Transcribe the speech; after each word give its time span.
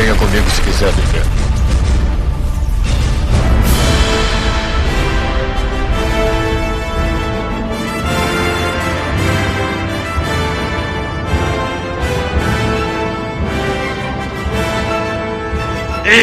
Venha 0.00 0.14
comigo 0.14 0.48
se 0.48 0.62
quiser 0.62 0.92
viver. 0.92 1.24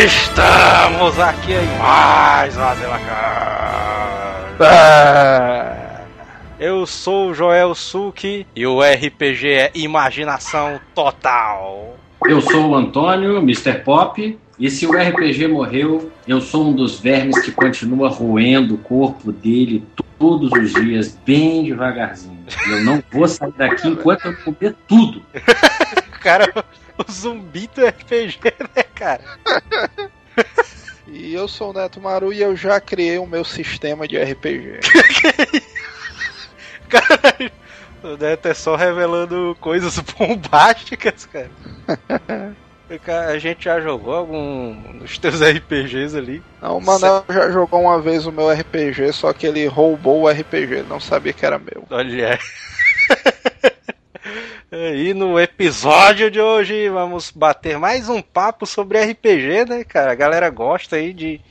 Estamos 0.05 1.19
aqui 1.19 1.51
em 1.51 1.77
mais 1.77 2.55
uma 2.55 2.75
Eu 6.57 6.85
sou 6.85 7.31
o 7.31 7.33
Joel 7.33 7.75
Suki 7.75 8.47
e 8.55 8.65
o 8.65 8.81
RPG 8.81 9.49
é 9.49 9.71
Imaginação 9.75 10.79
Total. 10.93 11.94
Eu 12.23 12.41
sou 12.41 12.69
o 12.69 12.75
Antônio, 12.75 13.37
Mr. 13.37 13.79
Pop, 13.83 14.39
e 14.57 14.69
se 14.69 14.87
o 14.87 14.91
RPG 14.91 15.47
morreu, 15.47 16.11
eu 16.27 16.39
sou 16.39 16.67
um 16.67 16.73
dos 16.73 16.99
vermes 16.99 17.39
que 17.39 17.51
continua 17.51 18.09
roendo 18.09 18.75
o 18.75 18.77
corpo 18.77 19.31
dele 19.31 19.85
todos 20.17 20.51
os 20.51 20.73
dias, 20.73 21.17
bem 21.25 21.65
devagarzinho. 21.65 22.45
Eu 22.67 22.83
não 22.83 23.03
vou 23.11 23.27
sair 23.27 23.51
daqui 23.57 23.87
enquanto 23.89 24.25
eu 24.25 24.37
comer 24.37 24.75
tudo. 24.87 25.21
Cara, 26.21 26.51
o 26.97 27.11
zumbi 27.11 27.69
do 27.75 27.85
RPG, 27.85 28.39
né, 28.75 28.83
cara? 28.95 29.21
E 31.07 31.33
eu 31.33 31.47
sou 31.47 31.69
o 31.69 31.73
Neto 31.73 32.01
Maru 32.01 32.33
e 32.33 32.41
eu 32.41 32.55
já 32.55 32.79
criei 32.79 33.19
o 33.19 33.27
meu 33.27 33.43
sistema 33.45 34.07
de 34.07 34.17
RPG. 34.17 34.79
Caralho, 36.89 37.51
o 38.05 38.17
Neto 38.17 38.47
é 38.47 38.53
só 38.53 38.75
revelando 38.75 39.57
coisas 39.59 39.99
bombásticas, 40.17 41.25
cara. 41.25 41.49
A 43.31 43.39
gente 43.39 43.65
já 43.65 43.81
jogou 43.81 44.13
algum 44.13 44.99
dos 44.99 45.17
teus 45.17 45.41
RPGs 45.41 46.15
ali? 46.15 46.43
Não, 46.61 46.77
o 46.77 46.81
Manel 46.81 47.25
já 47.27 47.49
jogou 47.49 47.81
uma 47.81 47.99
vez 47.99 48.27
o 48.27 48.31
meu 48.31 48.51
RPG, 48.51 49.11
só 49.11 49.33
que 49.33 49.47
ele 49.47 49.65
roubou 49.65 50.21
o 50.21 50.29
RPG, 50.29 50.83
não 50.87 50.99
sabia 50.99 51.33
que 51.33 51.43
era 51.43 51.57
meu. 51.57 51.83
Olha. 51.89 52.37
E 54.71 55.13
no 55.15 55.39
episódio 55.39 56.29
de 56.29 56.39
hoje 56.39 56.87
vamos 56.89 57.31
bater 57.31 57.79
mais 57.79 58.07
um 58.07 58.21
papo 58.21 58.67
sobre 58.67 59.03
RPG, 59.03 59.65
né, 59.67 59.83
cara? 59.83 60.11
A 60.11 60.15
galera 60.15 60.49
gosta 60.49 60.97
aí 60.97 61.11
de 61.11 61.41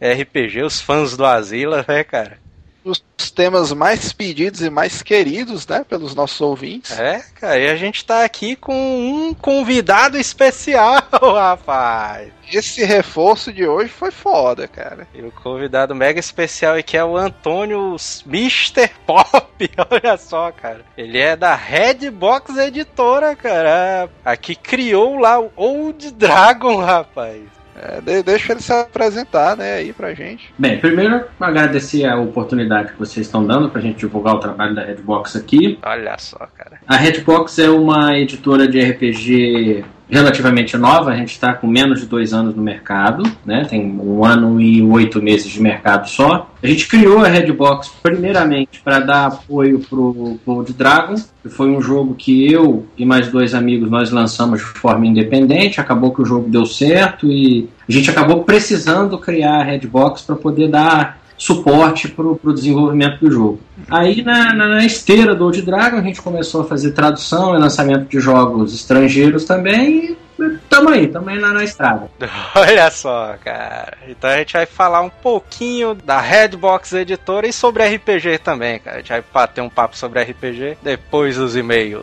RPG, 0.00 0.62
os 0.62 0.80
fãs 0.80 1.16
do 1.16 1.24
Asila, 1.24 1.84
né, 1.88 2.04
cara? 2.04 2.38
Os 2.84 3.02
temas 3.34 3.72
mais 3.72 4.12
pedidos 4.12 4.62
e 4.62 4.70
mais 4.70 5.02
queridos, 5.02 5.66
né, 5.66 5.84
pelos 5.88 6.14
nossos 6.14 6.40
ouvintes. 6.40 6.98
É, 6.98 7.22
cara, 7.34 7.58
e 7.58 7.68
a 7.68 7.76
gente 7.76 8.04
tá 8.04 8.24
aqui 8.24 8.56
com 8.56 8.74
um 8.74 9.34
convidado 9.34 10.18
especial, 10.18 11.02
rapaz. 11.12 12.32
Esse 12.52 12.84
reforço 12.84 13.52
de 13.52 13.66
hoje 13.66 13.90
foi 13.90 14.10
foda, 14.10 14.66
cara. 14.66 15.06
E 15.14 15.20
o 15.20 15.30
convidado 15.30 15.94
mega 15.94 16.18
especial 16.18 16.76
aqui 16.76 16.96
é 16.96 17.04
o 17.04 17.16
Antônio 17.16 17.94
Mr. 18.26 18.90
Pop. 19.06 19.70
Olha 19.90 20.16
só, 20.16 20.50
cara. 20.50 20.84
Ele 20.96 21.18
é 21.18 21.36
da 21.36 21.54
Redbox 21.54 22.56
Editora, 22.56 23.36
cara. 23.36 24.08
Aqui 24.24 24.56
criou 24.56 25.18
lá 25.18 25.38
o 25.38 25.52
Old 25.54 26.10
Dragon, 26.12 26.78
rapaz. 26.78 27.57
É, 27.80 28.00
de- 28.00 28.22
deixa 28.22 28.52
ele 28.52 28.60
se 28.60 28.72
apresentar, 28.72 29.56
né, 29.56 29.74
aí 29.74 29.92
pra 29.92 30.12
gente. 30.14 30.52
Bem, 30.58 30.78
primeiro, 30.78 31.24
agradecer 31.40 32.04
a 32.04 32.16
oportunidade 32.18 32.92
que 32.92 32.98
vocês 32.98 33.26
estão 33.26 33.44
dando 33.46 33.68
para 33.68 33.80
a 33.80 33.82
gente 33.82 33.98
divulgar 33.98 34.34
o 34.34 34.40
trabalho 34.40 34.74
da 34.74 34.82
Redbox 34.84 35.36
aqui. 35.36 35.78
Olha 35.82 36.16
só, 36.18 36.38
cara. 36.56 36.80
A 36.86 36.96
Redbox 36.96 37.58
é 37.58 37.70
uma 37.70 38.16
editora 38.18 38.66
de 38.66 38.80
RPG 38.80 39.84
relativamente 40.10 40.76
nova, 40.76 41.10
a 41.10 41.16
gente 41.16 41.32
está 41.32 41.52
com 41.52 41.66
menos 41.66 42.00
de 42.00 42.06
dois 42.06 42.32
anos 42.32 42.54
no 42.54 42.62
mercado, 42.62 43.22
né? 43.44 43.66
tem 43.68 43.84
um 44.00 44.24
ano 44.24 44.60
e 44.60 44.82
oito 44.82 45.22
meses 45.22 45.50
de 45.50 45.60
mercado 45.60 46.08
só. 46.08 46.50
A 46.62 46.66
gente 46.66 46.88
criou 46.88 47.24
a 47.24 47.28
Redbox 47.28 47.90
primeiramente 48.02 48.80
para 48.82 49.00
dar 49.00 49.26
apoio 49.26 49.80
pro 49.80 50.38
Gold 50.44 50.72
Dragon, 50.72 51.14
que 51.42 51.48
foi 51.48 51.70
um 51.70 51.80
jogo 51.80 52.14
que 52.14 52.50
eu 52.50 52.86
e 52.96 53.04
mais 53.04 53.28
dois 53.28 53.54
amigos 53.54 53.90
nós 53.90 54.10
lançamos 54.10 54.60
de 54.60 54.66
forma 54.66 55.06
independente, 55.06 55.80
acabou 55.80 56.12
que 56.12 56.22
o 56.22 56.24
jogo 56.24 56.48
deu 56.48 56.64
certo 56.64 57.30
e 57.30 57.68
a 57.88 57.92
gente 57.92 58.10
acabou 58.10 58.44
precisando 58.44 59.18
criar 59.18 59.60
a 59.60 59.62
Redbox 59.62 60.22
para 60.22 60.36
poder 60.36 60.68
dar 60.68 61.17
suporte 61.38 62.08
para 62.08 62.26
o 62.26 62.52
desenvolvimento 62.52 63.20
do 63.20 63.30
jogo. 63.30 63.60
Aí 63.88 64.22
na, 64.22 64.52
na, 64.52 64.68
na 64.68 64.84
esteira 64.84 65.34
do 65.34 65.44
Old 65.44 65.62
Dragon 65.62 65.96
a 65.98 66.02
gente 66.02 66.20
começou 66.20 66.62
a 66.62 66.64
fazer 66.64 66.90
tradução 66.90 67.54
e 67.54 67.58
lançamento 67.58 68.08
de 68.08 68.18
jogos 68.18 68.74
estrangeiros 68.74 69.44
também 69.44 70.16
e 70.38 70.58
tamo 70.68 70.90
aí, 70.90 71.06
tamo 71.06 71.30
aí 71.30 71.38
na, 71.38 71.52
na 71.52 71.64
estrada. 71.64 72.10
Olha 72.54 72.90
só, 72.90 73.36
cara. 73.42 73.96
Então 74.08 74.28
a 74.28 74.36
gente 74.38 74.52
vai 74.52 74.66
falar 74.66 75.00
um 75.00 75.10
pouquinho 75.10 75.94
da 75.94 76.20
Redbox 76.20 76.92
Editora 76.92 77.46
e 77.46 77.52
sobre 77.52 77.86
RPG 77.86 78.38
também, 78.38 78.80
cara. 78.80 78.96
A 78.96 79.00
gente 79.00 79.08
vai 79.08 79.24
bater 79.32 79.60
um 79.60 79.70
papo 79.70 79.96
sobre 79.96 80.20
RPG 80.20 80.78
depois 80.82 81.36
dos 81.36 81.56
e-mails. 81.56 82.02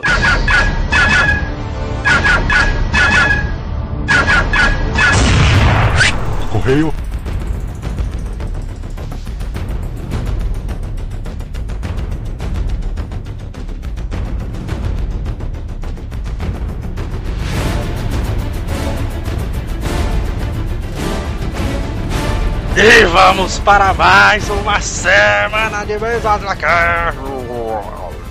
Correio. 6.50 7.05
Vamos 23.26 23.58
para 23.58 23.92
mais 23.92 24.48
uma 24.48 24.80
semana 24.80 25.84
de 25.84 25.98
Beijos 25.98 26.42
na 26.42 26.54
Cara. 26.54 27.12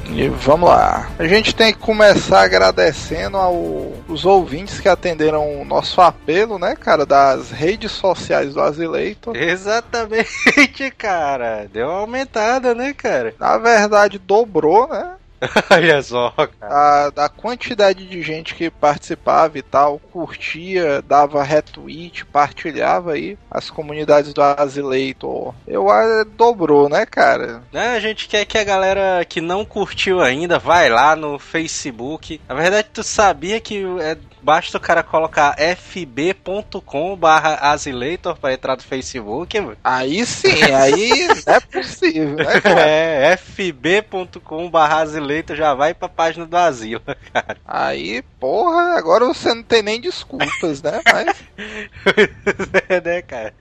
E 0.10 0.30
vamos 0.30 0.70
lá. 0.70 1.10
A 1.20 1.28
gente 1.28 1.54
tem 1.54 1.74
que 1.74 1.80
começar 1.80 2.44
agradecendo 2.44 3.36
aos 3.36 4.24
ouvintes 4.24 4.80
que 4.80 4.88
atenderam 4.88 5.62
o 5.62 5.66
nosso 5.66 6.00
apelo, 6.00 6.58
né, 6.58 6.78
cara, 6.78 7.06
das 7.06 7.52
redes 7.52 7.92
sociais 7.92 8.54
do 8.54 8.62
Azileitor. 8.62 9.36
Exatamente, 9.36 10.90
cara. 10.98 11.68
Deu 11.74 11.90
uma 11.90 12.00
aumentada, 12.00 12.74
né, 12.74 12.94
cara? 12.94 13.36
Na 13.38 13.58
verdade, 13.58 14.18
dobrou, 14.18 14.88
né? 14.88 15.16
Olha 15.72 16.02
só, 16.02 16.32
cara. 16.32 17.06
A, 17.06 17.10
da 17.10 17.30
quantidade 17.30 18.06
de 18.06 18.22
gente 18.22 18.56
que 18.56 18.70
participava 18.70 19.58
e 19.58 19.62
tal, 19.62 20.00
curtia, 20.00 21.02
dava 21.02 21.44
retweet, 21.44 22.26
partilhava 22.26 23.14
aí 23.14 23.38
as 23.50 23.70
comunidades 23.70 24.34
do 24.34 24.42
Azileitor. 24.42 25.54
Eu 25.68 25.90
ah, 25.90 26.26
dobrou, 26.36 26.90
né, 26.90 27.06
cara? 27.06 27.64
Né, 27.72 27.96
A 27.96 28.00
gente 28.00 28.28
quer 28.28 28.46
que 28.46 28.58
a 28.58 28.64
galera 28.64 29.26
que 29.26 29.42
não 29.42 29.66
curtiu 29.66 30.22
ainda 30.22 30.60
vai 30.60 30.90
lá 30.90 31.16
no 31.16 31.40
Facebook. 31.40 32.40
Na 32.48 32.56
verdade, 32.56 32.90
tu 32.94 33.04
sabia 33.04 33.60
que 33.60 33.84
é, 34.00 34.18
basta 34.46 34.78
o 34.78 34.80
cara 34.80 35.02
colocar 35.02 35.56
fb.com 35.58 37.18
barra 37.18 37.72
asileitor 37.72 38.38
pra 38.38 38.54
entrar 38.54 38.76
no 38.76 38.84
Facebook, 38.84 39.60
mano? 39.60 39.76
Aí 39.84 40.24
sim, 40.24 40.62
aí 40.72 41.28
é 41.48 41.60
possível, 41.60 42.36
né? 42.36 42.46
É, 42.64 43.36
fb.com 43.38 44.70
barra 44.70 45.02
asileitor 45.02 45.56
já 45.56 45.74
vai 45.74 45.96
pra 45.96 46.08
página 46.08 46.46
do 46.46 46.56
asilo, 46.56 47.02
cara. 47.34 47.58
Aí, 47.66 48.22
porra, 48.40 48.96
agora 48.96 49.26
você 49.26 49.52
não 49.52 49.64
tem 49.64 49.82
nem 49.82 50.00
desculpas, 50.00 50.84
né? 50.84 51.02
Mas, 51.12 51.44
é, 52.88 53.02
né, 53.02 53.22
cara? 53.24 53.52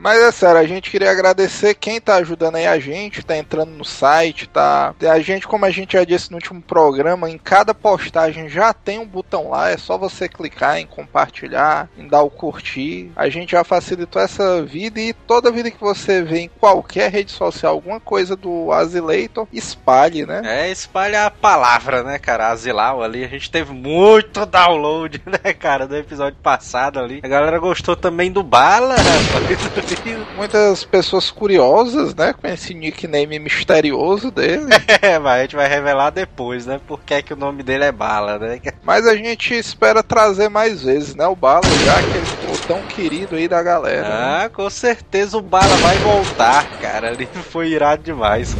mas 0.00 0.20
é 0.20 0.32
sério, 0.32 0.60
a 0.60 0.66
gente 0.66 0.90
queria 0.90 1.12
agradecer 1.12 1.74
quem 1.74 2.00
tá 2.00 2.16
ajudando 2.16 2.56
aí 2.56 2.66
a 2.66 2.80
gente, 2.80 3.24
tá 3.24 3.36
entrando 3.36 3.70
no 3.70 3.84
site, 3.84 4.48
tá. 4.48 4.92
A 5.08 5.20
gente, 5.20 5.46
como 5.46 5.64
a 5.64 5.70
gente 5.70 5.92
já 5.92 6.02
disse 6.02 6.32
no 6.32 6.38
último 6.38 6.60
programa, 6.60 7.30
em 7.30 7.38
cada 7.38 7.72
postagem 7.72 8.48
já 8.48 8.72
tem 8.72 8.98
um 8.98 9.06
botão 9.06 9.50
lá, 9.50 9.70
é 9.70 9.76
só 9.76 9.96
você 9.96 10.15
clicar 10.28 10.78
em 10.78 10.86
compartilhar, 10.86 11.88
em 11.98 12.08
dar 12.08 12.22
o 12.22 12.30
curtir. 12.30 13.10
A 13.14 13.28
gente 13.28 13.52
já 13.52 13.62
facilitou 13.62 14.20
essa 14.20 14.62
vida 14.62 15.00
e 15.00 15.12
toda 15.12 15.50
vida 15.50 15.70
que 15.70 15.80
você 15.80 16.22
vê 16.22 16.40
em 16.40 16.48
qualquer 16.48 17.10
rede 17.10 17.32
social 17.32 17.74
alguma 17.74 18.00
coisa 18.00 18.34
do 18.34 18.72
Azileitor, 18.72 19.46
espalhe, 19.52 20.24
né? 20.24 20.42
É, 20.44 20.70
espalha 20.70 21.26
a 21.26 21.30
palavra, 21.30 22.02
né, 22.02 22.18
cara? 22.18 22.50
Asilau 22.50 23.02
ali. 23.02 23.24
A 23.24 23.28
gente 23.28 23.50
teve 23.50 23.72
muito 23.72 24.46
download, 24.46 25.20
né, 25.26 25.52
cara, 25.52 25.86
do 25.86 25.96
episódio 25.96 26.38
passado 26.42 26.98
ali. 26.98 27.20
A 27.22 27.28
galera 27.28 27.58
gostou 27.58 27.96
também 27.96 28.30
do 28.30 28.42
Bala, 28.42 28.96
rapaz. 28.96 29.26
Muitas 30.36 30.84
pessoas 30.84 31.30
curiosas, 31.30 32.14
né, 32.14 32.32
com 32.32 32.46
esse 32.46 32.74
nickname 32.74 33.38
misterioso 33.38 34.30
dele. 34.30 34.66
É, 35.02 35.18
mas 35.18 35.38
a 35.38 35.42
gente 35.42 35.56
vai 35.56 35.68
revelar 35.68 36.10
depois, 36.10 36.64
né? 36.64 36.80
Por 36.86 37.00
que, 37.00 37.14
é 37.14 37.22
que 37.22 37.32
o 37.32 37.36
nome 37.36 37.62
dele 37.62 37.84
é 37.84 37.92
Bala, 37.92 38.38
né? 38.38 38.60
Mas 38.82 39.06
a 39.06 39.14
gente 39.14 39.54
espera 39.54 40.02
trazer 40.06 40.48
mais 40.48 40.82
vezes, 40.82 41.14
né? 41.14 41.26
O 41.26 41.36
Bala, 41.36 41.62
já 41.84 42.02
que 42.02 42.16
ele 42.16 42.26
ficou 42.26 42.56
tão 42.66 42.82
querido 42.82 43.36
aí 43.36 43.48
da 43.48 43.62
galera. 43.62 44.02
né? 44.08 44.44
Ah, 44.44 44.50
com 44.52 44.68
certeza 44.70 45.36
o 45.36 45.42
Bala 45.42 45.76
vai 45.76 45.96
voltar, 45.98 46.64
cara. 46.80 47.12
Ele 47.12 47.28
foi 47.50 47.68
irado 47.68 48.02
demais. 48.02 48.54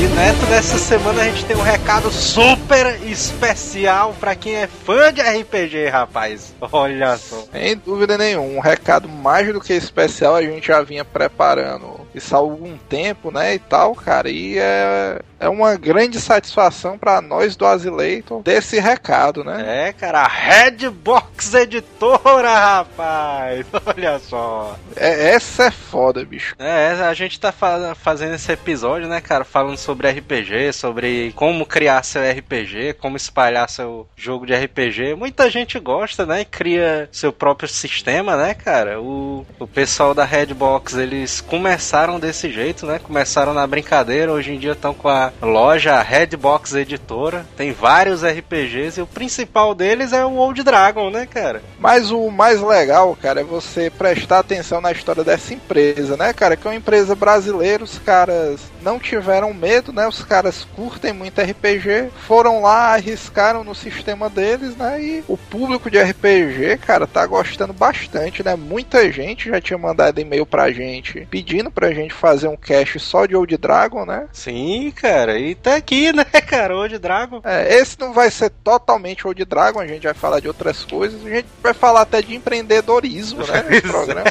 E 0.00 0.04
Neto, 0.14 0.46
nessa 0.50 0.78
semana 0.78 1.22
a 1.22 1.24
gente 1.26 1.44
tem 1.44 1.56
um 1.56 1.62
recado 1.62 2.10
super 2.10 3.00
especial 3.04 4.14
para 4.18 4.34
quem 4.34 4.56
é 4.56 4.66
fã 4.66 5.12
de 5.12 5.20
RPG, 5.20 5.86
rapaz. 5.88 6.52
Olha 6.60 7.16
só. 7.16 7.44
Sem 7.52 7.76
dúvida 7.76 8.18
nenhuma, 8.18 8.48
um 8.48 8.60
recado 8.60 9.08
mais 9.08 9.52
do 9.52 9.60
que 9.60 9.72
especial 9.72 10.34
a 10.34 10.42
gente 10.42 10.66
já 10.66 10.82
vinha 10.82 11.04
preparando 11.04 12.02
isso 12.14 12.34
há 12.34 12.38
algum 12.38 12.76
tempo, 12.76 13.30
né, 13.30 13.54
e 13.54 13.58
tal, 13.58 13.94
cara, 13.94 14.28
e 14.28 14.58
é, 14.58 15.20
é 15.42 15.48
uma 15.48 15.74
grande 15.74 16.20
satisfação 16.20 16.96
para 16.96 17.20
nós 17.20 17.56
do 17.56 17.66
Azileitor 17.66 18.42
desse 18.42 18.78
recado, 18.78 19.42
né? 19.42 19.88
É, 19.88 19.92
cara, 19.92 20.20
a 20.20 20.28
Redbox 20.28 21.52
Editora, 21.54 22.56
rapaz, 22.56 23.66
olha 23.84 24.20
só. 24.20 24.78
É, 24.94 25.30
essa 25.30 25.64
é 25.64 25.70
foda, 25.72 26.24
bicho. 26.24 26.54
É, 26.60 26.92
a 26.92 27.12
gente 27.12 27.40
tá 27.40 27.50
fa 27.50 27.92
fazendo 27.96 28.34
esse 28.34 28.52
episódio, 28.52 29.08
né, 29.08 29.20
cara, 29.20 29.44
falando 29.44 29.76
sobre 29.76 30.08
RPG, 30.08 30.72
sobre 30.72 31.32
como 31.34 31.66
criar 31.66 32.04
seu 32.04 32.22
RPG, 32.22 32.94
como 33.00 33.16
espalhar 33.16 33.68
seu 33.68 34.06
jogo 34.16 34.46
de 34.46 34.54
RPG. 34.54 35.16
Muita 35.16 35.50
gente 35.50 35.76
gosta, 35.80 36.24
né, 36.24 36.42
e 36.42 36.44
cria 36.44 37.08
seu 37.10 37.32
próprio 37.32 37.68
sistema, 37.68 38.36
né, 38.36 38.54
cara. 38.54 39.00
O, 39.00 39.44
o 39.58 39.66
pessoal 39.66 40.14
da 40.14 40.24
Redbox, 40.24 40.94
eles 40.94 41.40
começaram 41.40 42.20
desse 42.20 42.48
jeito, 42.48 42.86
né, 42.86 43.00
começaram 43.00 43.52
na 43.52 43.66
brincadeira, 43.66 44.32
hoje 44.32 44.52
em 44.52 44.58
dia 44.58 44.72
estão 44.72 44.94
com 44.94 45.08
a 45.08 45.31
loja 45.40 46.00
Redbox 46.02 46.74
Editora, 46.74 47.46
tem 47.56 47.72
vários 47.72 48.22
RPGs 48.24 48.98
e 48.98 49.02
o 49.02 49.06
principal 49.06 49.74
deles 49.74 50.12
é 50.12 50.24
o 50.24 50.36
Old 50.36 50.62
Dragon, 50.62 51.10
né, 51.10 51.26
cara? 51.26 51.62
Mas 51.78 52.10
o 52.10 52.30
mais 52.30 52.60
legal, 52.60 53.16
cara, 53.20 53.40
é 53.40 53.44
você 53.44 53.90
prestar 53.90 54.40
atenção 54.40 54.80
na 54.80 54.92
história 54.92 55.24
dessa 55.24 55.54
empresa, 55.54 56.16
né, 56.16 56.32
cara, 56.32 56.56
que 56.56 56.66
é 56.66 56.70
uma 56.70 56.76
empresa 56.76 57.14
brasileira, 57.14 57.84
os 57.84 57.98
caras 57.98 58.60
não 58.82 58.98
tiveram 58.98 59.54
medo, 59.54 59.92
né? 59.92 60.06
Os 60.06 60.22
caras 60.22 60.66
curtem 60.76 61.12
muito 61.12 61.40
RPG, 61.40 62.10
foram 62.26 62.62
lá, 62.62 62.94
arriscaram 62.94 63.64
no 63.64 63.74
sistema 63.74 64.28
deles, 64.28 64.76
né? 64.76 65.02
E 65.02 65.24
o 65.28 65.36
público 65.36 65.90
de 65.90 66.00
RPG, 66.00 66.78
cara, 66.78 67.06
tá 67.06 67.24
gostando 67.26 67.72
bastante, 67.72 68.42
né? 68.42 68.56
Muita 68.56 69.10
gente 69.10 69.48
já 69.48 69.60
tinha 69.60 69.78
mandado 69.78 70.20
e-mail 70.20 70.44
pra 70.44 70.70
gente 70.70 71.26
pedindo 71.30 71.70
pra 71.70 71.92
gente 71.92 72.12
fazer 72.12 72.48
um 72.48 72.56
cast 72.56 72.98
só 73.00 73.26
de 73.26 73.36
Old 73.36 73.56
Dragon, 73.56 74.04
né? 74.04 74.28
Sim, 74.32 74.92
cara, 74.94 75.38
e 75.38 75.54
tá 75.54 75.76
aqui, 75.76 76.12
né, 76.14 76.24
cara, 76.24 76.76
Old 76.76 76.98
Dragon. 76.98 77.40
É, 77.44 77.74
esse 77.76 77.98
não 77.98 78.12
vai 78.12 78.30
ser 78.30 78.50
totalmente 78.62 79.26
Old 79.26 79.44
Dragon, 79.44 79.80
a 79.80 79.86
gente 79.86 80.04
vai 80.04 80.14
falar 80.14 80.40
de 80.40 80.48
outras 80.48 80.84
coisas, 80.84 81.24
a 81.24 81.30
gente 81.30 81.46
vai 81.62 81.72
falar 81.72 82.02
até 82.02 82.20
de 82.20 82.34
empreendedorismo, 82.34 83.46
né? 83.46 83.62
No 83.82 83.90
programa. 83.90 84.24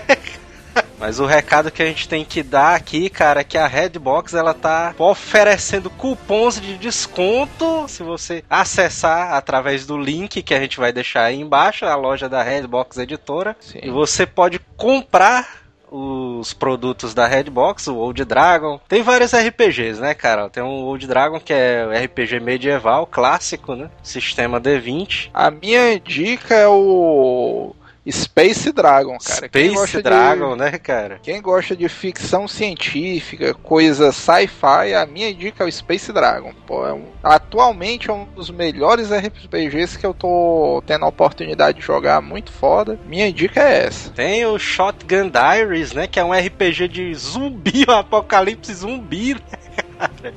Mas 1.01 1.19
o 1.19 1.25
recado 1.25 1.71
que 1.71 1.81
a 1.81 1.85
gente 1.87 2.07
tem 2.07 2.23
que 2.23 2.43
dar 2.43 2.75
aqui, 2.75 3.09
cara, 3.09 3.41
é 3.41 3.43
que 3.43 3.57
a 3.57 3.65
Redbox 3.65 4.35
ela 4.35 4.53
tá 4.53 4.93
oferecendo 4.99 5.89
cupons 5.89 6.61
de 6.61 6.77
desconto 6.77 7.87
se 7.87 8.03
você 8.03 8.43
acessar 8.47 9.33
através 9.33 9.87
do 9.87 9.97
link 9.97 10.43
que 10.43 10.53
a 10.53 10.59
gente 10.59 10.77
vai 10.77 10.93
deixar 10.93 11.23
aí 11.23 11.39
embaixo, 11.39 11.85
a 11.85 11.95
loja 11.95 12.29
da 12.29 12.43
Redbox 12.43 12.97
Editora. 12.97 13.57
Sim. 13.59 13.79
E 13.81 13.89
você 13.89 14.27
pode 14.27 14.59
comprar 14.77 15.61
os 15.89 16.53
produtos 16.53 17.15
da 17.15 17.25
Redbox, 17.25 17.87
o 17.87 17.97
Old 17.97 18.23
Dragon. 18.23 18.79
Tem 18.87 19.01
vários 19.01 19.33
RPGs, 19.33 19.99
né, 19.99 20.13
cara? 20.13 20.49
Tem 20.49 20.63
o 20.63 20.67
Old 20.67 21.05
Dragon, 21.07 21.39
que 21.39 21.51
é 21.51 21.83
RPG 22.05 22.39
medieval, 22.39 23.07
clássico, 23.07 23.75
né? 23.75 23.89
Sistema 24.03 24.61
D20. 24.61 25.31
A 25.33 25.49
minha 25.49 25.99
dica 25.99 26.53
é 26.55 26.67
o 26.67 27.75
Space 28.09 28.71
Dragon, 28.71 29.17
cara. 29.19 29.47
Quem 29.47 29.69
gosta 29.69 29.87
Space 29.87 29.97
de- 29.97 30.03
Dragon, 30.03 30.55
né, 30.55 30.71
cara? 30.79 31.19
Quem 31.21 31.39
gosta 31.41 31.75
de 31.75 31.87
ficção 31.87 32.47
científica, 32.47 33.53
coisa 33.53 34.11
sci-fi, 34.11 34.93
a 34.95 35.05
minha 35.05 35.31
dica 35.33 35.63
é 35.63 35.67
o 35.67 35.71
Space 35.71 36.11
Dragon. 36.11 36.51
Pô, 36.65 36.85
é 36.87 36.93
um- 36.93 37.05
atualmente 37.23 38.09
é 38.09 38.13
um 38.13 38.25
dos 38.25 38.49
melhores 38.49 39.11
RPGs 39.11 39.99
que 39.99 40.05
eu 40.05 40.13
tô 40.15 40.81
tendo 40.87 41.05
a 41.05 41.09
oportunidade 41.09 41.79
de 41.79 41.85
jogar, 41.85 42.21
muito 42.21 42.51
foda. 42.51 42.99
Minha 43.05 43.31
dica 43.31 43.61
é 43.61 43.85
essa. 43.85 44.09
Tem 44.09 44.45
o 44.47 44.57
Shotgun 44.57 45.29
Diaries, 45.29 45.93
né? 45.93 46.07
Que 46.07 46.19
é 46.19 46.23
um 46.23 46.33
RPG 46.33 46.87
de 46.87 47.13
zumbi, 47.13 47.85
um 47.87 47.91
apocalipse 47.91 48.73
zumbi, 48.73 49.35
né? 49.35 49.39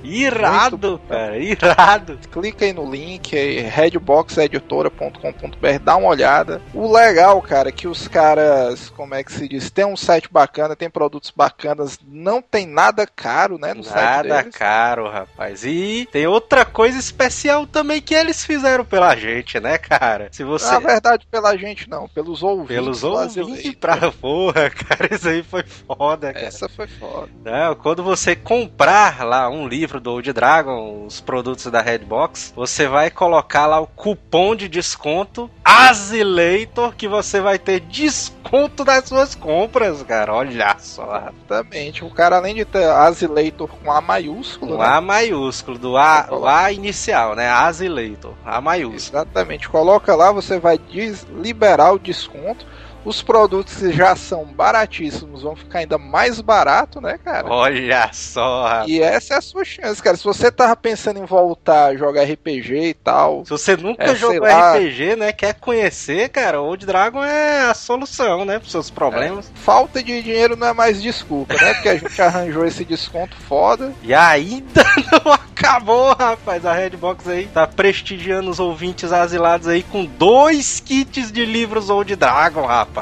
Irado, 0.02 1.00
cara, 1.08 1.38
irado. 1.38 2.18
Clica 2.30 2.64
aí 2.64 2.72
no 2.72 2.90
link, 2.90 3.36
redboxeditora.com.br, 3.60 5.78
dá 5.82 5.96
uma 5.96 6.08
olhada. 6.08 6.62
O 6.72 6.90
legal, 6.92 7.40
cara, 7.42 7.68
é 7.68 7.72
que 7.72 7.88
os 7.88 8.08
caras, 8.08 8.90
como 8.90 9.14
é 9.14 9.24
que 9.24 9.32
se 9.32 9.48
diz, 9.48 9.70
tem 9.70 9.84
um 9.84 9.96
site 9.96 10.28
bacana, 10.30 10.76
tem 10.76 10.90
produtos 10.90 11.30
bacanas, 11.30 11.98
não 12.06 12.42
tem 12.42 12.66
nada 12.66 13.06
caro, 13.06 13.58
né, 13.58 13.74
no 13.74 13.82
site 13.82 14.28
Nada 14.28 14.44
caro, 14.50 15.08
rapaz. 15.08 15.64
E 15.64 16.08
tem 16.10 16.26
outra 16.26 16.64
coisa 16.64 16.98
especial 16.98 17.66
também 17.66 18.00
que 18.00 18.14
eles 18.14 18.44
fizeram 18.44 18.84
pela 18.84 19.14
gente, 19.16 19.58
né, 19.60 19.78
cara? 19.78 20.28
Se 20.30 20.44
você. 20.44 20.70
Na 20.70 20.78
verdade, 20.78 21.26
pela 21.30 21.56
gente 21.56 21.88
não, 21.88 22.08
pelos 22.08 22.42
ouvintes. 22.42 22.76
Pelos 22.76 23.04
ouvintes 23.04 23.74
pra 23.74 24.12
porra, 24.12 24.70
cara, 24.70 25.14
isso 25.14 25.28
aí 25.28 25.42
foi 25.42 25.62
foda, 25.62 26.32
cara. 26.32 26.46
Essa 26.46 26.68
foi 26.68 26.86
foda. 26.86 27.30
Não, 27.44 27.74
quando 27.74 28.02
você 28.02 28.36
comprar 28.36 29.24
lá 29.24 29.48
um 29.54 29.68
livro 29.68 30.00
do 30.00 30.10
Old 30.10 30.32
Dragon, 30.32 31.06
os 31.06 31.20
produtos 31.20 31.66
da 31.66 31.80
Redbox, 31.80 32.52
você 32.54 32.88
vai 32.88 33.10
colocar 33.10 33.66
lá 33.66 33.80
o 33.80 33.86
cupom 33.86 34.54
de 34.54 34.68
desconto 34.68 35.50
Azileitor 35.64 36.94
que 36.94 37.08
você 37.08 37.40
vai 37.40 37.58
ter 37.58 37.80
desconto 37.80 38.84
das 38.84 39.08
suas 39.08 39.34
compras, 39.34 40.02
cara. 40.02 40.32
Olha 40.32 40.76
só. 40.78 41.30
Exatamente. 41.44 42.04
O 42.04 42.10
cara, 42.10 42.36
além 42.36 42.54
de 42.54 42.64
ter 42.64 42.84
Azileitor 42.84 43.68
com 43.68 43.90
A 43.90 44.00
maiúsculo, 44.00 44.74
O 44.74 44.78
né? 44.78 44.86
A 44.86 45.00
maiúsculo, 45.00 45.78
do 45.78 45.96
A, 45.96 46.28
o 46.30 46.46
A 46.46 46.70
inicial, 46.70 47.34
né? 47.34 47.48
Azileitor, 47.48 48.34
A 48.44 48.60
maiúsculo. 48.60 49.22
Exatamente. 49.22 49.68
Coloca 49.68 50.14
lá, 50.14 50.30
você 50.30 50.58
vai 50.58 50.78
liberar 51.30 51.92
o 51.92 51.98
desconto. 51.98 52.66
Os 53.04 53.22
produtos 53.22 53.74
que 53.76 53.92
já 53.92 54.16
são 54.16 54.44
baratíssimos 54.44 55.42
vão 55.42 55.54
ficar 55.54 55.80
ainda 55.80 55.98
mais 55.98 56.40
barato, 56.40 57.00
né, 57.00 57.18
cara? 57.22 57.46
Olha 57.48 58.08
só, 58.12 58.62
rapaz. 58.66 58.88
E 58.90 59.00
essa 59.00 59.34
é 59.34 59.36
a 59.38 59.40
sua 59.40 59.64
chance, 59.64 60.02
cara. 60.02 60.16
Se 60.16 60.24
você 60.24 60.50
tava 60.50 60.74
pensando 60.76 61.18
em 61.20 61.24
voltar 61.24 61.86
a 61.86 61.96
jogar 61.96 62.24
RPG 62.24 62.74
e 62.88 62.94
tal, 62.94 63.44
Se 63.44 63.50
você 63.50 63.76
nunca 63.76 64.04
É, 64.04 64.14
jogou. 64.14 64.48
RPG, 64.48 65.16
né? 65.16 65.32
Quer 65.32 65.54
conhecer, 65.54 66.28
cara, 66.30 66.60
o 66.60 66.64
Old 66.66 66.86
Dragon 66.86 67.22
é 67.22 67.62
a 67.70 67.74
solução, 67.74 68.44
né? 68.44 68.58
Pros 68.58 68.70
seus 68.72 68.90
problemas. 68.90 69.50
falta 69.54 70.02
de 70.02 70.22
dinheiro 70.22 70.56
não 70.56 70.68
é 70.68 70.72
mais 70.72 71.02
desculpa, 71.02 71.54
né? 71.54 71.74
Porque 71.74 71.88
a 71.88 71.96
gente 71.96 72.22
arranjou 72.22 72.64
esse 72.64 72.84
desconto 72.84 73.36
foda. 73.36 73.92
E 74.02 74.14
ainda 74.14 74.82
não 75.24 75.32
acabou, 75.32 76.14
rapaz. 76.14 76.64
A 76.64 76.72
Redbox 76.72 77.28
aí 77.28 77.46
tá 77.46 77.66
prestigiando 77.66 78.50
os 78.50 78.58
ouvintes 78.60 79.12
asilados 79.12 79.68
aí 79.68 79.82
com 79.82 80.04
dois 80.04 80.80
kits 80.80 81.30
de 81.30 81.44
livros 81.44 81.90
Old 81.90 82.14
Dragon, 82.16 82.64
rapaz. 82.66 82.93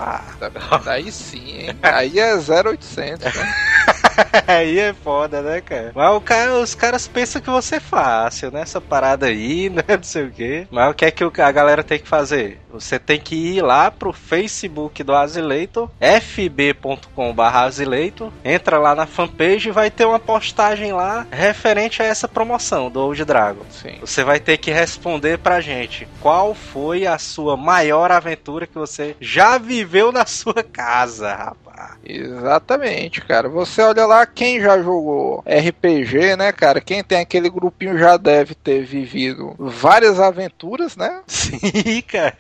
Daí 0.84 1.12
sim, 1.12 1.58
hein? 1.58 1.78
Aí 1.82 2.18
é 2.18 2.34
0800, 2.34 3.34
né? 3.34 3.54
aí 4.47 4.78
é 4.78 4.92
foda, 4.92 5.42
né, 5.42 5.61
cara? 5.61 5.92
Mas 5.94 6.23
cara, 6.25 6.54
os 6.54 6.75
caras 6.75 7.06
pensam 7.09 7.40
que 7.40 7.50
você 7.50 7.76
é 7.76 7.80
fácil, 7.80 8.50
né? 8.50 8.62
Essa 8.62 8.80
parada 8.80 9.26
aí, 9.26 9.68
né? 9.71 9.82
Não 9.88 10.02
sei 10.02 10.25
o 10.25 10.30
quê. 10.30 10.66
Mas 10.71 10.90
o 10.90 10.94
que 10.94 11.04
é 11.04 11.11
que 11.11 11.25
a 11.25 11.52
galera 11.52 11.82
tem 11.82 11.99
que 11.99 12.09
fazer? 12.09 12.61
Você 12.71 12.99
tem 12.99 13.21
que 13.21 13.35
ir 13.35 13.62
lá 13.62 13.90
pro 13.90 14.12
Facebook 14.12 15.02
do 15.02 15.14
Azileitor, 15.14 15.90
fb.com.br 16.00 17.42
Azileitor, 17.42 18.32
entra 18.44 18.78
lá 18.78 18.94
na 18.94 19.06
fanpage 19.06 19.68
e 19.68 19.73
vai 19.73 19.90
ter 19.90 20.06
uma 20.06 20.18
postagem 20.18 20.92
lá 20.92 21.26
referente 21.30 22.02
a 22.02 22.06
essa 22.06 22.26
promoção 22.26 22.90
do 22.90 23.00
Old 23.00 23.25
Dragon. 23.25 23.64
Sim. 23.71 23.99
Você 24.00 24.25
vai 24.25 24.40
ter 24.40 24.56
que 24.56 24.71
responder 24.71 25.38
pra 25.38 25.61
gente 25.61 26.09
qual 26.21 26.54
foi 26.54 27.06
a 27.06 27.18
sua 27.18 27.56
maior 27.56 28.11
aventura 28.11 28.66
que 28.66 28.78
você 28.78 29.16
já 29.21 29.59
viveu 29.59 30.11
na 30.11 30.25
sua 30.25 30.62
casa, 30.62 31.35
rapaz. 31.35 31.62
Exatamente, 32.05 33.21
cara. 33.21 33.49
Você 33.49 33.81
olha 33.83 34.05
lá, 34.07 34.26
quem 34.26 34.61
já 34.61 34.81
jogou 34.83 35.43
RPG, 35.47 36.37
né, 36.37 36.52
cara? 36.52 36.81
Quem 36.81 37.02
tem 37.02 37.21
aquele 37.21 37.49
grupinho 37.49 37.97
já 37.99 38.17
deve 38.17 38.55
ter 38.55 38.85
vivido 38.85 39.55
várias 39.59 40.19
aventuras, 40.21 40.97
né? 40.97 41.23
Sim, 41.29 42.02
cara. 42.07 42.37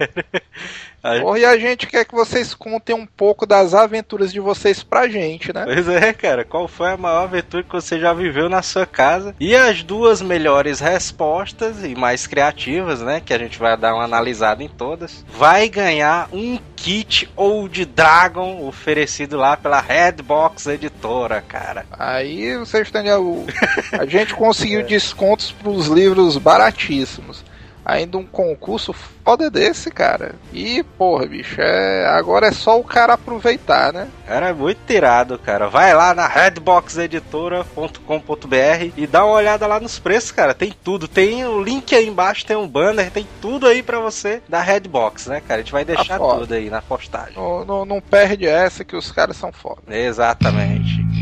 A- 1.02 1.18
Porra, 1.20 1.38
e 1.40 1.44
a 1.44 1.58
gente 1.58 1.86
quer 1.86 2.04
que 2.04 2.14
vocês 2.14 2.54
contem 2.54 2.94
um 2.94 3.04
pouco 3.06 3.44
das 3.44 3.74
aventuras 3.74 4.32
de 4.32 4.38
vocês 4.38 4.82
pra 4.84 5.08
gente, 5.08 5.52
né? 5.52 5.64
Pois 5.64 5.88
é, 5.88 6.12
cara. 6.12 6.44
Qual 6.44 6.68
foi 6.68 6.90
a 6.92 6.96
maior 6.96 7.24
aventura 7.24 7.62
que 7.64 7.72
você 7.72 7.98
já 7.98 8.12
viveu 8.12 8.48
na 8.48 8.62
sua 8.62 8.86
casa? 8.86 9.34
E 9.40 9.54
as 9.56 9.82
duas 9.82 10.22
melhores 10.22 10.78
respostas 10.80 11.82
e 11.84 11.94
mais 11.96 12.26
criativas, 12.26 13.00
né? 13.02 13.20
Que 13.24 13.34
a 13.34 13.38
gente 13.38 13.58
vai 13.58 13.76
dar 13.76 13.94
uma 13.94 14.04
analisada 14.04 14.62
em 14.62 14.68
todas. 14.68 15.24
Vai 15.36 15.68
ganhar 15.68 16.28
um 16.32 16.58
kit 16.76 17.28
Old 17.36 17.84
Dragon 17.84 18.64
oferecido 18.66 19.36
lá 19.36 19.56
pela 19.56 19.80
Redbox 19.80 20.66
Editora, 20.66 21.40
cara. 21.40 21.84
Aí 21.92 22.56
vocês 22.58 22.90
têm 22.90 23.10
o- 23.12 23.44
a 23.92 24.06
gente 24.06 24.34
conseguiu 24.34 24.82
descontos 24.86 25.50
pros 25.52 25.86
livros 25.88 26.36
baratíssimos. 26.38 27.44
Ainda 27.84 28.18
um 28.18 28.26
concurso 28.26 28.92
foda 28.92 29.50
desse, 29.50 29.90
cara. 29.90 30.34
E, 30.52 30.82
porra, 30.82 31.26
bicho, 31.26 31.60
é... 31.60 32.06
agora 32.06 32.48
é 32.48 32.52
só 32.52 32.78
o 32.78 32.84
cara 32.84 33.14
aproveitar, 33.14 33.92
né? 33.92 34.08
Cara, 34.26 34.48
é 34.48 34.52
muito 34.52 34.78
tirado, 34.86 35.38
cara. 35.38 35.68
Vai 35.68 35.94
lá 35.94 36.14
na 36.14 36.26
redboxeditora.com.br 36.26 38.92
e 38.96 39.06
dá 39.06 39.24
uma 39.24 39.34
olhada 39.34 39.66
lá 39.66 39.80
nos 39.80 39.98
preços, 39.98 40.32
cara. 40.32 40.54
Tem 40.54 40.72
tudo. 40.84 41.08
Tem 41.08 41.46
o 41.46 41.62
link 41.62 41.94
aí 41.94 42.08
embaixo, 42.08 42.46
tem 42.46 42.56
um 42.56 42.68
banner, 42.68 43.10
tem 43.10 43.26
tudo 43.40 43.66
aí 43.66 43.82
pra 43.82 44.00
você 44.00 44.42
da 44.48 44.60
Redbox, 44.60 45.26
né, 45.26 45.40
cara? 45.40 45.60
A 45.60 45.62
gente 45.62 45.72
vai 45.72 45.84
deixar 45.84 46.18
tudo 46.18 46.54
aí 46.54 46.70
na 46.70 46.82
postagem. 46.82 47.36
Não, 47.36 47.64
não, 47.64 47.84
não 47.84 48.00
perde 48.00 48.46
essa 48.46 48.84
que 48.84 48.96
os 48.96 49.12
caras 49.12 49.36
são 49.36 49.52
foda. 49.52 49.82
Exatamente. 49.88 51.21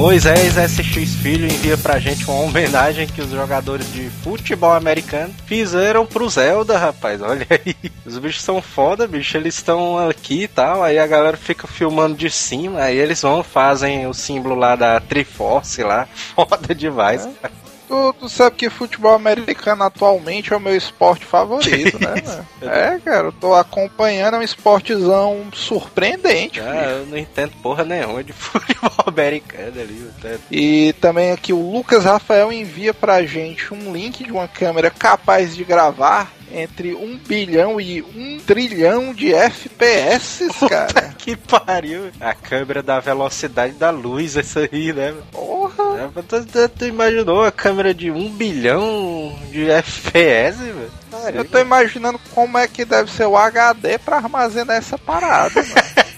Moisés 0.00 0.54
SX 0.54 1.14
Filho 1.16 1.44
envia 1.44 1.76
pra 1.76 1.98
gente 1.98 2.24
uma 2.24 2.40
homenagem 2.40 3.06
que 3.06 3.20
os 3.20 3.28
jogadores 3.28 3.92
de 3.92 4.08
futebol 4.08 4.72
americano 4.72 5.34
fizeram 5.44 6.06
pro 6.06 6.26
Zelda, 6.26 6.78
rapaz. 6.78 7.20
Olha 7.20 7.46
aí. 7.50 7.76
Os 8.06 8.16
bichos 8.16 8.42
são 8.42 8.62
foda, 8.62 9.06
bicho. 9.06 9.36
Eles 9.36 9.56
estão 9.56 9.98
aqui 10.08 10.44
e 10.44 10.48
tal. 10.48 10.82
Aí 10.82 10.98
a 10.98 11.06
galera 11.06 11.36
fica 11.36 11.66
filmando 11.68 12.16
de 12.16 12.30
cima. 12.30 12.80
Aí 12.80 12.96
eles 12.96 13.20
vão, 13.20 13.42
fazem 13.42 14.06
o 14.06 14.14
símbolo 14.14 14.54
lá 14.54 14.74
da 14.74 14.98
Triforce 15.00 15.82
lá. 15.82 16.08
Foda 16.34 16.74
demais. 16.74 17.26
É. 17.26 17.50
Tu, 17.90 18.12
tu, 18.20 18.28
sabe 18.28 18.54
que 18.54 18.70
futebol 18.70 19.12
americano 19.12 19.82
atualmente 19.82 20.52
é 20.52 20.56
o 20.56 20.60
meu 20.60 20.76
esporte 20.76 21.26
favorito, 21.26 21.98
né? 21.98 22.22
Mano? 22.24 22.46
É, 22.62 23.00
cara, 23.00 23.26
eu 23.26 23.32
tô 23.32 23.52
acompanhando, 23.52 24.36
é 24.36 24.38
um 24.38 24.42
esportezão 24.42 25.48
surpreendente. 25.52 26.60
Ah, 26.60 26.98
eu 27.00 27.06
não 27.06 27.18
entendo 27.18 27.50
porra 27.60 27.84
nenhuma 27.84 28.22
de 28.22 28.30
futebol 28.32 28.92
americano 29.04 29.80
ali. 29.80 30.08
E 30.52 30.92
também 31.00 31.32
aqui 31.32 31.52
o 31.52 31.72
Lucas 31.72 32.04
Rafael 32.04 32.52
envia 32.52 32.94
pra 32.94 33.24
gente 33.24 33.74
um 33.74 33.92
link 33.92 34.22
de 34.22 34.30
uma 34.30 34.46
câmera 34.46 34.88
capaz 34.88 35.56
de 35.56 35.64
gravar 35.64 36.30
entre 36.52 36.94
um 36.94 37.16
bilhão 37.16 37.80
e 37.80 38.02
um 38.02 38.38
trilhão 38.40 39.12
de 39.14 39.32
FPS, 39.32 40.48
cara. 40.68 40.86
Puta 40.86 41.14
que 41.18 41.36
pariu. 41.36 42.10
A 42.20 42.34
câmera 42.34 42.82
da 42.82 43.00
velocidade 43.00 43.74
da 43.74 43.90
luz, 43.90 44.36
essa 44.36 44.68
aí, 44.70 44.92
né? 44.92 45.14
Porra! 45.30 46.10
É, 46.16 46.22
tu, 46.22 46.44
tu, 46.46 46.68
tu, 46.68 46.84
imaginou 46.84 47.44
a 47.44 47.52
câmera 47.52 47.94
de 47.94 48.10
um 48.10 48.28
bilhão 48.30 49.38
de 49.50 49.70
FPS, 49.70 50.58
velho? 50.58 50.92
Eu 51.34 51.44
tô 51.44 51.58
imaginando 51.58 52.20
como 52.34 52.56
é 52.56 52.66
que 52.66 52.84
deve 52.84 53.10
ser 53.10 53.26
o 53.26 53.36
HD 53.36 53.98
pra 53.98 54.16
armazenar 54.16 54.76
essa 54.76 54.96
parada, 54.96 55.62
mano. 55.62 56.10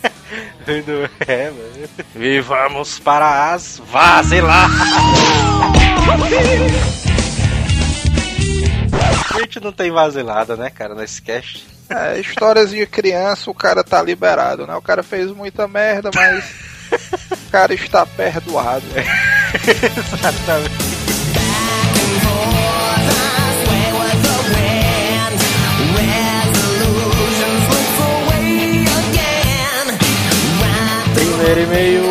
Não 0.87 1.09
é, 1.27 1.51
mano. 1.51 1.89
E 2.17 2.41
vamos 2.41 2.99
para 2.99 3.53
as 3.53 3.83
vazilas! 3.85 4.71
A 9.35 9.41
gente 9.41 9.61
não 9.61 9.73
tem 9.73 9.91
vaselada, 9.91 10.57
né, 10.57 10.69
cara, 10.69 10.95
nesse 10.95 11.23
cast. 11.23 11.67
É, 11.89 12.21
histórias 12.21 12.71
de 12.71 12.87
criança, 12.87 13.51
o 13.51 13.55
cara 13.55 13.83
tá 13.83 14.03
liberado, 14.03 14.67
né? 14.67 14.75
O 14.77 14.83
cara 14.83 15.03
fez 15.03 15.31
muita 15.31 15.67
merda, 15.67 16.11
mas 16.15 16.45
o 17.33 17.51
cara 17.51 17.73
está 17.73 18.05
perdoado. 18.05 18.85
Exatamente. 19.65 20.93
Primeiro 31.15 31.61
e-mail, 31.63 32.03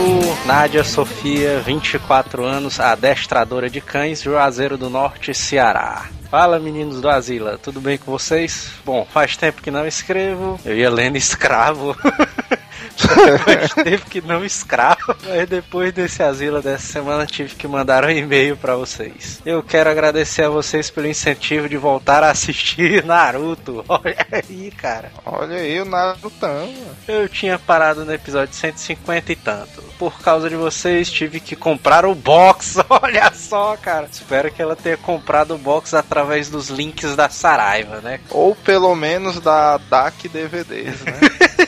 Nádia 0.46 0.84
Sofia, 0.84 1.60
24 1.60 2.44
anos, 2.44 2.80
adestradora 2.80 3.70
de 3.70 3.80
cães, 3.80 4.24
Juazeiro 4.24 4.78
do 4.78 4.90
Norte, 4.90 5.34
Ceará. 5.34 6.10
Fala 6.32 6.60
meninos 6.60 7.02
do 7.02 7.10
Asila, 7.10 7.58
tudo 7.58 7.82
bem 7.82 7.98
com 7.98 8.10
vocês? 8.10 8.72
Bom, 8.86 9.06
faz 9.06 9.36
tempo 9.36 9.62
que 9.62 9.70
não 9.70 9.86
escrevo, 9.86 10.58
eu 10.64 10.78
ia 10.78 10.90
lendo 10.90 11.18
escravo. 11.18 11.94
faz 12.98 13.74
tempo 13.74 14.06
que 14.10 14.22
não 14.22 14.44
escravo, 14.44 15.16
mas 15.24 15.48
depois 15.48 15.94
desse 15.94 16.22
Asila 16.24 16.62
dessa 16.62 16.92
semana 16.92 17.26
tive 17.26 17.56
que 17.56 17.68
mandar 17.68 18.06
um 18.06 18.10
e-mail 18.10 18.58
para 18.58 18.76
vocês. 18.76 19.42
Eu 19.46 19.64
quero 19.64 19.90
agradecer 19.90 20.46
a 20.46 20.50
vocês 20.50 20.90
pelo 20.90 21.08
incentivo 21.08 21.68
de 21.68 21.78
voltar 21.78 22.24
a 22.24 22.32
assistir 22.32 23.04
Naruto. 23.04 23.84
Olha 23.90 24.28
aí, 24.32 24.72
cara. 24.72 25.12
Olha 25.26 25.58
aí 25.58 25.80
o 25.80 25.86
Narutão. 25.86 26.74
Eu 27.08 27.28
tinha 27.28 27.58
parado 27.58 28.06
no 28.06 28.14
episódio 28.14 28.54
150 28.54 29.32
e 29.32 29.36
tanto. 29.36 29.82
Por 29.98 30.20
causa 30.20 30.50
de 30.50 30.56
vocês, 30.56 31.12
tive 31.12 31.40
que 31.40 31.56
comprar 31.56 32.06
o 32.06 32.16
box. 32.16 32.78
Olha 32.90 33.32
só, 33.34 33.78
cara. 33.78 34.08
Espero 34.12 34.52
que 34.52 34.62
ela 34.62 34.76
tenha 34.76 34.98
comprado 34.98 35.56
o 35.56 35.58
box 35.58 35.94
através 35.94 36.50
dos 36.50 36.70
links 36.70 37.16
da 37.16 37.30
Saraiva, 37.30 38.02
né? 38.02 38.20
Ou 38.30 38.56
pelo 38.56 38.96
menos 38.96 39.40
da 39.40 39.78
DAC 39.78 40.28
DVDs, 40.28 41.02
né? 41.02 41.20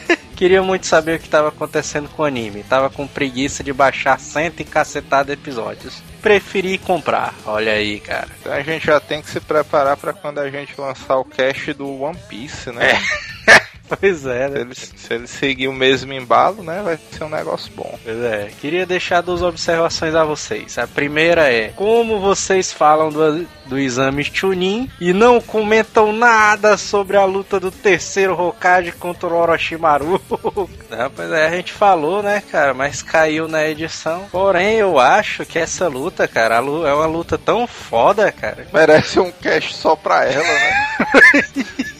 Queria 0.44 0.62
muito 0.62 0.86
saber 0.88 1.16
o 1.16 1.20
que 1.20 1.26
estava 1.26 1.48
acontecendo 1.48 2.10
com 2.10 2.22
o 2.22 2.26
anime. 2.26 2.64
Tava 2.64 2.90
com 2.90 3.08
preguiça 3.08 3.64
de 3.64 3.72
baixar 3.72 4.20
cento 4.20 4.60
e 4.60 4.66
cacetado 4.66 5.32
episódios. 5.32 6.04
Preferi 6.22 6.78
comprar. 6.78 7.34
Olha 7.46 7.72
aí, 7.72 8.02
cara. 8.02 8.28
A 8.48 8.60
gente 8.60 8.88
já 8.88 9.00
tem 9.00 9.22
que 9.22 9.30
se 9.30 9.40
preparar 9.40 9.96
para 9.96 10.12
quando 10.12 10.40
a 10.40 10.50
gente 10.50 10.74
lançar 10.78 11.16
o 11.16 11.24
cast 11.24 11.72
do 11.72 12.02
One 12.02 12.20
Piece, 12.28 12.74
né? 12.74 12.92
É. 12.92 13.63
Pois 14.04 14.26
é, 14.26 14.50
né? 14.50 14.56
Se 14.56 14.62
ele, 14.62 14.76
se 14.76 15.14
ele, 15.14 15.28
seguir 15.28 15.68
o 15.68 15.74
mesmo 15.74 16.14
embalo, 16.14 16.64
né? 16.64 16.82
Vai 16.84 17.00
ser 17.12 17.24
um 17.24 17.30
negócio 17.30 17.72
bom. 17.76 17.98
Pois 18.04 18.18
é. 18.22 18.50
Queria 18.60 18.86
deixar 18.86 19.22
duas 19.22 19.42
observações 19.42 20.16
a 20.16 20.24
vocês. 20.24 20.78
A 20.78 20.88
primeira 20.88 21.52
é 21.52 21.70
como 21.70 22.20
vocês 22.20 22.72
falam 22.72 23.10
do, 23.10 23.48
do 23.66 23.80
exame 23.80 24.24
Chunin 24.24 24.90
e 25.00 25.14
não 25.14 25.40
comentam 25.40 26.12
nada 26.12 26.78
sobre 26.78 27.18
a 27.18 27.26
luta 27.26 27.60
do 27.60 27.72
terceiro 27.72 28.40
Hokage 28.40 28.92
contra 28.94 29.28
o 29.28 29.36
Orochimaru. 29.36 30.22
não, 30.90 31.10
pois 31.16 31.32
é, 31.32 31.48
a 31.48 31.52
gente 31.52 31.72
falou, 31.72 32.22
né, 32.22 32.44
cara? 32.52 32.74
Mas 32.74 33.02
caiu 33.02 33.48
na 33.48 33.66
edição. 33.66 34.28
Porém, 34.32 34.76
eu 34.76 35.00
acho 35.00 35.46
que 35.46 35.60
essa 35.60 35.88
luta, 35.88 36.28
cara, 36.28 36.56
é 36.56 36.60
uma 36.94 37.08
luta 37.08 37.38
tão 37.38 37.66
foda, 37.68 38.32
cara. 38.32 38.68
Merece 38.74 39.20
um 39.20 39.32
cast 39.32 39.76
só 39.76 39.96
pra 39.96 40.26
ela, 40.26 40.44
né? 40.44 41.84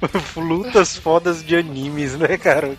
lutas 0.36 0.96
fodas 0.96 1.44
de 1.44 1.56
animes, 1.56 2.14
né, 2.14 2.36
cara? 2.36 2.76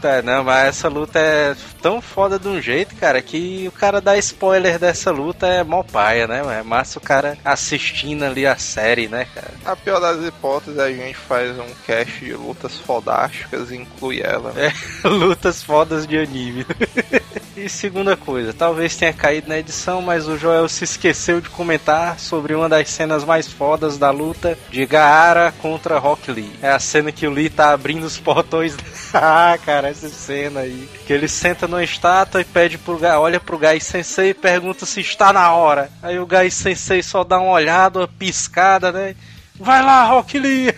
Tá, 0.00 0.22
não, 0.22 0.44
mas 0.44 0.68
essa 0.68 0.88
luta 0.88 1.18
é 1.18 1.54
tão 1.80 2.00
foda 2.00 2.38
de 2.38 2.48
um 2.48 2.60
jeito, 2.60 2.94
cara, 2.96 3.20
que 3.20 3.66
o 3.68 3.72
cara 3.72 4.00
dá 4.00 4.16
spoiler 4.16 4.78
dessa 4.78 5.10
luta 5.10 5.46
é 5.46 5.62
mó 5.62 5.82
paia, 5.82 6.26
né? 6.26 6.42
É 6.58 6.62
massa 6.62 6.98
o 6.98 7.02
cara 7.02 7.36
assistindo 7.44 8.24
ali 8.24 8.46
a 8.46 8.56
série, 8.56 9.08
né, 9.08 9.26
cara? 9.34 9.52
A 9.64 9.76
pior 9.76 10.00
das 10.00 10.24
hipóteses, 10.24 10.78
a 10.78 10.90
gente 10.90 11.16
faz 11.16 11.58
um 11.58 11.68
cast 11.86 12.24
de 12.24 12.32
lutas 12.32 12.76
fodásticas 12.78 13.70
e 13.70 13.76
inclui 13.76 14.20
ela. 14.20 14.52
Né? 14.52 14.72
É, 15.04 15.08
lutas 15.08 15.62
fodas 15.62 16.06
de 16.06 16.18
anime. 16.18 16.66
e 17.56 17.68
segunda 17.68 18.16
coisa, 18.16 18.52
talvez 18.52 18.96
tenha 18.96 19.12
caído 19.12 19.48
na 19.48 19.58
edição, 19.58 20.00
mas 20.00 20.28
o 20.28 20.36
Joel 20.36 20.68
se 20.68 20.84
esqueceu 20.84 21.40
de 21.40 21.48
comentar 21.48 22.18
sobre 22.18 22.54
uma 22.54 22.68
das 22.68 22.88
cenas 22.90 23.24
mais 23.24 23.48
fodas 23.48 23.98
da 23.98 24.10
luta 24.10 24.58
de 24.70 24.84
Gaara 24.86 25.52
contra 25.60 25.98
Rock 25.98 26.30
Lee. 26.30 26.37
É 26.62 26.70
a 26.70 26.78
cena 26.78 27.12
que 27.12 27.26
o 27.26 27.30
Lee 27.30 27.48
tá 27.48 27.72
abrindo 27.72 28.04
os 28.04 28.18
portões. 28.18 28.76
ah, 29.14 29.58
cara, 29.64 29.88
essa 29.88 30.08
cena 30.08 30.60
aí. 30.60 30.88
Que 31.06 31.12
ele 31.12 31.28
senta 31.28 31.66
numa 31.66 31.82
estátua 31.82 32.40
e 32.40 32.44
pede 32.44 32.78
pro 32.78 32.98
Gai, 32.98 33.16
olha 33.16 33.40
pro 33.40 33.58
Gai 33.58 33.80
Sensei 33.80 34.30
e 34.30 34.34
pergunta 34.34 34.84
se 34.84 35.00
está 35.00 35.32
na 35.32 35.52
hora. 35.52 35.90
Aí 36.02 36.18
o 36.18 36.26
Gai 36.26 36.50
Sensei 36.50 37.02
só 37.02 37.24
dá 37.24 37.38
uma 37.38 37.52
olhada, 37.52 38.00
uma 38.00 38.08
piscada, 38.08 38.92
né? 38.92 39.14
Vai 39.58 39.82
lá, 39.82 40.04
Rock 40.04 40.38
Lee! 40.38 40.74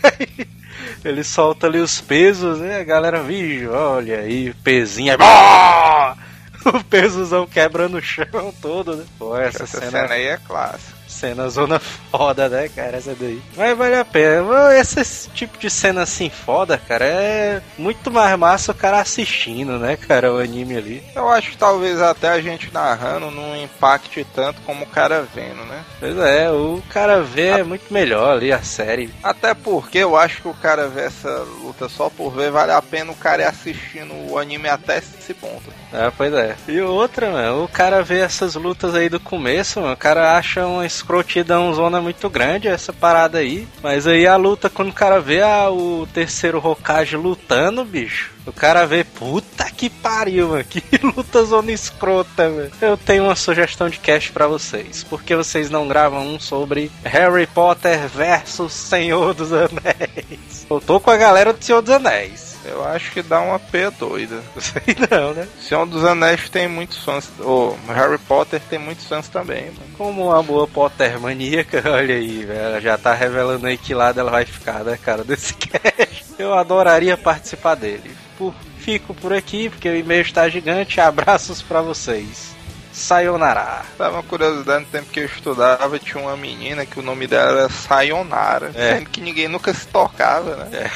ele 1.04 1.24
solta 1.24 1.66
ali 1.66 1.78
os 1.78 2.00
pesos, 2.00 2.58
né? 2.58 2.80
A 2.80 2.84
galera, 2.84 3.22
viu, 3.22 3.72
olha 3.72 4.20
aí, 4.20 4.54
pezinho. 4.62 5.16
o 6.64 6.84
pesozão 6.84 7.46
quebra 7.46 7.88
no 7.88 8.00
chão 8.00 8.54
todo, 8.60 8.96
né? 8.96 9.04
Pô, 9.18 9.36
essa, 9.36 9.64
essa 9.64 9.80
cena... 9.80 9.90
cena 9.90 10.14
aí 10.14 10.26
é 10.26 10.36
clássica 10.36 10.99
cena 11.20 11.48
zona 11.48 11.78
foda, 12.10 12.48
né, 12.48 12.68
cara? 12.68 12.96
Essa 12.96 13.14
daí. 13.14 13.42
Mas 13.56 13.76
vale 13.76 13.96
a 13.96 14.04
pena. 14.04 14.74
Esse 14.78 15.28
tipo 15.30 15.58
de 15.58 15.68
cena 15.68 16.02
assim 16.02 16.30
foda, 16.30 16.78
cara, 16.78 17.04
é 17.04 17.62
muito 17.76 18.10
mais 18.10 18.38
massa 18.38 18.72
o 18.72 18.74
cara 18.74 19.00
assistindo, 19.00 19.78
né, 19.78 19.96
cara, 19.96 20.32
o 20.32 20.38
anime 20.38 20.76
ali. 20.76 21.02
Eu 21.14 21.28
acho 21.28 21.50
que 21.50 21.58
talvez 21.58 22.00
até 22.00 22.28
a 22.28 22.40
gente 22.40 22.72
narrando 22.72 23.30
não 23.30 23.56
impacte 23.56 24.26
tanto 24.34 24.60
como 24.62 24.84
o 24.84 24.88
cara 24.88 25.26
vendo, 25.34 25.64
né? 25.66 25.84
Pois 25.98 26.16
é, 26.18 26.50
o 26.50 26.82
cara 26.88 27.20
vê 27.22 27.48
é 27.48 27.62
muito 27.62 27.92
melhor 27.92 28.36
ali 28.36 28.52
a 28.52 28.62
série. 28.62 29.12
Até 29.22 29.52
porque 29.52 29.98
eu 29.98 30.16
acho 30.16 30.42
que 30.42 30.48
o 30.48 30.54
cara 30.54 30.88
vê 30.88 31.02
essa 31.02 31.44
luta 31.62 31.88
só 31.88 32.08
por 32.08 32.30
ver, 32.30 32.50
vale 32.50 32.72
a 32.72 32.80
pena 32.80 33.12
o 33.12 33.16
cara 33.16 33.42
ir 33.42 33.46
assistindo 33.46 34.14
o 34.30 34.38
anime 34.38 34.68
até 34.68 34.98
esse 34.98 35.34
ponto. 35.34 35.72
É, 35.92 36.10
pois 36.16 36.32
é. 36.32 36.56
E 36.68 36.80
outra, 36.80 37.30
mano, 37.30 37.64
o 37.64 37.68
cara 37.68 38.02
vê 38.02 38.20
essas 38.20 38.54
lutas 38.54 38.94
aí 38.94 39.08
do 39.08 39.20
começo, 39.20 39.80
mano, 39.80 39.92
o 39.92 39.96
cara 39.96 40.36
acha 40.36 40.66
umas 40.66 41.02
escrotidão 41.10 41.74
zona 41.74 42.00
muito 42.00 42.30
grande 42.30 42.68
essa 42.68 42.92
parada 42.92 43.38
aí. 43.38 43.66
Mas 43.82 44.06
aí 44.06 44.26
a 44.26 44.36
luta, 44.36 44.70
quando 44.70 44.90
o 44.90 44.94
cara 44.94 45.20
vê 45.20 45.42
o 45.42 46.06
terceiro 46.14 46.64
Hokage 46.64 47.16
lutando, 47.16 47.84
bicho, 47.84 48.30
o 48.46 48.52
cara 48.52 48.86
vê, 48.86 49.02
puta 49.02 49.64
que 49.70 49.90
pariu, 49.90 50.50
mano, 50.50 50.64
que 50.64 50.82
luta 51.04 51.44
zona 51.44 51.72
escrota, 51.72 52.48
velho. 52.48 52.70
Eu 52.80 52.96
tenho 52.96 53.24
uma 53.24 53.34
sugestão 53.34 53.88
de 53.88 53.98
cast 53.98 54.30
para 54.30 54.46
vocês. 54.46 55.02
Por 55.02 55.22
que 55.22 55.34
vocês 55.34 55.68
não 55.68 55.88
gravam 55.88 56.34
um 56.34 56.38
sobre 56.38 56.90
Harry 57.04 57.46
Potter 57.46 58.06
versus 58.08 58.72
Senhor 58.72 59.34
dos 59.34 59.52
Anéis? 59.52 60.66
Eu 60.70 60.80
tô 60.80 61.00
com 61.00 61.10
a 61.10 61.16
galera 61.16 61.52
do 61.52 61.64
Senhor 61.64 61.82
dos 61.82 61.90
Anéis. 61.90 62.49
Eu 62.64 62.84
acho 62.84 63.10
que 63.12 63.22
dá 63.22 63.40
uma 63.40 63.58
P 63.58 63.90
doida. 63.90 64.42
Sei 64.58 64.96
não, 65.10 65.32
né? 65.32 65.46
Senhor 65.60 65.86
dos 65.86 66.04
Anéis 66.04 66.48
tem 66.50 66.68
muitos 66.68 66.98
fãs. 66.98 67.30
O 67.40 67.76
Harry 67.88 68.18
Potter 68.18 68.60
tem 68.68 68.78
muitos 68.78 69.06
fãs 69.06 69.28
também, 69.28 69.66
mano. 69.66 69.80
Como 69.96 70.26
uma 70.26 70.42
boa 70.42 70.66
Potter 70.66 71.18
maníaca, 71.18 71.82
olha 71.90 72.14
aí, 72.14 72.44
velho. 72.44 72.60
Ela 72.60 72.80
já 72.80 72.98
tá 72.98 73.14
revelando 73.14 73.66
aí 73.66 73.78
que 73.78 73.94
lado 73.94 74.20
ela 74.20 74.30
vai 74.30 74.44
ficar, 74.44 74.84
né, 74.84 74.98
cara, 75.02 75.24
desse 75.24 75.54
cast. 75.56 76.24
Eu 76.38 76.54
adoraria 76.54 77.16
participar 77.16 77.74
dele. 77.74 78.10
Por, 78.36 78.54
fico 78.78 79.14
por 79.14 79.32
aqui, 79.32 79.68
porque 79.68 79.88
o 79.88 79.96
e-mail 79.96 80.22
está 80.22 80.48
gigante. 80.48 81.00
Abraços 81.00 81.62
para 81.62 81.80
vocês. 81.82 82.50
Sayonara. 82.92 83.82
Sabe 83.96 84.14
uma 84.14 84.22
curiosidade, 84.22 84.84
no 84.84 84.90
tempo 84.90 85.10
que 85.10 85.20
eu 85.20 85.24
estudava, 85.24 85.98
tinha 85.98 86.22
uma 86.22 86.36
menina 86.36 86.84
que 86.84 86.98
o 86.98 87.02
nome 87.02 87.26
dela 87.26 87.60
era 87.60 87.68
Sayonara. 87.68 88.72
É. 88.74 88.96
Sendo 88.96 89.10
que 89.10 89.20
ninguém 89.20 89.48
nunca 89.48 89.72
se 89.72 89.86
tocava, 89.86 90.56
né? 90.56 90.68
É. 90.72 90.90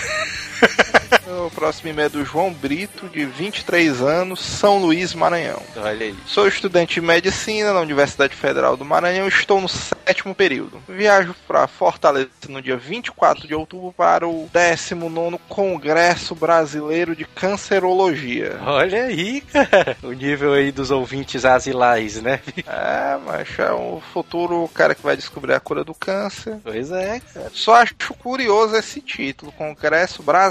o 1.46 1.50
próximo 1.50 1.90
e-mail 1.90 2.06
é 2.06 2.08
do 2.08 2.24
João 2.24 2.52
Brito, 2.52 3.08
de 3.08 3.24
23 3.24 4.00
anos, 4.00 4.40
São 4.40 4.78
Luís, 4.78 5.14
Maranhão. 5.14 5.62
Olha 5.76 6.06
aí. 6.06 6.14
Sou 6.26 6.46
estudante 6.46 6.94
de 6.94 7.00
medicina 7.00 7.72
na 7.72 7.80
Universidade 7.80 8.34
Federal 8.34 8.76
do 8.76 8.84
Maranhão 8.84 9.26
e 9.26 9.28
estou 9.28 9.60
no 9.60 9.68
sétimo 9.68 10.34
período. 10.34 10.82
Viajo 10.88 11.34
para 11.46 11.66
Fortaleza 11.66 12.28
no 12.48 12.60
dia 12.60 12.76
24 12.76 13.46
de 13.46 13.54
outubro 13.54 13.92
para 13.92 14.26
o 14.26 14.48
19 14.52 15.38
Congresso 15.48 16.34
Brasileiro 16.34 17.16
de 17.16 17.24
Cancerologia. 17.24 18.58
Olha 18.64 19.04
aí, 19.04 19.40
cara. 19.40 19.96
O 20.02 20.12
nível 20.12 20.52
aí 20.52 20.70
dos 20.70 20.90
ouvintes 20.90 21.44
asilais, 21.44 22.20
né? 22.20 22.40
É, 22.66 23.18
mas 23.24 23.48
é 23.58 23.72
o 23.72 24.00
futuro 24.12 24.68
cara 24.74 24.94
que 24.94 25.02
vai 25.02 25.16
descobrir 25.16 25.54
a 25.54 25.60
cura 25.60 25.84
do 25.84 25.94
câncer. 25.94 26.58
Pois 26.62 26.90
é, 26.90 27.20
cara. 27.20 27.50
Só 27.52 27.74
acho 27.76 27.94
curioso 28.18 28.76
esse 28.76 29.00
título, 29.00 29.52
Congresso 29.52 30.22
Brasileiro 30.22 30.43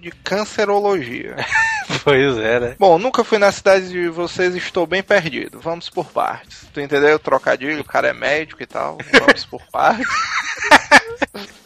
de 0.00 0.10
Cancerologia. 0.24 1.36
Pois 2.04 2.36
é, 2.36 2.60
né? 2.60 2.76
Bom, 2.78 2.98
nunca 2.98 3.24
fui 3.24 3.38
na 3.38 3.50
cidade 3.50 3.88
de 3.88 4.08
vocês 4.08 4.54
e 4.54 4.58
estou 4.58 4.86
bem 4.86 5.02
perdido. 5.02 5.58
Vamos 5.58 5.88
por 5.88 6.06
partes. 6.10 6.66
Tu 6.72 6.82
entendeu? 6.82 7.16
O 7.16 7.18
trocadilho, 7.18 7.80
o 7.80 7.84
cara 7.84 8.08
é 8.08 8.12
médico 8.12 8.62
e 8.62 8.66
tal. 8.66 8.98
Vamos 9.10 9.46
por 9.46 9.62
partes. 9.70 10.06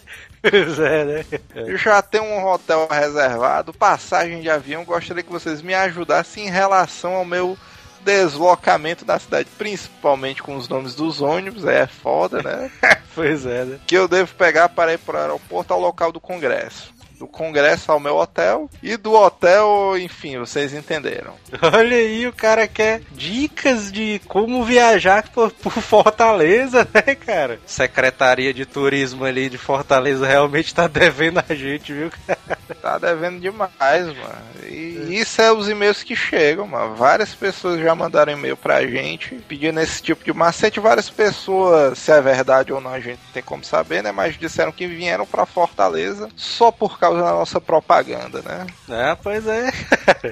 Pois 0.42 0.76
é, 0.80 1.04
né? 1.04 1.24
Eu 1.54 1.76
já 1.76 2.02
tenho 2.02 2.24
um 2.24 2.44
hotel 2.44 2.88
reservado, 2.90 3.72
passagem 3.72 4.40
de 4.40 4.50
avião. 4.50 4.84
Gostaria 4.84 5.22
que 5.22 5.30
vocês 5.30 5.62
me 5.62 5.72
ajudassem 5.72 6.48
em 6.48 6.50
relação 6.50 7.14
ao 7.14 7.24
meu 7.24 7.56
deslocamento 8.04 9.04
da 9.04 9.18
cidade, 9.20 9.48
principalmente 9.56 10.42
com 10.42 10.56
os 10.56 10.68
nomes 10.68 10.96
dos 10.96 11.20
ônibus. 11.20 11.64
É 11.64 11.86
foda, 11.86 12.42
né? 12.42 12.70
Pois 13.14 13.44
é, 13.44 13.66
né? 13.66 13.78
que 13.86 13.94
eu 13.94 14.08
devo 14.08 14.34
pegar 14.34 14.70
para 14.70 14.94
ir 14.94 14.98
para 14.98 15.18
o 15.18 15.20
aeroporto 15.20 15.74
ao 15.74 15.78
local 15.78 16.10
do 16.10 16.18
congresso. 16.18 16.91
Do 17.22 17.28
congresso 17.28 17.92
ao 17.92 18.00
meu 18.00 18.16
hotel 18.16 18.68
e 18.82 18.96
do 18.96 19.12
hotel, 19.12 19.96
enfim, 19.96 20.40
vocês 20.40 20.74
entenderam. 20.74 21.34
Olha 21.72 21.96
aí, 21.96 22.26
o 22.26 22.32
cara 22.32 22.66
quer 22.66 23.00
dicas 23.12 23.92
de 23.92 24.20
como 24.26 24.64
viajar 24.64 25.28
por, 25.28 25.52
por 25.52 25.70
Fortaleza, 25.70 26.84
né, 26.92 27.14
cara? 27.14 27.60
Secretaria 27.64 28.52
de 28.52 28.66
Turismo 28.66 29.24
ali 29.24 29.48
de 29.48 29.56
Fortaleza 29.56 30.26
realmente 30.26 30.74
tá 30.74 30.88
devendo 30.88 31.44
a 31.48 31.54
gente, 31.54 31.92
viu, 31.92 32.10
cara? 32.26 32.58
Tá 32.82 32.98
devendo 32.98 33.38
demais, 33.38 34.06
mano. 34.06 34.42
E 34.68 35.20
isso 35.20 35.40
é 35.40 35.52
os 35.52 35.68
e-mails 35.68 36.02
que 36.02 36.16
chegam, 36.16 36.66
mano. 36.66 36.96
Várias 36.96 37.32
pessoas 37.32 37.80
já 37.80 37.94
mandaram 37.94 38.32
e-mail 38.32 38.56
pra 38.56 38.84
gente 38.84 39.36
pedindo 39.46 39.78
esse 39.78 40.02
tipo 40.02 40.24
de 40.24 40.32
macete. 40.32 40.80
Várias 40.80 41.08
pessoas, 41.08 41.96
se 42.00 42.10
é 42.10 42.20
verdade 42.20 42.72
ou 42.72 42.80
não, 42.80 42.92
a 42.92 42.98
gente 42.98 43.20
não 43.24 43.32
tem 43.32 43.42
como 43.44 43.62
saber, 43.62 44.02
né? 44.02 44.10
Mas 44.10 44.36
disseram 44.36 44.72
que 44.72 44.88
vieram 44.88 45.24
pra 45.24 45.46
Fortaleza 45.46 46.28
só 46.34 46.72
por 46.72 46.98
causa 46.98 47.11
da 47.14 47.32
nossa 47.32 47.60
propaganda, 47.60 48.42
né? 48.42 48.66
É, 48.88 49.14
pois 49.14 49.46
é. 49.46 49.70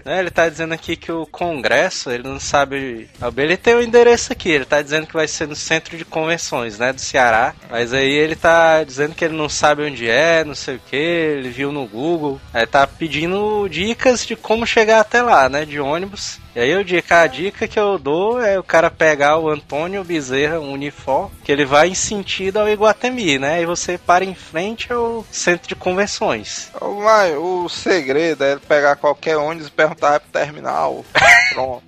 É, 0.05 0.21
ele 0.21 0.31
tá 0.31 0.49
dizendo 0.49 0.73
aqui 0.73 0.97
que 0.97 1.11
o 1.11 1.27
Congresso, 1.27 2.11
ele 2.11 2.23
não 2.23 2.39
sabe. 2.39 3.09
Ele 3.37 3.57
tem 3.57 3.75
o 3.75 3.83
endereço 3.83 4.33
aqui, 4.33 4.49
ele 4.49 4.65
tá 4.65 4.81
dizendo 4.81 5.07
que 5.07 5.13
vai 5.13 5.27
ser 5.27 5.49
no 5.49 5.57
centro 5.57 5.97
de 5.97 6.05
convenções, 6.05 6.79
né? 6.79 6.93
Do 6.93 7.01
Ceará. 7.01 7.55
Mas 7.69 7.93
aí 7.93 8.11
ele 8.11 8.37
tá 8.37 8.83
dizendo 8.85 9.15
que 9.15 9.25
ele 9.25 9.37
não 9.37 9.49
sabe 9.49 9.83
onde 9.83 10.09
é, 10.09 10.45
não 10.45 10.55
sei 10.55 10.77
o 10.77 10.81
que, 10.81 10.97
ele 10.97 11.51
viu 11.51 11.73
no 11.73 11.87
Google. 11.87 12.41
Aí 12.53 12.67
tá 12.67 12.87
pedindo 12.87 13.69
dicas 13.69 14.25
de 14.25 14.37
como 14.37 14.67
chegar 14.67 15.01
até 15.01 15.23
lá, 15.23 15.49
né? 15.49 15.65
De 15.65 15.81
ônibus. 15.81 16.39
E 16.55 16.59
aí 16.59 16.71
eu 16.71 16.83
digo, 16.83 17.07
a 17.11 17.27
dica 17.27 17.69
que 17.69 17.79
eu 17.79 17.97
dou 17.99 18.41
é 18.43 18.59
o 18.59 18.63
cara 18.63 18.91
pegar 18.91 19.39
o 19.39 19.49
Antônio 19.49 20.03
Bezerra, 20.03 20.59
um 20.59 20.73
uniforme, 20.73 21.31
que 21.45 21.53
ele 21.53 21.65
vai 21.65 21.89
em 21.89 21.95
sentido 21.95 22.59
ao 22.59 22.69
Iguatemi, 22.69 23.39
né? 23.39 23.63
E 23.63 23.67
você 23.67 23.97
para 23.97 24.25
em 24.25 24.35
frente 24.35 24.93
ao 24.93 25.25
centro 25.31 25.69
de 25.69 25.77
convenções. 25.77 26.70
Mas 27.03 27.37
o 27.37 27.69
segredo 27.69 28.45
é 28.45 28.53
ele 28.53 28.61
pegar 28.61 28.97
qualquer 28.97 29.37
ônibus 29.37 29.69
e 29.69 29.71
perguntar 29.71 30.21
pro 30.21 30.31
terminal. 30.31 31.05
Pronto. 31.53 31.83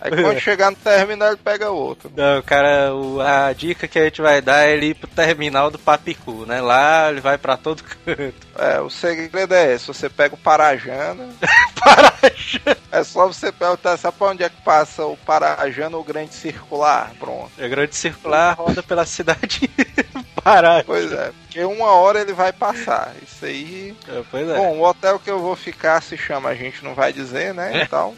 Aí 0.00 0.10
quando 0.22 0.38
chegar 0.40 0.70
no 0.70 0.76
terminal 0.76 1.28
ele 1.28 1.36
pega 1.42 1.70
outro. 1.70 2.10
Não, 2.16 2.42
cara, 2.42 2.94
o- 2.94 3.20
a 3.20 3.52
dica 3.52 3.86
que 3.88 3.98
a 3.98 4.04
gente 4.04 4.20
vai 4.22 4.40
dar 4.40 4.66
é 4.66 4.72
ele 4.72 4.86
ir 4.86 4.94
pro 4.94 5.06
terminal 5.08 5.70
do 5.70 5.78
Papicu, 5.78 6.44
né? 6.46 6.60
Lá 6.60 7.10
ele 7.10 7.20
vai 7.20 7.36
pra 7.38 7.56
todo 7.56 7.82
canto. 7.84 8.34
É, 8.58 8.80
o 8.80 8.90
segredo 8.90 9.54
é 9.54 9.72
esse, 9.74 9.86
você 9.86 10.08
pega 10.08 10.34
o 10.34 10.38
Parajana, 10.38 11.28
Parajana. 11.82 12.76
é 12.90 13.04
só 13.04 13.26
você 13.26 13.50
perguntar, 13.52 13.96
sabe 13.96 14.16
pra 14.18 14.26
onde 14.28 14.42
é 14.44 14.48
que 14.48 14.60
passa 14.62 15.04
o 15.04 15.16
Parajana 15.16 15.96
ou 15.96 16.02
o 16.02 16.06
Grande 16.06 16.34
Circular? 16.34 17.12
Pronto. 17.18 17.50
É 17.58 17.68
grande 17.68 17.94
circular, 17.94 18.54
roda 18.56 18.82
pela 18.82 19.04
cidade 19.06 19.70
Pará. 20.42 20.82
Pois 20.84 21.12
é, 21.12 21.30
porque 21.42 21.62
uma 21.64 21.92
hora 21.92 22.20
ele 22.20 22.32
vai 22.32 22.52
passar. 22.52 23.12
Isso 23.22 23.44
aí. 23.44 23.94
É, 24.08 24.22
Pois 24.30 24.48
é. 24.48 24.56
Bom, 24.56 24.78
o 24.78 24.82
hotel 24.84 25.18
que 25.20 25.30
eu 25.30 25.38
vou 25.40 25.54
ficar 25.54 26.02
se 26.02 26.16
chama, 26.16 26.48
a 26.48 26.54
gente 26.54 26.82
não 26.84 26.94
vai 26.94 27.12
dizer, 27.12 27.54
né? 27.54 27.82
Então. 27.82 28.14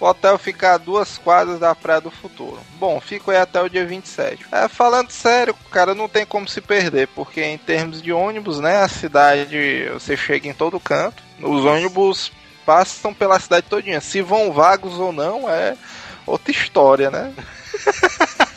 O 0.00 0.06
hotel 0.06 0.38
fica 0.38 0.72
a 0.72 0.78
duas 0.78 1.18
quadras 1.18 1.60
da 1.60 1.74
Praia 1.74 2.00
do 2.00 2.10
Futuro. 2.10 2.58
Bom, 2.78 2.98
fico 3.00 3.30
aí 3.30 3.36
até 3.36 3.60
o 3.60 3.68
dia 3.68 3.84
27. 3.84 4.46
É, 4.50 4.66
falando 4.66 5.10
sério, 5.10 5.54
cara, 5.70 5.94
não 5.94 6.08
tem 6.08 6.24
como 6.24 6.48
se 6.48 6.60
perder, 6.62 7.08
porque 7.08 7.42
em 7.44 7.58
termos 7.58 8.00
de 8.00 8.10
ônibus, 8.10 8.58
né, 8.58 8.78
a 8.78 8.88
cidade, 8.88 9.90
você 9.92 10.16
chega 10.16 10.48
em 10.48 10.54
todo 10.54 10.80
canto. 10.80 11.22
Os 11.42 11.64
ônibus 11.66 12.32
passam 12.64 13.12
pela 13.12 13.38
cidade 13.38 13.66
todinha. 13.68 14.00
Se 14.00 14.22
vão 14.22 14.52
vagos 14.52 14.94
ou 14.98 15.12
não, 15.12 15.48
é 15.50 15.76
outra 16.26 16.50
história, 16.50 17.10
né? 17.10 17.34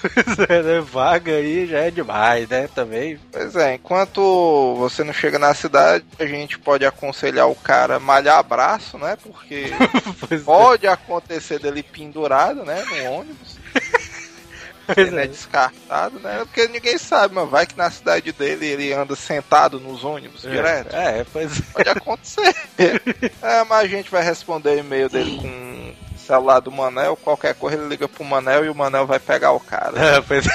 Pois 0.00 0.38
é, 0.48 0.62
né? 0.62 0.80
Vaga 0.80 1.32
aí 1.32 1.66
já 1.66 1.78
é 1.80 1.90
demais, 1.90 2.48
né? 2.48 2.68
Também. 2.74 3.18
Pois 3.32 3.56
é, 3.56 3.74
enquanto 3.74 4.74
você 4.76 5.02
não 5.02 5.12
chega 5.12 5.38
na 5.38 5.54
cidade, 5.54 6.04
a 6.18 6.26
gente 6.26 6.58
pode 6.58 6.84
aconselhar 6.84 7.48
o 7.48 7.54
cara 7.54 7.96
a 7.96 8.00
malhar 8.00 8.42
braço, 8.44 8.98
né? 8.98 9.16
Porque 9.22 9.70
é. 10.30 10.38
pode 10.38 10.86
acontecer 10.86 11.58
dele 11.58 11.82
pendurado, 11.82 12.64
né? 12.64 12.84
No 12.84 13.12
ônibus. 13.12 13.56
Ele 14.96 15.18
é 15.18 15.24
é. 15.24 15.26
descartado, 15.26 16.20
né? 16.20 16.38
Porque 16.44 16.68
ninguém 16.68 16.96
sabe, 16.98 17.34
mas 17.34 17.48
vai 17.48 17.66
que 17.66 17.76
na 17.76 17.90
cidade 17.90 18.30
dele 18.32 18.66
ele 18.66 18.92
anda 18.92 19.16
sentado 19.16 19.80
nos 19.80 20.04
ônibus 20.04 20.42
direto. 20.42 20.94
É, 20.94 21.24
pois 21.32 21.58
é. 21.58 21.62
Pode 21.72 21.88
acontecer. 21.88 22.54
é, 23.42 23.64
mas 23.64 23.84
a 23.84 23.88
gente 23.88 24.10
vai 24.10 24.22
responder 24.22 24.70
o 24.70 24.78
e-mail 24.78 25.08
dele 25.08 25.38
com 25.38 26.05
celular 26.26 26.60
do 26.60 26.70
Manel. 26.72 27.16
Qualquer 27.16 27.54
coisa 27.54 27.76
ele 27.76 27.88
liga 27.88 28.08
pro 28.08 28.24
Manel 28.24 28.64
e 28.64 28.68
o 28.68 28.74
Manel 28.74 29.06
vai 29.06 29.18
pegar 29.18 29.52
o 29.52 29.60
cara. 29.60 29.98
É, 29.98 30.20
pois 30.20 30.46
é. 30.46 30.50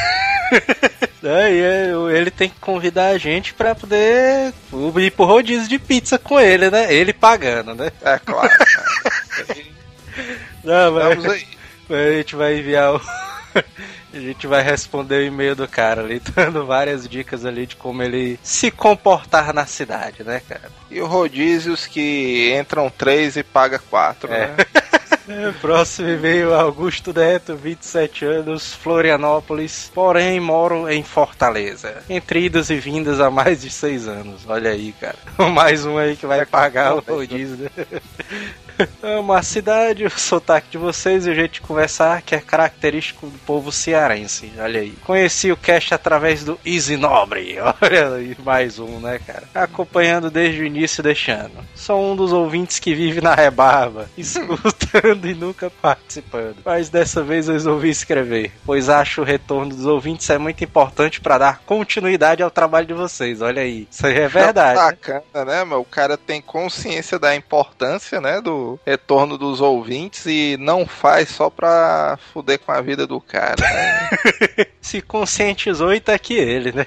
é, 1.23 1.91
ele 2.17 2.31
tem 2.31 2.49
que 2.49 2.59
convidar 2.59 3.07
a 3.07 3.17
gente 3.17 3.53
pra 3.53 3.73
poder 3.75 4.53
ir 4.97 5.11
pro 5.11 5.25
rodízio 5.25 5.67
de 5.69 5.79
pizza 5.79 6.17
com 6.17 6.39
ele, 6.39 6.69
né? 6.69 6.93
Ele 6.93 7.13
pagando, 7.13 7.73
né? 7.75 7.91
É 8.01 8.19
claro. 8.19 8.49
né? 8.49 9.55
Não, 10.63 10.91
mas 10.91 11.15
Vamos 11.15 11.31
aí. 11.31 11.47
a 11.89 12.17
gente 12.17 12.35
vai 12.35 12.57
enviar 12.59 12.95
o. 12.95 13.01
A 14.13 14.19
gente 14.19 14.45
vai 14.45 14.61
responder 14.61 15.15
o 15.15 15.25
e-mail 15.25 15.55
do 15.55 15.65
cara 15.69 16.01
ali, 16.01 16.19
dando 16.35 16.65
várias 16.65 17.07
dicas 17.07 17.45
ali 17.45 17.65
de 17.65 17.77
como 17.77 18.03
ele 18.03 18.37
se 18.43 18.69
comportar 18.69 19.53
na 19.53 19.65
cidade, 19.65 20.21
né, 20.21 20.41
cara? 20.49 20.69
E 20.89 21.01
o 21.01 21.07
rodízios 21.07 21.87
que 21.87 22.53
entram 22.59 22.89
três 22.89 23.37
e 23.37 23.43
paga 23.43 23.79
quatro, 23.79 24.29
É. 24.33 24.47
né? 24.47 24.55
Próximo 25.61 26.09
e-mail, 26.09 26.53
Augusto 26.53 27.13
Neto, 27.13 27.55
27 27.55 28.25
anos, 28.25 28.73
Florianópolis, 28.73 29.91
porém 29.93 30.39
moro 30.39 30.89
em 30.89 31.03
Fortaleza. 31.03 32.03
Entre 32.09 32.45
idas 32.45 32.69
e 32.69 32.75
vindas 32.75 33.19
há 33.19 33.29
mais 33.29 33.61
de 33.61 33.69
6 33.69 34.07
anos. 34.07 34.41
Olha 34.47 34.71
aí, 34.71 34.93
cara. 34.93 35.15
Mais 35.51 35.85
um 35.85 35.97
aí 35.97 36.15
que 36.15 36.25
vai 36.25 36.45
pagar 36.45 36.95
o 36.95 36.99
rodízio. 36.99 37.69
Amo 39.03 39.33
a 39.33 39.41
cidade, 39.41 40.05
o 40.05 40.09
sotaque 40.09 40.71
de 40.71 40.77
vocês 40.77 41.25
e 41.25 41.29
o 41.29 41.35
jeito 41.35 41.53
de 41.53 41.61
conversar 41.61 42.21
que 42.21 42.35
é 42.35 42.39
característico 42.39 43.27
do 43.27 43.37
povo 43.39 43.71
cearense. 43.71 44.51
Olha 44.57 44.81
aí. 44.81 44.91
Conheci 45.03 45.51
o 45.51 45.57
cast 45.57 45.93
através 45.93 46.43
do 46.43 46.59
Easy 46.65 46.97
Nobre. 46.97 47.57
Olha 47.81 48.15
aí, 48.15 48.35
mais 48.43 48.79
um, 48.79 48.99
né, 48.99 49.19
cara? 49.25 49.43
Acompanhando 49.53 50.29
desde 50.29 50.61
o 50.61 50.65
início 50.65 51.03
deste 51.03 51.31
ano. 51.31 51.65
Sou 51.75 52.11
um 52.11 52.15
dos 52.15 52.31
ouvintes 52.31 52.79
que 52.79 52.93
vive 52.93 53.21
na 53.21 53.35
rebarba, 53.35 54.09
escutando 54.17 55.27
e 55.27 55.33
nunca 55.33 55.69
participando. 55.69 56.57
Mas 56.65 56.89
dessa 56.89 57.23
vez 57.23 57.47
eu 57.47 57.53
resolvi 57.53 57.89
escrever, 57.89 58.51
pois 58.65 58.89
acho 58.89 59.21
o 59.21 59.25
retorno 59.25 59.75
dos 59.75 59.85
ouvintes 59.85 60.29
é 60.29 60.37
muito 60.37 60.63
importante 60.63 61.19
para 61.21 61.37
dar 61.37 61.59
continuidade 61.65 62.43
ao 62.43 62.51
trabalho 62.51 62.87
de 62.87 62.93
vocês. 62.93 63.41
Olha 63.41 63.61
aí. 63.61 63.87
Isso 63.89 64.05
aí 64.05 64.17
é 64.17 64.27
verdade. 64.27 64.79
né? 64.79 64.85
Bacana, 64.85 65.45
né, 65.45 65.65
meu? 65.65 65.81
O 65.81 65.85
cara 65.85 66.17
tem 66.17 66.41
consciência 66.41 67.17
da 67.19 67.35
importância, 67.35 68.19
né, 68.21 68.41
do 68.41 68.70
retorno 68.85 69.37
dos 69.37 69.61
ouvintes 69.61 70.25
e 70.25 70.57
não 70.59 70.85
faz 70.85 71.29
só 71.29 71.49
pra 71.49 72.17
fuder 72.33 72.59
com 72.59 72.71
a 72.71 72.81
vida 72.81 73.05
do 73.07 73.19
cara, 73.19 73.55
né? 73.59 74.09
se 74.81 75.01
conscientizou 75.01 75.93
e 75.93 75.99
tá 75.99 76.13
aqui 76.13 76.35
ele, 76.35 76.71
né? 76.71 76.85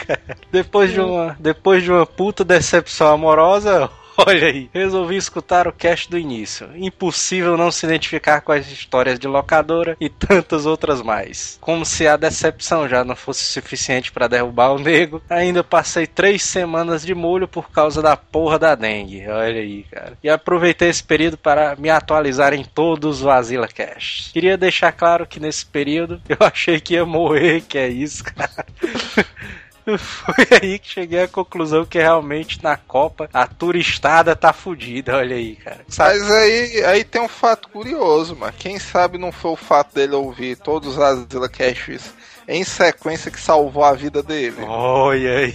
depois, 0.50 0.92
de 0.92 1.00
uma, 1.00 1.36
depois 1.38 1.82
de 1.82 1.90
uma 1.90 2.06
puta 2.06 2.44
decepção 2.44 3.08
amorosa, 3.08 3.90
olha 4.26 4.46
aí, 4.46 4.70
resolvi 4.72 5.16
escutar 5.16 5.68
o 5.68 5.72
cast 5.72 6.10
do 6.10 6.18
início. 6.18 6.68
Impossível 6.74 7.56
não 7.56 7.70
se 7.70 7.86
identificar 7.86 8.40
com 8.40 8.52
as 8.52 8.66
histórias 8.70 9.18
de 9.18 9.26
locadora 9.26 9.96
e 10.00 10.08
tantas 10.08 10.66
outras 10.66 11.02
mais. 11.02 11.58
Como 11.60 11.84
se 11.84 12.06
a 12.06 12.16
decepção 12.16 12.88
já 12.88 13.04
não 13.04 13.14
fosse 13.14 13.44
suficiente 13.44 14.10
para 14.10 14.28
derrubar 14.28 14.72
o 14.72 14.78
nego, 14.78 15.22
ainda 15.28 15.62
passei 15.62 16.06
três 16.06 16.42
semanas 16.42 17.04
de 17.04 17.14
molho 17.14 17.46
por 17.46 17.70
causa 17.70 18.00
da 18.00 18.16
porra 18.16 18.58
da 18.58 18.74
dengue. 18.74 19.26
Olha 19.28 19.60
aí, 19.60 19.84
cara. 19.84 20.18
E 20.22 20.28
aproveitei 20.28 20.88
esse 20.88 21.02
período 21.02 21.36
para 21.36 21.76
me 21.76 21.90
atualizar 21.90 22.54
em 22.54 22.64
todos 22.64 23.16
os 23.16 23.20
Vazila 23.20 23.68
Cash. 23.68 24.30
Queria 24.32 24.56
deixar 24.56 24.92
claro 24.92 25.26
que 25.26 25.40
nesse 25.40 25.66
período 25.66 26.20
eu 26.28 26.38
achei 26.40 26.80
que 26.80 26.94
ia 26.94 27.04
morrer, 27.04 27.62
que 27.62 27.78
é 27.78 27.88
isso, 27.88 28.24
cara. 28.24 28.64
Foi 29.98 30.46
aí 30.62 30.78
que 30.78 30.88
cheguei 30.88 31.22
à 31.22 31.28
conclusão 31.28 31.84
que 31.84 31.98
realmente 31.98 32.62
na 32.62 32.76
Copa 32.76 33.28
a 33.32 33.46
turistada 33.46 34.34
tá 34.34 34.52
fudida, 34.52 35.16
olha 35.16 35.36
aí, 35.36 35.56
cara. 35.56 35.84
Sabe? 35.88 36.18
Mas 36.18 36.30
aí, 36.30 36.84
aí 36.84 37.04
tem 37.04 37.22
um 37.22 37.28
fato 37.28 37.68
curioso, 37.68 38.34
mano. 38.34 38.52
Quem 38.58 38.78
sabe 38.78 39.18
não 39.18 39.30
foi 39.30 39.52
o 39.52 39.56
fato 39.56 39.94
dele 39.94 40.14
ouvir 40.14 40.56
todos 40.56 40.96
os 40.96 40.98
Azila 40.98 41.48
Caches 41.48 42.12
em 42.48 42.64
sequência 42.64 43.30
que 43.30 43.40
salvou 43.40 43.84
a 43.84 43.92
vida 43.92 44.22
dele. 44.22 44.62
Olha 44.62 45.38
aí. 45.38 45.54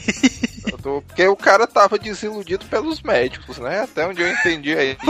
Porque 0.82 1.28
o 1.28 1.36
cara 1.36 1.68
tava 1.68 1.98
desiludido 1.98 2.66
pelos 2.66 3.02
médicos, 3.02 3.58
né? 3.58 3.82
Até 3.82 4.06
onde 4.08 4.22
eu 4.22 4.32
entendi 4.32 4.76
aí. 4.76 4.98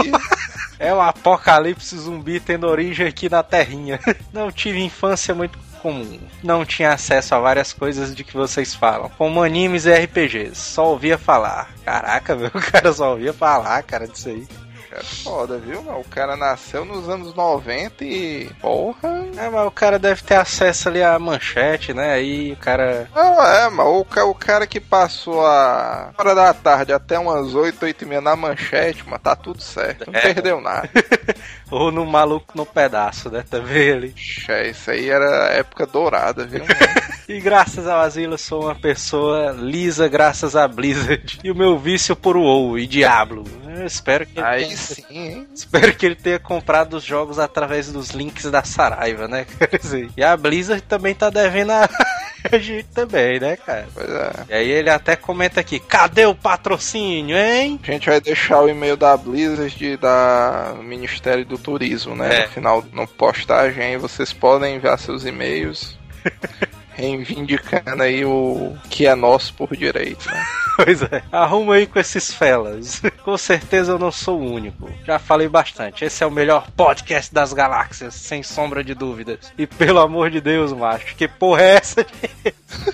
É 0.79 0.91
um 0.91 0.99
apocalipse 0.99 1.95
zumbi 1.95 2.39
tendo 2.39 2.65
origem 2.65 3.05
aqui 3.05 3.29
na 3.29 3.43
Terrinha. 3.43 3.99
Não 4.33 4.51
tive 4.51 4.81
infância 4.81 5.35
muito 5.35 5.59
comum. 5.81 6.19
Não 6.43 6.65
tinha 6.65 6.93
acesso 6.93 7.33
a 7.35 7.39
várias 7.39 7.73
coisas 7.73 8.15
de 8.15 8.23
que 8.23 8.33
vocês 8.33 8.73
falam, 8.75 9.09
como 9.17 9.43
animes 9.43 9.85
e 9.85 9.93
RPGs. 9.93 10.55
Só 10.55 10.91
ouvia 10.91 11.17
falar. 11.17 11.73
Caraca, 11.83 12.35
meu, 12.37 12.47
o 12.47 12.71
cara 12.71 12.93
só 12.93 13.11
ouvia 13.11 13.33
falar, 13.33 13.81
cara, 13.83 14.07
disso 14.07 14.29
aí. 14.29 14.47
É 14.93 15.01
foda, 15.03 15.57
viu? 15.57 15.79
O 15.79 16.03
cara 16.03 16.35
nasceu 16.35 16.83
nos 16.83 17.07
anos 17.07 17.33
90 17.33 18.03
e. 18.03 18.49
Porra. 18.59 19.25
É, 19.37 19.49
mas 19.49 19.65
o 19.67 19.71
cara 19.71 19.97
deve 19.97 20.21
ter 20.21 20.35
acesso 20.35 20.89
ali 20.89 21.01
à 21.01 21.17
manchete, 21.17 21.93
né? 21.93 22.13
Aí 22.13 22.51
o 22.53 22.57
cara. 22.57 23.07
Não, 23.15 23.41
é, 23.45 23.69
mas 23.69 23.85
o, 23.87 24.01
o 24.29 24.35
cara 24.35 24.67
que 24.67 24.79
passou 24.81 25.45
a 25.45 26.11
hora 26.17 26.35
da 26.35 26.53
tarde 26.53 26.91
até 26.91 27.17
umas 27.17 27.55
8, 27.55 27.83
8 27.85 28.01
e 28.03 28.05
meia 28.07 28.21
na 28.21 28.35
manchete, 28.35 29.03
mas 29.07 29.21
tá 29.21 29.35
tudo 29.35 29.61
certo. 29.61 30.11
Não 30.11 30.19
É. 30.19 30.21
perdeu 30.33 30.59
nada. 30.59 30.89
Ou 31.71 31.89
no 31.89 32.05
maluco 32.05 32.47
no 32.53 32.65
pedaço, 32.65 33.29
né? 33.29 33.45
Também 33.49 33.91
ali. 33.91 34.13
Xe, 34.17 34.71
Isso 34.71 34.91
aí 34.91 35.09
era 35.09 35.47
época 35.53 35.85
dourada, 35.85 36.45
viu? 36.45 36.61
E 37.31 37.39
graças 37.39 37.87
ao 37.87 38.01
Asilo 38.01 38.37
sou 38.37 38.63
uma 38.63 38.75
pessoa 38.75 39.55
lisa 39.57 40.05
graças 40.09 40.53
a 40.53 40.67
Blizzard. 40.67 41.39
E 41.41 41.49
o 41.49 41.55
meu 41.55 41.79
vício 41.79 42.13
por 42.13 42.35
WoW 42.35 42.77
e 42.77 42.85
Diablo. 42.85 43.45
Eu 43.73 43.85
espero 43.85 44.25
que 44.25 44.37
ele 44.37 44.45
Aí 44.45 44.63
tenha, 44.65 44.75
sim, 44.75 45.05
hein? 45.09 45.47
espero 45.55 45.95
que 45.95 46.05
ele 46.05 46.15
tenha 46.15 46.37
comprado 46.39 46.95
os 46.97 47.05
jogos 47.05 47.39
através 47.39 47.89
dos 47.89 48.09
links 48.09 48.51
da 48.51 48.65
Saraiva, 48.65 49.29
né? 49.29 49.45
Quer 49.57 49.79
dizer, 49.79 50.09
E 50.17 50.21
a 50.21 50.35
Blizzard 50.35 50.81
também 50.81 51.15
tá 51.15 51.29
devendo 51.29 51.71
a 51.71 51.89
a 52.51 52.57
gente 52.57 52.89
também, 52.89 53.39
né, 53.39 53.55
cara? 53.55 53.87
Pois 53.93 54.09
é. 54.09 54.31
E 54.49 54.53
aí 54.53 54.69
ele 54.69 54.89
até 54.89 55.15
comenta 55.15 55.61
aqui: 55.61 55.79
cadê 55.79 56.25
o 56.25 56.35
patrocínio, 56.35 57.37
hein? 57.37 57.79
A 57.81 57.91
gente 57.91 58.09
vai 58.09 58.19
deixar 58.19 58.59
o 58.59 58.67
e-mail 58.67 58.97
da 58.97 59.15
Blizzard 59.15 59.95
da 59.95 60.75
Ministério 60.83 61.45
do 61.45 61.57
Turismo, 61.57 62.13
né? 62.13 62.41
É. 62.41 62.41
No 62.43 62.49
final, 62.49 62.85
no 62.91 63.07
postagem 63.07 63.95
vocês 63.95 64.33
podem 64.33 64.75
enviar 64.75 64.99
seus 64.99 65.25
e-mails. 65.25 65.97
Reivindicando 67.01 68.03
aí 68.03 68.23
o 68.23 68.77
que 68.89 69.07
é 69.07 69.15
nosso 69.15 69.53
por 69.55 69.75
direito, 69.75 70.29
né? 70.29 70.45
Pois 70.77 71.01
é. 71.03 71.21
Arruma 71.31 71.75
aí 71.75 71.85
com 71.85 71.99
esses 71.99 72.33
felas. 72.33 73.01
Com 73.23 73.37
certeza 73.37 73.91
eu 73.91 73.99
não 73.99 74.11
sou 74.11 74.39
o 74.39 74.53
único. 74.53 74.89
Já 75.05 75.19
falei 75.19 75.47
bastante. 75.47 76.05
Esse 76.05 76.23
é 76.23 76.27
o 76.27 76.31
melhor 76.31 76.71
podcast 76.71 77.31
das 77.31 77.51
galáxias, 77.53 78.15
sem 78.15 78.41
sombra 78.41 78.83
de 78.83 78.95
dúvidas. 78.95 79.51
E 79.57 79.67
pelo 79.67 79.99
amor 79.99 80.31
de 80.31 80.39
Deus, 80.39 80.71
macho, 80.71 81.15
que 81.15 81.27
porra 81.27 81.61
é 81.61 81.75
essa 81.75 82.05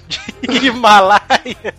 de, 0.08 0.20
de 0.60 0.68
Himalaia? 0.68 1.76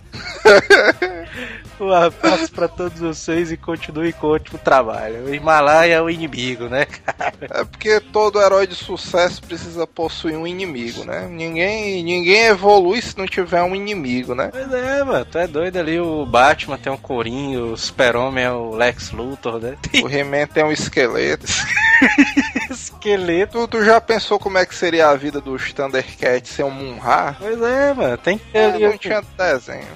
Um 1.81 1.93
abraço 1.93 2.51
pra 2.53 2.67
todos 2.67 2.99
vocês 2.99 3.53
e 3.53 3.57
continue 3.57 4.13
com 4.13 4.27
o 4.27 4.31
ótimo 4.35 4.59
trabalho. 4.59 5.25
O 5.27 5.35
Himalaia 5.35 5.95
é 5.95 6.03
o 6.03 6.11
inimigo, 6.11 6.65
né, 6.69 6.85
cara? 6.87 7.33
É 7.41 7.65
porque 7.65 8.01
todo 8.01 8.41
herói 8.41 8.67
de 8.67 8.75
sucesso 8.75 9.41
precisa 9.43 9.87
possuir 9.87 10.37
um 10.37 10.47
inimigo, 10.47 11.05
né? 11.05 11.27
Ninguém, 11.31 12.03
ninguém 12.03 12.47
evolui 12.47 13.01
se 13.01 13.17
não 13.17 13.27
tiver 13.27 13.63
um 13.63 13.77
inimigo, 13.77 14.35
né? 14.35 14.49
Pois 14.51 14.73
é, 14.73 15.05
mano, 15.05 15.25
tu 15.25 15.39
é 15.39 15.47
doido 15.47 15.77
ali. 15.79 16.01
O 16.01 16.27
Batman 16.27 16.79
tem 16.79 16.93
um 16.93 16.97
corinho, 16.97 17.73
o 17.73 17.77
Super-Homem 17.77 18.45
é 18.45 18.51
o 18.51 18.71
Lex 18.75 19.11
Luthor, 19.13 19.61
né? 19.61 19.77
O 20.03 20.09
He-Man 20.09 20.47
tem 20.47 20.65
um 20.65 20.73
esqueleto. 20.73 21.47
esqueleto. 22.71 23.59
Tu, 23.67 23.69
tu 23.69 23.85
já 23.85 24.01
pensou 24.01 24.39
como 24.39 24.59
é 24.59 24.67
que 24.67 24.75
seria 24.75 25.09
a 25.09 25.15
vida 25.17 25.41
dos 25.41 25.73
Thundercats 25.73 26.51
sem 26.51 26.65
um 26.65 26.71
Munra? 26.71 27.37
Pois 27.39 27.61
é, 27.63 27.95
mano, 27.95 28.17
tem 28.19 28.39
que 28.39 28.45
ter 28.47 28.59
É, 28.59 28.67
ali. 28.67 28.85
não 28.87 28.99
tinha 28.99 29.23
desenho. 29.37 29.87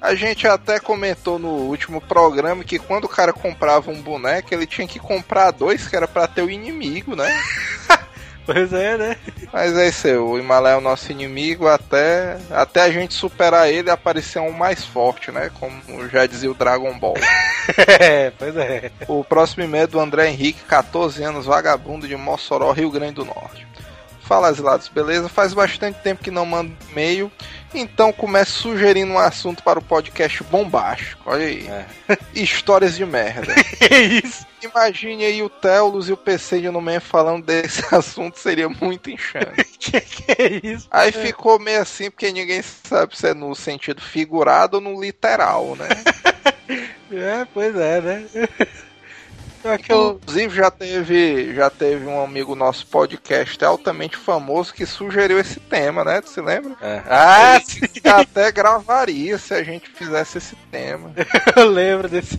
A 0.00 0.14
gente 0.14 0.46
até 0.46 0.78
comentou 0.78 1.38
no 1.38 1.48
último 1.48 2.00
programa 2.00 2.62
que 2.62 2.78
quando 2.78 3.04
o 3.04 3.08
cara 3.08 3.32
comprava 3.32 3.90
um 3.90 4.00
boneco, 4.00 4.52
ele 4.52 4.66
tinha 4.66 4.86
que 4.86 4.98
comprar 4.98 5.50
dois, 5.50 5.88
que 5.88 5.96
era 5.96 6.06
pra 6.06 6.28
ter 6.28 6.42
o 6.42 6.50
inimigo, 6.50 7.16
né? 7.16 7.28
Pois 8.46 8.74
é, 8.74 8.98
né? 8.98 9.16
Mas 9.50 9.76
é 9.76 9.88
isso 9.88 10.06
aí, 10.06 10.16
o 10.16 10.38
Himalaia 10.38 10.74
é 10.74 10.76
o 10.76 10.80
nosso 10.80 11.10
inimigo 11.10 11.66
até, 11.66 12.36
até 12.50 12.82
a 12.82 12.90
gente 12.90 13.14
superar 13.14 13.70
ele 13.70 13.88
e 13.88 13.90
aparecer 13.90 14.38
um 14.38 14.52
mais 14.52 14.84
forte, 14.84 15.30
né? 15.30 15.50
Como 15.58 16.08
já 16.10 16.26
dizia 16.26 16.50
o 16.50 16.54
Dragon 16.54 16.98
Ball. 16.98 17.14
É, 17.98 18.30
pois 18.38 18.54
é. 18.58 18.90
O 19.08 19.24
próximo 19.24 19.64
e-mail 19.64 19.84
é 19.84 19.86
do 19.86 19.98
André 19.98 20.28
Henrique, 20.28 20.60
14 20.64 21.22
anos, 21.22 21.46
vagabundo 21.46 22.06
de 22.06 22.14
Mossoró, 22.14 22.70
Rio 22.72 22.90
Grande 22.90 23.14
do 23.14 23.24
Norte. 23.24 23.66
Fala, 24.24 24.48
Asilados, 24.48 24.88
beleza? 24.88 25.28
Faz 25.28 25.52
bastante 25.52 25.98
tempo 26.00 26.24
que 26.24 26.30
não 26.30 26.46
mando 26.46 26.74
e-mail, 26.90 27.30
então 27.74 28.10
comece 28.10 28.52
sugerindo 28.52 29.12
um 29.12 29.18
assunto 29.18 29.62
para 29.62 29.78
o 29.78 29.82
podcast 29.82 30.42
bombástico. 30.44 31.22
Olha 31.26 31.44
aí. 31.44 31.68
Histórias 32.34 32.96
de 32.96 33.04
merda. 33.04 33.54
Que 33.54 33.94
isso? 34.24 34.46
Imagine 34.62 35.26
aí 35.26 35.42
o 35.42 35.50
Telos 35.50 36.08
e 36.08 36.12
o 36.12 36.16
PC 36.16 36.62
de 36.62 36.70
Man 36.70 37.00
falando 37.00 37.44
desse 37.44 37.84
assunto, 37.94 38.38
seria 38.38 38.66
muito 38.66 39.10
enxame. 39.10 39.62
Que 39.78 40.00
que 40.00 40.24
é 40.32 40.60
isso? 40.72 40.88
Aí 40.90 41.12
ficou 41.12 41.58
meio 41.58 41.82
assim, 41.82 42.10
porque 42.10 42.32
ninguém 42.32 42.62
sabe 42.62 43.16
se 43.18 43.28
é 43.28 43.34
no 43.34 43.54
sentido 43.54 44.00
figurado 44.00 44.78
ou 44.78 44.80
no 44.80 44.98
literal, 44.98 45.76
né? 45.76 45.88
É, 47.12 47.46
pois 47.52 47.76
é, 47.76 48.00
né? 48.00 48.26
Só 49.64 49.78
que. 49.78 49.94
Inclusive 49.94 50.54
já 50.54 50.70
teve, 50.70 51.54
já 51.54 51.70
teve 51.70 52.06
um 52.06 52.22
amigo 52.22 52.54
nosso 52.54 52.86
podcast 52.86 53.64
altamente 53.64 54.14
famoso 54.14 54.74
que 54.74 54.84
sugeriu 54.84 55.40
esse 55.40 55.58
tema, 55.58 56.04
né? 56.04 56.20
Tu 56.20 56.28
se 56.28 56.40
lembra? 56.42 56.76
É. 56.82 57.02
Ah, 57.08 57.58
sim, 57.64 57.80
até 58.04 58.52
gravaria 58.52 59.38
se 59.38 59.54
a 59.54 59.62
gente 59.62 59.88
fizesse 59.88 60.36
esse 60.36 60.54
tema. 60.70 61.12
eu 61.56 61.66
lembro 61.66 62.10
desse. 62.10 62.38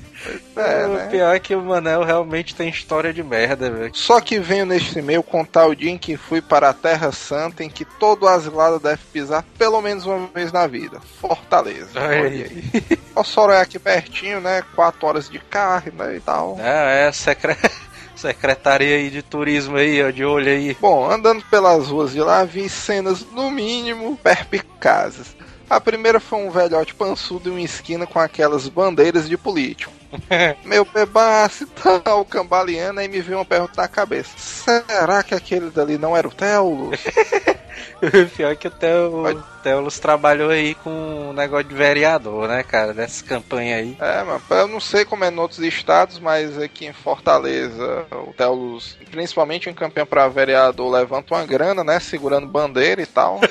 É, 0.55 0.85
o 0.85 0.93
né? 0.93 1.07
pior 1.09 1.35
é 1.35 1.39
que 1.39 1.55
o 1.55 1.61
Manel 1.63 2.03
realmente 2.03 2.53
tem 2.53 2.69
história 2.69 3.11
de 3.11 3.23
merda, 3.23 3.71
velho. 3.71 3.95
Só 3.95 4.21
que 4.21 4.37
venho 4.37 4.67
neste 4.67 4.99
e-mail 4.99 5.23
contar 5.23 5.65
o 5.65 5.75
dia 5.75 5.89
em 5.89 5.97
que 5.97 6.15
fui 6.15 6.41
para 6.41 6.69
a 6.69 6.73
Terra 6.73 7.11
Santa, 7.11 7.63
em 7.63 7.69
que 7.69 7.85
todo 7.85 8.27
asilado 8.27 8.79
deve 8.79 9.01
pisar 9.11 9.43
pelo 9.57 9.81
menos 9.81 10.05
uma 10.05 10.27
vez 10.27 10.51
na 10.51 10.67
vida. 10.67 10.99
Fortaleza. 11.19 11.99
Olha 11.99 12.21
aí. 12.21 12.43
aí. 12.43 12.99
Mossoró 13.15 13.53
é 13.53 13.61
aqui 13.61 13.79
pertinho, 13.79 14.41
né? 14.41 14.61
Quatro 14.75 15.07
horas 15.07 15.29
de 15.29 15.39
carro 15.39 15.91
né, 15.93 16.17
e 16.17 16.19
tal. 16.19 16.57
É, 16.59 17.07
é, 17.07 17.11
secre... 17.15 17.55
secretaria 18.15 18.95
aí 18.95 19.09
de 19.09 19.21
turismo 19.21 19.77
aí, 19.77 20.01
ó, 20.03 20.09
de 20.09 20.23
olho 20.23 20.49
aí. 20.49 20.75
Bom, 20.79 21.09
andando 21.09 21.43
pelas 21.49 21.87
ruas 21.87 22.11
de 22.11 22.21
lá, 22.21 22.43
vi 22.43 22.69
cenas, 22.69 23.25
no 23.31 23.51
mínimo, 23.51 24.17
perpicazes. 24.17 25.35
A 25.69 25.81
primeira 25.81 26.19
foi 26.19 26.39
um 26.39 26.51
velhote 26.51 26.93
pançudo 26.93 27.49
em 27.49 27.53
uma 27.53 27.61
esquina 27.61 28.05
com 28.05 28.19
aquelas 28.19 28.67
bandeiras 28.67 29.27
de 29.27 29.37
político. 29.37 29.91
Meu 30.63 30.85
bebaço 30.85 31.67
tal, 31.67 32.25
cambaleando, 32.25 32.99
aí 32.99 33.07
me 33.07 33.21
veio 33.21 33.39
uma 33.39 33.45
pergunta 33.45 33.81
na 33.81 33.87
cabeça. 33.87 34.31
Será 34.37 35.23
que 35.23 35.35
aquele 35.35 35.69
dali 35.69 35.97
não 35.97 36.15
era 36.15 36.27
o 36.27 36.33
Telos? 36.33 36.99
Pior 38.35 38.55
que 38.55 38.67
o 38.67 38.71
Theo, 38.71 39.43
Teolos 39.63 39.99
trabalhou 39.99 40.49
aí 40.49 40.75
com 40.75 41.29
um 41.29 41.33
negócio 41.33 41.67
de 41.67 41.75
vereador, 41.75 42.47
né, 42.47 42.63
cara? 42.63 42.93
Dessa 42.93 43.23
campanha 43.23 43.77
aí. 43.77 43.97
É, 43.99 44.23
mas 44.23 44.41
eu 44.49 44.67
não 44.67 44.79
sei 44.79 45.05
como 45.05 45.23
é 45.23 45.31
em 45.31 45.39
outros 45.39 45.59
estados, 45.59 46.19
mas 46.19 46.57
aqui 46.57 46.85
em 46.85 46.93
Fortaleza, 46.93 48.05
o 48.11 48.33
Telos, 48.33 48.97
principalmente 49.09 49.69
em 49.69 49.73
campanha 49.73 50.05
para 50.05 50.27
vereador, 50.27 50.91
levanta 50.91 51.33
uma 51.33 51.45
grana, 51.45 51.83
né? 51.83 51.99
Segurando 51.99 52.47
bandeira 52.47 53.01
e 53.01 53.05
tal. 53.05 53.39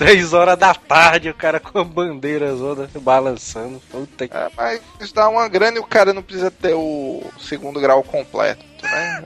10 0.00 0.32
horas 0.32 0.58
da 0.58 0.74
tarde, 0.74 1.28
o 1.28 1.34
cara 1.34 1.60
com 1.60 1.78
a 1.78 1.84
bandeira 1.84 2.56
zona 2.56 2.88
balançando. 3.02 3.82
Puta 3.90 4.26
que... 4.26 4.34
É, 4.34 4.48
mas 4.56 5.12
dá 5.12 5.28
uma 5.28 5.46
grana 5.46 5.76
e 5.76 5.80
o 5.80 5.84
cara 5.84 5.99
não 6.06 6.22
precisa 6.22 6.50
ter 6.50 6.74
o 6.74 7.22
segundo 7.38 7.80
grau 7.80 8.02
completo, 8.02 8.64
né? 8.82 9.24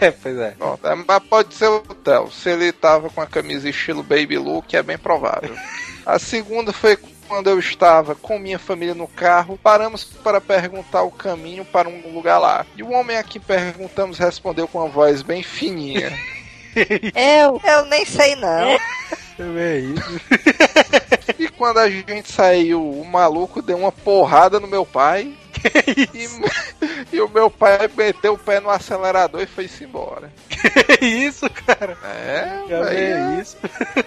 é, 0.00 0.10
pois 0.22 0.38
é. 0.38 0.50
Pronto, 0.52 0.86
é, 0.86 0.94
mas 0.94 1.22
pode 1.24 1.54
ser 1.54 1.68
o 1.68 1.80
Theo. 1.80 2.30
Se 2.30 2.50
ele 2.50 2.72
tava 2.72 3.10
com 3.10 3.20
a 3.20 3.26
camisa 3.26 3.68
estilo 3.68 4.02
Baby 4.02 4.38
Look, 4.38 4.74
é 4.74 4.82
bem 4.82 4.98
provável. 4.98 5.54
A 6.04 6.18
segunda 6.18 6.72
foi 6.72 6.96
quando 7.28 7.50
eu 7.50 7.58
estava 7.58 8.14
com 8.14 8.38
minha 8.38 8.58
família 8.58 8.94
no 8.94 9.06
carro, 9.06 9.58
paramos 9.62 10.02
para 10.02 10.40
perguntar 10.40 11.02
o 11.02 11.10
caminho 11.10 11.64
para 11.64 11.88
um 11.88 12.12
lugar 12.12 12.38
lá. 12.38 12.64
E 12.74 12.82
o 12.82 12.90
homem 12.90 13.18
a 13.18 13.22
quem 13.22 13.40
perguntamos 13.40 14.18
respondeu 14.18 14.66
com 14.66 14.78
uma 14.78 14.88
voz 14.88 15.22
bem 15.22 15.42
fininha. 15.42 16.10
Eu, 17.14 17.60
eu 17.64 17.86
nem 17.86 18.04
sei 18.04 18.36
não. 18.36 18.78
É 19.56 19.78
isso. 19.78 20.20
E 21.38 21.48
quando 21.48 21.78
a 21.78 21.90
gente 21.90 22.30
saiu, 22.30 22.82
o 22.82 23.04
maluco 23.04 23.60
deu 23.60 23.78
uma 23.78 23.92
porrada 23.92 24.60
no 24.60 24.66
meu 24.66 24.86
pai. 24.86 25.34
E, 26.14 26.28
e 27.16 27.20
o 27.20 27.28
meu 27.28 27.50
pai 27.50 27.90
meteu 27.96 28.34
o 28.34 28.38
pé 28.38 28.60
no 28.60 28.70
acelerador 28.70 29.42
e 29.42 29.46
foi-se 29.46 29.84
embora. 29.84 30.30
Que 30.48 31.04
isso, 31.04 31.48
cara? 31.50 31.96
É, 32.04 32.62
aí, 32.88 33.34
vê 33.34 33.40
isso. 33.40 33.56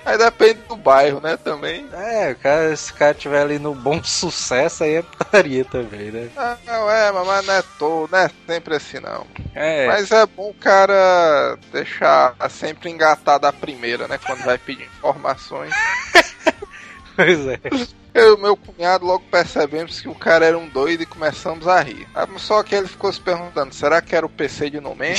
aí 0.05 0.17
depende 0.17 0.59
do 0.67 0.75
bairro, 0.75 1.19
né, 1.21 1.37
também. 1.37 1.87
É, 1.93 2.33
cara, 2.35 2.75
se 2.75 2.91
o 2.91 2.95
cara 2.95 3.13
tiver 3.13 3.41
ali 3.41 3.59
no 3.59 3.73
bom 3.73 4.03
sucesso, 4.03 4.83
aí 4.83 4.95
é 4.95 5.01
putaria 5.01 5.63
também, 5.65 6.11
né? 6.11 6.29
Ah, 6.35 6.57
não, 6.65 6.89
é, 6.89 7.11
mas 7.11 7.45
não 7.45 7.53
é 7.53 7.63
todo, 7.79 8.11
não 8.11 8.19
é 8.19 8.29
sempre 8.47 8.75
assim 8.75 8.99
não. 8.99 9.25
É, 9.53 9.87
Mas 9.87 10.11
é 10.11 10.25
bom 10.25 10.49
o 10.49 10.53
cara 10.53 11.57
deixar 11.71 12.35
sempre 12.49 12.89
engatado 12.89 13.47
a 13.47 13.53
primeira, 13.53 14.07
né, 14.07 14.19
quando 14.25 14.43
vai 14.43 14.57
pedir 14.57 14.89
informações. 14.97 15.73
pois 17.15 17.47
é. 17.47 17.59
Eu 18.13 18.31
e 18.31 18.33
o 18.33 18.37
meu 18.37 18.57
cunhado 18.57 19.05
logo 19.05 19.23
percebemos 19.31 20.01
que 20.01 20.09
o 20.09 20.15
cara 20.15 20.45
era 20.45 20.57
um 20.57 20.67
doido 20.67 21.03
e 21.03 21.05
começamos 21.05 21.67
a 21.67 21.79
rir. 21.79 22.07
Ah, 22.13 22.27
Só 22.37 22.61
que 22.61 22.75
ele 22.75 22.87
ficou 22.87 23.11
se 23.11 23.21
perguntando, 23.21 23.73
será 23.73 24.01
que 24.01 24.15
era 24.15 24.25
o 24.25 24.29
PC 24.29 24.69
de 24.69 24.81
Nomen? 24.81 25.15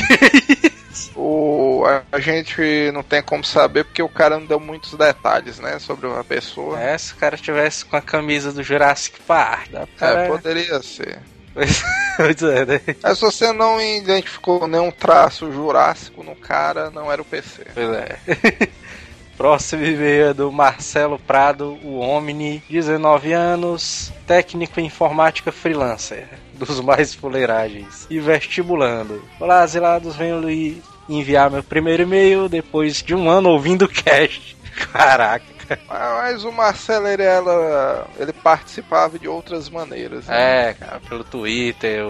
o, 1.16 1.85
a, 1.87 2.02
a 2.12 2.20
gente 2.20 2.90
não 2.92 3.02
tem 3.02 3.22
como 3.22 3.42
saber 3.44 3.85
porque 3.85 4.02
o 4.02 4.09
cara 4.09 4.38
não 4.38 4.46
deu 4.46 4.61
muitos 4.61 4.92
detalhes, 4.94 5.59
né, 5.59 5.78
sobre 5.78 6.07
a 6.09 6.22
pessoa. 6.22 6.78
É, 6.78 6.96
se 6.98 7.14
o 7.14 7.16
cara 7.16 7.37
tivesse 7.37 7.85
com 7.85 7.96
a 7.96 8.02
camisa 8.02 8.52
do 8.52 8.62
Jurassic 8.62 9.20
Park, 9.22 9.70
dá 9.70 9.87
pra 9.87 10.24
É, 10.24 10.28
poderia 10.28 10.83
ser. 10.83 11.18
Pois 12.16 12.42
é, 12.42 12.66
né? 12.66 12.81
Mas 13.02 13.18
se 13.18 13.24
você 13.24 13.52
não 13.52 13.81
identificou 13.81 14.66
nenhum 14.68 14.90
traço 14.90 15.50
jurássico 15.50 16.22
no 16.22 16.37
cara, 16.37 16.90
não 16.90 17.11
era 17.11 17.22
o 17.22 17.24
PC. 17.24 17.66
Pois 17.74 17.88
é. 17.88 18.18
Próximo 19.42 19.85
e-mail 19.85 20.28
é 20.28 20.33
do 20.33 20.52
Marcelo 20.52 21.18
Prado, 21.18 21.76
o 21.83 21.98
Omni, 21.98 22.62
19 22.70 23.33
anos, 23.33 24.12
técnico 24.24 24.78
em 24.78 24.87
informática 24.87 25.50
freelancer, 25.50 26.28
dos 26.55 26.78
mais 26.78 27.12
fuleiragens, 27.12 28.07
e 28.09 28.20
vestibulando. 28.20 29.20
Olá, 29.40 29.66
Zilados, 29.66 30.14
venho 30.14 30.38
lhe 30.38 30.81
enviar 31.09 31.50
meu 31.50 31.61
primeiro 31.61 32.05
e-mail 32.05 32.48
depois 32.48 33.02
de 33.02 33.16
um 33.16 33.28
ano 33.28 33.48
ouvindo 33.48 33.87
o 33.87 33.88
cast. 33.88 34.57
Caraca. 34.92 35.44
Mas 35.88 36.44
o 36.44 36.53
Marcelo, 36.53 37.07
ele, 37.09 37.22
ela, 37.22 38.07
ele 38.18 38.33
participava 38.33 39.18
de 39.18 39.29
outras 39.29 39.68
maneiras. 39.68 40.27
né? 40.27 40.70
É, 40.70 40.75
cara, 40.75 41.01
pelo 41.09 41.25
Twitter, 41.25 42.05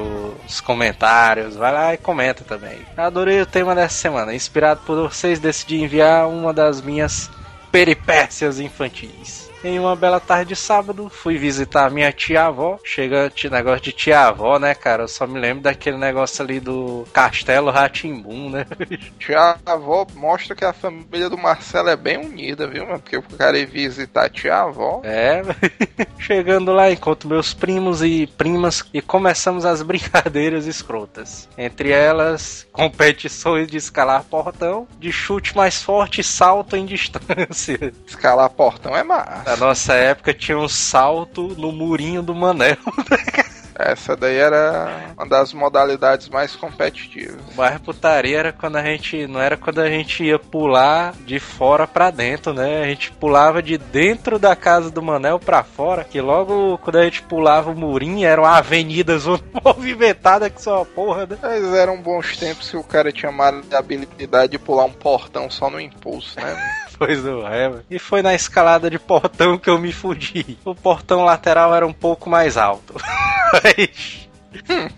os 0.47 0.61
comentários, 0.61 1.57
vai 1.57 1.73
lá 1.73 1.95
e 1.95 1.99
comenta 1.99 2.45
também. 2.45 2.81
Adorei 2.97 3.41
o 3.41 3.47
tema 3.47 3.75
dessa 3.75 3.95
semana. 3.95 4.35
Inspirado 4.35 4.81
por 4.87 4.97
vocês, 5.09 5.39
decidi 5.41 5.83
enviar 5.83 6.29
uma 6.29 6.53
das 6.53 6.81
minhas 6.81 7.31
peripécias 7.71 8.61
infantis. 8.61 9.42
Em 9.65 9.79
uma 9.79 9.95
bela 9.95 10.19
tarde 10.19 10.51
de 10.51 10.57
sábado, 10.57 11.09
fui 11.09 11.39
visitar 11.39 11.89
minha 11.89 12.13
tia-avó. 12.13 12.81
Chega 12.85 13.31
esse 13.35 13.49
negócio 13.49 13.83
de 13.83 13.93
tia-avó, 13.93 14.59
né, 14.59 14.75
cara? 14.75 15.05
Eu 15.05 15.09
só 15.09 15.25
me 15.25 15.39
lembro 15.39 15.63
daquele 15.63 15.97
negócio 15.97 16.43
ali 16.43 16.59
do 16.59 17.07
Castelo 17.13 17.71
Ratimbum, 17.71 18.51
né? 18.51 18.67
Tia 19.19 19.57
avó 19.65 20.05
mostra 20.15 20.57
que 20.57 20.65
a 20.65 20.73
família 20.73 21.31
do 21.31 21.39
Marcelo 21.39 21.89
é 21.89 21.97
bem 21.97 22.19
unida, 22.19 22.67
viu? 22.67 22.87
mano? 22.87 22.99
Porque 22.99 23.17
o 23.17 23.23
cara 23.23 23.57
ir 23.57 23.67
visitar 23.67 24.25
a 24.25 24.29
tia 24.29 24.63
avó. 24.63 25.01
É, 25.05 25.43
chegando 26.19 26.73
lá, 26.73 26.91
encontro 26.91 27.29
meus 27.29 27.55
primos 27.55 28.03
e 28.03 28.27
primas 28.27 28.85
e 28.93 29.01
começamos 29.01 29.65
as 29.65 29.81
brincadeiras 29.83 30.67
escrotas. 30.67 31.49
Entre 31.57 31.91
elas, 31.91 32.67
competições 32.73 33.69
de 33.69 33.77
escalar 33.77 34.25
portão, 34.25 34.89
de 34.99 35.13
chute 35.13 35.57
mais 35.57 35.83
forte 35.83 36.21
e 36.21 36.25
salto 36.25 36.77
em 36.77 36.85
distância. 36.85 37.93
Escalar 38.07 38.51
portão 38.51 38.97
é 38.97 39.05
massa. 39.05 39.52
Na 39.53 39.57
nossa 39.59 39.93
época 39.93 40.33
tinha 40.33 40.57
um 40.57 40.67
salto 40.67 41.55
no 41.59 41.71
murinho 41.71 42.23
do 42.23 42.35
Manel. 42.35 42.79
Essa 43.75 44.17
daí 44.17 44.37
era 44.37 45.13
uma 45.17 45.27
das 45.27 45.53
modalidades 45.53 46.29
mais 46.29 46.55
competitivas. 46.57 47.41
Mais 47.57 47.79
putaria 47.81 48.39
era 48.39 48.53
quando 48.53 48.77
a 48.77 48.83
gente. 48.83 49.27
Não 49.27 49.41
era 49.41 49.57
quando 49.57 49.81
a 49.81 49.89
gente 49.89 50.25
ia 50.25 50.39
pular 50.39 51.15
de 51.25 51.39
fora 51.39 51.87
pra 51.87 52.11
dentro, 52.11 52.53
né? 52.53 52.83
A 52.83 52.87
gente 52.87 53.11
pulava 53.13 53.63
de 53.63 53.79
dentro 53.79 54.39
da 54.39 54.55
casa 54.55 54.91
do 54.91 55.03
Manel 55.03 55.39
pra 55.39 55.63
fora. 55.63 56.05
Que 56.05 56.21
logo 56.21 56.79
quando 56.79 56.97
a 56.97 57.05
gente 57.05 57.23
pulava 57.23 57.71
o 57.71 57.77
murinho 57.77 58.27
era 58.27 58.41
uma 58.41 58.57
avenida 58.59 59.19
zona 59.19 59.43
movimentada 59.65 60.51
que 60.51 60.61
só 60.61 60.85
porra, 60.85 61.27
né? 61.27 61.39
Mas 61.41 61.65
eram 61.75 62.01
bons 62.01 62.37
tempos 62.37 62.71
que 62.71 62.77
o 62.77 62.85
cara 62.85 63.13
tinha 63.13 63.33
a 63.33 63.79
habilidade 63.79 64.53
de 64.53 64.59
pular 64.59 64.85
um 64.85 64.93
portão 64.93 65.51
só 65.51 65.71
no 65.71 65.81
impulso, 65.81 66.39
né? 66.41 66.57
Pois 67.05 67.25
não 67.25 67.49
é, 67.49 67.69
mano. 67.69 67.85
E 67.91 67.99
foi 67.99 68.23
na 68.23 68.33
escalada 68.33 68.89
de 68.89 68.97
portão 68.97 69.59
que 69.59 69.69
eu 69.69 69.77
me 69.77 69.93
fudi. 69.93 70.57
O 70.65 70.73
portão 70.73 71.25
lateral 71.25 71.75
era 71.75 71.85
um 71.85 71.93
pouco 71.93 72.31
mais 72.31 72.57
alto. 72.57 72.95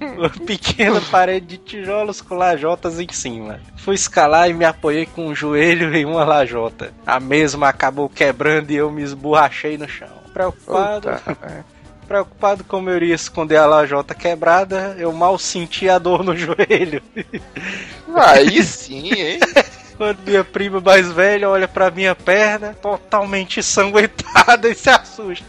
Uma 0.00 0.30
pequena 0.30 1.00
parede 1.00 1.46
de 1.46 1.58
tijolos 1.58 2.20
com 2.20 2.34
lajotas 2.34 2.98
em 2.98 3.06
cima. 3.10 3.60
Fui 3.76 3.94
escalar 3.94 4.50
e 4.50 4.54
me 4.54 4.64
apoiei 4.64 5.06
com 5.06 5.28
o 5.28 5.34
joelho 5.34 5.94
em 5.94 6.04
uma 6.04 6.24
lajota. 6.24 6.92
A 7.06 7.20
mesma 7.20 7.68
acabou 7.68 8.08
quebrando 8.08 8.70
e 8.70 8.76
eu 8.76 8.90
me 8.90 9.02
esborrachei 9.02 9.78
no 9.78 9.88
chão. 9.88 10.08
Preocupado, 10.32 11.10
Puta, 11.10 11.38
é. 11.46 11.62
preocupado 12.08 12.64
como 12.64 12.90
eu 12.90 12.96
iria 12.96 13.14
esconder 13.14 13.56
a 13.56 13.66
lajota 13.66 14.14
quebrada, 14.14 14.96
eu 14.98 15.12
mal 15.12 15.38
senti 15.38 15.88
a 15.88 15.98
dor 15.98 16.24
no 16.24 16.34
joelho. 16.36 17.00
Aí 18.16 18.62
sim, 18.62 19.12
hein? 19.12 19.38
Quando 19.96 20.18
minha 20.26 20.44
prima 20.44 20.80
mais 20.80 21.10
velha 21.12 21.48
olha 21.48 21.68
pra 21.68 21.90
minha 21.90 22.14
perna, 22.14 22.74
totalmente 22.74 23.60
ensanguentada 23.60 24.68
e 24.70 24.74
se 24.74 24.90
assusta. 24.90 25.46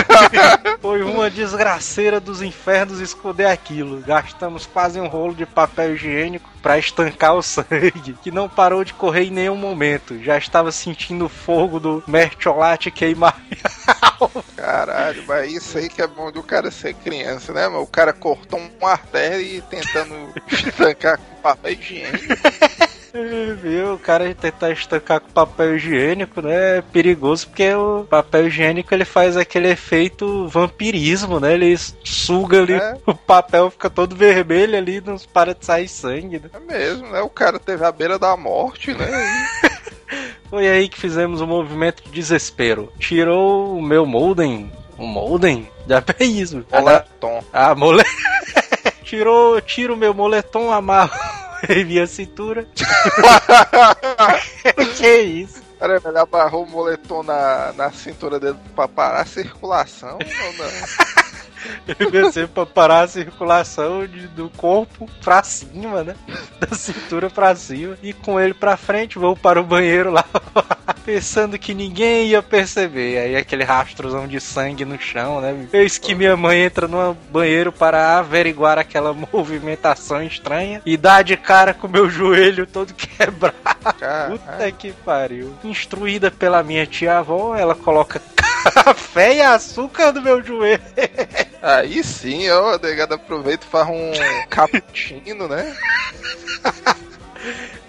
Foi 0.80 1.02
uma 1.02 1.30
desgraceira 1.30 2.18
dos 2.18 2.42
infernos 2.42 3.00
esconder 3.00 3.46
aquilo. 3.46 4.00
Gastamos 4.00 4.66
quase 4.66 5.00
um 5.00 5.06
rolo 5.06 5.34
de 5.34 5.46
papel 5.46 5.94
higiênico 5.94 6.48
pra 6.62 6.78
estancar 6.78 7.34
o 7.34 7.42
sangue, 7.42 8.16
que 8.22 8.30
não 8.30 8.48
parou 8.48 8.82
de 8.82 8.92
correr 8.92 9.26
em 9.26 9.30
nenhum 9.30 9.56
momento. 9.56 10.22
Já 10.22 10.36
estava 10.36 10.72
sentindo 10.72 11.26
o 11.26 11.28
fogo 11.28 11.78
do 11.78 12.02
mertiolate 12.08 12.90
queimar. 12.90 13.40
Caralho, 14.56 15.24
mas 15.28 15.52
isso 15.52 15.78
aí 15.78 15.88
que 15.88 16.02
é 16.02 16.06
bom 16.06 16.32
do 16.32 16.42
cara 16.42 16.70
ser 16.70 16.94
criança, 16.94 17.52
né, 17.52 17.68
mano? 17.68 17.82
O 17.82 17.86
cara 17.86 18.12
cortou 18.12 18.60
uma 18.80 18.90
artéria 18.90 19.40
e 19.40 19.60
tentando 19.62 20.14
estancar 20.50 21.18
com 21.18 21.42
papel 21.42 21.72
higiênico. 21.72 22.34
Viu? 23.62 23.94
O 23.94 23.98
cara 23.98 24.34
tentar 24.34 24.70
estancar 24.70 25.20
com 25.20 25.30
papel 25.30 25.76
higiênico, 25.76 26.40
né? 26.42 26.78
É 26.78 26.82
perigoso 26.82 27.48
porque 27.48 27.72
o 27.74 28.04
papel 28.08 28.46
higiênico 28.48 28.92
ele 28.94 29.04
faz 29.04 29.36
aquele 29.36 29.68
efeito 29.68 30.46
vampirismo, 30.48 31.40
né? 31.40 31.54
Ele 31.54 31.76
suga 32.04 32.60
ali, 32.62 32.74
É. 32.74 32.96
o 33.06 33.14
papel 33.14 33.70
fica 33.70 33.88
todo 33.90 34.16
vermelho 34.16 34.76
ali, 34.76 35.00
não 35.04 35.16
para 35.32 35.54
de 35.54 35.64
sair 35.64 35.88
sangue, 35.88 36.38
né? 36.38 36.50
É 36.52 36.60
mesmo, 36.60 37.08
né? 37.10 37.20
O 37.20 37.28
cara 37.28 37.58
teve 37.58 37.84
a 37.84 37.92
beira 37.92 38.18
da 38.18 38.36
morte, 38.36 38.92
né? 38.92 39.06
Foi 40.48 40.68
aí 40.68 40.88
que 40.88 40.98
fizemos 40.98 41.40
um 41.40 41.46
movimento 41.46 42.04
de 42.04 42.10
desespero. 42.10 42.92
Tirou 42.98 43.76
o 43.76 43.82
meu 43.82 44.06
molden. 44.06 44.70
O 44.96 45.04
molden? 45.04 45.68
Já 45.88 46.02
é 46.18 46.24
isso. 46.24 46.64
Moletom. 46.72 47.42
Ah, 47.52 47.74
mole... 47.74 48.04
Tirou, 49.02 49.60
tira 49.60 49.92
o 49.92 49.96
meu 49.96 50.12
moletom, 50.12 50.72
amarro 50.72 51.12
em 51.68 51.84
minha 51.84 52.06
cintura. 52.06 52.66
que 54.96 55.18
isso? 55.20 55.62
Cara, 55.78 56.00
ele 56.02 56.18
abarrou 56.18 56.64
o 56.64 56.70
moletom 56.70 57.22
na, 57.22 57.72
na 57.74 57.90
cintura 57.92 58.40
dele 58.40 58.56
pra 58.74 58.88
parar 58.88 59.20
a 59.20 59.26
circulação 59.26 60.18
ou 60.18 60.52
não? 60.54 60.70
Pensei 62.10 62.46
pra 62.46 62.66
parar 62.66 63.02
a 63.02 63.08
circulação 63.08 64.06
de, 64.06 64.26
do 64.28 64.48
corpo 64.50 65.08
pra 65.22 65.42
cima, 65.42 66.02
né? 66.02 66.14
Da 66.58 66.74
cintura 66.76 67.30
pra 67.30 67.54
cima. 67.54 67.96
E 68.02 68.12
com 68.12 68.40
ele 68.40 68.54
pra 68.54 68.76
frente, 68.76 69.18
vou 69.18 69.36
para 69.36 69.60
o 69.60 69.64
banheiro 69.64 70.10
lá. 70.10 70.24
Pensando 71.04 71.58
que 71.58 71.74
ninguém 71.74 72.28
ia 72.28 72.42
perceber. 72.42 73.18
Aí 73.18 73.36
aquele 73.36 73.64
rastrozão 73.64 74.26
de 74.26 74.40
sangue 74.40 74.84
no 74.84 74.98
chão, 74.98 75.40
né? 75.40 75.68
Eis 75.72 75.98
que 75.98 76.14
minha 76.14 76.36
mãe 76.36 76.62
entra 76.62 76.88
no 76.88 77.14
banheiro 77.30 77.70
para 77.72 78.18
averiguar 78.18 78.78
aquela 78.78 79.12
movimentação 79.32 80.22
estranha 80.22 80.82
e 80.84 80.96
dá 80.96 81.22
de 81.22 81.36
cara 81.36 81.72
com 81.72 81.88
meu 81.88 82.10
joelho 82.10 82.66
todo 82.66 82.92
quebrado. 82.94 83.56
Puta 84.30 84.72
que 84.72 84.92
pariu. 84.92 85.54
Instruída 85.62 86.30
pela 86.30 86.62
minha 86.62 86.86
tia-avó, 86.86 87.54
ela 87.56 87.74
coloca 87.74 88.20
café 88.70 89.36
e 89.36 89.42
açúcar 89.42 90.12
no 90.12 90.22
meu 90.22 90.42
joelho. 90.42 90.82
Aí 91.62 92.02
sim, 92.04 92.48
ó, 92.50 92.76
o 92.76 92.78
negado 92.78 93.14
aproveita 93.14 93.66
e 93.66 93.70
faz 93.70 93.88
um 93.88 94.12
cappuccino, 94.48 95.48
né? 95.48 95.76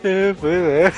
é, 0.04 0.34
pois 0.40 0.64
é. 0.64 0.94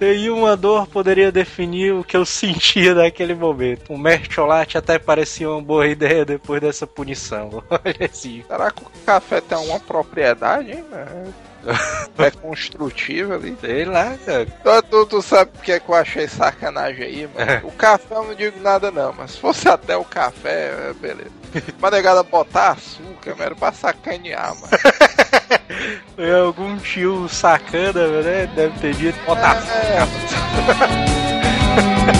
Nenhuma 0.00 0.56
dor 0.56 0.86
poderia 0.86 1.30
definir 1.30 1.92
o 1.92 2.02
que 2.02 2.16
eu 2.16 2.24
sentia 2.24 2.94
naquele 2.94 3.34
momento. 3.34 3.92
O 3.92 3.98
mercholate 3.98 4.78
até 4.78 4.98
parecia 4.98 5.50
uma 5.50 5.60
boa 5.60 5.86
ideia 5.86 6.24
depois 6.24 6.58
dessa 6.58 6.86
punição. 6.86 7.62
Olha 7.68 8.10
assim. 8.10 8.42
Será 8.46 8.70
que 8.70 8.82
o 8.82 8.90
café 9.04 9.42
tem 9.42 9.58
uma 9.58 9.78
propriedade, 9.78 10.70
hein, 10.70 10.84
mano? 10.90 11.34
É 12.18 12.30
construtivo 12.30 13.34
ali. 13.34 13.56
Sei 13.60 13.84
lá, 13.84 14.16
cara. 14.24 14.46
Tu, 14.46 14.82
tu, 14.90 15.06
tu 15.06 15.22
sabe 15.22 15.50
porque 15.52 15.72
é 15.72 15.80
que 15.80 15.88
eu 15.88 15.94
achei 15.94 16.28
sacanagem 16.28 17.04
aí, 17.04 17.28
mano? 17.34 17.50
É. 17.50 17.60
O 17.64 17.70
café 17.72 18.14
eu 18.14 18.24
não 18.24 18.34
digo 18.34 18.60
nada 18.60 18.90
não, 18.90 19.12
mas 19.12 19.32
se 19.32 19.40
fosse 19.40 19.68
até 19.68 19.96
o 19.96 20.04
café, 20.04 20.90
é, 20.90 20.92
beleza. 20.94 21.30
Mas 21.80 21.90
negada 21.90 22.22
botar 22.22 22.72
açúcar, 22.72 23.30
mano, 23.30 23.42
era 23.42 23.54
pra 23.54 23.72
sacanear, 23.72 24.54
mano. 24.54 24.68
É 26.18 26.32
algum 26.34 26.76
tio 26.78 27.28
sacana, 27.28 28.06
né? 28.22 28.46
Deve 28.54 28.78
ter 28.78 28.94
dito 28.94 29.18
botar 29.24 29.56
é. 29.56 29.98
açúcar. 29.98 30.90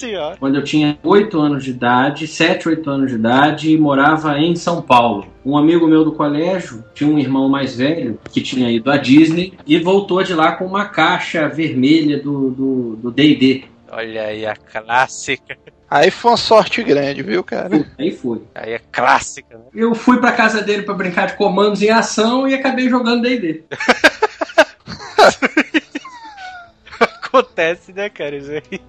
Senhora. 0.00 0.36
Quando 0.38 0.56
eu 0.56 0.64
tinha 0.64 0.98
8 1.02 1.38
anos 1.38 1.64
de 1.64 1.70
idade, 1.70 2.26
7, 2.26 2.68
8 2.68 2.90
anos 2.90 3.10
de 3.10 3.16
idade, 3.16 3.70
e 3.70 3.78
morava 3.78 4.38
em 4.38 4.56
São 4.56 4.80
Paulo. 4.80 5.26
Um 5.44 5.56
amigo 5.56 5.86
meu 5.86 6.04
do 6.04 6.12
colégio 6.12 6.84
tinha 6.94 7.08
um 7.08 7.18
irmão 7.18 7.48
mais 7.48 7.76
velho 7.76 8.18
que 8.30 8.40
tinha 8.40 8.70
ido 8.70 8.90
à 8.90 8.96
Disney 8.96 9.54
e 9.66 9.78
voltou 9.78 10.22
de 10.22 10.34
lá 10.34 10.52
com 10.52 10.64
uma 10.64 10.86
caixa 10.86 11.48
vermelha 11.48 12.18
do 12.18 13.12
D&D. 13.14 13.64
Do, 13.86 13.94
Olha 13.96 14.24
aí 14.24 14.46
a 14.46 14.54
clássica. 14.54 15.58
Aí 15.90 16.10
foi 16.10 16.30
uma 16.30 16.36
sorte 16.36 16.82
grande, 16.84 17.22
viu, 17.22 17.42
cara? 17.42 17.84
Aí 17.98 18.12
foi. 18.12 18.42
Aí 18.54 18.74
é 18.74 18.80
clássica, 18.92 19.58
né? 19.58 19.64
Eu 19.74 19.92
fui 19.94 20.18
pra 20.18 20.30
casa 20.30 20.62
dele 20.62 20.84
para 20.84 20.94
brincar 20.94 21.26
de 21.26 21.36
comandos 21.36 21.82
em 21.82 21.90
ação 21.90 22.46
e 22.46 22.54
acabei 22.54 22.88
jogando 22.88 23.22
D&D. 23.22 23.64
acontece, 27.40 27.92
né, 27.92 28.08
cara? 28.08 28.36
Isso 28.36 28.50
aí. 28.50 28.80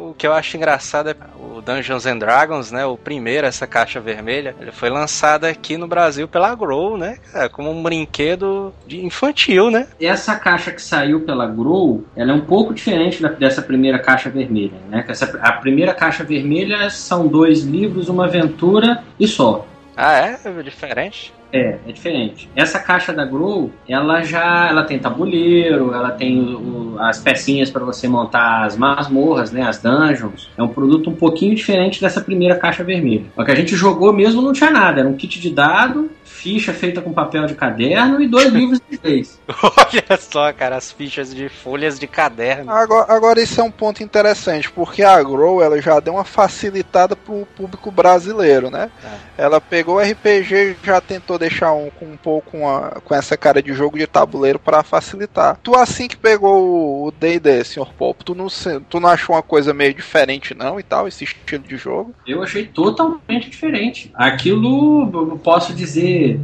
O 0.00 0.14
que 0.14 0.26
eu 0.26 0.32
acho 0.32 0.56
engraçado 0.56 1.10
é 1.10 1.16
o 1.38 1.60
Dungeons 1.60 2.06
and 2.06 2.18
Dragons, 2.18 2.70
né? 2.70 2.84
O 2.84 2.96
primeiro, 2.96 3.46
essa 3.46 3.66
caixa 3.66 4.00
vermelha, 4.00 4.54
ele 4.60 4.72
foi 4.72 4.90
lançado 4.90 5.44
aqui 5.44 5.76
no 5.76 5.86
Brasil 5.86 6.26
pela 6.26 6.54
Grow, 6.54 6.96
né? 6.96 7.18
Cara, 7.32 7.48
como 7.48 7.70
um 7.70 7.82
brinquedo 7.82 8.72
de 8.86 9.04
infantil, 9.04 9.70
né? 9.70 9.88
Essa 10.00 10.36
caixa 10.36 10.72
que 10.72 10.82
saiu 10.82 11.20
pela 11.20 11.46
Grow, 11.46 12.04
ela 12.16 12.32
é 12.32 12.34
um 12.34 12.40
pouco 12.40 12.74
diferente 12.74 13.22
da, 13.22 13.28
dessa 13.28 13.62
primeira 13.62 13.98
caixa 13.98 14.30
vermelha, 14.30 14.78
né? 14.88 15.04
Essa, 15.08 15.38
a 15.40 15.52
primeira 15.52 15.94
caixa 15.94 16.24
vermelha 16.24 16.90
são 16.90 17.26
dois 17.26 17.62
livros, 17.62 18.08
uma 18.08 18.26
aventura 18.26 19.02
e 19.18 19.26
só. 19.26 19.66
Ah, 19.96 20.14
é? 20.14 20.40
É 20.44 20.62
diferente? 20.62 21.32
É, 21.52 21.78
é 21.86 21.92
diferente. 21.92 22.48
Essa 22.54 22.78
caixa 22.78 23.12
da 23.12 23.24
Grow, 23.24 23.70
ela 23.88 24.22
já 24.22 24.68
ela 24.68 24.84
tem 24.84 24.98
tabuleiro, 24.98 25.92
ela 25.92 26.10
tem 26.12 26.54
o, 26.54 26.96
as 26.98 27.18
pecinhas 27.18 27.70
para 27.70 27.84
você 27.84 28.06
montar 28.08 28.64
as 28.64 28.76
masmorras, 28.76 29.50
né, 29.50 29.62
as 29.62 29.78
dungeons. 29.78 30.48
É 30.56 30.62
um 30.62 30.68
produto 30.68 31.10
um 31.10 31.14
pouquinho 31.14 31.54
diferente 31.54 32.00
dessa 32.00 32.20
primeira 32.20 32.56
caixa 32.56 32.84
vermelha. 32.84 33.24
O 33.36 33.44
que 33.44 33.50
a 33.50 33.54
gente 33.54 33.74
jogou 33.74 34.12
mesmo 34.12 34.42
não 34.42 34.52
tinha 34.52 34.70
nada, 34.70 35.00
era 35.00 35.08
um 35.08 35.16
kit 35.16 35.40
de 35.40 35.50
dado, 35.50 36.10
ficha 36.40 36.72
feita 36.72 37.02
com 37.02 37.12
papel 37.12 37.46
de 37.46 37.54
caderno 37.54 38.20
e 38.20 38.26
dois 38.26 38.48
livros 38.52 38.80
de 38.88 38.96
inglês. 38.96 39.38
Olha 39.62 40.18
só, 40.18 40.50
cara, 40.52 40.76
as 40.76 40.90
fichas 40.90 41.34
de 41.34 41.48
folhas 41.48 41.98
de 41.98 42.06
caderno. 42.06 42.70
Agora, 42.70 43.12
agora 43.12 43.40
isso 43.42 43.60
é 43.60 43.64
um 43.64 43.70
ponto 43.70 44.02
interessante, 44.02 44.70
porque 44.70 45.02
a 45.02 45.22
Grow 45.22 45.62
ela 45.62 45.80
já 45.82 46.00
deu 46.00 46.14
uma 46.14 46.24
facilitada 46.24 47.14
pro 47.14 47.46
público 47.56 47.90
brasileiro, 47.90 48.70
né? 48.70 48.90
É. 49.04 49.44
Ela 49.44 49.60
pegou 49.60 49.96
o 49.96 50.00
RPG 50.00 50.54
e 50.54 50.76
já 50.82 51.00
tentou 51.00 51.38
deixar 51.40 51.72
um 51.72 51.90
com 51.90 52.04
um 52.04 52.16
pouco 52.16 52.56
uma, 52.56 52.90
com 53.04 53.14
essa 53.14 53.36
cara 53.36 53.62
de 53.62 53.72
jogo 53.72 53.98
de 53.98 54.06
tabuleiro 54.06 54.58
para 54.58 54.82
facilitar. 54.82 55.58
Tu 55.62 55.74
assim 55.74 56.06
que 56.06 56.16
pegou 56.16 57.06
o 57.06 57.10
D&D, 57.10 57.64
senhor 57.64 57.92
Pop, 57.94 58.24
tu 58.24 58.34
não, 58.34 58.46
tu 58.88 59.00
não 59.00 59.08
achou 59.08 59.34
uma 59.34 59.42
coisa 59.42 59.74
meio 59.74 59.94
diferente 59.94 60.54
não 60.54 60.78
e 60.78 60.82
tal, 60.82 61.08
esse 61.08 61.24
estilo 61.24 61.64
de 61.64 61.76
jogo? 61.76 62.14
Eu 62.26 62.42
achei 62.42 62.66
totalmente 62.66 63.50
diferente. 63.50 64.10
Aquilo, 64.14 65.10
eu 65.12 65.38
posso 65.38 65.72
dizer 65.72 66.38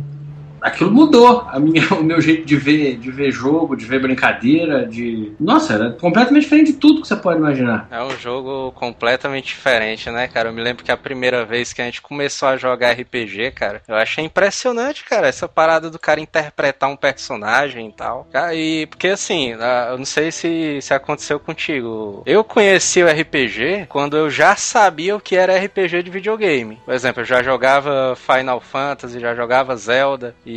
aquilo 0.61 0.91
mudou 0.91 1.47
a 1.49 1.59
minha, 1.59 1.83
o 1.95 2.03
meu 2.03 2.21
jeito 2.21 2.45
de 2.45 2.57
ver, 2.57 2.97
de 2.97 3.11
ver 3.11 3.31
jogo, 3.31 3.77
de 3.77 3.85
ver 3.85 4.01
brincadeira, 4.01 4.87
de. 4.87 5.33
Nossa, 5.39 5.75
era 5.75 5.91
completamente 5.91 6.43
diferente 6.45 6.73
de 6.73 6.79
tudo 6.79 7.03
que 7.03 7.09
você 7.09 7.17
pode 7.17 7.39
imaginar. 7.39 7.89
É 7.91 8.03
um 8.03 8.17
jogo 8.19 8.73
completamente 8.73 9.47
diferente, 9.47 10.11
né, 10.11 10.29
cara? 10.29 10.49
Eu 10.49 10.53
me 10.53 10.63
lembro 10.63 10.85
que 10.85 10.93
a 10.93 10.97
primeira 10.97 11.45
vez 11.45 11.73
que 11.73 11.83
a 11.83 11.85
gente 11.85 12.03
começou 12.03 12.49
a 12.49 12.57
jogar 12.57 12.93
RPG, 12.93 13.53
cara, 13.53 13.83
eu 13.87 13.95
achei 13.97 14.25
impressionante, 14.25 15.05
cara, 15.05 15.29
essa 15.29 15.49
parada 15.49 15.91
do 15.91 15.99
cara 15.99 16.21
interpretar 16.21 16.91
um 16.91 16.97
personagem 16.97 17.89
e 17.89 17.93
tal. 17.93 18.27
E 18.55 18.87
porque 18.87 19.09
assim, 19.09 19.53
eu 19.53 19.99
não 19.99 20.05
sei 20.05 20.31
se, 20.31 20.81
se 20.81 20.95
aconteceu 20.95 21.39
contigo. 21.39 22.23
Eu 22.27 22.45
conheci 22.45 23.03
o 23.03 23.09
RPG 23.09 23.87
quando 23.89 24.17
eu 24.17 24.31
já 24.31 24.57
sabia 24.57 25.17
o 25.17 25.21
que 25.21 25.37
era 25.37 25.57
RPG 25.57 26.03
de 26.03 26.11
videogame. 26.11 26.79
Por 26.85 26.95
exemplo, 26.95 27.23
eu 27.23 27.27
já 27.27 27.43
jogava 27.43 28.17
Final 28.17 28.61
Fantasy, 28.61 29.21
já 29.21 29.35
jogava 29.35 29.77
Zelda. 29.77 30.35
E 30.45 30.56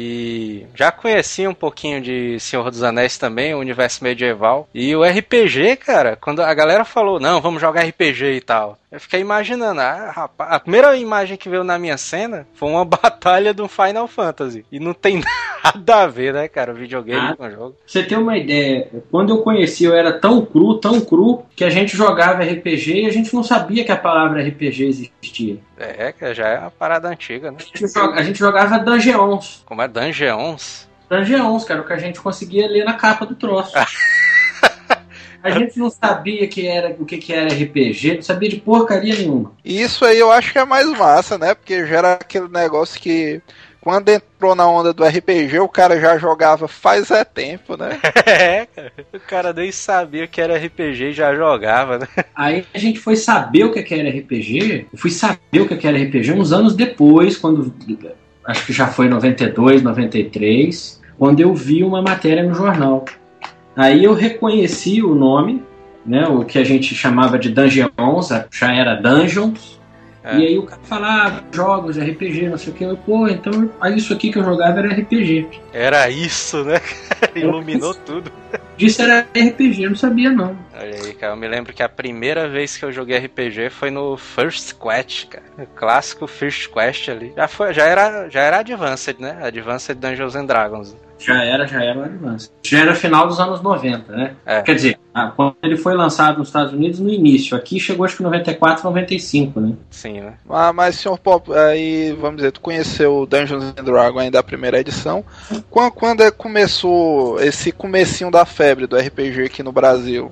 já 0.76 0.92
conhecia 0.92 1.50
um 1.50 1.54
pouquinho 1.54 2.02
de 2.02 2.40
Senhor 2.40 2.70
dos 2.70 2.84
Anéis 2.84 3.18
também, 3.18 3.54
o 3.54 3.60
universo 3.60 4.04
medieval. 4.04 4.68
E 4.74 4.96
o 4.96 5.04
RPG, 5.04 5.78
cara, 5.78 6.16
quando 6.16 6.42
a 6.42 6.54
galera 6.54 6.86
falou, 6.86 7.20
não, 7.20 7.42
vamos 7.42 7.62
jogar 7.62 7.86
RPG 7.86 8.34
e 8.34 8.42
tal. 8.42 8.78
Eu 8.92 9.00
fiquei 9.00 9.20
imaginando, 9.20 9.80
ah, 9.82 10.10
rapaz, 10.12 10.52
a 10.52 10.60
primeira 10.60 10.96
imagem 10.98 11.38
que 11.38 11.48
veio 11.48 11.64
na 11.64 11.78
minha 11.78 11.96
cena 11.96 12.48
foi 12.56 12.70
uma 12.70 12.84
batalha 12.86 13.54
do 13.54 13.68
Final 13.68 14.08
Fantasy. 14.08 14.66
E 14.72 14.80
não 14.80 14.96
tem 14.96 15.22
nada 15.64 15.96
a 16.04 16.08
ver, 16.08 16.34
né, 16.34 16.48
cara, 16.48 16.72
o 16.72 16.76
videogame 16.76 17.20
Ah. 17.20 17.36
com 17.36 17.46
o 17.46 17.52
jogo. 17.52 17.76
Você 17.86 18.02
ter 18.02 18.18
uma 18.18 18.36
ideia, 18.36 18.90
quando 19.12 19.30
eu 19.30 19.44
conheci, 19.44 19.84
eu 19.84 19.94
era 19.96 20.14
tão 20.20 20.44
cru, 20.44 20.80
tão 20.80 21.00
cru, 21.02 21.44
que 21.56 21.64
a 21.64 21.70
gente 21.70 21.96
jogava 21.96 22.44
RPG 22.44 23.02
e 23.02 23.06
a 23.06 23.12
gente 23.12 23.32
não 23.36 23.44
sabia 23.44 23.84
que 23.86 23.92
a 23.92 23.98
palavra 23.98 24.42
RPG 24.42 24.86
existia. 24.86 25.60
É, 25.78 26.12
que 26.12 26.34
já 26.34 26.48
é 26.48 26.58
uma 26.60 26.72
parada 26.72 27.08
antiga, 27.10 27.52
né? 27.52 27.58
A 27.60 27.64
gente, 27.78 27.94
joga- 27.94 28.20
a 28.20 28.24
gente 28.24 28.40
jogava 28.40 28.80
Dungeons. 28.80 29.62
Como 29.68 29.82
é 29.84 29.88
Dungeons? 29.88 30.90
Dungeons, 31.08 31.64
cara, 31.64 31.82
o 31.82 31.86
que 31.86 31.94
a 31.94 31.98
gente 31.98 32.20
conseguia 32.20 32.68
ler 32.68 32.86
na 32.86 32.94
capa 32.94 33.24
do 33.26 33.36
troço. 33.36 33.74
A 35.44 35.52
gente 35.52 35.78
não 35.80 35.90
sabia 35.90 36.48
que 36.48 36.68
era, 36.68 36.96
o 37.00 37.06
que, 37.06 37.18
que 37.18 37.34
era 37.34 37.54
RPG, 37.54 38.16
não 38.16 38.22
sabia 38.22 38.50
de 38.50 38.58
porcaria 38.58 39.16
nenhuma. 39.16 39.54
E 39.64 39.82
isso 39.82 40.04
aí 40.06 40.20
eu 40.20 40.32
acho 40.32 40.52
que 40.52 40.60
é 40.60 40.66
mais 40.66 40.90
massa, 40.98 41.38
né? 41.38 41.54
Porque 41.54 41.86
gera 41.86 42.14
aquele 42.14 42.48
negócio 42.48 43.00
que 43.00 43.42
quando 43.82 44.10
entrou 44.10 44.56
na 44.56 44.68
onda 44.68 44.94
do 44.94 45.04
RPG, 45.04 45.60
o 45.60 45.68
cara 45.68 46.00
já 46.00 46.18
jogava 46.18 46.68
faz 46.68 47.10
é 47.12 47.24
tempo, 47.24 47.78
né? 47.78 48.00
É, 48.26 48.66
cara. 48.66 48.94
O 49.14 49.20
cara 49.20 49.54
nem 49.54 49.72
sabia 49.72 50.28
que 50.28 50.42
era 50.42 50.58
RPG 50.58 51.06
e 51.06 51.14
já 51.14 51.34
jogava, 51.34 51.98
né? 52.00 52.08
Aí 52.36 52.66
a 52.74 52.78
gente 52.78 53.00
foi 53.00 53.16
saber 53.16 53.64
o 53.64 53.72
que 53.72 53.94
era 53.94 54.10
RPG. 54.10 54.88
Eu 54.92 55.00
fui 55.00 55.10
saber 55.10 55.62
o 55.62 55.68
que 55.68 55.78
que 55.78 55.88
era 55.88 55.98
RPG 55.98 56.34
uns 56.34 56.52
anos 56.52 56.76
depois, 56.76 57.38
quando. 57.38 57.74
Acho 58.46 58.66
que 58.66 58.74
já 58.74 58.88
foi 58.88 59.08
92, 59.08 59.82
93, 59.82 61.02
quando 61.18 61.40
eu 61.40 61.54
vi 61.54 61.84
uma 61.84 62.02
matéria 62.02 62.44
no 62.44 62.54
jornal. 62.54 63.06
Aí 63.76 64.04
eu 64.04 64.14
reconheci 64.14 65.02
o 65.02 65.16
nome, 65.16 65.64
né? 66.06 66.28
O 66.28 66.44
que 66.44 66.58
a 66.58 66.64
gente 66.64 66.96
chamava 66.96 67.38
de 67.38 67.50
Dungeons, 67.50 68.30
já 68.52 68.74
era 68.74 68.96
Dungeons. 68.96 69.80
É. 70.24 70.38
E 70.38 70.48
aí 70.48 70.58
o 70.58 70.64
cara 70.64 70.82
falava 70.84 71.44
jogos 71.52 71.96
de 71.96 72.02
RPG, 72.02 72.50
não 72.50 72.58
sei 72.58 72.74
o 72.74 72.76
que. 72.76 72.84
Eu, 72.84 72.98
pô, 72.98 73.28
então 73.28 73.70
isso 73.96 74.14
aqui 74.14 74.32
que 74.32 74.38
eu 74.38 74.44
jogava 74.44 74.80
era 74.80 74.94
RPG. 74.94 75.48
Era 75.74 76.10
isso, 76.10 76.64
né? 76.64 76.82
Iluminou 77.36 77.94
tudo. 77.94 78.32
Disso 78.76 79.02
era 79.02 79.22
RPG, 79.22 79.84
eu 79.84 79.90
não 79.90 79.98
sabia 79.98 80.30
não. 80.30 80.58
Olha 80.74 80.96
aí, 80.96 81.14
cara, 81.14 81.34
eu 81.34 81.38
me 81.38 81.48
lembro 81.48 81.74
que 81.74 81.84
a 81.84 81.90
primeira 81.90 82.48
vez 82.48 82.78
que 82.78 82.84
eu 82.84 82.92
joguei 82.92 83.18
RPG 83.18 83.70
foi 83.70 83.90
no 83.92 84.18
First 84.18 84.74
Quest, 84.74 85.28
cara. 85.28 85.44
O 85.58 85.66
clássico 85.68 86.28
First 86.28 86.70
Quest 86.70 87.10
ali. 87.10 87.34
Já, 87.36 87.48
foi, 87.48 87.74
já, 87.74 87.86
era, 87.86 88.30
já 88.30 88.42
era 88.42 88.60
Advanced, 88.60 89.20
né? 89.20 89.38
Advanced 89.42 89.98
Dungeons 89.98 90.36
and 90.36 90.46
Dragons. 90.46 90.96
Já 91.20 91.44
era, 91.44 91.68
já 91.68 91.84
era 91.84 92.00
o 92.00 92.04
Advance. 92.04 92.50
Já 92.64 92.80
era 92.80 92.96
final 92.96 93.28
dos 93.28 93.40
anos 93.40 93.62
90, 93.62 94.16
né? 94.16 94.36
É. 94.46 94.62
Quer 94.62 94.76
dizer, 94.76 95.00
ah, 95.14 95.32
quando 95.36 95.56
ele 95.62 95.76
foi 95.76 95.94
lançado 95.94 96.38
nos 96.38 96.48
Estados 96.48 96.74
Unidos 96.74 97.00
no 97.00 97.10
início. 97.10 97.58
Aqui 97.58 97.80
chegou 97.80 98.06
acho 98.06 98.16
que 98.16 98.24
em 98.24 98.26
94, 98.26 98.84
95, 98.86 99.60
né? 99.60 99.74
Sim, 99.92 100.22
né? 100.22 100.34
Ah, 100.50 100.72
mas, 100.72 100.96
senhor 100.96 101.18
Pop, 101.20 101.52
aí, 101.54 102.14
vamos 102.14 102.38
dizer, 102.38 102.52
tu 102.52 102.62
conheceu 102.62 103.18
o 103.18 103.26
Dungeons 103.26 103.74
and 103.78 103.84
Dragons 103.84 104.22
ainda 104.22 104.40
da 104.40 104.44
primeira 104.44 104.80
edição. 104.80 105.24
Quando, 105.70 105.92
quando 105.92 106.24
é 106.24 106.32
que 106.32 106.38
começou 106.38 107.40
esse 107.42 107.72
comecinho 107.72 108.32
da 108.32 108.46
febre 108.46 108.88
do 108.88 108.98
RPG 108.98 109.44
aqui 109.44 109.62
no 109.62 109.74
Brasil? 109.74 110.32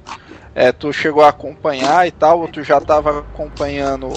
É, 0.59 0.71
tu 0.71 0.91
chegou 0.91 1.21
a 1.21 1.29
acompanhar 1.29 2.07
e 2.07 2.11
tal, 2.11 2.41
ou 2.41 2.47
tu 2.47 2.63
já 2.63 2.81
tava 2.81 3.19
acompanhando 3.19 4.09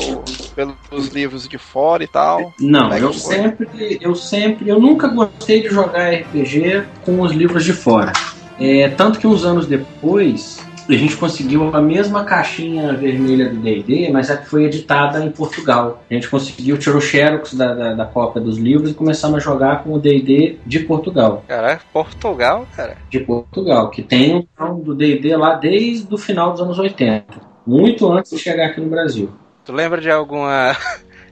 pelos 0.57 1.09
livros 1.09 1.47
de 1.47 1.59
fora 1.59 2.03
e 2.03 2.07
tal? 2.07 2.55
Não, 2.59 2.91
é 2.91 2.99
eu 2.99 3.13
foi? 3.13 3.37
sempre, 3.37 3.99
eu 4.01 4.15
sempre, 4.15 4.67
eu 4.67 4.81
nunca 4.81 5.07
gostei 5.09 5.61
de 5.61 5.69
jogar 5.69 6.09
RPG 6.09 6.85
com 7.05 7.21
os 7.21 7.33
livros 7.33 7.63
de 7.63 7.75
fora. 7.75 8.15
É, 8.59 8.89
tanto 8.89 9.19
que 9.19 9.27
uns 9.27 9.45
anos 9.45 9.67
depois 9.67 10.59
a 10.95 10.99
gente 10.99 11.17
conseguiu 11.17 11.75
a 11.75 11.81
mesma 11.81 12.25
caixinha 12.25 12.93
vermelha 12.95 13.49
do 13.49 13.57
D&D, 13.57 14.11
mas 14.11 14.31
a 14.31 14.37
que 14.37 14.49
foi 14.49 14.65
editada 14.65 15.25
em 15.25 15.31
Portugal. 15.31 16.03
A 16.11 16.15
gente 16.15 16.29
conseguiu 16.29 16.79
tirou 16.79 16.99
o 16.99 17.01
xerox 17.01 17.55
da, 17.55 17.75
da, 17.75 17.95
da 17.95 18.05
cópia 18.05 18.41
dos 18.41 18.59
livros 18.59 18.91
e 18.91 18.95
começamos 18.95 19.37
a 19.37 19.41
jogar 19.41 19.83
com 19.83 19.95
o 19.95 19.99
D&D 19.99 20.59
de 20.67 20.81
Portugal. 20.81 21.45
Caraca, 21.47 21.83
Portugal, 21.93 22.67
cara. 22.75 22.97
de 23.09 23.21
Portugal, 23.21 23.91
que 23.91 24.03
tem 24.03 24.49
um 24.61 24.81
do 24.81 24.95
D&D 24.95 25.37
lá 25.37 25.55
desde 25.55 26.13
o 26.13 26.19
final 26.19 26.53
dos 26.53 26.61
anos 26.61 26.79
80, 26.79 27.25
muito 27.67 28.11
antes 28.11 28.33
de 28.33 28.39
chegar 28.39 28.67
aqui 28.67 28.81
no 28.81 28.89
Brasil. 28.89 29.31
Tu 29.65 29.73
lembra 29.73 30.01
de 30.01 30.11
alguma. 30.11 30.77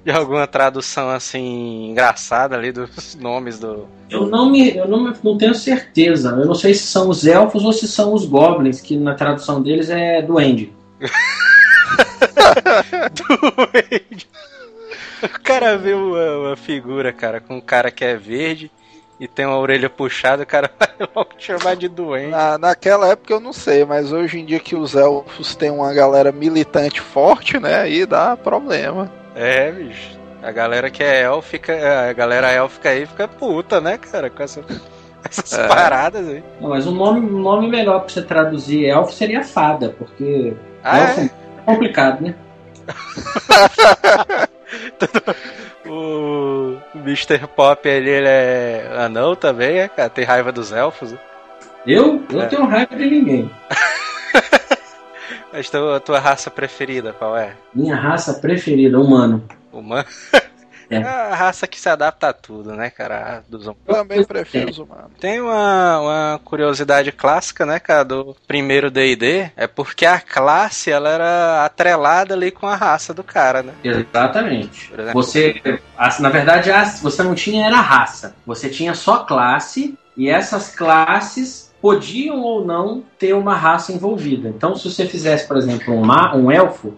De 0.09 0.15
alguma 0.15 0.47
tradução 0.47 1.11
assim 1.11 1.91
engraçada 1.91 2.57
ali 2.57 2.73
dos 2.73 3.15
nomes 3.15 3.59
do. 3.59 3.87
Eu 4.09 4.27
não 4.27 4.49
me, 4.49 4.75
eu 4.75 4.89
não, 4.89 5.05
me- 5.05 5.13
não 5.23 5.37
tenho 5.37 5.55
certeza. 5.55 6.31
Eu 6.31 6.47
não 6.47 6.55
sei 6.55 6.73
se 6.73 6.87
são 6.87 7.11
os 7.11 7.27
elfos 7.27 7.63
ou 7.63 7.75
se 7.75 7.87
são 7.87 8.15
os 8.15 8.25
goblins, 8.25 8.81
que 8.81 8.97
na 8.97 9.15
tradução 9.15 9.63
deles 9.63 9.91
é 9.91 10.23
duende. 10.23 10.73
Duende. 13.13 14.27
O 15.23 15.29
cara 15.43 15.77
vê 15.77 15.93
uma, 15.93 16.37
uma 16.39 16.57
figura, 16.57 17.13
cara, 17.13 17.39
com 17.39 17.59
um 17.59 17.61
cara 17.61 17.91
que 17.91 18.03
é 18.03 18.17
verde 18.17 18.71
e 19.21 19.29
tem 19.29 19.45
uma 19.45 19.59
orelha 19.59 19.91
puxada, 19.91 20.43
o 20.43 20.47
cara 20.47 20.71
vai 20.81 20.89
logo 21.15 21.35
te 21.37 21.45
chamar 21.47 21.77
de 21.77 21.87
doente. 21.87 22.31
Na, 22.31 22.57
naquela 22.57 23.09
época 23.09 23.35
eu 23.35 23.41
não 23.41 23.53
sei, 23.53 23.85
mas 23.85 24.11
hoje 24.11 24.39
em 24.39 24.47
dia 24.47 24.59
que 24.59 24.75
os 24.75 24.95
elfos 24.95 25.55
têm 25.55 25.71
uma 25.71 25.93
galera 25.93 26.33
militante 26.33 26.99
forte, 26.99 27.59
né? 27.59 27.83
Aí 27.83 28.07
dá 28.07 28.35
problema. 28.39 29.13
É, 29.39 29.71
bicho. 29.73 30.19
A 30.43 30.51
galera 30.53 30.91
que 30.91 31.03
é 31.03 31.23
élfica, 31.23 31.73
a 32.09 32.13
galera 32.13 32.51
élfica 32.51 32.91
aí 32.91 33.07
fica 33.07 33.27
puta, 33.29 33.81
né, 33.81 33.99
cara, 33.99 34.29
com 34.31 34.43
essa- 34.43 34.63
essas 35.29 35.53
É. 35.53 35.67
paradas 35.69 36.29
aí. 36.29 36.43
Não, 36.61 36.71
mas 36.71 36.87
um 36.87 36.93
nome, 36.95 37.21
um 37.21 37.41
nome 37.41 37.69
melhor 37.69 38.01
pra 38.01 38.09
você 38.09 38.23
traduzir 38.23 38.87
elfo 38.87 39.13
seria 39.13 39.43
fada, 39.45 39.95
porque 39.99 40.55
Ah, 40.83 40.99
elfo 40.99 41.21
é? 41.21 41.25
é 41.25 41.31
complicado, 41.65 42.21
né? 42.23 42.35
O 45.87 46.77
Mr. 46.97 47.47
Pop 47.57 47.89
ali, 47.89 48.11
ele 48.11 48.29
é 48.29 48.91
anão 48.99 49.35
também, 49.35 49.79
é, 49.79 49.89
cara? 49.89 50.11
Tem 50.11 50.25
raiva 50.25 50.53
dos 50.53 50.71
elfos. 50.73 51.13
né? 51.13 51.19
Eu, 51.87 52.23
eu 52.31 52.43
É. 52.43 52.47
tenho 52.47 52.67
raiva 52.67 52.95
de 52.95 53.07
ninguém. 53.07 53.51
Mas 55.53 55.71
tua, 55.71 55.97
a 55.97 56.01
tua 56.01 56.19
raça 56.19 56.51
preferida, 56.51 57.13
qual 57.13 57.37
é? 57.37 57.55
Minha 57.75 57.97
raça 57.97 58.35
preferida, 58.35 58.99
humano. 58.99 59.43
Humano? 59.73 60.07
É. 60.91 60.97
É 60.97 61.03
a 61.03 61.35
raça 61.35 61.67
que 61.67 61.79
se 61.79 61.89
adapta 61.89 62.29
a 62.29 62.33
tudo, 62.33 62.75
né, 62.75 62.89
cara? 62.89 63.43
Dos 63.49 63.67
hum- 63.67 63.75
Também 63.87 64.25
prefiro 64.25 64.71
os 64.71 64.79
humanos. 64.79 65.11
Tem 65.21 65.41
uma, 65.41 66.01
uma 66.01 66.41
curiosidade 66.43 67.13
clássica, 67.13 67.67
né, 67.67 67.79
cara, 67.79 68.05
do 68.05 68.35
primeiro 68.47 68.91
D&D, 68.91 69.51
é 69.55 69.67
porque 69.67 70.07
a 70.07 70.19
classe, 70.19 70.91
ela 70.91 71.11
era 71.11 71.65
atrelada 71.65 72.35
ali 72.35 72.51
com 72.51 72.67
a 72.67 72.75
raça 72.75 73.13
do 73.13 73.23
cara, 73.23 73.63
né? 73.63 73.75
Exatamente. 73.85 74.89
Por 74.89 75.01
exemplo, 75.01 75.23
Você, 75.23 75.81
na 76.21 76.31
verdade, 76.31 76.71
você 77.03 77.23
não 77.23 77.35
tinha 77.35 77.67
era 77.67 77.81
raça. 77.81 78.35
Você 78.47 78.71
tinha 78.71 78.95
só 78.95 79.25
classe 79.25 79.95
e 80.17 80.29
essas 80.31 80.75
classes 80.75 81.68
podiam 81.81 82.41
ou 82.43 82.65
não 82.65 83.03
ter 83.19 83.35
uma 83.35 83.55
raça 83.55 83.93
envolvida. 83.93 84.49
Então, 84.49 84.75
se 84.77 84.91
você 84.91 85.07
fizesse, 85.07 85.47
por 85.47 85.57
exemplo, 85.57 85.95
um, 85.95 86.05
ma- 86.05 86.35
um 86.35 86.51
elfo, 86.51 86.95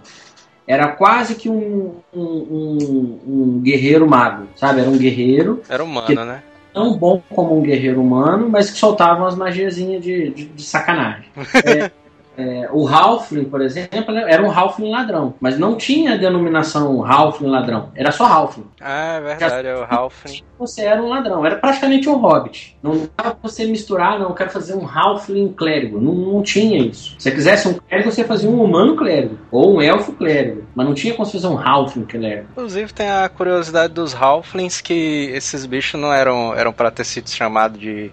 era 0.66 0.88
quase 0.88 1.34
que 1.34 1.48
um, 1.48 1.96
um, 2.14 2.20
um- 2.22 3.20
um 3.26 3.60
guerreiro 3.62 4.08
mago, 4.08 4.46
sabe? 4.56 4.80
Era 4.80 4.90
um 4.90 4.96
guerreiro 4.96 5.60
Era 5.68 5.82
humano, 5.84 6.24
né? 6.24 6.42
tão 6.72 6.96
bom 6.96 7.20
como 7.30 7.58
um 7.58 7.62
guerreiro 7.62 8.00
humano, 8.00 8.48
mas 8.48 8.70
que 8.70 8.78
soltava 8.78 9.20
umas 9.20 9.34
magiazinhas 9.34 10.02
de, 10.02 10.30
de, 10.30 10.44
de 10.46 10.62
sacanagem. 10.62 11.24
É, 11.64 11.90
é, 12.40 12.68
o 12.72 12.88
Halfling, 12.88 13.44
por 13.44 13.60
exemplo, 13.60 14.16
era 14.16 14.42
um 14.42 14.50
Halfling 14.50 14.90
ladrão, 14.90 15.34
mas 15.40 15.58
não 15.58 15.76
tinha 15.76 16.14
a 16.14 16.16
denominação 16.16 17.04
Halfling 17.04 17.48
ladrão, 17.48 17.90
era 17.94 18.10
só 18.10 18.24
Halfling. 18.24 18.66
Ah, 18.80 19.16
é 19.16 19.20
verdade, 19.20 19.68
é 19.68 19.76
o 19.76 19.84
Halfling. 19.84 20.42
Você 20.58 20.82
era 20.82 21.02
um 21.02 21.08
ladrão, 21.08 21.44
era 21.44 21.56
praticamente 21.56 22.06
um 22.06 22.16
hobbit. 22.16 22.76
Não 22.82 23.08
dava 23.16 23.34
pra 23.34 23.48
você 23.48 23.64
misturar, 23.64 24.18
não, 24.18 24.28
eu 24.28 24.34
quero 24.34 24.50
fazer 24.50 24.74
um 24.74 24.86
Halfling 24.86 25.54
clérigo. 25.54 25.98
Não, 25.98 26.12
não 26.12 26.42
tinha 26.42 26.78
isso. 26.78 27.14
Se 27.18 27.22
você 27.22 27.30
quisesse 27.30 27.68
um 27.68 27.72
clérigo, 27.72 28.12
você 28.12 28.24
fazia 28.24 28.50
um 28.50 28.62
humano 28.62 28.94
clérigo, 28.94 29.38
ou 29.50 29.76
um 29.76 29.80
elfo 29.80 30.12
clérigo, 30.12 30.66
mas 30.74 30.86
não 30.86 30.92
tinha 30.92 31.14
como 31.14 31.24
você 31.24 31.32
fazer 31.32 31.48
um 31.48 31.58
Halfling 31.58 32.04
clérigo. 32.04 32.48
Inclusive 32.50 32.92
tem 32.92 33.08
a 33.08 33.26
curiosidade 33.30 33.94
dos 33.94 34.14
Halflings 34.14 34.82
que 34.82 35.30
esses 35.32 35.64
bichos 35.64 35.98
não 35.98 36.12
eram, 36.12 36.54
eram 36.54 36.74
pra 36.74 36.90
ter 36.90 37.04
sido 37.04 37.30
chamados 37.30 37.80
de, 37.80 38.12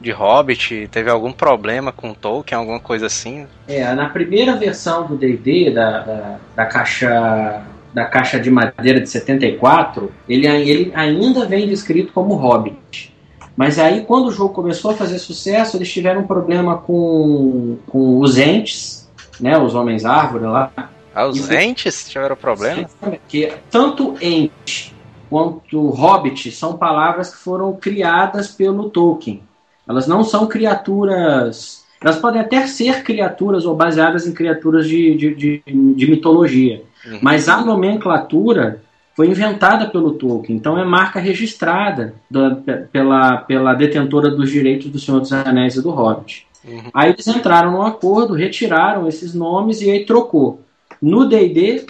de 0.00 0.10
Hobbit, 0.10 0.88
teve 0.90 1.10
algum 1.10 1.32
problema 1.32 1.92
com 1.92 2.14
Tolkien, 2.14 2.58
alguma 2.58 2.80
coisa 2.80 3.06
assim. 3.06 3.46
É, 3.66 3.92
na 3.94 4.08
primeira 4.08 4.56
versão 4.56 5.06
do 5.06 5.16
D&D, 5.16 5.70
da, 5.70 6.00
da, 6.00 6.38
da 6.54 6.66
caixa 6.66 7.64
da 7.96 8.04
caixa 8.04 8.38
de 8.38 8.50
madeira 8.50 9.00
de 9.00 9.08
74, 9.08 10.12
ele, 10.28 10.46
ele 10.46 10.92
ainda 10.94 11.46
vem 11.46 11.66
descrito 11.66 12.12
como 12.12 12.34
Hobbit. 12.34 13.14
Mas 13.56 13.78
aí, 13.78 14.04
quando 14.04 14.26
o 14.26 14.30
jogo 14.30 14.52
começou 14.52 14.90
a 14.90 14.94
fazer 14.94 15.18
sucesso, 15.18 15.78
eles 15.78 15.90
tiveram 15.90 16.20
um 16.20 16.26
problema 16.26 16.76
com, 16.76 17.78
com 17.86 18.20
os 18.20 18.36
entes, 18.36 19.08
né, 19.40 19.56
os 19.56 19.74
homens-árvore 19.74 20.44
lá. 20.44 20.70
Ah, 21.14 21.26
os 21.26 21.38
Isso. 21.38 21.54
entes 21.54 22.06
tiveram 22.06 22.36
problema? 22.36 22.86
Que 23.26 23.54
tanto 23.70 24.14
ente 24.20 24.94
quanto 25.30 25.88
hobbit 25.88 26.52
são 26.52 26.76
palavras 26.76 27.30
que 27.30 27.38
foram 27.38 27.72
criadas 27.72 28.48
pelo 28.48 28.90
Tolkien. 28.90 29.42
Elas 29.88 30.06
não 30.06 30.24
são 30.24 30.46
criaturas. 30.46 31.84
Elas 32.00 32.18
podem 32.18 32.40
até 32.40 32.66
ser 32.66 33.02
criaturas 33.02 33.64
ou 33.64 33.74
baseadas 33.74 34.26
em 34.26 34.32
criaturas 34.32 34.86
de, 34.86 35.14
de, 35.14 35.34
de, 35.34 35.62
de 35.66 36.10
mitologia. 36.10 36.82
Uhum. 37.06 37.18
Mas 37.22 37.48
a 37.48 37.64
nomenclatura 37.64 38.82
foi 39.16 39.28
inventada 39.28 39.88
pelo 39.88 40.12
Tolkien, 40.12 40.58
então 40.58 40.76
é 40.76 40.84
marca 40.84 41.18
registrada 41.18 42.14
da, 42.30 42.54
pela, 42.92 43.38
pela 43.38 43.72
detentora 43.72 44.30
dos 44.30 44.50
direitos 44.50 44.90
do 44.90 44.98
Senhor 44.98 45.20
dos 45.20 45.32
Anéis 45.32 45.74
e 45.76 45.82
do 45.82 45.90
Hobbit. 45.90 46.46
Uhum. 46.62 46.90
Aí 46.92 47.10
eles 47.12 47.26
entraram 47.26 47.72
no 47.72 47.82
acordo, 47.82 48.34
retiraram 48.34 49.08
esses 49.08 49.32
nomes 49.32 49.80
e 49.80 49.90
aí 49.90 50.04
trocou. 50.04 50.60
No 51.00 51.26
D&D, 51.26 51.86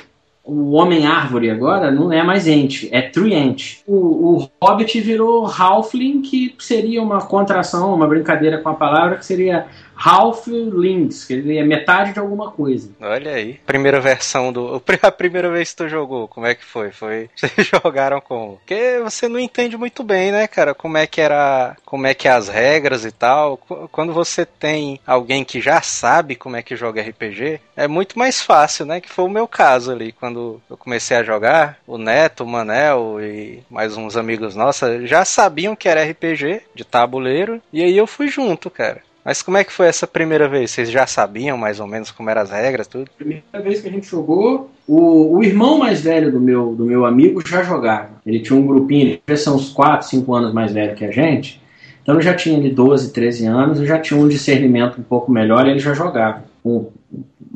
o 0.46 0.72
Homem-Árvore 0.72 1.50
agora 1.50 1.90
não 1.90 2.12
é 2.12 2.22
mais 2.22 2.46
Ent, 2.46 2.88
é 2.92 3.02
Truent. 3.02 3.78
O, 3.84 3.96
o 4.36 4.50
Hobbit 4.62 5.00
virou 5.00 5.44
Halfling, 5.44 6.22
que 6.22 6.54
seria 6.58 7.02
uma 7.02 7.20
contração, 7.26 7.92
uma 7.92 8.06
brincadeira 8.06 8.58
com 8.58 8.68
a 8.68 8.74
palavra, 8.74 9.16
que 9.16 9.26
seria 9.26 9.66
Halflings, 9.96 11.24
que 11.24 11.34
ele 11.34 11.58
é 11.58 11.64
metade 11.64 12.12
de 12.12 12.18
alguma 12.18 12.50
coisa. 12.50 12.90
Olha 13.00 13.32
aí. 13.32 13.54
Primeira 13.66 14.00
versão 14.00 14.52
do. 14.52 14.82
A 15.02 15.10
primeira 15.12 15.50
vez 15.50 15.70
que 15.70 15.76
tu 15.76 15.88
jogou, 15.88 16.28
como 16.28 16.46
é 16.46 16.54
que 16.54 16.64
foi? 16.64 16.90
Foi. 16.90 17.30
Vocês 17.36 17.66
jogaram 17.66 18.20
com. 18.20 18.56
Porque 18.56 18.98
você 19.02 19.28
não 19.28 19.38
entende 19.38 19.76
muito 19.76 20.02
bem, 20.02 20.32
né, 20.32 20.46
cara? 20.46 20.74
Como 20.74 20.96
é 20.96 21.06
que 21.06 21.20
era. 21.20 21.76
Como 21.84 22.06
é 22.06 22.14
que 22.14 22.28
é 22.28 22.32
as 22.32 22.48
regras 22.48 23.04
e 23.04 23.10
tal. 23.10 23.56
Quando 23.90 24.12
você 24.12 24.44
tem 24.44 25.00
alguém 25.06 25.44
que 25.44 25.60
já 25.60 25.80
sabe 25.80 26.34
como 26.34 26.56
é 26.56 26.62
que 26.62 26.76
joga 26.76 27.02
RPG, 27.02 27.60
é 27.76 27.86
muito 27.86 28.18
mais 28.18 28.40
fácil, 28.40 28.86
né? 28.86 29.00
Que 29.00 29.10
foi 29.10 29.24
o 29.24 29.30
meu 29.30 29.46
caso 29.46 29.92
ali. 29.92 30.12
Quando 30.12 30.60
eu 30.68 30.76
comecei 30.76 31.16
a 31.16 31.22
jogar, 31.22 31.78
o 31.86 31.98
Neto, 31.98 32.44
o 32.44 32.46
Manel 32.46 33.18
e 33.20 33.62
mais 33.70 33.96
uns 33.96 34.16
amigos 34.16 34.54
nossos 34.54 35.08
já 35.08 35.24
sabiam 35.24 35.76
que 35.76 35.88
era 35.88 36.04
RPG 36.04 36.62
de 36.74 36.84
tabuleiro. 36.84 37.60
E 37.72 37.82
aí 37.82 37.96
eu 37.96 38.06
fui 38.06 38.28
junto, 38.28 38.70
cara. 38.70 39.02
Mas 39.26 39.42
como 39.42 39.56
é 39.56 39.64
que 39.64 39.72
foi 39.72 39.88
essa 39.88 40.06
primeira 40.06 40.48
vez? 40.48 40.70
Vocês 40.70 40.88
já 40.88 41.04
sabiam 41.04 41.58
mais 41.58 41.80
ou 41.80 41.86
menos 41.88 42.12
como 42.12 42.30
eram 42.30 42.42
as 42.42 42.50
regras, 42.52 42.86
tudo? 42.86 43.10
Primeira 43.18 43.60
vez 43.60 43.80
que 43.80 43.88
a 43.88 43.90
gente 43.90 44.06
jogou, 44.06 44.70
o, 44.86 45.36
o 45.36 45.42
irmão 45.42 45.78
mais 45.78 46.00
velho 46.00 46.30
do 46.30 46.38
meu, 46.38 46.76
do 46.76 46.84
meu 46.84 47.04
amigo 47.04 47.44
já 47.44 47.64
jogava. 47.64 48.10
Ele 48.24 48.38
tinha 48.38 48.56
um 48.56 48.64
grupinho, 48.64 49.18
ele 49.26 49.36
são 49.36 49.56
uns 49.56 49.70
4, 49.70 50.06
5 50.06 50.32
anos 50.32 50.54
mais 50.54 50.70
velho 50.70 50.94
que 50.94 51.04
a 51.04 51.10
gente. 51.10 51.60
Então 52.00 52.14
ele 52.14 52.22
já 52.22 52.34
tinha 52.34 52.56
ali 52.56 52.70
12, 52.70 53.12
13 53.12 53.46
anos, 53.46 53.80
e 53.80 53.84
já 53.84 53.98
tinha 53.98 54.18
um 54.18 54.28
discernimento 54.28 55.00
um 55.00 55.02
pouco 55.02 55.32
melhor 55.32 55.66
e 55.66 55.70
ele 55.70 55.80
já 55.80 55.92
jogava 55.92 56.44
com 56.62 56.92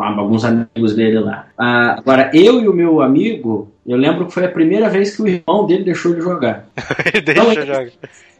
alguns 0.03 0.45
amigos 0.45 0.95
dele 0.95 1.21
lá. 1.21 1.47
Ah, 1.57 1.97
agora, 1.99 2.31
eu 2.35 2.61
e 2.61 2.69
o 2.69 2.73
meu 2.73 3.01
amigo, 3.01 3.71
eu 3.87 3.97
lembro 3.97 4.27
que 4.27 4.33
foi 4.33 4.45
a 4.45 4.51
primeira 4.51 4.89
vez 4.89 5.15
que 5.15 5.23
o 5.23 5.29
irmão 5.29 5.67
dele 5.67 5.85
deixou 5.85 6.15
de 6.15 6.21
jogar. 6.21 6.67
Deixa 7.25 7.43
então, 7.43 7.55
jogar 7.55 7.87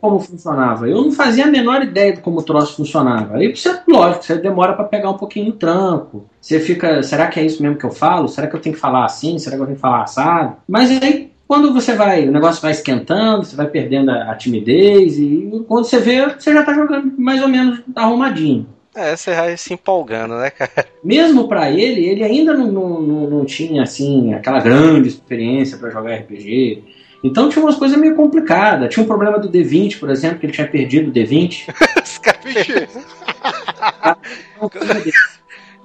como 0.01 0.19
funcionava. 0.19 0.89
Eu 0.89 1.03
não 1.03 1.13
fazia 1.13 1.45
a 1.45 1.51
menor 1.51 1.83
ideia 1.83 2.15
de 2.15 2.21
como 2.21 2.39
o 2.39 2.43
troço 2.43 2.77
funcionava. 2.77 3.37
Aí 3.37 3.55
você, 3.55 3.79
lógico, 3.87 4.25
você 4.25 4.37
demora 4.37 4.73
para 4.73 4.87
pegar 4.87 5.11
um 5.11 5.19
pouquinho 5.19 5.47
no 5.47 5.53
tranco. 5.53 6.25
Você 6.41 6.59
fica, 6.59 7.03
será 7.03 7.27
que 7.27 7.39
é 7.39 7.45
isso 7.45 7.63
mesmo 7.63 7.77
que 7.77 7.85
eu 7.85 7.91
falo? 7.91 8.27
Será 8.27 8.47
que 8.47 8.57
eu 8.57 8.61
tenho 8.61 8.75
que 8.75 8.81
falar 8.81 9.05
assim? 9.05 9.39
Será 9.39 9.57
que 9.57 9.63
eu 9.63 9.67
tenho 9.67 9.77
que 9.77 9.83
falar 9.83 10.05
assado? 10.05 10.57
Mas 10.67 10.91
aí 10.91 11.31
quando 11.47 11.75
você 11.75 11.97
vai, 11.97 12.29
o 12.29 12.31
negócio 12.31 12.63
vai 12.63 12.71
esquentando, 12.71 13.45
você 13.45 13.57
vai 13.57 13.67
perdendo 13.67 14.13
a, 14.13 14.31
a 14.31 14.37
timidez 14.37 15.19
e 15.19 15.65
quando 15.67 15.85
você 15.85 15.99
vê, 15.99 16.25
você 16.25 16.53
já 16.53 16.63
tá 16.63 16.73
jogando 16.73 17.13
mais 17.19 17.43
ou 17.43 17.49
menos 17.49 17.81
arrumadinho. 17.97 18.69
É, 18.95 19.17
você 19.17 19.33
vai 19.33 19.57
se 19.57 19.73
empolgando, 19.73 20.37
né, 20.37 20.51
cara? 20.51 20.87
Mesmo 21.03 21.47
para 21.47 21.71
ele, 21.71 22.07
ele 22.07 22.25
ainda 22.25 22.55
não, 22.55 23.01
não, 23.01 23.31
não, 23.31 23.45
tinha, 23.45 23.83
assim, 23.83 24.35
aquela 24.35 24.61
grande 24.61 25.09
experiência 25.09 25.79
para 25.79 25.91
jogar 25.91 26.17
RPG. 26.17 26.83
Então 27.23 27.49
tinha 27.49 27.65
umas 27.65 27.77
coisas 27.77 27.97
meio 27.97 28.17
complicadas. 28.17 28.93
Tinha 28.93 29.05
um 29.05 29.07
problema 29.07 29.39
do 29.39 29.49
D20, 29.49 30.01
por 30.01 30.11
exemplo, 30.11 30.41
que 30.41 30.47
ele 30.47 30.53
tinha 30.53 30.67
perdido 30.67 31.11
o 31.11 31.13
D20. 31.13 31.73
Os 32.03 32.19
caras 32.19 32.41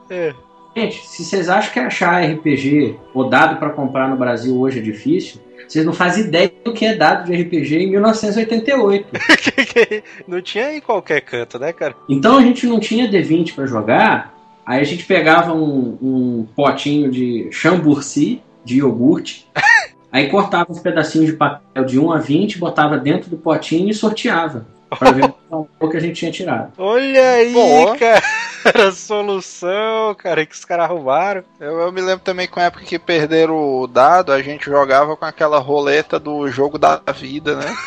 é. 0.09 0.33
Gente, 0.75 1.07
se 1.07 1.23
vocês 1.23 1.47
acham 1.47 1.71
que 1.71 1.79
achar 1.79 2.21
RPG 2.21 2.97
ou 3.13 3.29
dado 3.29 3.57
para 3.57 3.69
comprar 3.69 4.09
no 4.09 4.17
Brasil 4.17 4.59
hoje 4.59 4.79
é 4.79 4.81
difícil, 4.81 5.39
vocês 5.67 5.85
não 5.85 5.93
fazem 5.93 6.25
ideia 6.25 6.51
do 6.63 6.73
que 6.73 6.85
é 6.85 6.95
dado 6.95 7.25
de 7.25 7.35
RPG 7.35 7.77
em 7.77 7.91
1988. 7.91 9.07
não 10.27 10.41
tinha 10.41 10.73
em 10.73 10.81
qualquer 10.81 11.21
canto, 11.21 11.57
né, 11.57 11.71
cara? 11.71 11.95
Então 12.09 12.37
a 12.37 12.41
gente 12.41 12.67
não 12.67 12.79
tinha 12.79 13.09
D20 13.09 13.55
para 13.55 13.65
jogar, 13.65 14.33
aí 14.65 14.81
a 14.81 14.83
gente 14.83 15.05
pegava 15.05 15.53
um, 15.53 15.97
um 16.01 16.47
potinho 16.55 17.09
de 17.09 17.47
chamburci, 17.51 18.41
de 18.63 18.77
iogurte, 18.77 19.47
Aí 20.15 20.29
cortava 20.29 20.71
uns 20.71 20.79
pedacinhos 20.79 21.25
de 21.25 21.33
papel 21.33 21.83
de 21.83 21.99
1 21.99 22.13
a 22.13 22.19
20, 22.19 22.57
botava 22.57 22.97
dentro 22.97 23.29
do 23.29 23.35
potinho 23.35 23.89
e 23.89 23.93
sorteava. 23.93 24.65
Pra 24.97 25.11
ver 25.11 25.25
o 25.51 25.89
que 25.89 25.97
a 25.97 25.99
gente 25.99 26.13
tinha 26.13 26.31
tirado. 26.31 26.71
Olha 26.77 27.31
aí, 27.31 27.51
Boa. 27.51 27.97
cara. 27.97 28.23
Solução, 28.93 30.15
cara, 30.15 30.45
que 30.45 30.55
os 30.55 30.65
caras 30.65 30.85
arrumaram. 30.85 31.43
Eu, 31.59 31.79
eu, 31.79 31.91
me 31.91 32.01
lembro 32.01 32.23
também 32.23 32.47
com 32.47 32.59
a 32.59 32.63
época 32.63 32.83
que 32.83 32.99
perderam 32.99 33.55
o 33.55 33.87
dado, 33.87 34.31
a 34.31 34.41
gente 34.41 34.65
jogava 34.65 35.15
com 35.15 35.25
aquela 35.25 35.59
roleta 35.59 36.19
do 36.19 36.47
jogo 36.49 36.77
da 36.77 37.01
vida, 37.13 37.55
né? 37.55 37.75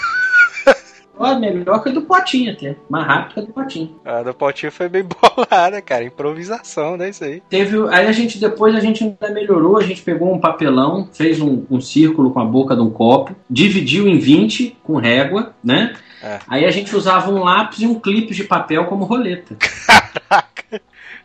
Ó, 1.20 1.37
melhor 1.37 1.83
que 1.83 1.89
a 1.89 1.93
do 1.93 2.03
Potinho 2.03 2.53
até. 2.53 2.76
Mais 2.89 3.05
rápido 3.05 3.35
que 3.35 3.41
a 3.41 3.43
do 3.43 3.53
Potinho. 3.53 4.01
A 4.05 4.22
do 4.22 4.33
Potinho 4.33 4.70
foi 4.70 4.89
bem 4.89 5.03
bolada, 5.03 5.83
cara. 5.83 6.05
Improvisação, 6.05 6.97
né? 6.97 7.09
Isso 7.09 7.24
aí. 7.24 7.43
Teve. 7.51 7.76
Aí 7.91 8.07
a 8.07 8.12
gente, 8.12 8.39
depois 8.39 8.72
a 8.72 8.79
gente 8.79 9.03
ainda 9.03 9.31
melhorou. 9.31 9.79
A 9.79 9.83
gente 9.83 10.01
pegou 10.01 10.33
um 10.33 10.39
papelão, 10.39 11.09
fez 11.12 11.41
um, 11.41 11.64
um 11.68 11.81
círculo 11.81 12.31
com 12.31 12.39
a 12.39 12.45
boca 12.45 12.76
de 12.76 12.83
um 12.83 12.91
copo, 12.91 13.35
dividiu 13.51 14.07
em 14.07 14.16
20 14.16 14.76
com 14.85 14.97
régua, 14.97 15.55
né? 15.62 15.97
É. 16.22 16.39
Aí 16.47 16.64
a 16.64 16.70
gente 16.70 16.95
usava 16.95 17.31
um 17.31 17.43
lápis 17.43 17.81
e 17.81 17.87
um 17.87 17.99
clipe 17.99 18.33
de 18.33 18.45
papel 18.45 18.85
como 18.85 19.05
roleta. 19.05 19.57
Caraca! 19.57 20.48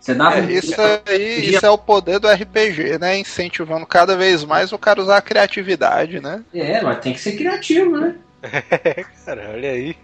Você 0.04 0.12
é, 0.12 0.51
isso 0.51 0.82
aí, 1.08 1.49
isso 1.56 1.66
é 1.66 1.70
o 1.70 1.78
poder 1.78 2.20
do 2.20 2.28
RPG, 2.28 2.99
né? 2.99 3.18
Incentivando 3.18 3.86
cada 3.86 4.18
vez 4.18 4.43
mais 4.43 4.74
o 4.74 4.78
cara 4.78 5.01
usar 5.01 5.16
a 5.16 5.22
criatividade, 5.22 6.20
né? 6.20 6.43
É, 6.54 6.82
mas 6.82 6.99
tem 6.99 7.14
que 7.14 7.22
ser 7.22 7.38
criativo, 7.38 7.97
né? 7.97 8.16
É, 8.43 9.06
cara, 9.26 9.51
olha 9.54 9.72
aí. 9.72 9.95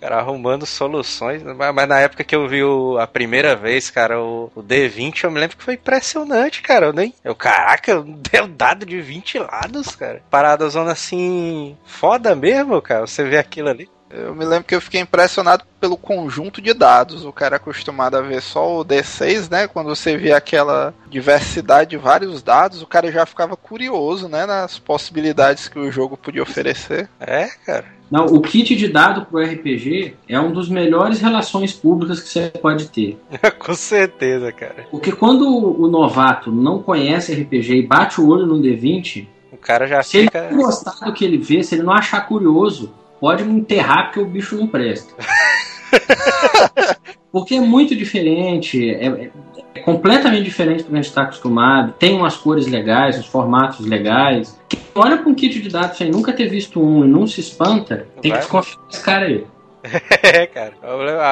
Cara, 0.00 0.18
arrumando 0.18 0.64
soluções. 0.64 1.42
Mas 1.42 1.88
na 1.88 1.98
época 1.98 2.22
que 2.22 2.36
eu 2.36 2.46
vi 2.46 2.62
o, 2.62 2.96
a 2.98 3.06
primeira 3.06 3.56
vez, 3.56 3.90
cara, 3.90 4.20
o, 4.22 4.52
o, 4.54 4.62
D20, 4.62 5.24
eu 5.24 5.30
me 5.30 5.40
lembro 5.40 5.56
que 5.56 5.64
foi 5.64 5.74
impressionante, 5.74 6.62
cara. 6.62 6.86
Eu 6.86 6.92
nem. 6.92 7.12
Eu, 7.24 7.34
caraca, 7.34 8.04
deu 8.30 8.46
dado 8.46 8.86
de 8.86 9.00
20 9.00 9.38
lados, 9.40 9.96
cara. 9.96 10.22
Parada 10.30 10.68
zona 10.68 10.92
assim. 10.92 11.76
Foda 11.84 12.36
mesmo, 12.36 12.80
cara. 12.80 13.06
Você 13.06 13.24
vê 13.24 13.38
aquilo 13.38 13.70
ali. 13.70 13.88
Eu 14.14 14.34
me 14.34 14.44
lembro 14.44 14.64
que 14.64 14.74
eu 14.74 14.80
fiquei 14.80 15.00
impressionado 15.00 15.64
pelo 15.80 15.96
conjunto 15.96 16.62
de 16.62 16.72
dados. 16.72 17.24
O 17.24 17.32
cara 17.32 17.56
é 17.56 17.58
acostumado 17.58 18.16
a 18.16 18.20
ver 18.20 18.40
só 18.40 18.80
o 18.80 18.84
D6, 18.84 19.50
né? 19.50 19.66
Quando 19.66 19.88
você 19.88 20.16
vê 20.16 20.32
aquela 20.32 20.94
diversidade 21.10 21.90
de 21.90 21.96
vários 21.96 22.42
dados, 22.42 22.80
o 22.80 22.86
cara 22.86 23.10
já 23.10 23.26
ficava 23.26 23.56
curioso, 23.56 24.28
né? 24.28 24.46
Nas 24.46 24.78
possibilidades 24.78 25.68
que 25.68 25.78
o 25.78 25.90
jogo 25.90 26.16
podia 26.16 26.42
oferecer. 26.42 27.08
É, 27.18 27.48
cara. 27.66 27.86
Não, 28.10 28.26
o 28.26 28.40
kit 28.40 28.76
de 28.76 28.86
dado 28.86 29.26
pro 29.26 29.42
RPG 29.42 30.14
é 30.28 30.38
um 30.38 30.52
dos 30.52 30.68
melhores 30.68 31.20
relações 31.20 31.72
públicas 31.72 32.20
que 32.20 32.28
você 32.28 32.50
pode 32.50 32.88
ter. 32.88 33.18
Com 33.58 33.74
certeza, 33.74 34.52
cara. 34.52 34.86
Porque 34.90 35.10
quando 35.10 35.48
o 35.48 35.88
novato 35.88 36.52
não 36.52 36.80
conhece 36.80 37.34
RPG 37.34 37.74
e 37.74 37.86
bate 37.86 38.20
o 38.20 38.28
olho 38.28 38.46
no 38.46 38.60
D20, 38.60 39.26
o 39.50 39.56
cara 39.56 39.86
já 39.86 40.02
se 40.02 40.20
fica... 40.20 40.38
ele 40.38 40.54
não 40.54 40.62
gostar 40.62 41.04
do 41.04 41.12
que 41.12 41.24
ele 41.24 41.38
vê, 41.38 41.62
se 41.64 41.74
ele 41.74 41.82
não 41.82 41.92
achar 41.92 42.20
curioso, 42.28 42.92
pode 43.24 43.42
me 43.42 43.54
enterrar 43.54 44.04
porque 44.04 44.20
o 44.20 44.26
bicho 44.26 44.54
não 44.54 44.66
presta. 44.66 45.14
porque 47.32 47.54
é 47.54 47.60
muito 47.60 47.96
diferente, 47.96 48.90
é, 48.90 49.30
é 49.74 49.80
completamente 49.80 50.44
diferente 50.44 50.82
do 50.82 50.88
que 50.88 50.92
a 50.92 50.96
gente 50.96 51.06
está 51.06 51.22
acostumado. 51.22 51.94
Tem 51.98 52.14
umas 52.14 52.36
cores 52.36 52.66
legais, 52.66 53.18
uns 53.18 53.24
formatos 53.24 53.80
legais. 53.86 54.60
Quem 54.68 54.78
olha 54.94 55.16
com 55.16 55.30
um 55.30 55.34
kit 55.34 55.58
de 55.58 55.70
dados 55.70 55.96
sem 55.96 56.10
nunca 56.10 56.34
ter 56.34 56.48
visto 56.48 56.78
um 56.78 57.02
e 57.02 57.08
não 57.08 57.26
se 57.26 57.40
espanta, 57.40 58.06
tem 58.20 58.30
Vai. 58.30 58.40
que 58.40 58.44
desconfiar 58.44 58.86
desse 58.88 59.02
cara 59.02 59.24
aí. 59.24 59.46
É, 60.22 60.46
cara. 60.46 60.72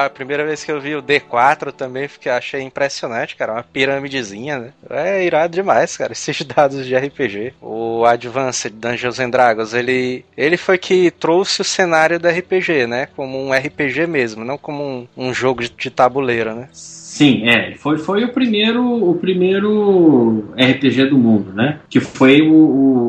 A 0.05 0.09
primeira 0.09 0.45
vez 0.45 0.63
que 0.63 0.71
eu 0.71 0.79
vi 0.79 0.95
o 0.95 1.01
D4 1.01 1.71
também 1.71 2.07
fiquei, 2.07 2.31
achei 2.31 2.61
impressionante, 2.61 3.35
cara. 3.35 3.53
Uma 3.53 3.63
piramidezinha, 3.63 4.59
né? 4.59 4.69
É 4.89 5.25
irado 5.25 5.53
demais, 5.53 5.97
cara. 5.97 6.13
Esses 6.13 6.41
dados 6.43 6.85
de 6.85 6.95
RPG. 6.95 7.53
O 7.61 8.05
Advanced 8.05 8.71
Dungeons 8.73 9.19
and 9.19 9.29
Dragons, 9.29 9.73
ele, 9.73 10.23
ele 10.37 10.57
foi 10.57 10.77
que 10.77 11.11
trouxe 11.11 11.61
o 11.61 11.65
cenário 11.65 12.19
do 12.19 12.27
RPG, 12.27 12.87
né? 12.87 13.07
Como 13.15 13.37
um 13.37 13.51
RPG 13.51 14.07
mesmo, 14.07 14.45
não 14.45 14.57
como 14.57 14.83
um, 14.83 15.07
um 15.17 15.33
jogo 15.33 15.63
de, 15.63 15.69
de 15.69 15.89
tabuleiro, 15.89 16.53
né? 16.55 16.69
Sim, 16.71 17.47
é. 17.47 17.75
Foi, 17.75 17.97
foi 17.99 18.23
o 18.23 18.33
primeiro 18.33 18.83
o 18.83 19.15
primeiro 19.15 20.51
RPG 20.57 21.05
do 21.09 21.17
mundo, 21.17 21.53
né? 21.53 21.79
Que 21.87 21.99
foi 21.99 22.41
o, 22.41 22.53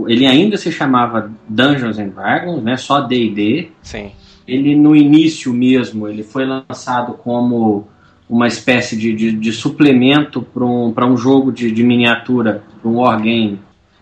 o 0.02 0.06
ele 0.08 0.26
ainda 0.26 0.58
se 0.58 0.70
chamava 0.70 1.30
Dungeons 1.48 1.98
and 1.98 2.08
Dragons, 2.08 2.62
né? 2.62 2.76
Só 2.76 3.00
D&D. 3.00 3.68
Sim. 3.82 4.12
Ele 4.46 4.76
no 4.76 4.94
início 4.94 5.52
mesmo, 5.52 6.08
ele 6.08 6.22
foi 6.22 6.44
lançado 6.44 7.14
como 7.14 7.88
uma 8.28 8.46
espécie 8.46 8.96
de, 8.96 9.14
de, 9.14 9.32
de 9.32 9.52
suplemento 9.52 10.42
para 10.42 10.64
um, 10.64 10.94
um 10.96 11.16
jogo 11.16 11.52
de, 11.52 11.70
de 11.70 11.82
miniatura, 11.82 12.62
um 12.84 12.96
wargame 12.96 13.60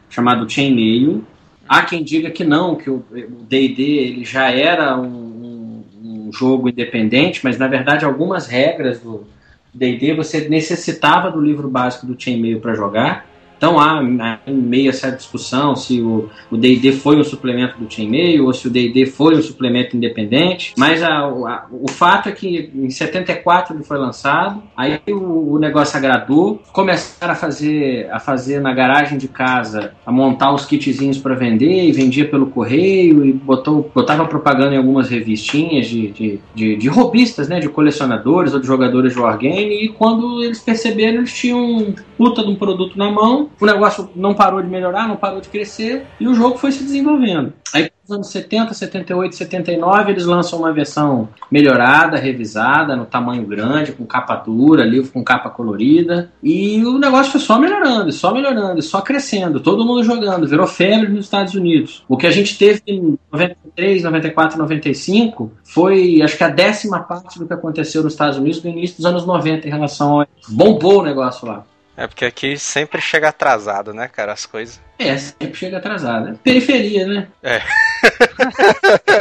chamado 0.08 0.48
Chainmail. 0.48 1.24
Há 1.68 1.82
quem 1.82 2.02
diga 2.04 2.30
que 2.30 2.44
não, 2.44 2.76
que 2.76 2.90
o 2.90 3.04
D&D 3.48 3.82
ele 3.82 4.24
já 4.24 4.50
era 4.50 4.98
um, 4.98 5.06
um, 5.06 5.84
um, 6.04 6.32
jogo 6.32 6.68
independente, 6.68 7.40
mas 7.42 7.58
na 7.58 7.66
verdade 7.66 8.04
algumas 8.04 8.46
regras 8.46 9.00
do 9.00 9.24
D&D 9.72 10.14
você 10.14 10.48
necessitava 10.48 11.30
do 11.30 11.40
livro 11.40 11.68
básico 11.68 12.06
do 12.06 12.20
Chainmail 12.20 12.60
para 12.60 12.74
jogar, 12.74 13.26
Então 13.62 13.78
há, 13.78 14.00
há 14.00 14.38
em 14.44 14.56
meio 14.56 14.90
essa 14.90 15.08
discussão 15.12 15.76
se 15.76 16.00
o 16.00 16.28
D&D 16.50 16.94
foi 16.94 17.16
um 17.16 17.22
suplemento 17.22 17.78
do 17.78 17.88
Chainmail 17.88 18.44
ou 18.44 18.52
se 18.52 18.66
o 18.66 18.70
D&D 18.70 19.06
foi 19.06 19.36
um 19.36 19.40
suplemento 19.40 19.96
independente, 19.96 20.74
mas 20.76 21.00
a, 21.00 21.20
a, 21.20 21.66
o 21.70 21.88
fato 21.88 22.28
é 22.28 22.32
que 22.32 22.72
em 22.74 22.90
74 22.90 23.76
ele 23.76 23.84
foi 23.84 23.98
lançado, 23.98 24.60
aí 24.76 25.00
o, 25.08 25.52
o 25.52 25.58
negócio 25.60 25.96
agradou, 25.96 26.60
começaram 26.72 27.34
a 27.34 27.36
fazer, 27.36 28.10
a 28.10 28.18
fazer 28.18 28.60
na 28.60 28.74
garagem 28.74 29.16
de 29.16 29.28
casa, 29.28 29.92
a 30.04 30.10
montar 30.10 30.52
os 30.52 30.66
kitzinhos 30.66 31.18
para 31.18 31.36
vender 31.36 31.84
e 31.84 31.92
vendia 31.92 32.28
pelo 32.28 32.46
correio 32.46 33.24
e 33.24 33.32
botou, 33.32 33.88
botava 33.94 34.26
propaganda 34.26 34.74
em 34.74 34.78
algumas 34.78 35.08
revistinhas 35.08 35.86
de, 35.86 36.10
de, 36.10 36.40
de, 36.52 36.76
de 36.76 36.88
robistas, 36.88 37.48
né, 37.48 37.60
de 37.60 37.68
colecionadores 37.68 38.54
ou 38.54 38.58
de 38.58 38.66
jogadores 38.66 39.12
de 39.12 39.20
wargame 39.20 39.84
e 39.84 39.88
quando 39.88 40.42
eles 40.42 40.58
perceberam 40.58 41.18
eles 41.18 41.32
tinham 41.32 41.60
um 41.60 41.94
puta 42.18 42.42
de 42.42 42.50
um 42.50 42.56
produto 42.56 42.98
na 42.98 43.08
mão, 43.08 43.51
o 43.60 43.66
negócio 43.66 44.10
não 44.14 44.34
parou 44.34 44.62
de 44.62 44.68
melhorar, 44.68 45.08
não 45.08 45.16
parou 45.16 45.40
de 45.40 45.48
crescer 45.48 46.06
e 46.18 46.26
o 46.26 46.34
jogo 46.34 46.58
foi 46.58 46.72
se 46.72 46.82
desenvolvendo. 46.82 47.52
Aí 47.72 47.90
nos 48.02 48.16
anos 48.16 48.28
70, 48.28 48.74
78, 48.74 49.34
79 49.36 50.10
eles 50.10 50.26
lançam 50.26 50.58
uma 50.58 50.72
versão 50.72 51.28
melhorada, 51.50 52.18
revisada, 52.18 52.94
no 52.94 53.06
tamanho 53.06 53.46
grande, 53.46 53.92
com 53.92 54.04
capa 54.04 54.34
dura, 54.36 54.84
livro 54.84 55.12
com 55.12 55.24
capa 55.24 55.48
colorida 55.48 56.30
e 56.42 56.84
o 56.84 56.98
negócio 56.98 57.32
foi 57.32 57.40
só 57.40 57.58
melhorando, 57.58 58.12
só 58.12 58.32
melhorando, 58.32 58.82
só 58.82 59.00
crescendo, 59.00 59.60
todo 59.60 59.86
mundo 59.86 60.04
jogando, 60.04 60.46
virou 60.46 60.66
febre 60.66 61.08
nos 61.08 61.24
Estados 61.24 61.54
Unidos. 61.54 62.04
O 62.08 62.16
que 62.16 62.26
a 62.26 62.30
gente 62.30 62.58
teve 62.58 62.82
em 62.86 63.18
93, 63.30 64.02
94, 64.02 64.58
95 64.58 65.52
foi 65.64 66.20
acho 66.22 66.36
que 66.36 66.44
a 66.44 66.48
décima 66.48 67.00
parte 67.00 67.38
do 67.38 67.46
que 67.46 67.54
aconteceu 67.54 68.02
nos 68.02 68.12
Estados 68.12 68.38
Unidos 68.38 68.62
no 68.62 68.70
início 68.70 68.96
dos 68.96 69.06
anos 69.06 69.24
90 69.24 69.66
em 69.66 69.70
relação 69.70 70.20
ao 70.20 70.26
bombou 70.48 71.00
o 71.00 71.04
negócio 71.04 71.46
lá. 71.46 71.64
É 71.96 72.06
porque 72.06 72.24
aqui 72.24 72.58
sempre 72.58 73.00
chega 73.00 73.28
atrasado, 73.28 73.92
né, 73.92 74.08
cara, 74.08 74.32
as 74.32 74.46
coisas. 74.46 74.80
É, 75.08 75.16
sempre 75.16 75.54
chega 75.54 75.78
atrasado. 75.78 76.28
É 76.28 76.34
periferia, 76.42 77.06
né? 77.06 77.28
É. 77.42 77.60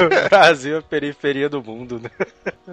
o 0.03 0.29
Brasil 0.29 0.75
é 0.75 0.79
a 0.79 0.82
periferia 0.82 1.49
do 1.49 1.63
mundo, 1.63 1.99
né? 1.99 2.09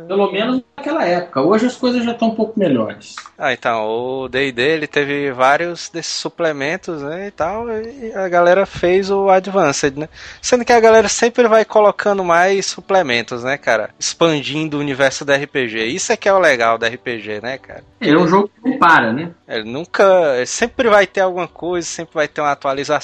Pelo 0.06 0.30
menos 0.30 0.62
naquela 0.76 1.04
época. 1.04 1.40
Hoje 1.40 1.66
as 1.66 1.76
coisas 1.76 2.04
já 2.04 2.12
estão 2.12 2.28
um 2.28 2.34
pouco 2.34 2.58
melhores. 2.58 3.16
Ah, 3.36 3.52
então, 3.52 3.86
o 3.86 4.28
D&D 4.28 4.62
ele 4.62 4.86
teve 4.86 5.30
vários 5.32 5.88
desses 5.88 6.12
suplementos, 6.12 7.02
né, 7.02 7.28
e 7.28 7.30
tal, 7.30 7.66
e 7.70 8.12
a 8.14 8.28
galera 8.28 8.66
fez 8.66 9.10
o 9.10 9.28
Advanced, 9.28 9.96
né? 9.96 10.08
Sendo 10.40 10.64
que 10.64 10.72
a 10.72 10.80
galera 10.80 11.08
sempre 11.08 11.46
vai 11.48 11.64
colocando 11.64 12.24
mais 12.24 12.66
suplementos, 12.66 13.44
né, 13.44 13.56
cara? 13.56 13.90
Expandindo 13.98 14.76
o 14.76 14.80
universo 14.80 15.24
da 15.24 15.36
RPG. 15.36 15.84
Isso 15.86 16.12
é 16.12 16.16
que 16.16 16.28
é 16.28 16.32
o 16.32 16.38
legal 16.38 16.78
da 16.78 16.88
RPG, 16.88 17.40
né, 17.42 17.58
cara? 17.58 17.84
É 18.00 18.16
um 18.16 18.28
jogo 18.28 18.48
que 18.48 18.68
não 18.68 18.78
para, 18.78 19.12
né? 19.12 19.30
Ele 19.46 19.64
nunca... 19.64 20.44
Sempre 20.46 20.88
vai 20.88 21.06
ter 21.06 21.20
alguma 21.20 21.48
coisa, 21.48 21.86
sempre 21.86 22.14
vai 22.14 22.28
ter 22.28 22.40
uma 22.40 22.52
atualização, 22.52 22.97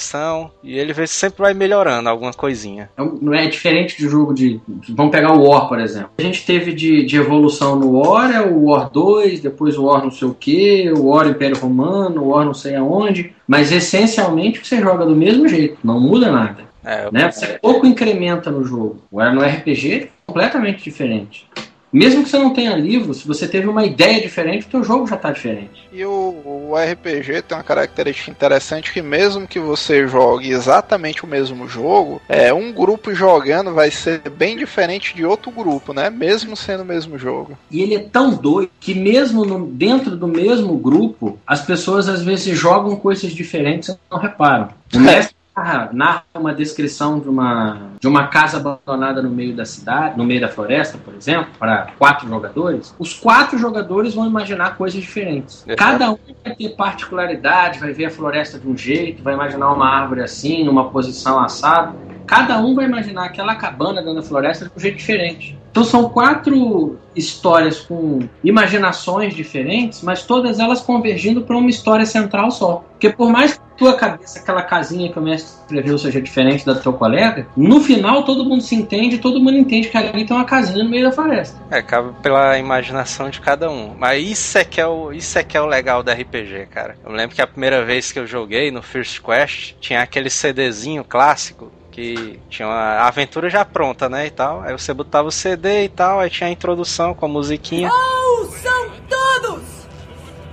e 0.63 0.77
ele 0.77 0.93
sempre 1.07 1.41
vai 1.41 1.53
melhorando 1.53 2.09
alguma 2.09 2.33
coisinha. 2.33 2.89
Não 3.21 3.33
é 3.33 3.47
diferente 3.47 3.97
de 3.97 4.07
jogo 4.07 4.33
de... 4.33 4.59
Vamos 4.89 5.11
pegar 5.11 5.33
o 5.33 5.47
War, 5.47 5.67
por 5.67 5.79
exemplo. 5.79 6.11
A 6.17 6.21
gente 6.21 6.45
teve 6.45 6.73
de, 6.73 7.05
de 7.05 7.17
evolução 7.17 7.75
no 7.75 7.99
War, 7.99 8.31
é 8.31 8.41
o 8.41 8.65
War 8.65 8.89
2, 8.89 9.41
depois 9.41 9.77
o 9.77 9.85
War 9.85 10.03
não 10.03 10.11
sei 10.11 10.27
o 10.27 10.33
que, 10.33 10.91
o 10.91 11.07
War 11.07 11.27
Império 11.27 11.57
Romano, 11.57 12.21
o 12.21 12.27
War 12.29 12.45
não 12.45 12.53
sei 12.53 12.75
aonde, 12.75 13.33
mas 13.47 13.71
essencialmente 13.71 14.65
você 14.65 14.79
joga 14.79 15.05
do 15.05 15.15
mesmo 15.15 15.47
jeito, 15.47 15.77
não 15.83 15.99
muda 15.99 16.31
nada. 16.31 16.65
É, 16.83 17.09
né? 17.11 17.31
Você 17.31 17.57
pouco 17.59 17.87
incrementa 17.87 18.51
no 18.51 18.63
jogo. 18.63 19.01
Agora 19.11 19.33
no 19.33 19.41
RPG 19.41 20.03
é 20.03 20.09
completamente 20.27 20.83
diferente. 20.83 21.47
Mesmo 21.95 22.23
que 22.23 22.29
você 22.29 22.37
não 22.37 22.49
tenha 22.49 22.75
livro, 22.75 23.13
se 23.13 23.25
você 23.25 23.47
teve 23.47 23.67
uma 23.67 23.85
ideia 23.85 24.19
diferente, 24.19 24.65
o 24.65 24.69
teu 24.69 24.83
jogo 24.83 25.07
já 25.07 25.15
está 25.15 25.31
diferente. 25.31 25.87
E 25.93 26.03
o, 26.03 26.11
o, 26.11 26.73
RPG 26.75 27.43
tem 27.43 27.57
uma 27.57 27.63
característica 27.63 28.29
interessante 28.29 28.91
que 28.91 29.01
mesmo 29.01 29.47
que 29.47 29.61
você 29.61 30.05
jogue 30.05 30.49
exatamente 30.49 31.23
o 31.23 31.27
mesmo 31.27 31.69
jogo, 31.69 32.21
é 32.27 32.53
um 32.53 32.73
grupo 32.73 33.15
jogando 33.15 33.73
vai 33.73 33.91
ser 33.91 34.29
bem 34.29 34.57
diferente 34.57 35.15
de 35.15 35.25
outro 35.25 35.49
grupo, 35.49 35.93
né? 35.93 36.09
Mesmo 36.09 36.57
sendo 36.57 36.83
o 36.83 36.85
mesmo 36.85 37.17
jogo. 37.17 37.57
E 37.71 37.81
ele 37.81 37.95
é 37.95 37.99
tão 37.99 38.31
doido 38.31 38.71
que 38.77 38.93
mesmo 38.93 39.45
no, 39.45 39.65
dentro 39.65 40.17
do 40.17 40.27
mesmo 40.27 40.77
grupo, 40.77 41.39
as 41.47 41.61
pessoas 41.61 42.09
às 42.09 42.21
vezes 42.21 42.59
jogam 42.59 42.97
coisas 42.97 43.31
diferentes 43.31 43.87
e 43.87 43.97
não 44.11 44.19
reparam. 44.19 44.67
O 44.93 44.99
mestre 44.99 45.34
narra, 45.55 45.89
narra 45.93 46.23
uma 46.35 46.53
descrição 46.53 47.19
de 47.19 47.29
uma, 47.29 47.91
de 47.99 48.07
uma 48.07 48.27
casa 48.27 48.57
abandonada 48.57 49.21
no 49.21 49.29
meio 49.29 49.55
da 49.55 49.65
cidade, 49.65 50.17
no 50.17 50.25
meio 50.25 50.41
da 50.41 50.49
floresta, 50.49 50.97
por 50.97 51.13
exemplo, 51.15 51.47
para 51.57 51.87
quatro 51.97 52.27
jogadores, 52.27 52.93
os 52.99 53.13
quatro 53.13 53.57
jogadores 53.57 54.13
vão 54.13 54.27
imaginar 54.27 54.75
coisas 54.75 54.99
diferentes. 54.99 55.63
É. 55.67 55.75
Cada 55.75 56.11
um 56.11 56.17
vai 56.43 56.55
ter 56.55 56.69
particularidade, 56.75 57.79
vai 57.79 57.93
ver 57.93 58.05
a 58.05 58.11
floresta 58.11 58.59
de 58.59 58.67
um 58.67 58.77
jeito, 58.77 59.23
vai 59.23 59.33
imaginar 59.33 59.71
uma 59.71 59.87
árvore 59.87 60.21
assim, 60.21 60.63
numa 60.63 60.89
posição 60.89 61.39
assada. 61.39 61.95
Cada 62.27 62.57
um 62.59 62.75
vai 62.75 62.85
imaginar 62.85 63.25
aquela 63.25 63.55
cabana 63.55 64.01
dentro 64.01 64.15
da 64.15 64.23
floresta 64.23 64.65
de 64.65 64.71
um 64.75 64.79
jeito 64.79 64.97
diferente. 64.97 65.57
Então 65.75 65.83
são 65.83 66.07
quatro 66.07 66.97
histórias 67.13 67.81
com 67.81 68.19
imaginações 68.41 69.35
diferentes, 69.35 70.01
mas 70.01 70.23
todas 70.23 70.57
elas 70.57 70.79
convergindo 70.79 71.41
para 71.41 71.57
uma 71.57 71.69
história 71.69 72.05
central 72.05 72.49
só. 72.49 72.85
Porque 72.91 73.09
por 73.09 73.29
mais 73.29 73.55
que 73.55 73.59
tua 73.75 73.93
cabeça, 73.97 74.39
aquela 74.39 74.61
casinha 74.61 75.11
que 75.11 75.19
o 75.19 75.21
mestre 75.21 75.59
escreveu 75.59 75.97
seja 75.97 76.21
diferente 76.21 76.65
da 76.65 76.71
do 76.71 76.79
teu 76.79 76.93
colega, 76.93 77.45
no 77.57 77.81
final 77.81 78.23
todo 78.23 78.45
mundo 78.45 78.61
se 78.61 78.73
entende, 78.73 79.17
todo 79.17 79.37
mundo 79.37 79.57
entende 79.57 79.89
que 79.89 79.97
ali 79.97 80.25
tem 80.25 80.33
uma 80.33 80.45
casinha 80.45 80.81
no 80.81 80.89
meio 80.89 81.03
da 81.03 81.11
floresta. 81.11 81.61
É, 81.69 81.81
cabe 81.81 82.13
pela 82.23 82.57
imaginação 82.57 83.29
de 83.29 83.41
cada 83.41 83.69
um. 83.69 83.93
Mas 83.99 84.25
isso 84.25 84.57
é 84.57 84.63
que 84.63 84.79
é 84.79 84.87
o, 84.87 85.11
isso 85.11 85.37
é 85.37 85.43
que 85.43 85.57
é 85.57 85.61
o 85.61 85.65
legal 85.65 86.01
da 86.01 86.13
RPG, 86.13 86.67
cara. 86.71 86.95
Eu 87.03 87.11
lembro 87.11 87.35
que 87.35 87.41
a 87.41 87.47
primeira 87.47 87.83
vez 87.83 88.13
que 88.13 88.19
eu 88.19 88.25
joguei 88.25 88.71
no 88.71 88.81
First 88.81 89.19
Quest, 89.21 89.75
tinha 89.81 90.01
aquele 90.01 90.29
CDzinho 90.29 91.03
clássico 91.03 91.69
que 91.95 92.41
tinha 92.49 92.67
uma 92.67 93.07
aventura 93.07 93.49
já 93.49 93.63
pronta, 93.63 94.09
né, 94.09 94.25
e 94.27 94.29
tal. 94.29 94.61
Aí 94.63 94.73
você 94.73 94.93
botava 94.93 95.29
o 95.29 95.31
CD 95.31 95.85
e 95.85 95.89
tal, 95.89 96.19
aí 96.19 96.29
tinha 96.29 96.49
a 96.49 96.51
introdução 96.51 97.13
com 97.13 97.25
a 97.25 97.29
musiquinha. 97.29 97.89
Ouçam 97.89 98.91
todos! 99.07 99.63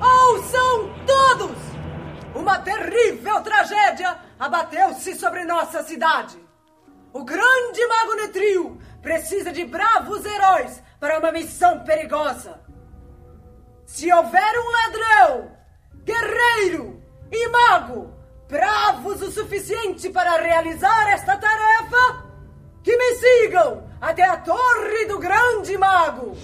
Ouçam 0.01 0.95
todos! 1.05 1.57
Uma 2.33 2.61
terrível 2.61 3.41
tragédia 3.41 4.19
abateu-se 4.39 5.17
sobre 5.17 5.45
nossa 5.45 5.83
cidade. 5.83 6.39
O 7.13 7.25
grande 7.25 7.87
mago 7.89 8.15
Netril 8.15 8.79
precisa 9.03 9.51
de 9.51 9.65
bravos 9.65 10.25
heróis 10.25 10.81
para 11.01 11.19
uma 11.19 11.33
missão 11.33 11.81
perigosa. 11.81 12.61
Se 13.85 14.13
houver 14.13 14.55
um 14.61 14.71
ladrão, 14.71 15.51
guerreiro 16.05 17.03
e 17.33 17.49
mago 17.49 18.22
bravos 18.53 19.23
o 19.23 19.33
suficiente 19.33 20.11
para 20.11 20.37
realizar 20.37 21.09
esta 21.09 21.39
tarefa, 21.39 22.27
que 22.83 22.95
me 22.95 23.15
sigam 23.15 23.83
até 23.99 24.25
a 24.25 24.37
Torre 24.37 25.07
do 25.07 25.19
Grande 25.19 25.79
Mago. 25.79 26.37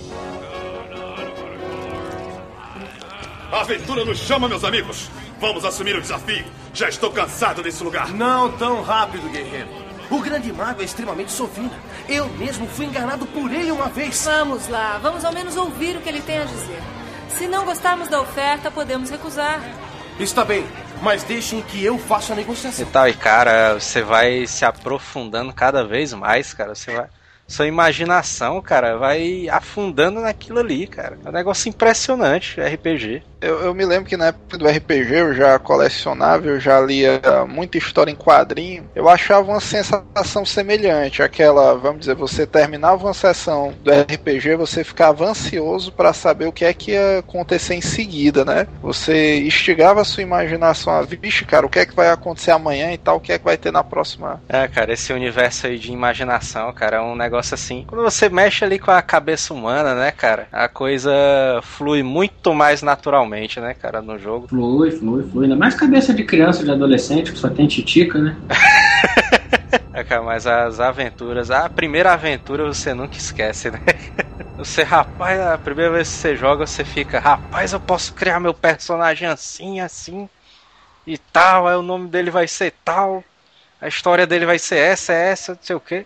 A 3.53 3.61
aventura 3.61 4.07
nos 4.07 4.21
chama, 4.21 4.49
meus 4.49 4.65
amigos. 4.65 5.11
Vamos 5.39 5.67
assumir 5.67 5.97
o 5.97 6.01
desafio. 6.01 6.47
Já 6.73 6.89
estou 6.89 7.11
cansado 7.13 7.63
desse 7.63 7.85
lugar. 7.85 8.09
Não 8.15 8.53
tão 8.57 8.83
rápido, 8.83 9.29
guerreiro. 9.29 9.69
O 10.11 10.21
grande 10.21 10.51
mago 10.51 10.81
é 10.81 10.85
extremamente 10.87 11.31
sovina. 11.31 11.79
Eu 12.09 12.27
mesmo 12.31 12.67
fui 12.69 12.87
enganado 12.87 13.27
por 13.27 13.53
ele 13.53 13.71
uma 13.71 13.89
vez. 13.89 14.25
Vamos 14.25 14.67
lá, 14.69 14.99
vamos 15.03 15.27
ao 15.27 15.33
menos 15.33 15.57
ouvir 15.57 15.97
o 15.97 16.01
que 16.01 16.09
ele 16.09 16.23
tem 16.23 16.39
a 16.39 16.45
dizer. 16.45 16.81
Se 17.29 17.47
não 17.47 17.67
gostarmos 17.67 18.09
da 18.09 18.19
oferta, 18.19 18.71
podemos 18.71 19.11
recusar. 19.11 19.61
Está 20.19 20.45
bem, 20.45 20.67
mas 21.03 21.23
deixem 21.23 21.63
que 21.63 21.85
eu 21.85 21.99
faça 21.99 22.33
a 22.33 22.37
negociação. 22.37 22.87
E 22.87 22.91
tal, 22.91 23.09
e 23.09 23.15
cara, 23.15 23.75
você 23.75 24.03
vai 24.03 24.47
se 24.47 24.65
aprofundando 24.65 25.53
cada 25.53 25.85
vez 25.85 26.13
mais, 26.13 26.53
cara. 26.53 26.75
Você 26.75 26.93
vai. 26.93 27.07
Sua 27.47 27.67
imaginação, 27.67 28.61
cara, 28.61 28.99
vai 28.99 29.49
afundando 29.49 30.21
naquilo 30.21 30.59
ali, 30.59 30.87
cara. 30.87 31.19
É 31.25 31.29
um 31.31 31.33
negócio 31.33 31.71
impressionante, 31.71 32.61
RPG. 32.61 33.23
Eu, 33.41 33.61
eu, 33.61 33.75
me 33.75 33.85
lembro 33.85 34.09
que 34.09 34.17
na 34.17 34.27
época 34.27 34.59
do 34.59 34.67
RPG 34.67 35.15
eu 35.15 35.35
já 35.35 35.59
colecionava, 35.59 36.47
eu 36.47 36.59
já 36.59 36.81
lia 36.81 37.21
muita 37.49 37.79
história 37.79 38.11
em 38.11 38.17
quadrinho. 38.17 38.89
Eu 38.95 39.09
achava 39.09 39.49
uma 39.49 39.61
sensação 39.61 40.45
semelhante. 40.45 41.23
Aquela, 41.23 41.75
vamos 41.75 42.01
dizer, 42.01 42.17
você 42.17 42.47
terminava 42.47 43.05
uma 43.05 43.15
sessão 43.15 43.73
do 43.83 43.93
RPG, 43.93 44.57
você 44.57 44.83
ficava 44.83 45.25
ansioso 45.25 45.93
para 45.93 46.13
saber 46.13 46.47
o 46.47 46.53
que 46.53 46.65
é 46.65 46.75
que 46.75 46.93
ia 46.93 47.21
acontecer 47.21 47.75
em 47.75 47.81
seguida, 47.81 48.45
né? 48.45 48.67
Você 48.83 49.41
instigava 49.41 50.01
a 50.01 50.05
sua 50.05 50.23
imaginação 50.23 50.93
a, 50.93 51.03
vixe, 51.03 51.45
cara, 51.45 51.65
o 51.65 51.71
que 51.71 51.79
é 51.79 51.87
que 51.87 51.95
vai 51.95 52.11
acontecer 52.11 52.51
amanhã 52.51 52.93
e 52.93 52.99
tal, 52.99 53.17
o 53.17 53.21
que 53.21 53.33
é 53.33 53.39
que 53.39 53.45
vai 53.45 53.57
ter 53.57 53.73
na 53.73 53.85
próxima. 53.85 54.43
É, 54.49 54.67
cara, 54.67 54.93
esse 54.93 55.13
universo 55.13 55.69
aí 55.69 55.79
de 55.79 55.93
imaginação, 55.93 56.73
cara, 56.73 56.97
é 56.97 57.01
um 57.01 57.15
negócio 57.15 57.55
assim. 57.55 57.85
Quando 57.87 58.03
você 58.03 58.29
mexe 58.29 58.65
ali 58.65 58.81
com 58.81 58.91
a 58.91 59.01
cabeça 59.01 59.55
humana, 59.55 59.95
né, 59.95 60.11
cara, 60.11 60.49
a 60.51 60.69
coisa 60.69 61.13
flui 61.63 62.03
muito 62.03 62.53
mais 62.53 62.83
naturalmente 62.83 63.28
né, 63.61 63.75
cara, 63.75 64.03
no 64.03 64.19
jogo. 64.19 64.49
Flui, 64.49 64.91
flui, 64.91 65.23
flui. 65.29 65.45
Ainda 65.45 65.57
mais 65.57 65.75
cabeça 65.75 66.13
de 66.15 66.25
criança, 66.25 66.65
de 66.65 66.71
adolescente, 66.71 67.33
que 67.33 67.39
só 67.39 67.49
tem 67.49 67.67
titica, 67.67 68.19
né? 68.19 68.37
é, 69.93 70.03
cara, 70.03 70.23
mas 70.23 70.47
as 70.47 70.81
aventuras, 70.81 71.51
a 71.51 71.69
primeira 71.69 72.13
aventura 72.13 72.65
você 72.65 72.95
nunca 72.95 73.17
esquece, 73.17 73.71
né? 73.71 73.81
Você, 74.57 74.83
rapaz, 74.83 75.41
a 75.41 75.57
primeira 75.57 75.93
vez 75.93 76.09
que 76.09 76.15
você 76.17 76.35
joga, 76.35 76.67
você 76.67 76.83
fica, 76.83 77.21
rapaz, 77.21 77.73
eu 77.73 77.79
posso 77.79 78.13
criar 78.13 78.41
meu 78.41 78.53
personagem 78.53 79.29
assim, 79.29 79.79
assim. 79.79 80.29
e 81.07 81.17
tal, 81.17 81.69
aí 81.69 81.77
o 81.77 81.83
nome 81.83 82.09
dele 82.09 82.29
vai 82.29 82.49
ser 82.49 82.75
tal, 82.85 83.23
a 83.81 83.87
história 83.87 84.27
dele 84.27 84.45
vai 84.45 84.59
ser 84.59 84.79
essa, 84.79 85.13
essa, 85.13 85.53
não 85.53 85.61
sei 85.63 85.77
o 85.77 85.81
quê. 85.81 86.05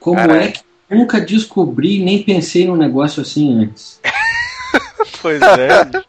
Como 0.00 0.18
é 0.18 0.50
que 0.50 0.60
nunca 0.90 1.20
descobri 1.20 2.02
nem 2.04 2.24
pensei 2.24 2.66
num 2.66 2.76
negócio 2.76 3.22
assim 3.22 3.62
antes? 3.62 4.00
Pois 5.22 5.40
é. 5.42 6.06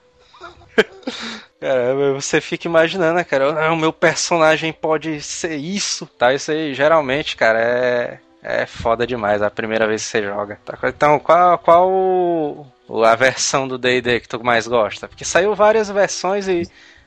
Cara, 1.59 2.13
você 2.13 2.39
fica 2.39 2.67
imaginando, 2.67 3.15
né, 3.15 3.23
cara? 3.23 3.67
"Ah, 3.67 3.73
O 3.73 3.77
meu 3.77 3.91
personagem 3.91 4.71
pode 4.71 5.21
ser 5.21 5.55
isso, 5.55 6.05
tá? 6.05 6.33
Isso 6.33 6.51
aí, 6.51 6.73
geralmente, 6.73 7.35
cara, 7.35 7.59
é, 7.59 8.19
é 8.43 8.65
foda 8.65 9.07
demais 9.07 9.41
a 9.41 9.49
primeira 9.49 9.87
vez 9.87 10.03
que 10.03 10.09
você 10.09 10.23
joga. 10.23 10.59
tá? 10.63 10.77
Então, 10.83 11.17
qual, 11.19 11.57
qual 11.57 12.67
a 13.05 13.15
versão 13.15 13.67
do 13.67 13.77
D&D 13.77 14.19
que 14.19 14.27
tu 14.29 14.43
mais 14.43 14.67
gosta? 14.67 15.07
Porque 15.07 15.25
saiu 15.25 15.55
várias 15.55 15.89
versões 15.89 16.47
e 16.47 16.63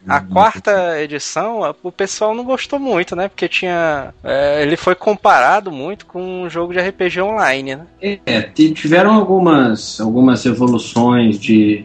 a 0.08 0.18
quarta 0.20 0.98
edição 1.00 1.60
o 1.82 1.92
pessoal 1.92 2.34
não 2.34 2.42
gostou 2.42 2.78
muito, 2.78 3.14
né? 3.14 3.28
Porque 3.28 3.46
tinha... 3.48 4.14
é, 4.24 4.62
ele 4.62 4.76
foi 4.76 4.94
comparado 4.94 5.70
muito 5.70 6.06
com 6.06 6.42
um 6.44 6.48
jogo 6.50 6.72
de 6.72 6.80
RPG 6.80 7.20
online, 7.20 7.76
né? 7.76 7.86
É, 8.24 8.40
tiveram 8.72 9.12
algumas, 9.12 10.00
algumas 10.00 10.44
evoluções 10.46 11.38
de, 11.38 11.84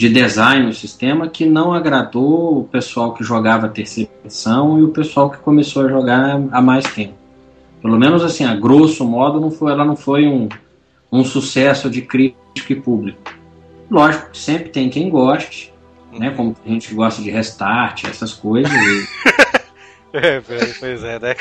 de 0.00 0.08
design 0.08 0.64
no 0.64 0.72
sistema 0.72 1.28
que 1.28 1.44
não 1.44 1.74
agradou 1.74 2.60
o 2.60 2.64
pessoal 2.64 3.12
que 3.12 3.22
jogava 3.22 3.66
a 3.66 3.68
terceira 3.68 4.10
edição 4.24 4.78
e 4.78 4.82
o 4.82 4.88
pessoal 4.88 5.28
que 5.28 5.36
começou 5.36 5.84
a 5.84 5.90
jogar 5.90 6.40
há 6.50 6.62
mais 6.62 6.86
tempo. 6.94 7.12
Pelo 7.82 7.98
menos 7.98 8.24
assim, 8.24 8.46
a 8.46 8.56
grosso 8.56 9.04
modo, 9.04 9.38
não 9.38 9.50
foi, 9.50 9.72
ela 9.72 9.84
não 9.84 9.94
foi 9.94 10.26
um, 10.26 10.48
um 11.12 11.22
sucesso 11.22 11.90
de 11.90 12.00
crítica 12.00 12.72
e 12.72 12.76
público. 12.76 13.20
Lógico 13.90 14.30
que 14.30 14.38
sempre 14.38 14.70
tem 14.70 14.88
quem 14.88 15.10
goste, 15.10 15.70
né? 16.18 16.30
Como 16.30 16.56
a 16.64 16.68
gente 16.70 16.94
gosta 16.94 17.20
de 17.20 17.30
restart, 17.30 18.04
essas 18.04 18.32
coisas. 18.32 18.72
É, 20.12 20.40
pois 20.40 21.04
é, 21.04 21.20
né? 21.20 21.36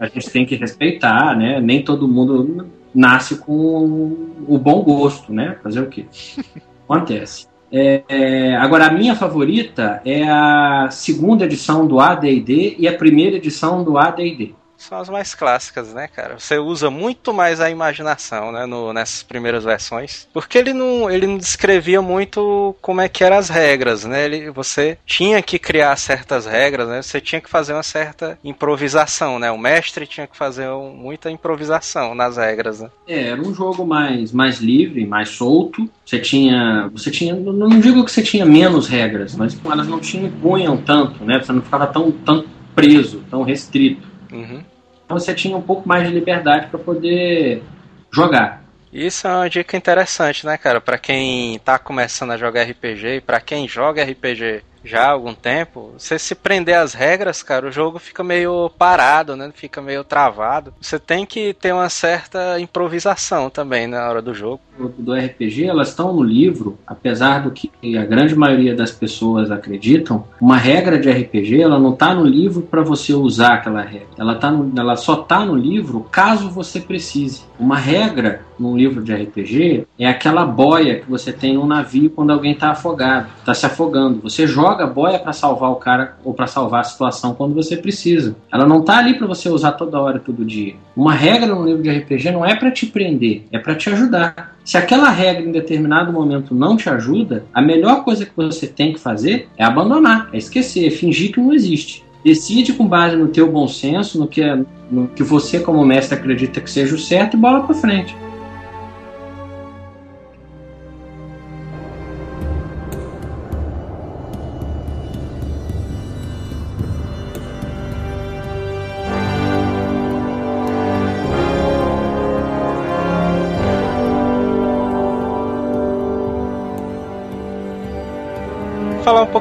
a 0.00 0.06
gente 0.06 0.30
tem 0.30 0.46
que 0.46 0.54
respeitar, 0.54 1.36
né? 1.36 1.60
Nem 1.60 1.84
todo 1.84 2.08
mundo 2.08 2.66
nasce 2.94 3.36
com 3.36 4.38
o 4.48 4.56
bom 4.56 4.82
gosto, 4.82 5.30
né? 5.30 5.58
Fazer 5.62 5.80
o 5.80 5.86
quê? 5.86 6.06
Acontece. 6.88 7.49
É, 7.72 8.02
é, 8.08 8.56
agora, 8.56 8.86
a 8.86 8.90
minha 8.90 9.14
favorita 9.14 10.02
é 10.04 10.24
a 10.28 10.88
segunda 10.90 11.44
edição 11.44 11.86
do 11.86 12.00
AD&D 12.00 12.76
e 12.78 12.88
a 12.88 12.96
primeira 12.96 13.36
edição 13.36 13.84
do 13.84 13.96
AD&D. 13.96 14.54
São 14.80 14.98
as 14.98 15.10
mais 15.10 15.34
clássicas, 15.34 15.92
né, 15.92 16.08
cara? 16.08 16.38
Você 16.38 16.58
usa 16.58 16.90
muito 16.90 17.34
mais 17.34 17.60
a 17.60 17.68
imaginação, 17.70 18.50
né, 18.50 18.64
no, 18.64 18.92
nessas 18.94 19.22
primeiras 19.22 19.62
versões. 19.62 20.26
Porque 20.32 20.56
ele 20.56 20.72
não, 20.72 21.10
ele 21.10 21.26
não 21.26 21.36
descrevia 21.36 22.00
muito 22.00 22.74
como 22.80 23.00
é 23.02 23.08
que 23.08 23.22
eram 23.22 23.36
as 23.36 23.50
regras, 23.50 24.04
né? 24.04 24.24
Ele, 24.24 24.50
você 24.50 24.96
tinha 25.04 25.42
que 25.42 25.58
criar 25.58 25.94
certas 25.96 26.46
regras, 26.46 26.88
né? 26.88 27.02
Você 27.02 27.20
tinha 27.20 27.40
que 27.42 27.50
fazer 27.50 27.74
uma 27.74 27.82
certa 27.82 28.38
improvisação, 28.42 29.38
né? 29.38 29.50
O 29.50 29.58
mestre 29.58 30.06
tinha 30.06 30.26
que 30.26 30.36
fazer 30.36 30.68
um- 30.70 30.94
muita 30.94 31.30
improvisação 31.30 32.14
nas 32.14 32.38
regras, 32.38 32.80
né? 32.80 32.90
É, 33.06 33.28
era 33.28 33.40
um 33.40 33.54
jogo 33.54 33.84
mais, 33.84 34.32
mais 34.32 34.60
livre, 34.60 35.06
mais 35.06 35.28
solto. 35.28 35.88
Você 36.06 36.18
tinha. 36.18 36.88
Você 36.94 37.10
tinha. 37.10 37.34
Não 37.34 37.68
digo 37.80 38.02
que 38.04 38.10
você 38.10 38.22
tinha 38.22 38.46
menos 38.46 38.88
regras, 38.88 39.34
mas 39.36 39.56
elas 39.64 39.86
não 39.86 40.00
te 40.00 40.16
impunham 40.16 40.76
tanto, 40.78 41.22
né? 41.22 41.38
Você 41.38 41.52
não 41.52 41.60
ficava 41.60 41.86
tão, 41.86 42.10
tão 42.10 42.44
preso, 42.74 43.22
tão 43.30 43.42
restrito. 43.42 44.08
Uhum. 44.32 44.62
Então 45.10 45.18
você 45.18 45.34
tinha 45.34 45.56
um 45.56 45.60
pouco 45.60 45.88
mais 45.88 46.06
de 46.06 46.14
liberdade 46.14 46.68
para 46.68 46.78
poder 46.78 47.64
jogar. 48.12 48.62
Isso 48.92 49.26
é 49.26 49.34
uma 49.34 49.50
dica 49.50 49.76
interessante, 49.76 50.46
né, 50.46 50.56
cara? 50.56 50.80
Pra 50.80 50.96
quem 50.98 51.58
tá 51.58 51.80
começando 51.80 52.30
a 52.30 52.36
jogar 52.36 52.62
RPG 52.62 53.16
e 53.16 53.20
pra 53.20 53.40
quem 53.40 53.66
joga 53.66 54.04
RPG 54.04 54.62
já 54.84 55.04
há 55.04 55.10
algum 55.10 55.34
tempo, 55.34 55.92
você 55.98 56.18
se 56.18 56.34
prender 56.34 56.76
às 56.76 56.94
regras, 56.94 57.42
cara, 57.42 57.66
o 57.68 57.72
jogo 57.72 57.98
fica 57.98 58.22
meio 58.24 58.70
parado, 58.78 59.36
né? 59.36 59.50
Fica 59.54 59.80
meio 59.82 60.02
travado. 60.04 60.72
Você 60.80 60.98
tem 60.98 61.26
que 61.26 61.52
ter 61.54 61.72
uma 61.72 61.88
certa 61.88 62.58
improvisação 62.60 63.50
também 63.50 63.86
na 63.86 64.08
hora 64.08 64.22
do 64.22 64.34
jogo. 64.34 64.60
do- 64.98 65.12
RPG, 65.12 65.66
elas 65.66 65.88
estão 65.90 66.10
no 66.14 66.22
livro, 66.22 66.78
apesar 66.86 67.42
do 67.42 67.50
que 67.50 67.70
a 67.98 68.04
grande 68.06 68.34
maioria 68.34 68.74
das 68.74 68.90
pessoas 68.90 69.50
acreditam, 69.50 70.24
uma 70.40 70.56
regra 70.56 70.98
de 70.98 71.10
RPG, 71.10 71.60
ela 71.60 71.78
não 71.78 71.92
está 71.92 72.14
no 72.14 72.24
livro 72.24 72.62
para 72.62 72.80
você 72.82 73.12
usar 73.12 73.54
aquela 73.56 73.82
regra. 73.82 74.08
Ela, 74.18 74.36
tá 74.36 74.50
no- 74.50 74.72
ela 74.80 74.96
só 74.96 75.20
está 75.20 75.44
no 75.44 75.54
livro 75.54 76.06
caso 76.10 76.48
você 76.48 76.80
precise. 76.80 77.42
Uma 77.58 77.76
regra 77.76 78.42
num 78.58 78.74
livro 78.76 79.02
de 79.02 79.12
RPG 79.12 79.86
é 79.98 80.06
aquela 80.06 80.46
boia 80.46 81.00
que 81.00 81.10
você 81.10 81.30
tem 81.30 81.54
num 81.54 81.66
navio 81.66 82.08
quando 82.08 82.30
alguém 82.30 82.52
está 82.52 82.70
afogado, 82.70 83.28
está 83.38 83.52
se 83.52 83.66
afogando. 83.66 84.20
Você 84.22 84.46
joga 84.46 84.69
a 84.78 84.86
boia 84.86 85.18
para 85.18 85.32
salvar 85.32 85.70
o 85.70 85.76
cara 85.76 86.16
ou 86.24 86.32
para 86.32 86.46
salvar 86.46 86.80
a 86.80 86.84
situação 86.84 87.34
quando 87.34 87.54
você 87.54 87.76
precisa. 87.76 88.36
Ela 88.52 88.66
não 88.66 88.80
está 88.80 88.98
ali 88.98 89.14
para 89.14 89.26
você 89.26 89.48
usar 89.48 89.72
toda 89.72 90.00
hora, 90.00 90.18
todo 90.18 90.44
dia. 90.44 90.74
Uma 90.96 91.14
regra 91.14 91.54
no 91.54 91.64
livro 91.64 91.82
de 91.82 91.90
RPG 91.90 92.30
não 92.30 92.44
é 92.44 92.54
para 92.54 92.70
te 92.70 92.86
prender, 92.86 93.44
é 93.50 93.58
para 93.58 93.74
te 93.74 93.90
ajudar. 93.90 94.56
Se 94.64 94.76
aquela 94.76 95.10
regra 95.10 95.42
em 95.42 95.52
determinado 95.52 96.12
momento 96.12 96.54
não 96.54 96.76
te 96.76 96.88
ajuda, 96.88 97.44
a 97.52 97.60
melhor 97.60 98.04
coisa 98.04 98.24
que 98.24 98.32
você 98.36 98.66
tem 98.66 98.92
que 98.92 99.00
fazer 99.00 99.48
é 99.56 99.64
abandonar, 99.64 100.28
é 100.32 100.38
esquecer, 100.38 100.86
é 100.86 100.90
fingir 100.90 101.32
que 101.32 101.40
não 101.40 101.52
existe. 101.52 102.04
Decide 102.24 102.74
com 102.74 102.86
base 102.86 103.16
no 103.16 103.28
teu 103.28 103.50
bom 103.50 103.66
senso, 103.66 104.18
no 104.18 104.28
que, 104.28 104.42
é- 104.42 104.58
no 104.90 105.08
que 105.08 105.22
você 105.22 105.58
como 105.58 105.84
mestre 105.84 106.18
acredita 106.18 106.60
que 106.60 106.70
seja 106.70 106.94
o 106.94 106.98
certo 106.98 107.36
e 107.36 107.40
bola 107.40 107.62
para 107.62 107.74
frente. 107.74 108.14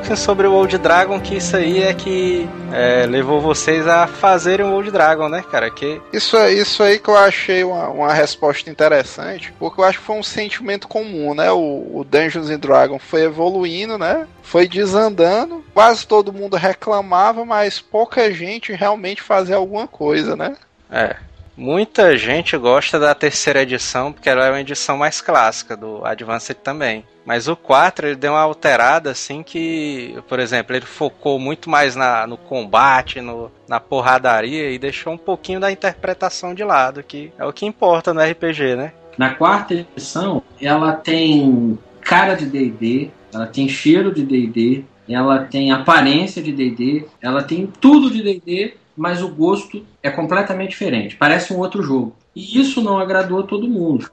Pouquinho 0.09 0.17
sobre 0.17 0.47
o 0.47 0.53
Old 0.53 0.77
Dragon, 0.77 1.19
que 1.19 1.35
isso 1.35 1.55
aí 1.55 1.83
é 1.83 1.93
que 1.93 2.49
é, 2.73 3.05
levou 3.05 3.39
vocês 3.39 3.87
a 3.87 4.07
fazerem 4.07 4.65
o 4.65 4.73
Old 4.73 4.89
Dragon, 4.91 5.29
né, 5.29 5.43
cara? 5.49 5.69
Que 5.69 6.01
Isso, 6.11 6.35
é- 6.37 6.51
isso 6.51 6.81
aí 6.81 6.97
que 6.99 7.09
eu 7.09 7.17
achei 7.17 7.63
uma, 7.63 7.89
uma 7.89 8.13
resposta 8.13 8.69
interessante, 8.69 9.53
porque 9.59 9.79
eu 9.79 9.85
acho 9.85 9.99
que 9.99 10.05
foi 10.05 10.15
um 10.17 10.23
sentimento 10.23 10.87
comum, 10.87 11.33
né? 11.35 11.51
O, 11.51 11.99
o 11.99 12.05
Dungeons 12.09 12.49
and 12.49 12.59
Dragons 12.59 13.01
foi 13.03 13.23
evoluindo, 13.23 13.97
né? 13.97 14.27
Foi 14.41 14.67
desandando, 14.67 15.63
quase 15.73 16.07
todo 16.07 16.33
mundo 16.33 16.57
reclamava, 16.57 17.45
mas 17.45 17.79
pouca 17.79 18.31
gente 18.33 18.73
realmente 18.73 19.21
fazia 19.21 19.57
alguma 19.57 19.87
coisa, 19.87 20.35
né? 20.35 20.55
É. 20.91 21.15
Muita 21.59 22.17
gente 22.17 22.55
gosta 22.55 22.97
da 22.97 23.13
terceira 23.13 23.63
edição, 23.63 24.13
porque 24.13 24.29
ela 24.29 24.45
é 24.45 24.49
uma 24.49 24.61
edição 24.61 24.97
mais 24.97 25.19
clássica 25.19 25.75
do 25.75 26.05
Advanced 26.05 26.55
também. 26.55 27.03
Mas 27.25 27.49
o 27.49 27.55
4 27.55 28.07
ele 28.07 28.15
deu 28.15 28.31
uma 28.31 28.39
alterada 28.39 29.11
assim 29.11 29.43
que, 29.43 30.15
por 30.29 30.39
exemplo, 30.39 30.73
ele 30.73 30.85
focou 30.85 31.37
muito 31.37 31.69
mais 31.69 31.97
na, 31.97 32.25
no 32.25 32.37
combate, 32.37 33.19
no, 33.19 33.51
na 33.67 33.77
porradaria 33.77 34.71
e 34.71 34.79
deixou 34.79 35.11
um 35.11 35.17
pouquinho 35.17 35.59
da 35.59 35.69
interpretação 35.69 36.53
de 36.55 36.63
lado, 36.63 37.03
que 37.03 37.29
é 37.37 37.45
o 37.45 37.51
que 37.51 37.65
importa 37.65 38.13
no 38.13 38.21
RPG, 38.21 38.77
né? 38.77 38.93
Na 39.17 39.35
quarta 39.35 39.73
edição, 39.73 40.41
ela 40.61 40.93
tem 40.93 41.77
cara 41.99 42.35
de 42.35 42.45
D&D, 42.45 43.11
ela 43.33 43.47
tem 43.47 43.67
cheiro 43.67 44.13
de 44.13 44.23
D&D, 44.23 44.85
ela 45.09 45.39
tem 45.39 45.73
aparência 45.73 46.41
de 46.41 46.53
D&D, 46.53 47.05
ela 47.21 47.43
tem 47.43 47.67
tudo 47.81 48.09
de 48.09 48.23
D&D, 48.23 48.75
mas 48.99 49.23
o 49.23 49.29
gosto 49.29 49.85
é 50.03 50.11
completamente 50.11 50.71
diferente. 50.71 51.15
Parece 51.15 51.53
um 51.53 51.57
outro 51.57 51.81
jogo. 51.81 52.13
E 52.35 52.59
isso 52.59 52.81
não 52.81 52.99
agradou 52.99 53.39
a 53.39 53.43
todo 53.43 53.65
mundo. 53.65 54.11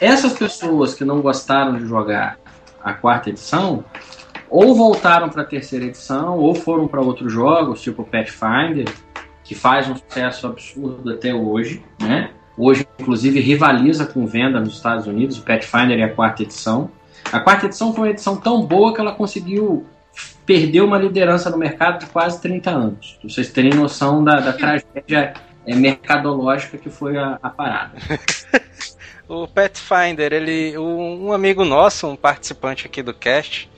Essas 0.00 0.32
pessoas 0.32 0.92
que 0.92 1.04
não 1.04 1.20
gostaram 1.20 1.78
de 1.78 1.86
jogar 1.86 2.36
a 2.82 2.92
quarta 2.92 3.30
edição, 3.30 3.84
ou 4.48 4.74
voltaram 4.74 5.28
para 5.28 5.42
a 5.42 5.44
terceira 5.44 5.84
edição, 5.84 6.36
ou 6.36 6.52
foram 6.52 6.88
para 6.88 7.00
outros 7.00 7.32
jogos, 7.32 7.80
tipo 7.80 8.02
Pathfinder, 8.02 8.92
que 9.44 9.54
faz 9.54 9.88
um 9.88 9.94
sucesso 9.94 10.48
absurdo 10.48 11.08
até 11.08 11.32
hoje, 11.32 11.80
né? 12.00 12.32
Hoje, 12.58 12.84
inclusive, 12.98 13.38
rivaliza 13.38 14.04
com 14.04 14.26
venda 14.26 14.58
nos 14.58 14.74
Estados 14.74 15.06
Unidos, 15.06 15.38
o 15.38 15.44
Pathfinder 15.44 15.96
e 15.96 16.02
a 16.02 16.12
quarta 16.12 16.42
edição. 16.42 16.90
A 17.30 17.38
quarta 17.38 17.66
edição 17.66 17.94
foi 17.94 18.08
uma 18.08 18.10
edição 18.10 18.34
tão 18.34 18.66
boa 18.66 18.92
que 18.92 19.00
ela 19.00 19.12
conseguiu 19.12 19.86
perder 20.44 20.80
uma 20.80 20.98
liderança 20.98 21.50
no 21.50 21.56
mercado 21.56 22.00
de 22.00 22.06
quase 22.06 22.40
30 22.40 22.70
anos. 22.70 23.18
Vocês 23.22 23.50
terem 23.50 23.72
noção 23.72 24.22
da, 24.22 24.40
da 24.40 24.52
tragédia 24.52 25.34
é, 25.66 25.74
mercadológica 25.74 26.76
que 26.78 26.90
foi 26.90 27.16
a, 27.16 27.38
a 27.42 27.50
parada. 27.50 27.92
O 29.32 29.46
Pathfinder, 29.46 30.32
ele, 30.32 30.76
um, 30.76 31.26
um 31.26 31.32
amigo 31.32 31.64
nosso, 31.64 32.08
um 32.08 32.16
participante 32.16 32.84
aqui 32.84 33.00
do 33.00 33.14
cast, 33.14 33.70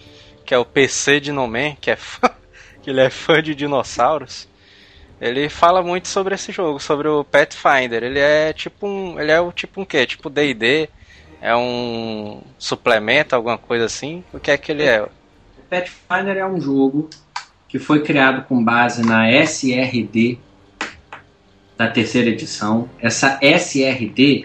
que 0.47 0.55
é 0.55 0.59
o 0.59 0.65
PC 0.65 1.21
de 1.21 1.31
Nomen, 1.31 1.77
que 1.79 1.91
é 1.91 1.97
fã, 1.97 2.31
que 2.81 2.89
ele 2.89 3.03
é 3.03 3.11
fã 3.11 3.43
de 3.43 3.55
dinossauros, 3.55 4.49
ele 5.21 5.51
fala 5.51 5.83
muito 5.83 6.09
sobre 6.09 6.35
esse 6.35 6.51
jogo, 6.51 6.81
sobre 6.81 7.07
o 7.07 7.23
Pathfinder. 7.23 8.03
Ele 8.03 8.19
é 8.19 8.55
tipo 8.55 8.87
um, 8.87 9.21
ele 9.21 9.31
é 9.31 9.39
o 9.43 9.53
tipo 9.53 9.83
um 9.83 9.85
quê? 9.85 10.07
Tipo 10.07 10.31
D&D, 10.31 10.89
é 11.43 11.55
um 11.55 12.41
suplemento, 12.59 13.37
alguma 13.37 13.59
coisa 13.59 13.85
assim? 13.85 14.25
O 14.33 14.41
que 14.41 14.51
é 14.51 14.57
que 14.57 14.73
ele 14.73 14.85
é? 14.85 15.07
Pathfinder 15.73 16.37
é 16.37 16.47
um 16.47 16.61
jogo 16.61 17.09
que 17.67 17.79
foi 17.79 18.03
criado 18.03 18.47
com 18.47 18.63
base 18.63 19.03
na 19.03 19.33
SRD 19.33 20.39
da 21.79 21.89
terceira 21.89 22.29
edição. 22.29 22.91
Essa 23.01 23.39
SRD 23.41 24.45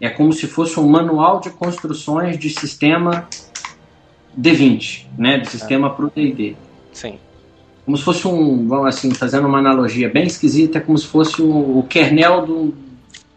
é 0.00 0.10
como 0.10 0.32
se 0.32 0.48
fosse 0.48 0.80
um 0.80 0.88
manual 0.88 1.38
de 1.38 1.50
construções 1.50 2.36
de 2.36 2.50
sistema 2.50 3.28
D20, 4.36 5.06
né, 5.16 5.38
de 5.38 5.48
sistema 5.48 5.94
para 5.94 6.06
o 6.06 6.10
D&D. 6.10 6.56
Sim. 6.92 7.20
Como 7.84 7.96
se 7.96 8.02
fosse 8.02 8.26
um, 8.26 8.66
vamos 8.66 8.86
assim, 8.86 9.14
fazendo 9.14 9.46
uma 9.46 9.58
analogia 9.60 10.08
bem 10.08 10.26
esquisita, 10.26 10.78
é 10.78 10.80
como 10.80 10.98
se 10.98 11.06
fosse 11.06 11.40
o, 11.40 11.78
o 11.78 11.86
kernel 11.88 12.44
do, 12.44 12.74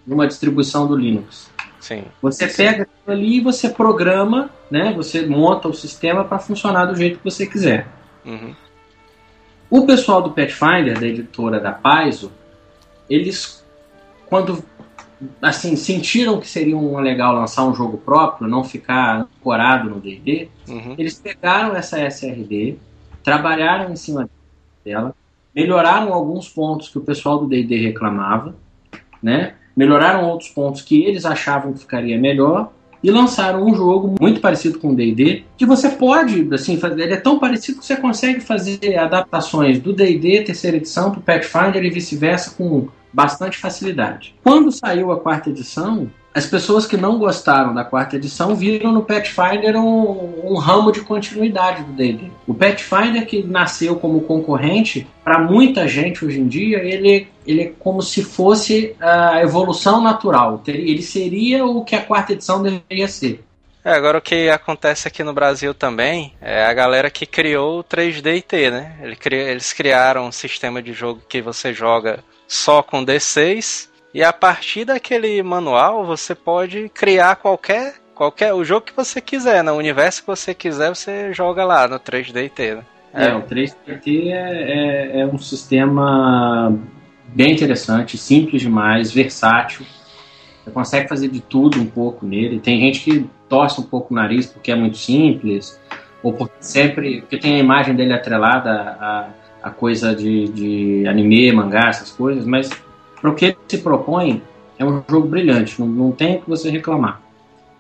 de 0.08 0.12
uma 0.12 0.26
distribuição 0.26 0.88
do 0.88 0.96
Linux. 0.96 1.47
Sim. 1.88 2.04
Você 2.22 2.48
pega 2.48 2.84
aquilo 2.84 3.18
ali 3.18 3.38
e 3.38 3.42
você 3.42 3.70
programa, 3.70 4.50
né? 4.70 4.92
Você 4.94 5.26
monta 5.26 5.70
o 5.70 5.74
sistema 5.74 6.26
para 6.26 6.38
funcionar 6.38 6.86
do 6.86 6.96
jeito 6.96 7.20
que 7.20 7.24
você 7.24 7.46
quiser. 7.46 7.88
Uhum. 8.26 8.54
O 9.70 9.86
pessoal 9.86 10.22
do 10.22 10.32
Pathfinder, 10.32 11.00
da 11.00 11.08
editora 11.08 11.62
da 11.62 11.72
Paizo, 11.72 12.30
eles, 13.10 13.66
quando 14.26 14.62
assim 15.42 15.78
sentiram 15.78 16.42
que 16.42 16.48
seria 16.48 16.76
um 16.76 17.00
legal 17.00 17.34
lançar 17.34 17.64
um 17.64 17.74
jogo 17.74 17.98
próprio, 17.98 18.50
não 18.50 18.66
ficar 18.66 19.22
ancorado 19.22 19.90
no 19.90 20.02
D&D, 20.02 20.50
Uhum. 20.68 20.96
eles 20.98 21.18
pegaram 21.18 21.74
essa 21.74 22.00
SRD, 22.02 22.78
trabalharam 23.24 23.94
em 23.94 23.96
cima 23.96 24.30
dela, 24.84 25.16
melhoraram 25.56 26.14
alguns 26.14 26.50
pontos 26.50 26.90
que 26.90 26.98
o 26.98 27.02
pessoal 27.02 27.40
do 27.40 27.48
D&D 27.48 27.78
reclamava, 27.78 28.54
né? 29.24 29.56
Melhoraram 29.78 30.28
outros 30.28 30.50
pontos 30.50 30.82
que 30.82 31.06
eles 31.06 31.24
achavam 31.24 31.72
que 31.72 31.80
ficaria 31.80 32.18
melhor 32.18 32.72
e 33.04 33.12
lançaram 33.12 33.64
um 33.64 33.76
jogo 33.76 34.16
muito 34.20 34.42
parecido 34.42 34.80
com 34.80 34.90
o 34.90 34.96
D&D, 34.96 35.44
que 35.56 35.68
você 35.68 35.90
pode, 35.90 36.52
assim, 36.52 36.78
fazer, 36.78 37.04
ele 37.04 37.14
é 37.14 37.18
tão 37.18 37.38
parecido 37.38 37.78
que 37.80 37.86
você 37.86 37.96
consegue 37.96 38.40
fazer 38.40 38.98
adaptações 38.98 39.80
do 39.80 39.94
D&D 39.94 40.42
terceira 40.42 40.78
edição 40.78 41.12
para 41.12 41.20
o 41.20 41.24
Pathfinder 41.24 41.86
e 41.86 41.92
vice-versa 41.92 42.56
com 42.58 42.88
bastante 43.14 43.58
facilidade. 43.58 44.36
Quando 44.44 44.72
saiu 44.72 45.12
a 45.12 45.20
quarta 45.20 45.50
edição, 45.50 46.10
as 46.38 46.46
pessoas 46.46 46.86
que 46.86 46.96
não 46.96 47.18
gostaram 47.18 47.74
da 47.74 47.84
quarta 47.84 48.16
edição 48.16 48.56
viram 48.56 48.92
no 48.92 49.02
Pathfinder 49.04 49.76
um, 49.76 50.52
um 50.52 50.56
ramo 50.56 50.92
de 50.92 51.02
continuidade 51.02 51.84
do 51.84 51.92
D&D. 51.94 52.30
O 52.46 52.54
Pathfinder 52.54 53.26
que 53.26 53.42
nasceu 53.42 53.96
como 53.96 54.22
concorrente, 54.22 55.08
para 55.24 55.40
muita 55.40 55.88
gente 55.88 56.24
hoje 56.24 56.40
em 56.40 56.48
dia, 56.48 56.78
ele, 56.78 57.28
ele 57.46 57.62
é 57.62 57.72
como 57.80 58.02
se 58.02 58.24
fosse 58.24 58.96
a 59.00 59.42
evolução 59.42 60.00
natural. 60.02 60.62
Ele 60.68 61.02
seria 61.02 61.66
o 61.66 61.84
que 61.84 61.96
a 61.96 62.02
quarta 62.02 62.34
edição 62.34 62.62
deveria 62.62 63.08
ser. 63.08 63.44
É, 63.84 63.94
agora 63.94 64.18
o 64.18 64.22
que 64.22 64.50
acontece 64.50 65.08
aqui 65.08 65.24
no 65.24 65.34
Brasil 65.34 65.74
também 65.74 66.34
é 66.42 66.66
a 66.66 66.74
galera 66.74 67.10
que 67.10 67.26
criou 67.26 67.80
o 67.80 67.84
3D&T, 67.84 68.70
né? 68.70 68.98
Ele 69.02 69.16
cri- 69.16 69.38
Eles 69.38 69.74
criaram 69.74 70.28
um 70.28 70.32
sistema 70.32 70.84
de 70.84 70.94
jogo 70.94 71.22
que 71.28 71.42
você 71.42 71.74
joga 71.74 72.20
só 72.48 72.84
com 72.84 73.04
D6 73.06 73.88
e 74.18 74.24
a 74.24 74.34
partir 74.34 74.84
daquele 74.84 75.44
manual 75.44 76.04
você 76.04 76.34
pode 76.34 76.90
criar 76.90 77.36
qualquer 77.36 77.94
qualquer 78.16 78.52
o 78.52 78.64
jogo 78.64 78.88
que 78.88 78.96
você 78.96 79.22
quiser, 79.22 79.64
no 79.64 79.74
universo 79.74 80.22
que 80.22 80.28
você 80.28 80.56
quiser 80.56 80.90
você 80.90 81.32
joga 81.32 81.64
lá 81.64 81.88
no 81.88 82.00
3D&T. 82.00 82.74
Né? 82.74 82.84
É, 83.14 83.36
o 83.36 83.44
3DT 83.44 84.32
é, 84.32 85.20
é, 85.20 85.20
é 85.20 85.26
um 85.28 85.38
sistema 85.38 86.76
bem 87.28 87.52
interessante, 87.52 88.18
simples 88.18 88.64
demais, 88.64 89.12
versátil. 89.12 89.86
Você 90.64 90.72
consegue 90.72 91.08
fazer 91.08 91.28
de 91.28 91.40
tudo 91.40 91.80
um 91.80 91.86
pouco 91.86 92.26
nele. 92.26 92.60
Tem 92.60 92.80
gente 92.80 93.00
que 93.02 93.30
torce 93.48 93.80
um 93.80 93.84
pouco 93.84 94.16
o 94.16 94.18
nariz 94.18 94.48
porque 94.48 94.72
é 94.72 94.76
muito 94.76 94.98
simples, 94.98 95.80
ou 96.24 96.34
porque 96.34 96.56
sempre. 96.60 97.22
porque 97.22 97.38
tem 97.38 97.58
a 97.58 97.60
imagem 97.60 97.96
dele 97.96 98.14
atrelada 98.14 98.72
a, 99.00 99.30
a 99.62 99.70
coisa 99.70 100.16
de, 100.16 100.48
de 100.48 101.08
anime, 101.08 101.52
mangá, 101.52 101.90
essas 101.90 102.10
coisas, 102.10 102.48
mas 102.48 102.68
para 103.20 103.30
o 103.30 103.36
que 103.36 103.46
ele 103.46 103.58
se 103.68 103.78
propõe, 103.80 104.42
é 104.78 104.86
um 104.86 105.04
jogo 105.10 105.28
brilhante, 105.28 105.80
não, 105.80 105.88
não 105.88 106.12
tem 106.12 106.38
o 106.38 106.42
que 106.42 106.50
você 106.50 106.70
reclamar. 106.70 107.22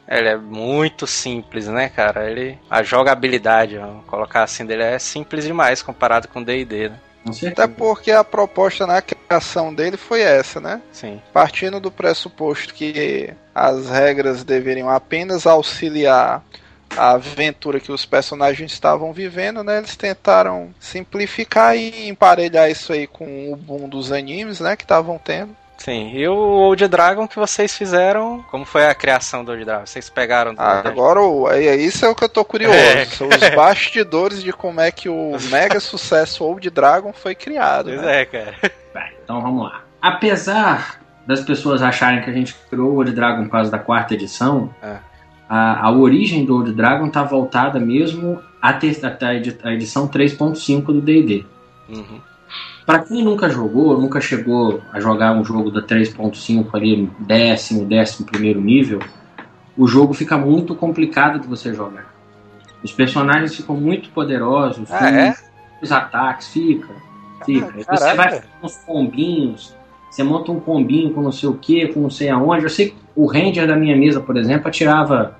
Ele 0.07 0.29
é 0.29 0.37
muito 0.37 1.05
simples, 1.05 1.67
né, 1.67 1.89
cara? 1.89 2.29
Ele 2.29 2.57
a 2.69 2.81
jogabilidade, 2.81 3.77
vamos 3.77 4.05
colocar 4.05 4.43
assim 4.43 4.65
dele 4.65 4.83
é 4.83 4.97
simples 4.97 5.43
demais 5.43 5.81
comparado 5.81 6.27
com 6.29 6.41
D&D, 6.41 6.89
né? 6.89 6.99
Até 7.45 7.67
porque 7.67 8.11
a 8.11 8.23
proposta 8.23 8.87
na 8.87 9.01
criação 9.01 9.73
dele 9.73 9.97
foi 9.97 10.21
essa, 10.21 10.61
né? 10.61 10.81
Sim. 10.93 11.21
Partindo 11.33 11.79
do 11.79 11.91
pressuposto 11.91 12.73
que 12.73 13.33
as 13.53 13.89
regras 13.89 14.45
deveriam 14.45 14.89
apenas 14.89 15.45
auxiliar 15.45 16.41
a 16.95 17.11
aventura 17.11 17.79
que 17.79 17.91
os 17.91 18.05
personagens 18.05 18.71
estavam 18.71 19.11
vivendo, 19.13 19.63
né? 19.63 19.77
Eles 19.79 19.95
tentaram 19.95 20.69
simplificar 20.79 21.75
e 21.75 22.07
emparelhar 22.07 22.69
isso 22.69 22.93
aí 22.93 23.07
com 23.07 23.51
o 23.51 23.55
boom 23.55 23.87
dos 23.89 24.11
animes, 24.11 24.59
né? 24.59 24.75
Que 24.75 24.83
estavam 24.83 25.17
tendo. 25.17 25.55
Sim, 25.77 26.09
e 26.11 26.27
o 26.27 26.33
Old 26.35 26.87
Dragon 26.87 27.27
que 27.27 27.35
vocês 27.35 27.77
fizeram, 27.77 28.43
como 28.49 28.65
foi 28.65 28.87
a 28.87 28.95
criação 28.95 29.45
do 29.45 29.51
Old 29.51 29.63
Dragon? 29.63 29.85
Vocês 29.85 30.09
pegaram 30.09 30.55
do 30.55 30.59
Ah, 30.59 30.81
agora, 30.83 31.21
o- 31.21 31.45
aí, 31.45 31.69
aí 31.69 31.85
isso 31.85 32.03
é 32.03 32.09
o 32.09 32.15
que 32.15 32.23
eu 32.23 32.29
tô 32.29 32.43
curioso. 32.43 32.73
É. 32.75 33.05
São 33.13 33.27
os 33.29 33.49
bastidores 33.55 34.41
de 34.41 34.51
como 34.51 34.81
é 34.81 34.91
que 34.91 35.07
o 35.07 35.37
mega 35.51 35.79
sucesso 35.79 36.43
Old 36.43 36.67
Dragon 36.71 37.13
foi 37.13 37.35
criado. 37.35 37.89
Pois 37.89 38.01
né? 38.01 38.21
é, 38.21 38.25
cara. 38.25 38.55
Vai, 38.91 39.11
então 39.23 39.39
vamos 39.39 39.65
lá. 39.65 39.83
Apesar 40.01 40.99
das 41.27 41.41
pessoas 41.41 41.83
acharem 41.83 42.23
que 42.23 42.29
a 42.29 42.33
gente 42.33 42.55
criou 42.71 42.89
o 42.93 42.95
Old 42.97 43.11
Dragon 43.11 43.43
por 43.43 43.51
causa 43.51 43.69
da 43.69 43.77
quarta 43.77 44.15
edição, 44.15 44.73
É. 44.81 44.95
a, 45.49 45.87
a 45.87 45.91
origem 45.91 46.45
do 46.45 46.55
Old 46.55 46.71
Dragon 46.73 47.07
está 47.07 47.23
voltada 47.23 47.79
mesmo 47.79 48.39
à, 48.61 48.71
edição 49.73 50.07
3.5 50.07 50.85
do 50.85 51.01
D&D. 51.01 51.45
Uhum. 51.89 52.19
Para 52.85 52.99
quem 52.99 53.23
nunca 53.23 53.49
jogou, 53.49 53.99
nunca 53.99 54.21
chegou 54.21 54.81
a 54.93 54.99
jogar 54.99 55.33
um 55.33 55.43
jogo 55.43 55.69
da 55.69 55.81
3.5 55.81 56.67
ali, 56.73 57.09
décimo, 57.19 57.85
décimo 57.85 58.25
primeiro 58.25 58.61
nível, 58.61 58.99
o 59.77 59.87
jogo 59.87 60.13
fica 60.13 60.37
muito 60.37 60.73
complicado 60.73 61.39
de 61.39 61.47
você 61.47 61.73
jogar. 61.73 62.13
Os 62.83 62.91
personagens 62.91 63.55
ficam 63.55 63.75
muito 63.75 64.09
poderosos, 64.09 64.89
Ah, 64.91 65.09
é? 65.09 65.35
os 65.81 65.91
ataques, 65.91 66.47
fica. 66.47 66.87
Fica. 67.45 67.73
Ah, 67.87 67.97
você 67.97 68.15
vai 68.15 68.29
fazer 68.29 68.43
uns 68.63 68.75
combinhos, 68.77 69.75
você 70.09 70.23
monta 70.23 70.51
um 70.51 70.59
combinho 70.59 71.13
com 71.13 71.21
não 71.21 71.31
sei 71.31 71.49
o 71.49 71.53
que, 71.53 71.87
com 71.87 71.99
não 71.99 72.09
sei 72.09 72.29
aonde. 72.29 72.63
Eu 72.63 72.69
sei 72.69 72.89
que 72.89 72.95
o 73.15 73.25
Ranger 73.25 73.67
da 73.67 73.75
minha 73.75 73.95
mesa, 73.95 74.19
por 74.19 74.37
exemplo, 74.37 74.67
atirava 74.67 75.37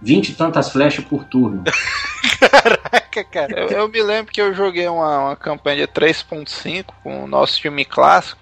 20 0.00 0.28
e 0.28 0.34
tantas 0.34 0.70
flechas 0.70 1.04
por 1.04 1.24
turno. 1.24 1.64
Caraca, 2.38 3.24
cara. 3.24 3.60
Eu, 3.60 3.68
eu 3.68 3.88
me 3.88 4.02
lembro 4.02 4.32
que 4.32 4.40
eu 4.40 4.54
joguei 4.54 4.88
uma, 4.88 5.26
uma 5.26 5.36
campanha 5.36 5.86
de 5.86 5.92
3.5 5.92 6.86
com 7.02 7.24
o 7.24 7.26
nosso 7.26 7.60
time 7.60 7.84
clássico, 7.84 8.40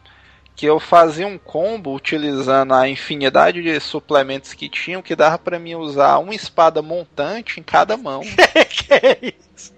que 0.55 0.67
eu 0.67 0.81
fazia 0.81 1.27
um 1.27 1.39
combo 1.39 1.95
utilizando 1.95 2.75
a 2.75 2.89
infinidade 2.89 3.63
de 3.63 3.79
suplementos 3.81 4.55
que 4.55 4.69
tinham, 4.69 5.03
que 5.03 5.15
dava 5.15 5.39
pra 5.39 5.59
mim 5.59 5.75
usar 5.75 6.19
uma 6.19 6.35
espada 6.35 6.83
montante 6.83 7.61
em 7.61 7.63
cada 7.63 7.97
mão. 7.97 8.23
que 8.69 8.93
é 8.93 9.19
isso? 9.23 9.73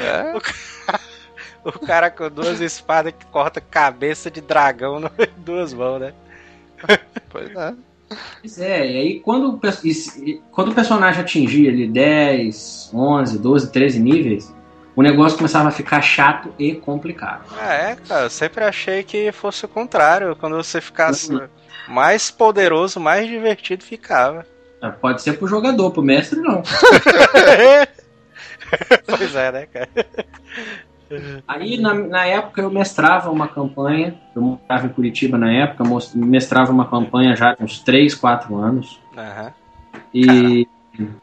É, 0.00 0.32
O 1.74 1.78
cara 1.86 2.10
com 2.10 2.30
duas 2.30 2.60
espadas 2.60 3.12
que 3.18 3.26
corta 3.26 3.60
cabeça 3.60 4.30
de 4.30 4.40
dragão 4.40 4.98
no- 5.00 5.10
em 5.18 5.40
duas 5.42 5.72
mãos, 5.72 6.00
né? 6.00 6.12
pois 7.28 7.54
é. 7.54 7.74
Pois 8.40 8.58
é, 8.58 8.90
e 8.90 8.96
aí 8.96 9.20
quando, 9.20 9.60
quando 10.50 10.70
o 10.70 10.74
personagem 10.74 11.20
atingia 11.20 11.70
ali 11.70 11.86
10, 11.86 12.90
11, 12.94 13.38
12, 13.38 13.70
13 13.70 14.00
níveis, 14.00 14.54
o 14.96 15.02
negócio 15.02 15.36
começava 15.36 15.68
a 15.68 15.72
ficar 15.72 16.00
chato 16.00 16.52
e 16.58 16.74
complicado. 16.74 17.44
Ah, 17.60 17.72
é, 17.74 17.96
cara. 17.96 18.24
Eu 18.24 18.30
sempre 18.30 18.64
achei 18.64 19.02
que 19.04 19.30
fosse 19.30 19.64
o 19.64 19.68
contrário. 19.68 20.34
Quando 20.36 20.56
você 20.56 20.80
ficasse 20.80 21.32
Uhum. 21.34 21.46
mais 21.88 22.30
poderoso, 22.30 22.98
mais 22.98 23.28
divertido 23.28 23.84
ficava. 23.84 24.46
Ah, 24.80 24.90
Pode 24.90 25.20
ser 25.22 25.34
pro 25.34 25.46
jogador, 25.46 25.90
pro 25.90 26.02
mestre 26.02 26.40
não. 26.40 26.62
pois 29.06 29.34
é, 29.34 29.52
né, 29.52 29.66
cara? 29.66 29.88
Aí 31.46 31.78
na, 31.78 31.94
na 31.94 32.26
época 32.26 32.62
eu 32.62 32.70
mestrava 32.70 33.30
uma 33.30 33.48
campanha, 33.48 34.14
eu 34.34 34.42
morava 34.42 34.86
em 34.86 34.90
Curitiba 34.90 35.38
na 35.38 35.52
época, 35.52 35.84
mestrava 36.14 36.72
uma 36.72 36.86
campanha 36.86 37.34
já 37.34 37.54
de 37.54 37.62
uns 37.62 37.80
3, 37.80 38.14
4 38.14 38.56
anos. 38.56 39.00
Aham. 39.16 39.52
E, 40.12 40.66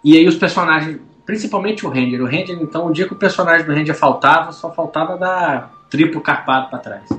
e 0.03 0.17
aí 0.17 0.27
os 0.27 0.36
personagens, 0.36 0.99
principalmente 1.25 1.86
o 1.86 1.89
Ranger, 1.89 2.21
o 2.21 2.25
Ranger, 2.25 2.57
então, 2.61 2.88
o 2.88 2.93
dia 2.93 3.07
que 3.07 3.13
o 3.13 3.17
personagem 3.17 3.65
do 3.65 3.73
Ranger 3.73 3.95
faltava, 3.95 4.51
só 4.51 4.71
faltava 4.71 5.17
dar 5.17 5.71
triplo 5.89 6.21
carpado 6.21 6.69
pra 6.69 6.79
trás. 6.79 7.09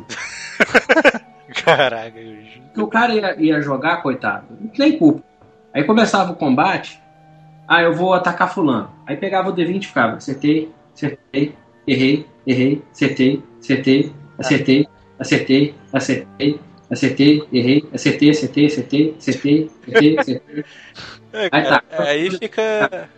Caraca, 1.65 2.19
eu 2.19 2.85
o 2.85 2.89
cara 2.89 3.15
ia, 3.15 3.41
ia 3.41 3.63
jogar, 3.63 4.03
coitado, 4.03 4.47
não 4.61 4.69
tem 4.69 4.99
culpa. 4.99 5.23
Aí 5.73 5.85
começava 5.85 6.33
o 6.33 6.37
combate, 6.37 7.01
ah, 7.67 7.83
eu 7.83 7.95
vou 7.95 8.15
atacar 8.15 8.53
fulano. 8.53 8.91
Aí 9.07 9.17
pegava 9.17 9.51
o 9.51 9.55
D20 9.55 9.83
e 9.83 9.87
ficava, 9.87 10.17
acertei, 10.17 10.73
acertei, 10.95 11.55
errei, 11.87 12.27
errei, 12.47 12.83
acertei, 12.93 13.43
acertei, 13.61 14.13
acertei, 14.39 14.89
acertei, 15.19 15.75
acertei, 15.93 16.61
acertei, 16.91 17.43
errei, 17.53 17.85
acertei, 17.93 18.31
acertei, 18.31 18.67
acertei, 18.67 19.15
acertei, 19.19 19.71
acertei, 19.89 20.19
acertei. 20.19 20.65
É, 21.33 21.49
Aí 21.53 21.63
tá. 21.65 21.83
cara, 21.83 22.05
Aí 22.05 22.31
fica. 22.31 23.09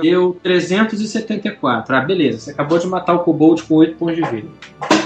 Deu 0.00 0.38
374. 0.42 1.94
Ah, 1.94 2.00
beleza. 2.00 2.38
Você 2.38 2.50
acabou 2.52 2.78
de 2.78 2.86
matar 2.86 3.14
o 3.14 3.20
Kobold 3.20 3.62
com 3.64 3.74
8 3.74 3.96
pontos 3.96 4.16
de 4.16 4.22
vida. 4.22 4.48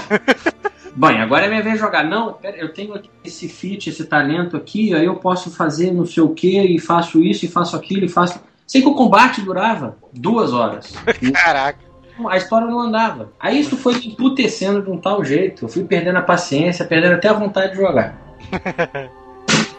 Bem, 0.95 1.19
agora 1.19 1.45
é 1.45 1.49
minha 1.49 1.61
vez 1.61 1.75
de 1.75 1.81
jogar. 1.81 2.05
Não, 2.05 2.31
pera, 2.33 2.55
eu 2.55 2.73
tenho 2.73 2.93
aqui 2.93 3.09
esse 3.23 3.49
fit, 3.49 3.89
esse 3.89 4.05
talento 4.05 4.55
aqui, 4.55 4.93
aí 4.93 5.05
eu 5.05 5.15
posso 5.15 5.51
fazer 5.51 5.91
não 5.91 6.05
sei 6.05 6.23
o 6.23 6.29
que, 6.29 6.57
e 6.57 6.79
faço 6.79 7.21
isso, 7.21 7.43
e 7.43 7.49
faço 7.49 7.75
aquilo, 7.75 8.05
e 8.05 8.09
faço. 8.09 8.39
Sei 8.65 8.81
que 8.81 8.87
o 8.87 8.95
combate 8.95 9.41
durava 9.41 9.97
duas 10.13 10.53
horas. 10.53 10.93
Caraca. 11.33 11.84
A 12.27 12.37
história 12.37 12.67
não 12.67 12.79
andava. 12.79 13.31
Aí 13.39 13.59
isso 13.59 13.75
foi 13.75 13.95
me 13.95 14.07
emputecendo 14.07 14.81
de 14.81 14.89
um 14.89 14.97
tal 14.97 15.23
jeito. 15.23 15.65
Eu 15.65 15.69
fui 15.69 15.83
perdendo 15.83 16.17
a 16.17 16.21
paciência, 16.21 16.85
perdendo 16.85 17.15
até 17.15 17.27
a 17.27 17.33
vontade 17.33 17.73
de 17.73 17.77
jogar. 17.77 18.17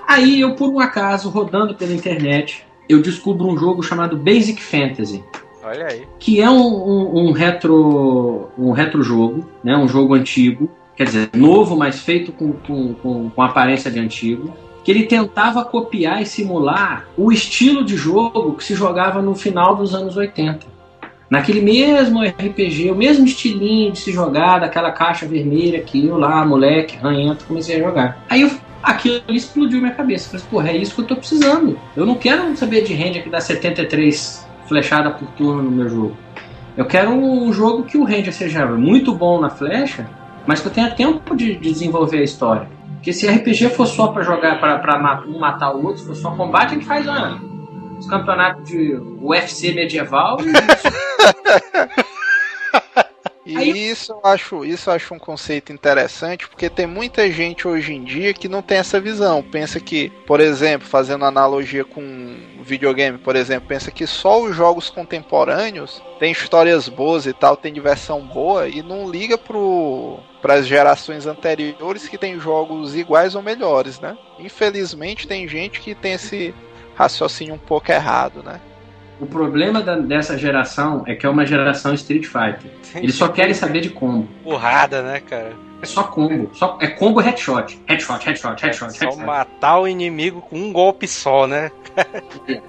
Aí 0.06 0.40
eu, 0.40 0.54
por 0.54 0.70
um 0.70 0.78
acaso, 0.78 1.28
rodando 1.28 1.74
pela 1.74 1.92
internet, 1.92 2.64
eu 2.88 3.02
descubro 3.02 3.48
um 3.48 3.58
jogo 3.58 3.82
chamado 3.82 4.16
Basic 4.16 4.62
Fantasy. 4.62 5.24
Olha 5.64 5.88
aí. 5.88 6.06
Que 6.20 6.40
é 6.40 6.48
um, 6.48 6.62
um, 6.62 7.26
um 7.26 7.32
retro 7.32 8.48
um 8.56 8.70
retro 8.70 9.02
jogo, 9.02 9.44
né? 9.64 9.76
um 9.76 9.88
jogo 9.88 10.14
antigo, 10.14 10.70
quer 10.94 11.04
dizer, 11.04 11.30
novo, 11.34 11.76
mas 11.76 11.98
feito 11.98 12.30
com, 12.30 12.52
com, 12.52 12.94
com, 12.94 13.30
com 13.30 13.42
aparência 13.42 13.90
de 13.90 13.98
antigo. 13.98 14.54
Que 14.84 14.92
ele 14.92 15.06
tentava 15.06 15.64
copiar 15.64 16.22
e 16.22 16.26
simular 16.26 17.08
o 17.16 17.32
estilo 17.32 17.84
de 17.84 17.96
jogo 17.96 18.54
que 18.54 18.62
se 18.62 18.76
jogava 18.76 19.20
no 19.20 19.34
final 19.34 19.74
dos 19.74 19.92
anos 19.92 20.16
80 20.16 20.75
naquele 21.28 21.60
mesmo 21.60 22.22
RPG, 22.22 22.90
o 22.90 22.94
mesmo 22.94 23.24
estilinho 23.24 23.92
de 23.92 23.98
se 23.98 24.12
jogar, 24.12 24.60
daquela 24.60 24.90
caixa 24.92 25.26
vermelha 25.26 25.80
que 25.80 26.06
eu 26.06 26.18
lá, 26.18 26.44
moleque, 26.44 26.96
ranhento, 26.96 27.44
comecei 27.44 27.76
a 27.76 27.84
jogar. 27.84 28.24
Aí 28.28 28.42
eu, 28.42 28.50
aquilo 28.82 29.22
explodiu 29.28 29.80
minha 29.80 29.94
cabeça. 29.94 30.30
Falei, 30.30 30.46
porra, 30.50 30.68
é 30.70 30.76
isso 30.76 30.94
que 30.94 31.00
eu 31.00 31.06
tô 31.06 31.16
precisando. 31.16 31.78
Eu 31.96 32.06
não 32.06 32.14
quero 32.14 32.56
saber 32.56 32.82
de 32.82 32.94
range 32.94 33.22
que 33.22 33.30
dá 33.30 33.40
73 33.40 34.46
flechada 34.66 35.10
por 35.10 35.28
turno 35.32 35.62
no 35.62 35.70
meu 35.70 35.88
jogo. 35.88 36.16
Eu 36.76 36.84
quero 36.84 37.10
um 37.10 37.52
jogo 37.52 37.84
que 37.84 37.96
o 37.96 38.04
ranger 38.04 38.32
seja 38.32 38.66
muito 38.66 39.14
bom 39.14 39.40
na 39.40 39.48
flecha, 39.48 40.08
mas 40.46 40.60
que 40.60 40.68
eu 40.68 40.72
tenha 40.72 40.90
tempo 40.90 41.34
de, 41.34 41.54
de 41.54 41.72
desenvolver 41.72 42.18
a 42.18 42.24
história. 42.24 42.68
Porque 42.96 43.12
se 43.12 43.26
RPG 43.26 43.70
for 43.70 43.86
só 43.86 44.08
para 44.08 44.22
jogar, 44.22 44.60
para 44.60 45.24
um 45.26 45.38
matar 45.38 45.74
o 45.74 45.84
outro, 45.84 46.02
se 46.02 46.06
for 46.06 46.16
só 46.16 46.30
combate, 46.32 46.72
a 46.72 46.74
gente 46.74 46.84
faz 46.84 47.06
uma 47.06 47.40
os 47.98 48.06
campeonatos 48.06 48.68
de 48.68 48.94
UFC 49.20 49.72
medieval. 49.72 50.38
E 53.46 53.90
isso 53.90 54.12
eu 54.12 54.20
acho, 54.24 54.64
isso 54.64 54.90
eu 54.90 54.94
acho 54.94 55.14
um 55.14 55.20
conceito 55.20 55.72
interessante, 55.72 56.48
porque 56.48 56.68
tem 56.68 56.84
muita 56.84 57.30
gente 57.30 57.68
hoje 57.68 57.94
em 57.94 58.02
dia 58.02 58.34
que 58.34 58.48
não 58.48 58.60
tem 58.60 58.78
essa 58.78 59.00
visão. 59.00 59.40
Pensa 59.40 59.78
que, 59.78 60.10
por 60.26 60.40
exemplo, 60.40 60.88
fazendo 60.88 61.24
analogia 61.24 61.84
com 61.84 62.36
videogame, 62.60 63.18
por 63.18 63.36
exemplo, 63.36 63.68
pensa 63.68 63.92
que 63.92 64.04
só 64.04 64.42
os 64.42 64.54
jogos 64.54 64.90
contemporâneos 64.90 66.02
têm 66.18 66.32
histórias 66.32 66.88
boas 66.88 67.24
e 67.24 67.32
tal, 67.32 67.56
tem 67.56 67.72
diversão 67.72 68.20
boa 68.20 68.68
e 68.68 68.82
não 68.82 69.08
liga 69.08 69.38
pro 69.38 70.18
para 70.42 70.54
as 70.54 70.66
gerações 70.66 71.26
anteriores 71.26 72.06
que 72.06 72.18
tem 72.18 72.38
jogos 72.38 72.94
iguais 72.94 73.34
ou 73.34 73.42
melhores, 73.42 73.98
né? 73.98 74.16
Infelizmente 74.38 75.26
tem 75.26 75.48
gente 75.48 75.80
que 75.80 75.92
tem 75.94 76.12
esse 76.12 76.54
raciocínio 76.96 77.54
um 77.54 77.58
pouco 77.58 77.92
errado, 77.92 78.42
né? 78.42 78.60
O 79.20 79.26
problema 79.26 79.80
da, 79.80 79.96
dessa 79.96 80.36
geração 80.36 81.02
é 81.06 81.14
que 81.14 81.24
é 81.24 81.28
uma 81.28 81.46
geração 81.46 81.94
Street 81.94 82.24
Fighter. 82.24 82.70
Eles 82.94 83.14
só 83.14 83.28
querem 83.28 83.54
saber 83.54 83.80
de 83.80 83.90
combo. 83.90 84.28
Porrada, 84.42 85.02
né, 85.02 85.20
cara? 85.20 85.54
É 85.80 85.86
só 85.86 86.02
combo. 86.04 86.50
Só, 86.54 86.78
é 86.80 86.86
combo 86.88 87.20
headshot. 87.20 87.80
Headshot, 87.86 88.24
headshot, 88.26 88.62
headshot, 88.62 88.88
é 88.88 89.10
só 89.10 89.16
matar 89.16 89.78
o 89.78 89.88
inimigo 89.88 90.42
com 90.42 90.56
um 90.56 90.72
golpe 90.72 91.06
só, 91.08 91.46
né? 91.46 91.70
é, 92.46 92.60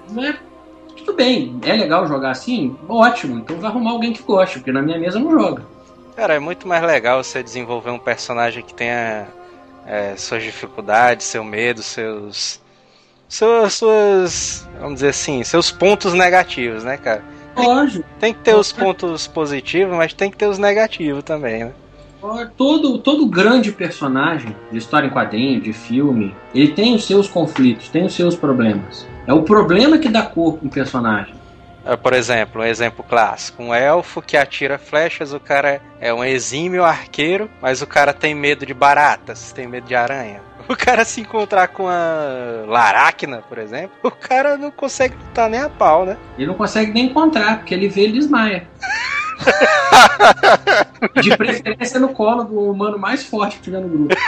tudo 0.96 1.14
bem. 1.14 1.58
É 1.64 1.74
legal 1.74 2.06
jogar 2.06 2.30
assim? 2.30 2.76
Ótimo. 2.88 3.38
Então 3.38 3.58
vai 3.58 3.70
arrumar 3.70 3.90
alguém 3.90 4.12
que 4.12 4.22
goste, 4.22 4.58
porque 4.58 4.72
na 4.72 4.82
minha 4.82 4.98
mesa 4.98 5.18
não 5.18 5.30
joga. 5.30 5.64
Cara, 6.16 6.34
é 6.34 6.38
muito 6.38 6.66
mais 6.66 6.82
legal 6.82 7.22
você 7.22 7.42
desenvolver 7.42 7.90
um 7.90 7.98
personagem 7.98 8.62
que 8.62 8.74
tenha 8.74 9.26
é, 9.86 10.16
suas 10.16 10.42
dificuldades, 10.42 11.26
seu 11.26 11.44
medo, 11.44 11.82
seus 11.82 12.60
suas, 13.28 13.74
suas, 13.74 14.68
vamos 14.80 14.94
dizer 14.94 15.10
assim, 15.10 15.44
seus 15.44 15.70
pontos 15.70 16.14
negativos, 16.14 16.82
né, 16.82 16.96
cara? 16.96 17.22
Lógico. 17.54 18.04
Tem 18.18 18.32
que 18.32 18.40
ter 18.40 18.54
os 18.54 18.72
pontos 18.72 19.26
positivos, 19.26 19.96
mas 19.96 20.12
tem 20.12 20.30
que 20.30 20.36
ter 20.36 20.46
os 20.46 20.58
negativos 20.58 21.22
também, 21.22 21.64
né? 21.66 21.72
Todo, 22.56 22.98
todo 22.98 23.26
grande 23.26 23.70
personagem 23.70 24.54
de 24.72 24.78
história 24.78 25.06
em 25.06 25.10
quadrinho, 25.10 25.60
de 25.60 25.72
filme, 25.72 26.34
ele 26.52 26.72
tem 26.72 26.94
os 26.94 27.06
seus 27.06 27.28
conflitos, 27.28 27.88
tem 27.90 28.04
os 28.04 28.14
seus 28.14 28.34
problemas. 28.34 29.06
É 29.26 29.32
o 29.32 29.42
problema 29.42 29.98
que 29.98 30.08
dá 30.08 30.22
corpo 30.22 30.66
um 30.66 30.68
personagem. 30.68 31.34
É, 31.84 31.96
por 31.96 32.12
exemplo, 32.12 32.60
um 32.60 32.64
exemplo 32.64 33.04
clássico: 33.08 33.62
um 33.62 33.72
elfo 33.72 34.20
que 34.20 34.36
atira 34.36 34.78
flechas, 34.78 35.32
o 35.32 35.38
cara 35.38 35.80
é 36.00 36.12
um 36.12 36.24
exímio 36.24 36.84
arqueiro, 36.84 37.48
mas 37.62 37.82
o 37.82 37.86
cara 37.86 38.12
tem 38.12 38.34
medo 38.34 38.66
de 38.66 38.74
baratas, 38.74 39.52
tem 39.52 39.68
medo 39.68 39.86
de 39.86 39.94
aranha 39.94 40.47
o 40.72 40.76
cara 40.76 41.04
se 41.04 41.20
encontrar 41.20 41.68
com 41.68 41.88
a 41.88 42.64
Laracna, 42.66 43.42
por 43.42 43.58
exemplo, 43.58 43.96
o 44.02 44.10
cara 44.10 44.56
não 44.56 44.70
consegue 44.70 45.16
lutar 45.16 45.48
nem 45.48 45.60
a 45.60 45.68
pau, 45.68 46.04
né? 46.04 46.16
Ele 46.36 46.46
não 46.46 46.54
consegue 46.54 46.92
nem 46.92 47.06
encontrar, 47.06 47.58
porque 47.58 47.74
ele 47.74 47.88
vê 47.88 48.02
ele 48.02 48.12
desmaia. 48.14 48.68
De 51.22 51.36
preferência 51.36 51.98
no 52.00 52.10
colo 52.10 52.44
do 52.44 52.60
humano 52.70 52.98
mais 52.98 53.24
forte 53.24 53.56
que 53.56 53.62
tiver 53.62 53.80
no 53.80 53.88
grupo. 53.88 54.14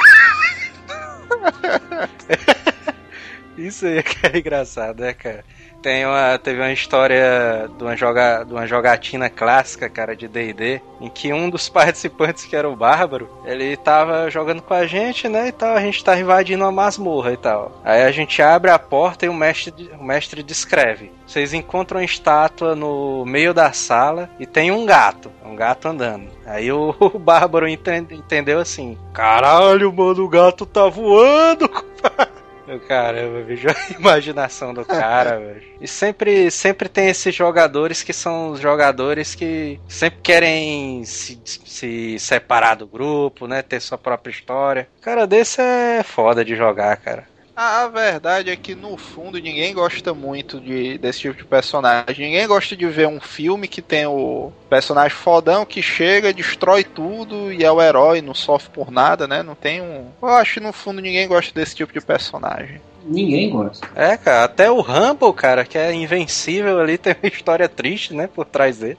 Isso 3.59 3.87
aí 3.87 3.99
é 3.99 4.05
é 4.33 4.39
engraçado, 4.39 5.01
né, 5.01 5.13
cara? 5.13 5.45
Tem 5.83 6.05
uma, 6.05 6.39
teve 6.39 6.61
uma 6.61 6.73
história 6.73 7.71
de 7.77 7.83
uma, 7.83 7.97
joga, 7.97 8.45
de 8.45 8.53
uma 8.53 8.67
jogatina 8.67 9.31
clássica, 9.31 9.89
cara, 9.89 10.15
de 10.15 10.29
D&D, 10.29 10.81
em 11.01 11.09
que 11.09 11.33
um 11.33 11.49
dos 11.49 11.69
participantes, 11.71 12.45
que 12.45 12.55
era 12.55 12.69
o 12.69 12.77
Bárbaro, 12.77 13.29
ele 13.45 13.77
tava 13.77 14.31
jogando 14.31 14.61
com 14.61 14.75
a 14.75 14.87
gente, 14.87 15.29
né, 15.29 15.49
e 15.49 15.53
tal, 15.53 15.75
a 15.75 15.81
gente 15.81 16.05
tá 16.05 16.19
invadindo 16.19 16.65
uma 16.65 16.73
masmorra 16.73 17.33
e 17.33 17.37
tal. 17.37 17.81
Aí 17.83 18.03
a 18.03 18.11
gente 18.11 18.43
abre 18.43 18.71
a 18.71 18.79
porta 18.79 19.25
e 19.25 19.29
o 19.29 19.35
mestre, 19.35 19.91
o 19.99 20.05
mestre 20.05 20.43
descreve. 20.43 21.11
Vocês 21.27 21.55
encontram 21.55 22.01
uma 22.01 22.05
estátua 22.05 22.75
no 22.75 23.25
meio 23.25 23.55
da 23.55 23.73
sala 23.73 24.29
e 24.39 24.47
tem 24.47 24.71
um 24.71 24.85
gato, 24.85 25.31
um 25.45 25.57
gato 25.57 25.89
andando. 25.89 26.29
Aí 26.45 26.71
o, 26.71 26.95
o 27.01 27.19
Bárbaro 27.19 27.69
entendeu 27.69 28.59
assim, 28.59 28.99
caralho, 29.15 29.93
mano, 29.93 30.25
o 30.25 30.29
gato 30.29 30.67
tá 30.67 30.89
voando, 30.89 31.69
compadre. 31.71 32.40
Caramba, 32.79 33.43
vejo 33.43 33.69
a 33.71 33.93
imaginação 33.99 34.73
do 34.73 34.85
cara, 34.85 35.39
velho. 35.41 35.63
E 35.81 35.89
sempre, 35.89 36.51
sempre 36.51 36.89
tem 36.89 37.09
esses 37.09 37.35
jogadores 37.35 38.03
que 38.03 38.13
são 38.13 38.51
os 38.51 38.61
jogadores 38.61 39.35
que 39.35 39.81
sempre 39.89 40.21
querem 40.23 41.05
se, 41.05 41.41
se 41.45 42.19
separar 42.19 42.77
do 42.77 42.87
grupo, 42.87 43.47
né? 43.47 43.63
Ter 43.63 43.81
sua 43.81 43.99
própria 43.99 44.31
história. 44.31 44.89
Cara 45.01 45.27
desse 45.27 45.61
é 45.61 46.03
foda 46.03 46.45
de 46.45 46.55
jogar, 46.55 46.97
cara. 46.99 47.30
A 47.63 47.87
verdade 47.89 48.49
é 48.49 48.57
que 48.57 48.75
no 48.75 48.97
fundo 48.97 49.39
ninguém 49.39 49.75
gosta 49.75 50.15
muito 50.15 50.59
de, 50.59 50.97
desse 50.97 51.21
tipo 51.21 51.37
de 51.37 51.45
personagem. 51.45 52.31
Ninguém 52.31 52.47
gosta 52.47 52.75
de 52.75 52.87
ver 52.87 53.07
um 53.07 53.21
filme 53.21 53.69
que 53.69 53.83
tem 53.83 54.07
o 54.07 54.51
personagem 54.71 55.15
fodão 55.15 55.67
que 55.67 55.83
chega, 55.83 56.33
destrói 56.33 56.85
tudo 56.85 57.53
e 57.53 57.63
é 57.63 57.71
o 57.71 57.83
herói, 57.83 58.23
não 58.23 58.33
sofre 58.33 58.71
por 58.71 58.91
nada, 58.91 59.29
né? 59.29 59.43
Não 59.43 59.55
tem 59.55 59.83
um. 59.83 60.07
Eu 60.23 60.29
acho 60.29 60.55
que 60.55 60.61
no 60.61 60.73
fundo 60.73 61.03
ninguém 61.03 61.29
gosta 61.29 61.53
desse 61.53 61.77
tipo 61.77 61.93
de 61.93 62.01
personagem. 62.01 62.81
Ninguém 63.05 63.51
gosta. 63.51 63.87
É, 63.95 64.17
cara, 64.17 64.45
até 64.45 64.71
o 64.71 64.81
Rumble, 64.81 65.35
cara, 65.35 65.63
que 65.63 65.77
é 65.77 65.93
invencível 65.93 66.81
ali, 66.81 66.97
tem 66.97 67.15
uma 67.23 67.29
história 67.29 67.69
triste, 67.69 68.15
né, 68.15 68.27
por 68.27 68.47
trás 68.47 68.79
dele. 68.79 68.97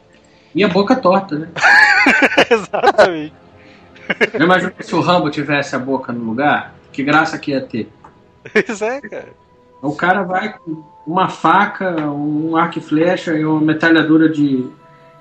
E 0.54 0.64
a 0.64 0.68
boca 0.68 0.96
torta, 0.96 1.36
né? 1.36 1.50
Exatamente. 2.48 3.34
Eu 4.32 4.42
imagino 4.42 4.70
que 4.70 4.84
se 4.84 4.94
o 4.94 5.02
Rambo 5.02 5.32
tivesse 5.32 5.76
a 5.76 5.80
boca 5.80 6.14
no 6.14 6.24
lugar, 6.24 6.76
que 6.92 7.04
graça 7.04 7.40
que 7.40 7.50
ia 7.50 7.62
ter. 7.62 7.90
Pois 8.52 8.82
é, 8.82 9.02
cara. 9.02 9.34
O 9.82 9.96
cara 9.96 10.24
vai 10.24 10.58
com 10.58 10.84
uma 11.06 11.30
faca, 11.30 11.90
um 12.12 12.56
arco 12.56 12.78
e 12.78 12.82
flecha 12.82 13.34
e 13.34 13.44
uma 13.44 13.60
metralhadora 13.60 14.30
de, 14.30 14.70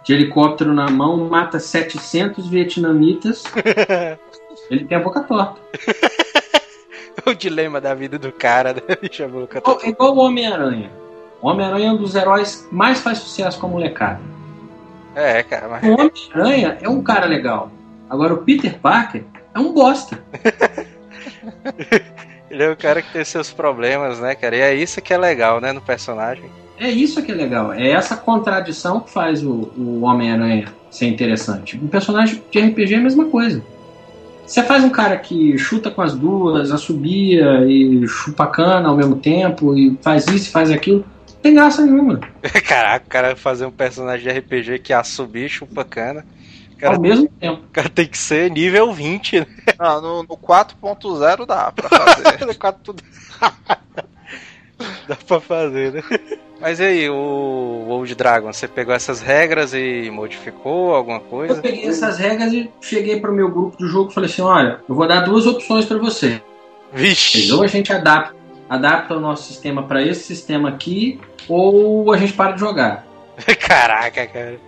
de 0.04 0.12
helicóptero 0.12 0.74
na 0.74 0.90
mão, 0.90 1.28
mata 1.28 1.58
700 1.58 2.46
vietnamitas. 2.46 3.44
ele 4.70 4.84
tem 4.84 4.98
a 4.98 5.00
boca 5.00 5.20
torta. 5.22 5.60
o 7.26 7.34
dilema 7.34 7.80
da 7.80 7.94
vida 7.94 8.18
do 8.18 8.30
cara, 8.30 8.74
né? 8.74 8.82
Deixa 9.00 9.24
a 9.24 9.28
boca 9.28 9.60
torta. 9.60 9.86
É 9.86 9.90
igual 9.90 10.14
o 10.14 10.20
Homem-Aranha. 10.20 10.90
O 11.40 11.48
Homem-Aranha 11.48 11.88
é 11.88 11.92
um 11.92 11.96
dos 11.96 12.14
heróis 12.14 12.66
que 12.68 12.74
mais 12.74 13.00
faz 13.00 13.18
sucesso 13.18 13.58
com 13.58 13.66
a 13.66 13.70
molecada. 13.70 14.20
É, 15.14 15.42
cara. 15.42 15.68
Mas... 15.68 15.82
O 15.84 15.94
Homem-Aranha 15.94 16.78
é 16.82 16.88
um 16.88 17.02
cara 17.02 17.24
legal. 17.24 17.72
Agora 18.10 18.34
o 18.34 18.38
Peter 18.38 18.78
Parker 18.78 19.24
é 19.54 19.58
um 19.58 19.72
bosta. 19.72 20.22
Ele 22.50 22.62
é 22.64 22.70
o 22.70 22.76
cara 22.76 23.00
que 23.00 23.12
tem 23.12 23.24
seus 23.24 23.50
problemas, 23.52 24.18
né, 24.18 24.34
cara? 24.34 24.56
E 24.56 24.60
é 24.60 24.74
isso 24.74 25.00
que 25.00 25.14
é 25.14 25.18
legal, 25.18 25.60
né, 25.60 25.72
no 25.72 25.80
personagem. 25.80 26.44
É 26.78 26.90
isso 26.90 27.22
que 27.22 27.30
é 27.30 27.34
legal. 27.34 27.72
É 27.72 27.90
essa 27.90 28.16
contradição 28.16 29.00
que 29.00 29.10
faz 29.10 29.44
o, 29.44 29.70
o 29.76 30.00
Homem-Aranha 30.02 30.72
ser 30.90 31.06
interessante. 31.06 31.78
Um 31.80 31.86
personagem 31.86 32.42
de 32.50 32.58
RPG 32.58 32.94
é 32.94 32.96
a 32.96 33.02
mesma 33.02 33.26
coisa. 33.26 33.62
Você 34.46 34.64
faz 34.64 34.82
um 34.82 34.90
cara 34.90 35.16
que 35.16 35.56
chuta 35.56 35.92
com 35.92 36.02
as 36.02 36.14
duas, 36.14 36.72
assobia 36.72 37.64
e 37.66 38.04
chupa 38.08 38.48
cana 38.48 38.88
ao 38.88 38.96
mesmo 38.96 39.14
tempo, 39.14 39.78
e 39.78 39.96
faz 40.02 40.26
isso 40.26 40.48
e 40.48 40.50
faz 40.50 40.72
aquilo. 40.72 41.04
tem 41.40 41.54
graça 41.54 41.82
nenhuma. 41.82 42.18
Caraca, 42.66 43.06
o 43.06 43.08
cara 43.08 43.36
fazer 43.36 43.64
um 43.66 43.70
personagem 43.70 44.24
de 44.24 44.38
RPG 44.40 44.80
que 44.80 44.92
assobia 44.92 45.48
chupa 45.48 45.84
cana. 45.84 46.24
Cara, 46.80 46.94
Ao 46.94 47.00
mesmo 47.00 47.28
tempo. 47.28 47.62
O 47.64 47.68
cara 47.72 47.88
tem 47.88 48.06
que 48.06 48.16
ser 48.18 48.50
nível 48.50 48.92
20, 48.92 49.40
né? 49.40 49.46
Não, 49.78 50.00
no, 50.00 50.22
no 50.22 50.36
4.0 50.36 51.46
dá 51.46 51.70
pra 51.72 51.88
fazer. 51.88 52.40
No 52.46 52.54
4 52.54 52.94
Dá 55.06 55.16
pra 55.26 55.40
fazer, 55.40 55.92
né? 55.92 56.02
Mas 56.60 56.78
e 56.80 56.84
aí, 56.84 57.08
o 57.10 57.86
Old 57.88 58.14
Dragon, 58.14 58.52
você 58.52 58.66
pegou 58.68 58.94
essas 58.94 59.20
regras 59.20 59.72
e 59.74 60.10
modificou 60.10 60.94
alguma 60.94 61.18
Eu 61.18 61.22
coisa? 61.22 61.60
peguei 61.62 61.86
essas 61.86 62.18
regras 62.18 62.52
e 62.52 62.70
cheguei 62.80 63.18
pro 63.20 63.32
meu 63.32 63.50
grupo 63.50 63.76
de 63.78 63.86
jogo 63.86 64.10
e 64.10 64.14
falei 64.14 64.28
assim: 64.30 64.42
olha, 64.42 64.80
eu 64.88 64.94
vou 64.94 65.06
dar 65.08 65.20
duas 65.20 65.46
opções 65.46 65.84
pra 65.86 65.98
você. 65.98 66.40
Vixe! 66.92 67.50
Ou 67.52 67.62
a 67.62 67.66
gente 67.66 67.92
adapta, 67.92 68.34
adapta 68.68 69.16
o 69.16 69.20
nosso 69.20 69.44
sistema 69.44 69.82
pra 69.84 70.02
esse 70.02 70.22
sistema 70.24 70.68
aqui, 70.68 71.20
ou 71.48 72.12
a 72.12 72.16
gente 72.18 72.32
para 72.34 72.52
de 72.52 72.60
jogar. 72.60 73.06
Caraca, 73.60 74.26
cara. 74.26 74.58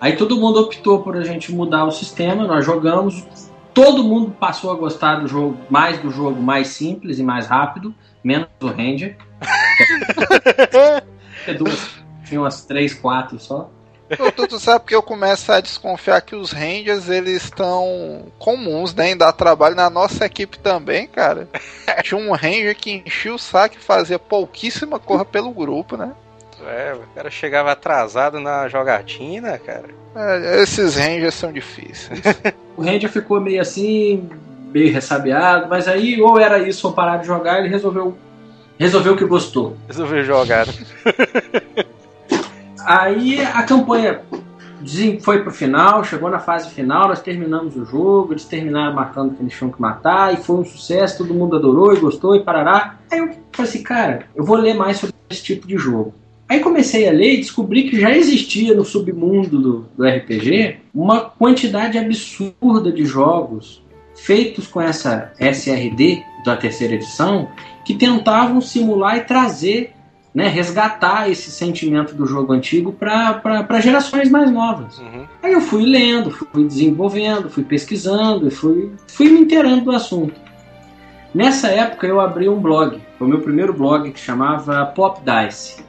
Aí 0.00 0.16
todo 0.16 0.36
mundo 0.36 0.60
optou 0.60 1.02
por 1.02 1.16
a 1.16 1.24
gente 1.24 1.52
mudar 1.52 1.84
o 1.84 1.90
sistema, 1.90 2.46
nós 2.46 2.64
jogamos. 2.64 3.24
Todo 3.72 4.04
mundo 4.04 4.30
passou 4.30 4.70
a 4.70 4.74
gostar 4.74 5.16
do 5.16 5.28
jogo, 5.28 5.58
mais 5.68 5.98
do 5.98 6.10
jogo 6.10 6.40
mais 6.40 6.68
simples 6.68 7.18
e 7.18 7.22
mais 7.22 7.46
rápido, 7.46 7.94
menos 8.22 8.48
do 8.58 8.68
Ranger. 8.68 9.16
É 11.46 11.54
duas, 11.54 11.90
tinha 12.24 12.40
umas 12.40 12.64
três, 12.64 12.92
quatro 12.92 13.38
só. 13.38 13.70
Tu, 14.08 14.46
tu 14.46 14.58
sabe 14.58 14.84
que 14.84 14.94
eu 14.94 15.02
começo 15.02 15.50
a 15.50 15.60
desconfiar 15.60 16.20
que 16.20 16.36
os 16.36 16.52
Rangers 16.52 17.08
eles 17.08 17.44
estão 17.44 18.26
comuns, 18.38 18.94
né? 18.94 19.10
Em 19.10 19.16
dar 19.16 19.32
trabalho 19.32 19.74
na 19.74 19.90
nossa 19.90 20.26
equipe 20.26 20.58
também, 20.58 21.08
cara. 21.08 21.48
Tinha 22.02 22.20
um 22.20 22.32
Ranger 22.32 22.76
que 22.76 23.02
enchia 23.04 23.34
o 23.34 23.38
saco 23.38 23.76
e 23.76 23.82
fazia 23.82 24.18
pouquíssima 24.18 24.98
corra 24.98 25.24
pelo 25.24 25.50
grupo, 25.50 25.96
né? 25.96 26.12
É, 26.66 26.94
o 26.94 27.14
cara 27.14 27.30
chegava 27.30 27.72
atrasado 27.72 28.40
na 28.40 28.68
jogatina, 28.68 29.58
cara. 29.58 29.88
É, 30.14 30.62
esses 30.62 30.96
Rangers 30.96 31.34
são 31.34 31.52
difíceis. 31.52 32.10
O 32.76 32.82
Ranger 32.82 33.10
ficou 33.10 33.40
meio 33.40 33.62
assim, 33.62 34.28
meio 34.70 34.92
ressabiado, 34.92 35.66
mas 35.66 35.88
aí 35.88 36.20
ou 36.20 36.38
era 36.38 36.58
isso 36.58 36.86
ou 36.86 36.92
parar 36.92 37.16
de 37.16 37.26
jogar, 37.26 37.58
ele 37.58 37.68
resolveu 37.68 38.14
resolveu 38.78 39.16
que 39.16 39.24
gostou. 39.24 39.78
Resolveu 39.88 40.22
jogar. 40.22 40.66
Aí 42.84 43.40
a 43.40 43.64
campanha 43.64 44.20
foi 45.22 45.42
pro 45.42 45.50
final, 45.50 46.04
chegou 46.04 46.30
na 46.30 46.38
fase 46.38 46.70
final, 46.70 47.08
nós 47.08 47.20
terminamos 47.20 47.74
o 47.74 47.84
jogo, 47.84 48.32
eles 48.32 48.44
terminaram 48.44 48.94
matando 48.94 49.32
o 49.32 49.34
que 49.34 49.42
eles 49.42 49.56
tinham 49.56 49.72
que 49.72 49.80
matar, 49.80 50.32
e 50.32 50.36
foi 50.36 50.56
um 50.56 50.64
sucesso, 50.64 51.18
todo 51.18 51.34
mundo 51.34 51.56
adorou 51.56 51.92
e 51.92 51.98
gostou 51.98 52.36
e 52.36 52.44
parará. 52.44 52.96
Aí 53.10 53.18
eu 53.18 53.30
falei 53.52 53.70
assim, 53.70 53.82
cara, 53.82 54.26
eu 54.36 54.44
vou 54.44 54.56
ler 54.56 54.74
mais 54.74 54.98
sobre 54.98 55.16
esse 55.28 55.42
tipo 55.42 55.66
de 55.66 55.76
jogo. 55.76 56.14
Aí 56.48 56.60
comecei 56.60 57.08
a 57.08 57.12
ler 57.12 57.34
e 57.34 57.36
descobri 57.38 57.90
que 57.90 58.00
já 58.00 58.16
existia 58.16 58.74
no 58.74 58.84
submundo 58.84 59.58
do, 59.58 59.88
do 59.96 60.04
RPG 60.04 60.76
uma 60.94 61.20
quantidade 61.22 61.98
absurda 61.98 62.92
de 62.92 63.04
jogos 63.04 63.82
feitos 64.14 64.66
com 64.66 64.80
essa 64.80 65.32
SRD 65.38 66.22
da 66.44 66.56
terceira 66.56 66.94
edição 66.94 67.48
que 67.84 67.94
tentavam 67.94 68.60
simular 68.60 69.16
e 69.16 69.20
trazer, 69.20 69.92
né, 70.34 70.48
resgatar 70.48 71.30
esse 71.30 71.50
sentimento 71.50 72.14
do 72.14 72.26
jogo 72.26 72.52
antigo 72.52 72.92
para 72.92 73.80
gerações 73.80 74.30
mais 74.30 74.50
novas. 74.50 74.98
Uhum. 74.98 75.26
Aí 75.42 75.52
eu 75.52 75.60
fui 75.60 75.84
lendo, 75.84 76.30
fui 76.30 76.64
desenvolvendo, 76.64 77.50
fui 77.50 77.64
pesquisando 77.64 78.48
e 78.48 78.50
fui, 78.50 78.92
fui 79.08 79.28
me 79.28 79.40
inteirando 79.40 79.84
do 79.84 79.90
assunto. 79.90 80.40
Nessa 81.34 81.68
época 81.68 82.06
eu 82.06 82.20
abri 82.20 82.48
um 82.48 82.60
blog, 82.60 83.00
foi 83.18 83.26
o 83.26 83.30
meu 83.30 83.40
primeiro 83.40 83.72
blog 83.72 84.10
que 84.10 84.18
chamava 84.18 84.86
Pop 84.86 85.20
Dice. 85.20 85.85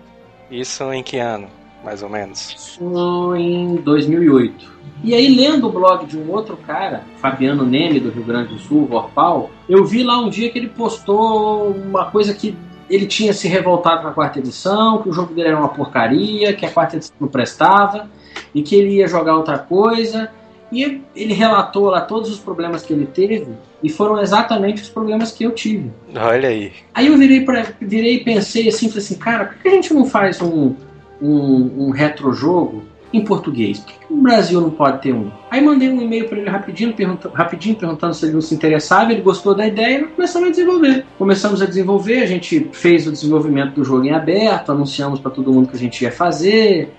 Isso 0.49 0.91
em 0.93 1.03
que 1.03 1.17
ano, 1.17 1.47
mais 1.83 2.01
ou 2.01 2.09
menos? 2.09 2.53
Isso 2.55 3.35
em 3.35 3.75
2008. 3.75 4.77
E 5.03 5.13
aí, 5.13 5.35
lendo 5.35 5.67
o 5.67 5.71
blog 5.71 6.05
de 6.05 6.17
um 6.17 6.31
outro 6.31 6.57
cara, 6.57 7.03
Fabiano 7.17 7.65
Neme, 7.65 7.99
do 7.99 8.09
Rio 8.09 8.23
Grande 8.23 8.53
do 8.53 8.59
Sul, 8.59 8.87
Vorpal, 8.87 9.51
eu 9.69 9.85
vi 9.85 10.03
lá 10.03 10.19
um 10.19 10.29
dia 10.29 10.49
que 10.49 10.57
ele 10.57 10.69
postou 10.69 11.71
uma 11.71 12.09
coisa 12.09 12.33
que 12.33 12.57
ele 12.89 13.05
tinha 13.05 13.33
se 13.33 13.47
revoltado 13.47 14.01
com 14.01 14.07
a 14.07 14.13
quarta 14.13 14.39
edição, 14.39 15.01
que 15.01 15.09
o 15.09 15.13
jogo 15.13 15.33
dele 15.33 15.49
era 15.49 15.57
uma 15.57 15.69
porcaria, 15.69 16.53
que 16.53 16.65
a 16.65 16.71
quarta 16.71 16.95
edição 16.95 17.15
não 17.19 17.27
prestava, 17.27 18.09
e 18.55 18.63
que 18.63 18.75
ele 18.75 18.95
ia 18.95 19.07
jogar 19.07 19.35
outra 19.35 19.57
coisa. 19.57 20.31
E 20.71 21.01
ele 21.15 21.33
relatou 21.33 21.85
lá 21.85 22.01
todos 22.01 22.29
os 22.29 22.39
problemas 22.39 22.83
que 22.83 22.93
ele 22.93 23.05
teve, 23.05 23.47
e 23.81 23.89
foram 23.89 24.21
exatamente 24.21 24.81
os 24.81 24.89
problemas 24.89 25.31
que 25.31 25.43
eu 25.43 25.51
tive. 25.51 25.91
Olha 26.15 26.49
aí. 26.49 26.71
Aí 26.93 27.07
eu 27.07 27.17
virei, 27.17 27.41
pra, 27.41 27.67
virei 27.79 28.15
e 28.15 28.23
pensei 28.23 28.67
assim, 28.67 28.89
falei 28.89 29.03
assim, 29.03 29.15
cara, 29.15 29.45
por 29.45 29.57
que 29.57 29.67
a 29.67 29.71
gente 29.71 29.93
não 29.93 30.05
faz 30.05 30.41
um, 30.41 30.75
um, 31.21 31.85
um 31.85 31.89
retrojogo 31.91 32.83
em 33.13 33.23
português? 33.23 33.79
Por 33.79 33.87
que, 33.87 34.07
que 34.07 34.13
o 34.13 34.17
Brasil 34.17 34.59
não 34.59 34.71
pode 34.71 35.01
ter 35.01 35.13
um? 35.13 35.31
Aí 35.49 35.61
mandei 35.61 35.89
um 35.89 36.01
e-mail 36.01 36.27
para 36.27 36.37
ele 36.37 36.49
rapidinho, 36.49 36.93
pergunta, 36.93 37.29
rapidinho, 37.33 37.75
perguntando 37.75 38.13
se 38.13 38.25
ele 38.25 38.33
não 38.33 38.41
se 38.41 38.53
interessava, 38.53 39.11
ele 39.11 39.21
gostou 39.21 39.55
da 39.55 39.67
ideia 39.67 39.99
e 39.99 40.01
nós 40.01 40.11
começamos 40.11 40.47
a 40.47 40.51
desenvolver. 40.51 41.05
Começamos 41.17 41.61
a 41.61 41.65
desenvolver, 41.65 42.23
a 42.23 42.27
gente 42.27 42.69
fez 42.73 43.07
o 43.07 43.11
desenvolvimento 43.11 43.75
do 43.75 43.83
jogo 43.83 44.05
em 44.05 44.11
aberto, 44.11 44.71
anunciamos 44.71 45.19
para 45.19 45.31
todo 45.31 45.53
mundo 45.53 45.69
que 45.69 45.75
a 45.75 45.79
gente 45.79 46.03
ia 46.03 46.11
fazer, 46.11 46.91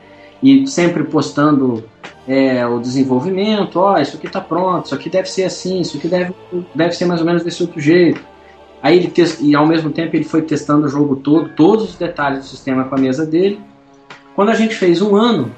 e 0.43 0.66
sempre 0.66 1.05
postando 1.05 1.84
é, 2.26 2.66
o 2.66 2.78
desenvolvimento, 2.78 3.76
ó, 3.76 3.99
isso 3.99 4.16
aqui 4.16 4.28
tá 4.28 4.41
pronto, 4.41 4.86
isso 4.86 4.95
aqui 4.95 5.09
deve 5.09 5.30
ser 5.30 5.45
assim, 5.45 5.80
isso 5.80 5.97
aqui 5.97 6.09
deve, 6.09 6.34
deve 6.74 6.93
ser 6.93 7.07
mais 7.07 7.20
ou 7.20 7.26
menos 7.26 7.43
desse 7.43 7.62
outro 7.62 7.80
jeito. 7.80 8.20
Aí 8.82 8.97
ele 8.97 9.09
test... 9.09 9.41
e 9.41 9.55
ao 9.55 9.66
mesmo 9.66 9.91
tempo 9.91 10.14
ele 10.14 10.24
foi 10.24 10.43
testando 10.43 10.86
o 10.86 10.89
jogo 10.89 11.16
todo, 11.16 11.49
todos 11.51 11.91
os 11.91 11.97
detalhes 11.97 12.41
do 12.41 12.45
sistema 12.45 12.84
com 12.84 12.95
a 12.95 12.99
mesa 12.99 13.26
dele. 13.26 13.61
Quando 14.36 14.51
a 14.51 14.55
gente 14.55 14.74
fez 14.74 15.03
um 15.03 15.16
ano, 15.16 15.51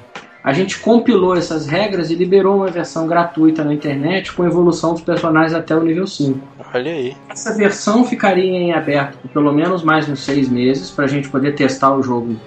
a 0.43 0.53
gente 0.53 0.79
compilou 0.79 1.35
essas 1.35 1.67
regras 1.67 2.09
e 2.09 2.15
liberou 2.15 2.55
uma 2.55 2.67
versão 2.67 3.05
gratuita 3.05 3.63
na 3.63 3.73
internet 3.73 4.33
com 4.33 4.43
evolução 4.43 4.93
dos 4.93 5.03
personagens 5.03 5.53
até 5.53 5.75
o 5.75 5.83
nível 5.83 6.07
5. 6.07 6.39
Olha 6.73 6.91
aí. 6.91 7.15
Essa 7.29 7.55
versão 7.55 8.03
ficaria 8.03 8.43
em 8.43 8.73
aberto 8.73 9.19
por 9.19 9.29
pelo 9.29 9.53
menos 9.53 9.83
mais 9.83 10.09
uns 10.09 10.21
seis 10.21 10.49
meses 10.49 10.89
para 10.89 11.05
a 11.05 11.07
gente 11.07 11.29
poder 11.29 11.53
testar 11.53 11.95
o 11.95 12.01
jogo 12.01 12.37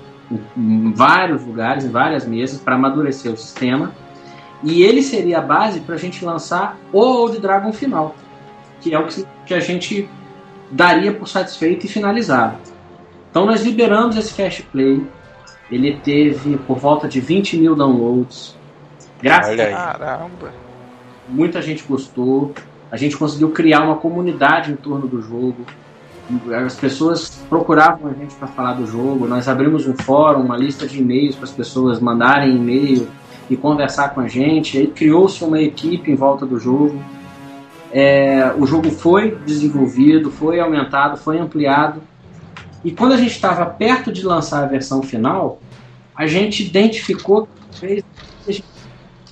em, 0.57 0.93
vários 0.93 1.45
lugares, 1.45 1.85
em 1.85 1.91
várias 1.91 2.27
mesas, 2.27 2.61
para 2.61 2.75
amadurecer 2.75 3.33
o 3.33 3.37
sistema. 3.37 3.93
E 4.63 4.83
ele 4.83 5.03
seria 5.03 5.39
a 5.39 5.43
base 5.43 5.81
para 5.81 5.95
a 5.95 5.99
gente 5.99 6.25
lançar 6.25 6.79
o 6.93 6.99
Old 6.99 7.39
Dragon 7.39 7.73
final, 7.73 8.15
que 8.81 8.95
é 8.95 8.99
o 8.99 9.07
que, 9.07 9.27
que 9.47 9.55
a 9.55 9.61
gente 9.61 10.09
daria 10.71 11.13
por 11.13 11.29
satisfeito 11.29 11.87
e 11.87 11.89
finalizado. 11.89 12.57
Então 13.31 13.45
nós 13.47 13.63
liberamos 13.63 14.17
esse 14.17 14.33
Cash 14.35 14.63
Play. 14.73 15.05
Ele 15.71 15.99
teve 16.03 16.57
por 16.59 16.79
volta 16.79 17.09
de 17.09 17.21
20 17.21 17.57
mil 17.57 17.75
downloads. 17.75 18.57
Graças 19.21 19.53
Olha 19.53 19.67
aí. 19.67 19.73
Caramba. 19.73 20.53
muita 21.29 21.61
gente 21.61 21.85
gostou. 21.85 22.55
A 22.91 22.97
gente 22.97 23.17
conseguiu 23.17 23.51
criar 23.51 23.83
uma 23.83 23.97
comunidade 23.97 24.71
em 24.71 24.77
torno 24.77 25.09
do 25.09 25.21
jogo. 25.21 25.67
As 26.65 26.75
pessoas 26.75 27.45
procuravam 27.49 28.11
a 28.11 28.15
gente 28.15 28.35
para 28.37 28.49
falar 28.49 28.75
do 28.75 28.87
jogo. 28.87 29.27
Nós 29.27 29.47
abrimos 29.47 29.87
um 29.87 29.95
fórum, 29.95 30.41
uma 30.41 30.57
lista 30.57 30.87
de 30.87 31.01
e-mails 31.01 31.37
para 31.37 31.45
as 31.45 31.51
pessoas 31.51 32.01
mandarem 32.01 32.57
e-mail 32.57 33.09
e 33.51 33.57
conversar 33.57 34.15
com 34.15 34.21
a 34.21 34.29
gente. 34.29 34.79
Aí 34.79 34.87
criou-se 34.87 35.45
uma 35.45 35.61
equipe 35.61 36.11
em 36.11 36.15
volta 36.15 36.47
do 36.47 36.59
jogo. 36.59 36.99
É, 37.93 38.53
o 38.59 38.67
jogo 38.67 38.91
foi 38.91 39.37
desenvolvido, 39.47 40.31
foi 40.31 40.61
aumentado, 40.61 41.19
foi 41.19 41.39
ampliado. 41.39 42.03
E 42.83 42.91
quando 42.91 43.13
a 43.13 43.17
gente 43.17 43.33
estava 43.33 43.67
perto 43.67 44.11
de 44.11 44.25
lançar 44.25 44.65
a 44.65 44.67
versão 44.67 45.03
final, 45.03 45.61
a 46.17 46.27
gente 46.27 46.65
identificou 46.65 47.49
que 47.73 48.03
tinha 48.47 48.63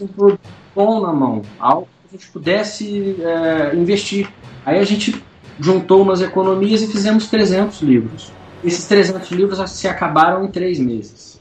um 0.01 0.07
produto 0.07 0.41
bom 0.75 1.01
na 1.01 1.13
mão, 1.13 1.43
algo 1.59 1.89
que 2.03 2.17
a 2.17 2.19
gente 2.19 2.31
pudesse 2.31 3.17
é, 3.21 3.75
investir. 3.75 4.29
Aí 4.65 4.79
a 4.79 4.85
gente 4.85 5.23
juntou 5.59 6.03
umas 6.03 6.21
economias 6.21 6.83
e 6.83 6.89
fizemos 6.89 7.29
300 7.29 7.81
livros. 7.83 8.33
Esses 8.65 8.87
300 8.87 9.31
livros 9.31 9.71
se 9.71 9.89
acabaram 9.89 10.45
em 10.45 10.49
três 10.49 10.79
meses. 10.79 11.41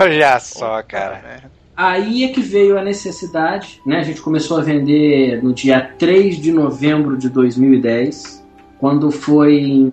Olha 0.00 0.38
só, 0.40 0.82
cara. 0.82 1.20
merda. 1.22 1.62
Aí 1.76 2.24
é 2.24 2.28
que 2.28 2.40
veio 2.40 2.78
a 2.78 2.82
necessidade, 2.82 3.80
né? 3.86 3.98
A 3.98 4.02
gente 4.02 4.20
começou 4.20 4.58
a 4.58 4.62
vender 4.62 5.42
no 5.42 5.52
dia 5.54 5.80
3 5.98 6.36
de 6.36 6.52
novembro 6.52 7.16
de 7.16 7.30
2010, 7.30 8.44
quando 8.78 9.10
foi 9.10 9.58
em, 9.58 9.92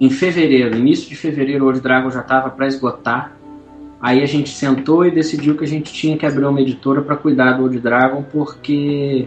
em 0.00 0.10
fevereiro, 0.10 0.76
início 0.76 1.08
de 1.08 1.16
fevereiro, 1.16 1.64
o 1.64 1.66
Old 1.66 1.80
Dragon 1.80 2.10
já 2.10 2.20
estava 2.20 2.50
para 2.50 2.68
esgotar. 2.68 3.36
Aí 4.00 4.22
a 4.22 4.26
gente 4.26 4.50
sentou 4.50 5.04
e 5.04 5.10
decidiu 5.10 5.56
que 5.56 5.64
a 5.64 5.66
gente 5.66 5.92
tinha 5.92 6.16
que 6.16 6.24
abrir 6.24 6.44
uma 6.44 6.60
editora 6.60 7.02
para 7.02 7.16
cuidar 7.16 7.52
do 7.52 7.64
Old 7.64 7.80
Dragon, 7.80 8.22
porque 8.22 9.26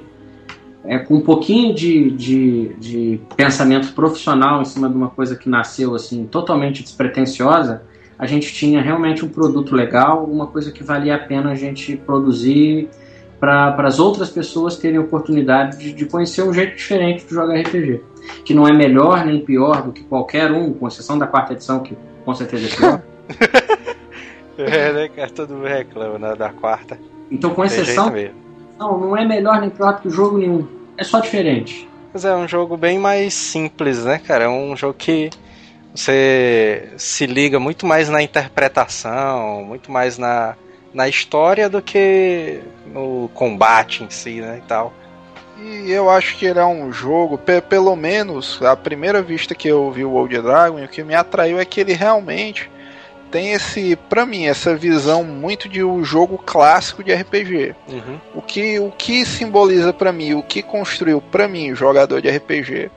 é, 0.84 0.98
com 1.00 1.16
um 1.16 1.22
pouquinho 1.22 1.74
de, 1.74 2.12
de, 2.12 2.74
de 2.80 3.22
pensamento 3.36 3.94
profissional 3.94 4.62
em 4.62 4.66
cima 4.66 4.90
de 4.90 4.96
uma 4.96 5.10
coisa 5.10 5.36
que 5.36 5.48
nasceu 5.50 5.94
assim 5.94 6.26
totalmente 6.26 6.82
despretensiosa, 6.82 7.84
a 8.18 8.26
gente 8.26 8.54
tinha 8.54 8.82
realmente 8.82 9.26
um 9.26 9.30
produto 9.30 9.76
legal, 9.76 10.24
uma 10.26 10.48
coisa 10.48 10.72
que 10.72 10.84
valia 10.84 11.16
a 11.16 11.20
pena 11.20 11.52
a 11.52 11.56
gente 11.56 11.98
produzir 11.98 12.90
para 13.40 13.76
as 13.88 14.00
outras 14.00 14.30
pessoas 14.30 14.78
terem 14.78 15.00
oportunidade 15.00 15.78
de, 15.80 15.92
de 15.92 16.06
conhecer 16.06 16.44
um 16.44 16.54
jeito 16.54 16.76
diferente 16.76 17.26
de 17.26 17.34
jogar 17.34 17.60
RPG. 17.60 18.04
Que 18.46 18.54
não 18.54 18.68
é 18.68 18.74
melhor 18.74 19.26
nem 19.26 19.44
pior 19.44 19.82
do 19.82 19.92
que 19.92 20.04
qualquer 20.04 20.52
um, 20.52 20.72
com 20.72 20.88
exceção 20.88 21.18
da 21.18 21.26
quarta 21.26 21.54
edição, 21.54 21.80
que 21.80 21.98
com 22.24 22.36
certeza 22.36 22.68
é 22.68 22.78
pior. 22.78 23.02
É, 24.58 24.94
né, 24.94 25.10
cara? 25.10 25.30
Todo 25.30 25.56
mundo 25.56 25.66
reclama 25.66 26.20
né, 26.20 26.36
da 26.36 26.50
quarta. 26.50 27.00
Então, 27.32 27.52
com 27.52 27.64
exceção. 27.64 28.14
Não, 28.82 28.98
não 28.98 29.18
é 29.18 29.24
melhor 29.24 29.62
nem 29.62 29.70
pior 29.70 30.02
que 30.02 30.08
o 30.08 30.12
jogo 30.12 30.38
nenhum. 30.40 30.68
É 30.98 31.04
só 31.04 31.20
diferente. 31.20 31.88
Mas 32.14 32.26
é 32.26 32.36
um 32.36 32.48
jogo 32.48 32.76
bem 32.76 32.98
mais 32.98 33.34
simples, 33.34 34.04
né, 34.04 34.18
cara? 34.20 34.46
É 34.46 34.50
um 34.50 34.76
jogo 34.76 34.96
que 34.96 35.30
você 35.94 36.90
se 36.98 37.26
liga 37.26 37.60
muito 37.60 37.86
mais 37.86 38.10
na 38.10 38.22
interpretação, 38.24 39.64
muito 39.64 39.92
mais 39.92 40.18
na, 40.18 40.56
na 40.94 41.08
história 41.08 41.70
do 41.70 41.82
que 41.82 42.60
no 42.88 43.30
combate 43.34 44.04
em 44.04 44.10
si, 44.10 44.42
né, 44.42 44.62
e 44.64 44.68
tal. 44.68 44.92
E 45.64 45.92
eu 45.92 46.10
acho 46.10 46.38
que 46.38 46.46
ele 46.46 46.60
é 46.60 46.66
um 46.66 46.92
jogo, 46.92 47.38
pe- 47.38 47.62
pelo 47.62 47.96
menos 47.96 48.60
a 48.64 48.76
primeira 48.76 49.22
vista 49.22 49.54
que 49.54 49.68
eu 49.68 49.92
vi 49.92 50.04
o 50.04 50.14
Old 50.14 50.42
Dragon, 50.42 50.84
o 50.84 50.88
que 50.88 51.04
me 51.04 51.14
atraiu 51.14 51.60
é 51.60 51.66
que 51.66 51.80
ele 51.80 51.94
realmente 51.94 52.70
tem 53.32 53.54
esse, 53.54 53.96
pra 53.96 54.26
mim, 54.26 54.46
essa 54.46 54.76
visão 54.76 55.24
muito 55.24 55.70
de 55.70 55.84
um 55.84 56.04
jogo 56.04 56.38
clássico 56.38 57.04
de 57.04 57.14
RPG. 57.14 57.74
Uhum. 57.88 58.20
O 58.36 58.42
que, 58.42 58.78
o 58.80 58.92
que 58.92 59.26
simboliza 59.26 59.94
pra 59.94 60.12
mim, 60.12 60.34
o 60.34 60.44
que 60.44 60.62
construiu 60.62 61.22
pra 61.22 61.48
mim 61.48 61.72
o 61.72 61.76
jogador 61.76 62.22
de 62.22 62.30
RPG? 62.30 62.92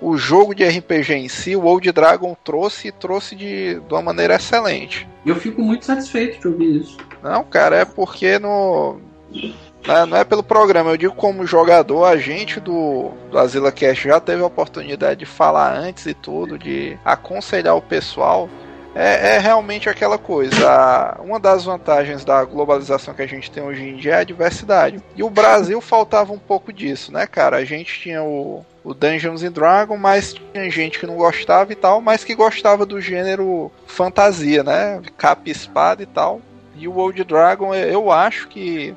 O 0.00 0.16
jogo 0.16 0.54
de 0.54 0.64
RPG 0.64 1.14
em 1.14 1.28
si, 1.28 1.56
o 1.56 1.64
Old 1.64 1.90
Dragon 1.92 2.36
trouxe 2.44 2.88
e 2.88 2.92
trouxe 2.92 3.34
de, 3.34 3.74
de 3.80 3.94
uma 3.94 4.02
maneira 4.02 4.34
excelente. 4.34 5.08
E 5.24 5.28
eu 5.28 5.36
fico 5.36 5.62
muito 5.62 5.84
satisfeito 5.84 6.40
de 6.40 6.48
ouvir 6.48 6.80
isso. 6.82 6.96
Não, 7.22 7.42
cara, 7.44 7.76
é 7.76 7.84
porque 7.84 8.38
no. 8.38 8.98
Não 9.86 9.96
é, 9.96 10.06
não 10.06 10.16
é 10.18 10.24
pelo 10.24 10.42
programa, 10.42 10.90
eu 10.90 10.96
digo 10.96 11.14
como 11.14 11.46
jogador, 11.46 12.04
a 12.04 12.16
gente 12.16 12.60
do, 12.60 13.12
do 13.30 13.38
Azila 13.38 13.72
Cast 13.72 14.08
já 14.08 14.20
teve 14.20 14.42
a 14.42 14.46
oportunidade 14.46 15.20
de 15.20 15.26
falar 15.26 15.74
antes 15.74 16.04
e 16.04 16.12
tudo, 16.12 16.58
de 16.58 16.98
aconselhar 17.04 17.76
o 17.76 17.82
pessoal. 17.82 18.48
É, 18.94 19.36
é 19.36 19.38
realmente 19.38 19.88
aquela 19.88 20.18
coisa. 20.18 20.68
a- 20.68 21.20
Uma 21.22 21.38
das 21.38 21.64
vantagens 21.64 22.24
da 22.24 22.44
globalização 22.44 23.14
que 23.14 23.22
a 23.22 23.26
gente 23.26 23.50
tem 23.50 23.62
hoje 23.62 23.82
em 23.84 23.96
dia 23.96 24.14
é 24.16 24.20
a 24.20 24.24
diversidade. 24.24 25.00
E 25.14 25.22
o 25.22 25.30
Brasil 25.30 25.80
faltava 25.80 26.32
um 26.32 26.38
pouco 26.38 26.72
disso, 26.72 27.12
né, 27.12 27.26
cara? 27.26 27.56
A 27.58 27.64
gente 27.64 28.00
tinha 28.00 28.22
o, 28.22 28.64
o 28.82 28.92
Dungeons 28.92 29.42
and 29.44 29.52
Dragons, 29.52 29.98
mas 30.00 30.34
tinha 30.34 30.68
gente 30.70 30.98
que 30.98 31.06
não 31.06 31.16
gostava 31.16 31.72
e 31.72 31.76
tal, 31.76 32.00
mas 32.00 32.24
que 32.24 32.34
gostava 32.34 32.84
do 32.84 33.00
gênero 33.00 33.70
fantasia, 33.86 34.64
né? 34.64 35.00
Capa 35.16 35.42
e 35.46 35.52
espada 35.52 36.02
e 36.02 36.06
tal. 36.06 36.40
E 36.76 36.88
o 36.88 36.96
Old 36.96 37.22
Dragon, 37.24 37.72
eu 37.74 38.10
acho 38.10 38.48
que 38.48 38.94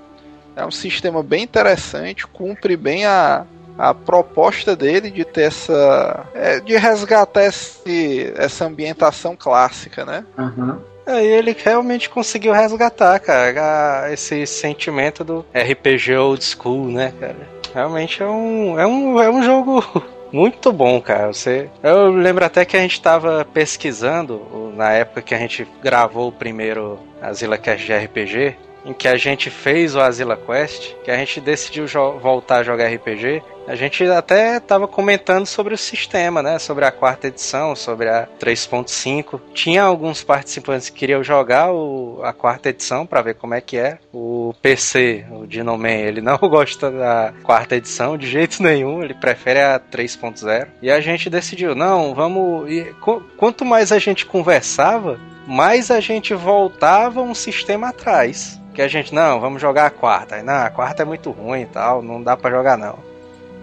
é 0.56 0.66
um 0.66 0.72
sistema 0.72 1.22
bem 1.22 1.44
interessante, 1.44 2.26
cumpre 2.26 2.76
bem 2.78 3.06
a, 3.06 3.46
a 3.78 3.94
proposta 3.94 4.76
dele 4.76 5.10
de 5.10 5.26
ter 5.26 5.44
essa. 5.44 6.26
é, 6.34 6.60
de 6.60 6.76
resgatar 6.78 7.46
esse, 7.46 8.34
essa 8.36 8.66
ambientação 8.66 9.36
clássica, 9.36 10.06
né? 10.06 10.26
Aham. 10.38 10.80
Aí 11.06 11.28
ele 11.28 11.56
realmente 11.58 12.10
conseguiu 12.10 12.54
resgatar, 12.54 13.20
cara, 13.20 14.10
esse 14.12 14.48
sentimento 14.48 15.24
do 15.24 15.46
RPG 15.54 16.16
old 16.16 16.44
school, 16.44 16.88
né, 16.88 17.14
cara? 17.20 17.36
Realmente 17.74 18.24
é 18.24 18.26
um, 18.26 18.80
é 18.80 18.88
um, 18.88 19.22
é 19.22 19.30
um 19.30 19.44
jogo 19.44 19.84
muito 20.32 20.72
bom, 20.72 21.02
cara. 21.02 21.34
Você, 21.34 21.70
eu 21.82 22.10
lembro 22.10 22.46
até 22.46 22.64
que 22.64 22.78
a 22.78 22.80
gente 22.80 23.02
tava 23.02 23.46
pesquisando 23.54 24.72
na 24.76 24.92
época 24.92 25.22
que 25.22 25.36
a 25.36 25.38
gente 25.38 25.68
gravou 25.82 26.30
o 26.30 26.32
primeiro 26.32 27.00
Azila 27.22 27.58
Cast 27.58 27.86
de 27.86 27.94
RPG, 27.94 28.56
em 28.86 28.94
que 28.94 29.08
a 29.08 29.18
gente 29.18 29.50
fez 29.50 29.96
o 29.96 30.02
Azila 30.02 30.38
Quest, 30.38 30.94
que 31.04 31.12
a 31.12 31.18
gente 31.18 31.42
decidiu 31.42 31.86
voltar 32.22 32.58
a 32.58 32.64
jogar 32.64 32.88
RPG. 32.88 33.42
A 33.66 33.76
gente 33.76 34.04
até 34.04 34.60
tava 34.60 34.90
comentando 34.90 35.46
sobre 35.46 35.74
o 35.74 35.78
sistema, 35.78 36.44
né? 36.44 36.60
Sobre 36.60 36.84
a 36.84 36.92
quarta 36.92 37.28
edição, 37.28 37.74
sobre 37.78 38.10
a 38.10 38.28
3.5. 38.38 39.40
Tinha 39.54 39.84
alguns 39.84 40.22
participantes 40.22 40.90
que 40.90 41.00
queriam 41.00 41.24
jogar 41.24 41.72
o- 41.72 42.20
a 42.24 42.34
quarta 42.34 42.68
edição 42.70 43.06
para 43.06 43.22
ver 43.22 43.36
como 43.36 43.54
é 43.54 43.62
que 43.62 43.78
é. 43.78 44.00
O 44.14 44.54
PC, 44.62 45.26
o 45.32 45.48
Dinoman, 45.48 45.92
ele 46.02 46.20
não 46.20 46.38
gosta 46.44 46.92
da 46.92 47.34
quarta 47.44 47.78
edição 47.78 48.18
de 48.18 48.28
jeito 48.28 48.62
nenhum, 48.62 49.02
ele 49.02 49.14
prefere 49.14 49.62
a 49.62 49.80
3.0. 49.80 50.68
E 50.82 50.92
a 50.92 51.00
gente 51.00 51.30
decidiu, 51.30 51.74
não, 51.74 52.14
vamos. 52.14 52.70
e 52.70 52.84
qu- 53.00 53.22
quanto 53.38 53.64
mais 53.64 53.94
a 53.94 53.98
gente 54.00 54.26
conversava, 54.26 55.18
mais 55.48 55.90
a 55.90 56.02
gente 56.02 56.34
voltava 56.34 57.22
um 57.22 57.34
sistema 57.34 57.90
atrás. 57.90 58.60
Que 58.74 58.82
a 58.82 58.88
gente, 58.90 59.14
não, 59.14 59.40
vamos 59.40 59.62
jogar 59.62 59.86
a 59.86 59.90
quarta. 59.92 60.36
Aí, 60.36 60.44
não, 60.44 60.54
a 60.66 60.70
quarta 60.70 61.04
é 61.04 61.06
muito 61.06 61.30
ruim 61.32 61.62
e 61.62 61.66
tal, 61.68 62.02
não 62.02 62.22
dá 62.22 62.36
pra 62.36 62.50
jogar 62.52 62.76
não. 62.78 63.13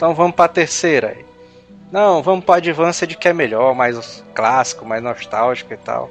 Então 0.01 0.15
vamos 0.15 0.35
pra 0.35 0.49
terceira. 0.49 1.15
Não, 1.93 2.23
vamos 2.23 2.43
pra 2.43 2.55
Advanced 2.55 3.15
que 3.17 3.29
é 3.29 3.35
melhor, 3.35 3.75
mais 3.75 4.25
clássico, 4.35 4.87
mais 4.87 5.03
nostálgico 5.03 5.75
e 5.75 5.77
tal. 5.77 6.09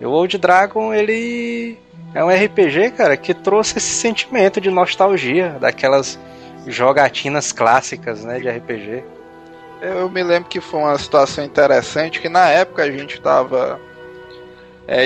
E 0.00 0.06
o 0.06 0.10
Old 0.10 0.38
Dragon, 0.38 0.94
ele 0.94 1.76
é 2.14 2.24
um 2.24 2.30
RPG, 2.30 2.92
cara, 2.92 3.18
que 3.18 3.34
trouxe 3.34 3.76
esse 3.76 3.92
sentimento 3.92 4.62
de 4.62 4.70
nostalgia, 4.70 5.58
daquelas 5.60 6.18
jogatinas 6.66 7.52
clássicas, 7.52 8.24
né, 8.24 8.40
de 8.40 8.48
RPG. 8.48 9.04
Eu 9.82 10.08
me 10.08 10.22
lembro 10.22 10.48
que 10.48 10.58
foi 10.58 10.80
uma 10.80 10.96
situação 10.96 11.44
interessante 11.44 12.18
que 12.18 12.30
na 12.30 12.48
época 12.48 12.82
a 12.82 12.90
gente 12.90 13.16
estava 13.16 13.78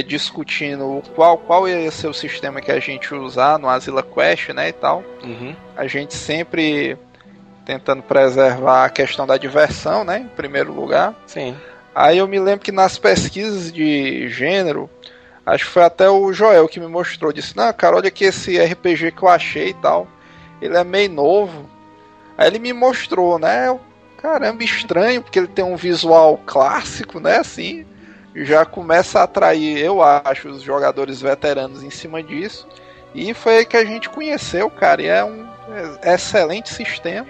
discutindo 0.07 1.03
qual, 1.17 1.37
qual 1.39 1.69
ia 1.69 1.91
ser 1.91 2.07
o 2.07 2.15
sistema 2.15 2.61
que 2.61 2.71
a 2.71 2.79
gente 2.79 3.13
usar 3.13 3.59
no 3.59 3.69
Asila 3.69 4.05
Quest, 4.05 4.51
né, 4.51 4.69
e 4.69 4.73
tal. 4.73 5.03
Uhum. 5.25 5.57
A 5.77 5.89
gente 5.89 6.15
sempre 6.15 6.97
tentando 7.65 8.03
preservar 8.03 8.85
a 8.85 8.91
questão 8.91 9.27
da 9.27 9.37
diversão, 9.37 10.05
né, 10.05 10.19
em 10.19 10.29
primeiro 10.29 10.73
lugar. 10.73 11.15
Sim. 11.27 11.57
Aí 11.95 12.19
eu 12.19 12.29
me 12.29 12.39
lembro 12.39 12.65
que 12.65 12.73
nas 12.73 12.99
pesquisas 12.99 13.73
de 13.73 14.29
gênero, 14.29 14.91
acho 15.47 15.65
que 15.65 15.71
foi 15.71 15.85
até 15.85 16.09
o 16.09 16.33
Joel 16.33 16.69
que 16.69 16.81
me 16.81 16.89
mostrou, 16.89 17.33
disse, 17.33 17.57
não, 17.57 17.73
cara, 17.73 17.97
olha 17.97 18.09
aqui 18.09 18.25
esse 18.25 18.59
RPG 18.59 19.13
que 19.13 19.23
eu 19.23 19.29
achei 19.29 19.69
e 19.69 19.75
tal. 19.75 20.07
Ele 20.61 20.77
é 20.77 20.85
meio 20.85 21.11
novo. 21.11 21.69
Aí 22.37 22.49
ele 22.49 22.59
me 22.59 22.73
mostrou, 22.73 23.39
né? 23.39 23.69
Eu, 23.69 23.81
Caramba, 24.25 24.65
estranho, 24.65 25.21
porque 25.21 25.39
ele 25.39 25.47
tem 25.47 25.63
um 25.63 25.77
visual 25.77 26.41
clássico, 26.47 27.21
né? 27.21 27.41
Assim, 27.41 27.85
já 28.35 28.65
começa 28.65 29.21
a 29.21 29.25
atrair, 29.25 29.77
eu 29.77 30.03
acho, 30.03 30.49
os 30.49 30.63
jogadores 30.63 31.21
veteranos 31.21 31.83
em 31.83 31.91
cima 31.91 32.23
disso. 32.23 32.67
E 33.15 33.35
foi 33.35 33.59
aí 33.59 33.67
que 33.67 33.77
a 33.77 33.85
gente 33.85 34.09
conheceu, 34.09 34.71
cara. 34.71 35.03
E 35.03 35.09
é 35.09 35.23
um 35.23 35.47
excelente 36.03 36.73
sistema. 36.73 37.27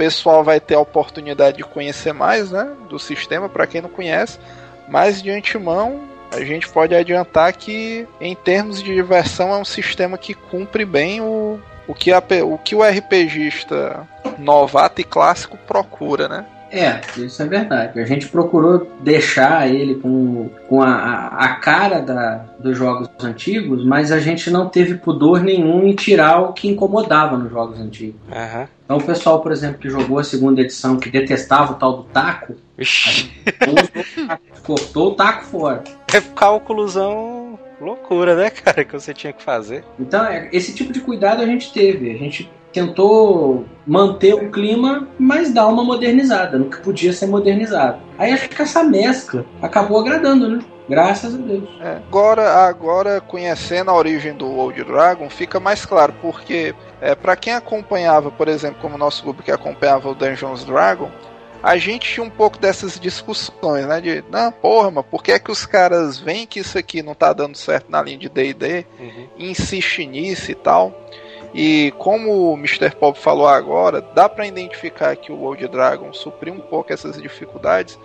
Pessoal 0.00 0.42
vai 0.42 0.58
ter 0.58 0.76
a 0.76 0.80
oportunidade 0.80 1.58
de 1.58 1.62
conhecer 1.62 2.14
mais, 2.14 2.50
né? 2.50 2.72
Do 2.88 2.98
sistema, 2.98 3.50
para 3.50 3.66
quem 3.66 3.82
não 3.82 3.90
conhece. 3.90 4.38
Mas 4.88 5.22
de 5.22 5.30
antemão, 5.30 6.08
a 6.32 6.42
gente 6.42 6.66
pode 6.70 6.94
adiantar 6.94 7.52
que, 7.52 8.08
em 8.18 8.34
termos 8.34 8.82
de 8.82 8.94
diversão, 8.94 9.52
é 9.52 9.58
um 9.58 9.64
sistema 9.64 10.16
que 10.16 10.32
cumpre 10.32 10.86
bem 10.86 11.20
o, 11.20 11.60
o, 11.86 11.92
que, 11.94 12.10
a, 12.14 12.22
o 12.46 12.56
que 12.56 12.74
o 12.74 12.82
RPGista 12.82 14.08
novato 14.38 15.02
e 15.02 15.04
clássico 15.04 15.58
procura, 15.58 16.30
né? 16.30 16.46
É, 16.70 17.00
isso 17.16 17.42
é 17.42 17.46
verdade. 17.46 17.98
A 18.00 18.04
gente 18.04 18.28
procurou 18.28 18.90
deixar 19.00 19.68
ele 19.68 19.96
com, 19.96 20.48
com 20.68 20.80
a, 20.80 21.26
a 21.26 21.54
cara 21.56 22.00
da, 22.00 22.44
dos 22.60 22.78
jogos 22.78 23.08
antigos, 23.20 23.84
mas 23.84 24.12
a 24.12 24.20
gente 24.20 24.50
não 24.50 24.68
teve 24.68 24.94
pudor 24.94 25.42
nenhum 25.42 25.86
em 25.86 25.94
tirar 25.94 26.40
o 26.40 26.52
que 26.52 26.68
incomodava 26.68 27.36
nos 27.36 27.50
jogos 27.50 27.80
antigos. 27.80 28.20
Uhum. 28.28 28.66
Então 28.84 28.96
o 28.98 29.02
pessoal, 29.02 29.40
por 29.40 29.50
exemplo, 29.50 29.78
que 29.78 29.90
jogou 29.90 30.18
a 30.18 30.24
segunda 30.24 30.60
edição, 30.60 30.96
que 30.96 31.10
detestava 31.10 31.72
o 31.72 31.76
tal 31.76 31.96
do 31.98 32.02
taco, 32.04 32.54
cortou 34.62 35.08
o 35.08 35.14
taco 35.14 35.44
fora. 35.44 35.82
É 36.12 36.20
cálculozão 36.20 37.58
loucura, 37.80 38.36
né, 38.36 38.50
cara, 38.50 38.84
que 38.84 38.92
você 38.92 39.14
tinha 39.14 39.32
que 39.32 39.42
fazer. 39.42 39.84
Então, 39.98 40.24
esse 40.52 40.74
tipo 40.74 40.92
de 40.92 41.00
cuidado 41.00 41.42
a 41.42 41.46
gente 41.46 41.72
teve. 41.72 42.10
A 42.10 42.16
gente 42.16 42.50
tentou 42.72 43.64
manter 43.86 44.34
o 44.34 44.50
clima, 44.50 45.08
mas 45.18 45.52
dar 45.52 45.66
uma 45.66 45.82
modernizada 45.82 46.58
no 46.58 46.70
que 46.70 46.80
podia 46.80 47.12
ser 47.12 47.26
modernizado. 47.26 47.98
Aí 48.18 48.32
acho 48.32 48.48
que 48.48 48.62
essa 48.62 48.84
mescla 48.84 49.44
acabou 49.60 49.98
agradando, 50.00 50.48
né? 50.48 50.64
Graças 50.88 51.34
a 51.34 51.38
Deus. 51.38 51.68
É, 51.80 51.96
agora, 52.08 52.48
agora, 52.66 53.20
conhecendo 53.20 53.90
a 53.90 53.94
origem 53.94 54.34
do 54.34 54.50
Old 54.50 54.82
Dragon, 54.82 55.30
fica 55.30 55.60
mais 55.60 55.86
claro, 55.86 56.12
porque 56.20 56.74
é, 57.00 57.14
para 57.14 57.36
quem 57.36 57.52
acompanhava, 57.52 58.30
por 58.30 58.48
exemplo, 58.48 58.80
como 58.80 58.96
o 58.96 58.98
nosso 58.98 59.22
grupo 59.22 59.42
que 59.42 59.52
acompanhava 59.52 60.08
o 60.08 60.14
Dungeons 60.14 60.64
Dragon, 60.64 61.08
a 61.62 61.76
gente 61.76 62.12
tinha 62.12 62.24
um 62.24 62.30
pouco 62.30 62.58
dessas 62.58 62.98
discussões, 62.98 63.86
né? 63.86 64.00
De, 64.00 64.24
não, 64.30 64.50
porra, 64.50 64.90
mas 64.90 65.06
por 65.06 65.22
que 65.22 65.32
é 65.32 65.38
que 65.38 65.52
os 65.52 65.66
caras 65.66 66.18
veem 66.18 66.46
que 66.46 66.60
isso 66.60 66.76
aqui 66.76 67.02
não 67.02 67.14
tá 67.14 67.32
dando 67.32 67.56
certo 67.56 67.90
na 67.90 68.02
linha 68.02 68.18
de 68.18 68.28
D&D, 68.28 68.86
uhum. 68.98 69.28
insiste 69.38 70.06
nisso 70.06 70.50
e 70.50 70.54
tal. 70.54 70.92
E 71.52 71.92
como 71.98 72.52
o 72.52 72.54
Mr. 72.54 72.94
Pop 72.94 73.18
falou 73.18 73.48
agora, 73.48 74.00
dá 74.00 74.28
para 74.28 74.46
identificar 74.46 75.16
que 75.16 75.32
o 75.32 75.42
Old 75.42 75.66
Dragon 75.68 76.12
supriu 76.12 76.54
um 76.54 76.60
pouco 76.60 76.92
essas 76.92 77.20
dificuldades, 77.20 77.98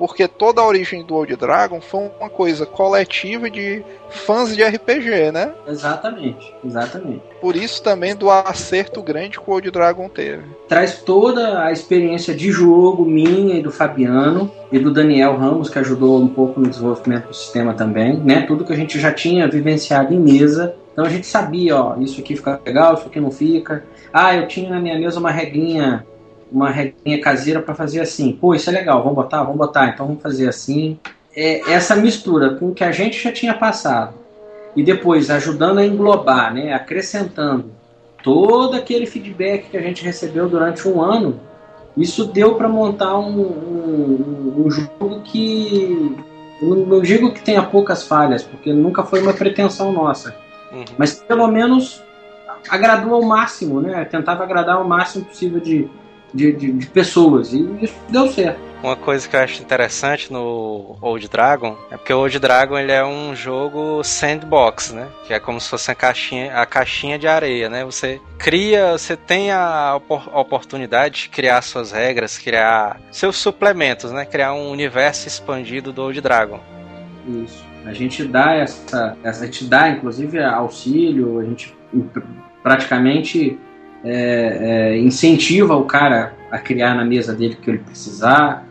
porque 0.00 0.26
toda 0.26 0.62
a 0.62 0.66
origem 0.66 1.04
do 1.04 1.14
Old 1.14 1.36
Dragon 1.36 1.78
foi 1.78 2.10
uma 2.18 2.30
coisa 2.30 2.64
coletiva 2.64 3.50
de 3.50 3.84
fãs 4.08 4.56
de 4.56 4.64
RPG, 4.64 5.30
né? 5.30 5.52
Exatamente, 5.68 6.54
exatamente. 6.64 7.20
Por 7.38 7.54
isso 7.54 7.82
também 7.82 8.16
do 8.16 8.30
acerto 8.30 9.02
grande 9.02 9.38
que 9.38 9.50
o 9.50 9.52
Old 9.52 9.70
Dragon 9.70 10.08
teve. 10.08 10.42
Traz 10.66 11.02
toda 11.02 11.62
a 11.62 11.70
experiência 11.70 12.34
de 12.34 12.50
jogo 12.50 13.04
minha 13.04 13.56
e 13.56 13.62
do 13.62 13.70
Fabiano 13.70 14.50
e 14.72 14.78
do 14.78 14.90
Daniel 14.90 15.36
Ramos, 15.36 15.68
que 15.68 15.78
ajudou 15.78 16.18
um 16.18 16.28
pouco 16.28 16.58
no 16.58 16.70
desenvolvimento 16.70 17.28
do 17.28 17.34
sistema 17.34 17.74
também, 17.74 18.16
né? 18.16 18.46
Tudo 18.48 18.64
que 18.64 18.72
a 18.72 18.76
gente 18.76 18.98
já 18.98 19.12
tinha 19.12 19.46
vivenciado 19.46 20.14
em 20.14 20.18
mesa. 20.18 20.74
Então 20.94 21.04
a 21.04 21.10
gente 21.10 21.26
sabia, 21.26 21.76
ó, 21.76 21.96
isso 22.00 22.18
aqui 22.18 22.36
fica 22.36 22.58
legal, 22.64 22.94
isso 22.94 23.06
aqui 23.06 23.20
não 23.20 23.30
fica. 23.30 23.84
Ah, 24.10 24.34
eu 24.34 24.48
tinha 24.48 24.70
na 24.70 24.80
minha 24.80 24.98
mesa 24.98 25.20
uma 25.20 25.30
regrinha 25.30 26.06
uma 26.50 26.70
regrinha 26.70 27.20
caseira 27.20 27.60
para 27.60 27.74
fazer 27.74 28.00
assim. 28.00 28.32
Pô, 28.32 28.54
isso 28.54 28.68
é 28.70 28.72
legal, 28.72 29.02
vamos 29.02 29.16
botar, 29.16 29.42
vamos 29.42 29.58
botar, 29.58 29.88
então 29.88 30.06
vamos 30.06 30.22
fazer 30.22 30.48
assim. 30.48 30.98
É, 31.34 31.72
essa 31.72 31.94
mistura 31.94 32.56
com 32.56 32.70
o 32.70 32.74
que 32.74 32.82
a 32.82 32.90
gente 32.90 33.22
já 33.22 33.30
tinha 33.30 33.54
passado 33.54 34.14
e 34.74 34.82
depois 34.82 35.30
ajudando 35.30 35.78
a 35.78 35.86
englobar, 35.86 36.52
né, 36.52 36.72
acrescentando 36.72 37.70
todo 38.22 38.76
aquele 38.76 39.06
feedback 39.06 39.70
que 39.70 39.76
a 39.76 39.80
gente 39.80 40.04
recebeu 40.04 40.48
durante 40.48 40.86
um 40.88 41.00
ano, 41.00 41.40
isso 41.96 42.26
deu 42.26 42.54
para 42.54 42.68
montar 42.68 43.18
um, 43.18 43.40
um, 43.40 44.64
um, 44.64 44.70
jogo 44.70 45.20
que 45.22 46.16
não, 46.62 46.76
não 46.76 47.02
digo 47.02 47.32
que 47.32 47.42
tenha 47.42 47.62
poucas 47.62 48.06
falhas, 48.06 48.42
porque 48.42 48.72
nunca 48.72 49.02
foi 49.02 49.20
uma 49.20 49.32
pretensão 49.32 49.92
nossa, 49.92 50.34
uhum. 50.72 50.84
mas 50.96 51.14
pelo 51.14 51.46
menos 51.48 52.02
agradou 52.68 53.14
ao 53.14 53.22
máximo, 53.22 53.80
né? 53.80 54.04
Tentava 54.04 54.44
agradar 54.44 54.76
ao 54.76 54.84
máximo 54.84 55.24
possível 55.24 55.60
de, 55.60 55.88
de, 56.32 56.52
de, 56.52 56.72
de, 56.72 56.86
pessoas. 56.86 57.52
E 57.52 57.60
isso 57.82 57.94
deu 58.08 58.28
certo. 58.28 58.58
Uma 58.82 58.96
coisa 58.96 59.28
que 59.28 59.36
eu 59.36 59.40
acho 59.40 59.62
interessante 59.62 60.32
no 60.32 60.96
Old 61.02 61.28
Dragon 61.28 61.76
é 61.90 61.96
porque 61.96 62.12
o 62.12 62.18
Old 62.18 62.38
Dragon 62.38 62.78
ele 62.78 62.92
é 62.92 63.04
um 63.04 63.36
jogo 63.36 64.02
sandbox, 64.02 64.92
né? 64.92 65.08
Que 65.26 65.34
é 65.34 65.40
como 65.40 65.60
se 65.60 65.68
fosse 65.68 65.90
a 65.90 65.94
caixinha, 65.94 66.54
a 66.54 66.64
caixinha 66.64 67.18
de 67.18 67.28
areia, 67.28 67.68
né? 67.68 67.84
Você 67.84 68.20
cria, 68.38 68.92
você 68.92 69.16
tem 69.16 69.50
a 69.50 70.00
oportunidade 70.34 71.22
de 71.22 71.28
criar 71.28 71.60
suas 71.60 71.92
regras, 71.92 72.38
criar 72.38 72.98
seus 73.12 73.36
suplementos, 73.36 74.12
né? 74.12 74.24
Criar 74.24 74.54
um 74.54 74.70
universo 74.70 75.28
expandido 75.28 75.92
do 75.92 76.02
Old 76.02 76.20
Dragon. 76.20 76.60
Isso. 77.28 77.68
A 77.84 77.92
gente 77.92 78.24
dá 78.24 78.54
essa, 78.54 79.16
essa 79.22 79.44
a 79.44 79.46
gente 79.46 79.64
dá 79.64 79.90
inclusive 79.90 80.42
auxílio, 80.42 81.38
a 81.38 81.44
gente 81.44 81.74
praticamente 82.62 83.58
é, 84.04 84.92
é, 84.92 84.98
incentiva 84.98 85.76
o 85.76 85.84
cara 85.84 86.34
a 86.50 86.58
criar 86.58 86.94
na 86.94 87.04
mesa 87.04 87.34
dele 87.34 87.54
o 87.54 87.56
que 87.56 87.70
ele 87.70 87.78
precisar. 87.78 88.66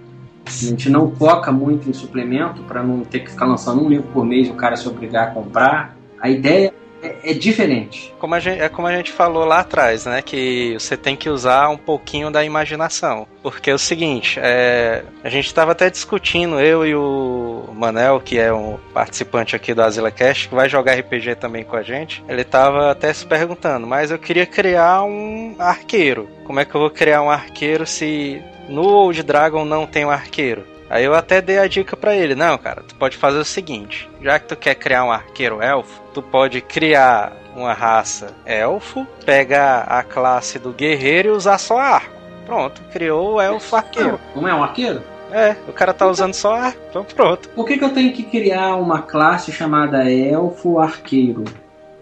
A 0.46 0.50
gente 0.50 0.90
não 0.90 1.12
foca 1.12 1.52
muito 1.52 1.90
em 1.90 1.94
suplemento 1.94 2.64
para 2.64 2.82
não 2.82 3.02
ter 3.02 3.20
que 3.20 3.32
ficar 3.32 3.46
lançando 3.46 3.84
um 3.84 3.90
livro 3.90 4.08
por 4.12 4.26
mês 4.26 4.48
e 4.48 4.52
o 4.52 4.56
cara 4.56 4.76
se 4.76 4.88
obrigar 4.88 5.28
a 5.28 5.32
comprar. 5.32 5.96
A 6.20 6.30
ideia 6.30 6.74
é, 7.02 7.32
é, 7.32 7.34
diferente. 7.34 8.14
Como 8.20 8.36
a 8.36 8.40
gente, 8.40 8.62
é 8.62 8.70
como 8.70 8.88
a 8.88 8.96
gente 8.96 9.12
falou 9.12 9.46
lá 9.46 9.60
atrás, 9.60 10.06
né? 10.06 10.22
Que 10.22 10.74
você 10.74 10.98
tem 10.98 11.16
que 11.16 11.30
usar 11.30 11.70
um 11.70 11.78
pouquinho 11.78 12.30
da 12.30 12.44
imaginação. 12.44 13.28
Porque 13.42 13.70
é 13.70 13.74
o 13.74 13.80
seguinte, 13.80 14.40
é, 14.42 15.04
a 15.24 15.30
gente 15.30 15.46
estava 15.46 15.72
até 15.72 15.90
discutindo, 15.90 16.60
eu 16.60 16.86
e 16.86 16.96
o 16.96 17.70
Manel, 17.74 18.20
que 18.20 18.38
é 18.38 18.54
um 18.54 18.78
participante 18.94 19.56
aqui 19.56 19.74
do 19.74 19.82
Azila 19.82 20.12
Cast, 20.12 20.50
que 20.50 20.56
vai 20.56 20.68
jogar 20.68 20.96
RPG 20.96 21.36
também 21.36 21.64
com 21.64 21.76
a 21.76 21.84
gente, 21.84 22.24
ele 22.28 22.42
estava 22.42 22.92
até 22.92 23.14
se 23.14 23.26
perguntando, 23.26 23.88
mas 23.88 24.12
eu 24.12 24.20
queria 24.20 24.46
criar 24.46 25.04
um 25.04 25.56
arqueiro. 25.58 26.28
Como 26.46 26.60
é 26.60 26.66
que 26.66 26.76
eu 26.76 26.82
vou 26.82 26.90
criar 26.90 27.22
um 27.22 27.30
arqueiro 27.30 27.86
se 27.86 28.42
no 28.68 28.84
Old 28.84 29.24
Dragon 29.24 29.64
não 29.64 29.88
tem 29.88 30.06
um 30.06 30.10
arqueiro? 30.10 30.79
Aí 30.90 31.06
eu 31.06 31.14
até 31.14 31.40
dei 31.42 31.60
a 31.60 31.68
dica 31.68 31.96
para 31.96 32.16
ele, 32.16 32.34
não, 32.34 32.58
cara, 32.58 32.82
tu 32.88 32.96
pode 32.96 33.16
fazer 33.16 33.38
o 33.38 33.46
seguinte, 33.46 34.10
já 34.22 34.40
que 34.40 34.48
tu 34.48 34.56
quer 34.56 34.74
criar 34.74 35.04
um 35.04 35.12
arqueiro 35.12 35.62
elfo, 35.62 36.02
tu 36.14 36.22
pode 36.22 36.62
criar 36.62 37.32
uma 37.56 37.74
raça 37.74 38.34
elfo, 38.46 39.06
pegar 39.24 39.82
a 39.82 40.02
classe 40.02 40.58
do 40.58 40.72
guerreiro 40.72 41.30
e 41.30 41.32
usar 41.32 41.60
só 41.60 41.78
arco. 41.78 42.18
Pronto, 42.46 42.82
criou 42.92 43.36
o 43.36 43.42
elfo 43.42 43.76
arqueiro. 43.76 44.20
Como 44.34 44.48
é 44.48 44.54
um 44.54 44.64
arqueiro? 44.64 45.04
É, 45.32 45.56
o 45.68 45.74
cara 45.74 45.94
tá 45.94 46.08
usando 46.08 46.34
só 46.34 46.56
arco, 46.56 46.80
então 46.90 47.04
pronto. 47.04 47.50
Por 47.50 47.68
que, 47.68 47.78
que 47.78 47.84
eu 47.84 47.94
tenho 47.94 48.12
que 48.12 48.24
criar 48.24 48.76
uma 48.76 49.04
classe 49.04 49.52
chamada 49.52 50.10
elfo 50.12 50.80
arqueiro? 50.80 51.44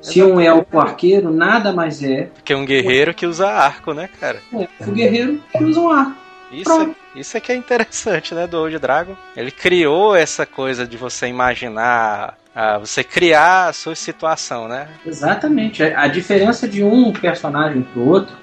Se 0.01 0.23
um 0.23 0.39
elfo 0.39 0.79
arqueiro 0.79 1.33
nada 1.33 1.73
mais 1.73 2.01
é. 2.01 2.29
Porque 2.33 2.55
um 2.55 2.65
guerreiro 2.65 3.13
que 3.13 3.25
usa 3.25 3.49
arco, 3.49 3.93
né, 3.93 4.09
cara? 4.19 4.41
É, 4.53 4.67
o 4.85 4.91
guerreiro 4.91 5.41
que 5.51 5.61
usa 5.61 5.81
um 5.81 5.89
arco. 5.89 6.26
Isso, 6.51 6.81
é, 6.81 7.19
isso 7.19 7.37
é 7.37 7.39
que 7.39 7.51
é 7.51 7.55
interessante, 7.55 8.33
né, 8.33 8.47
do 8.47 8.57
Old 8.57 8.77
Dragon. 8.79 9.15
Ele 9.35 9.51
criou 9.51 10.15
essa 10.15 10.45
coisa 10.45 10.87
de 10.87 10.97
você 10.97 11.27
imaginar, 11.27 12.37
você 12.79 13.03
criar 13.03 13.67
a 13.67 13.73
sua 13.73 13.95
situação, 13.95 14.67
né? 14.67 14.87
Exatamente. 15.05 15.83
A 15.83 16.07
diferença 16.07 16.67
de 16.67 16.83
um 16.83 17.11
personagem 17.11 17.81
pro 17.81 18.07
outro, 18.07 18.35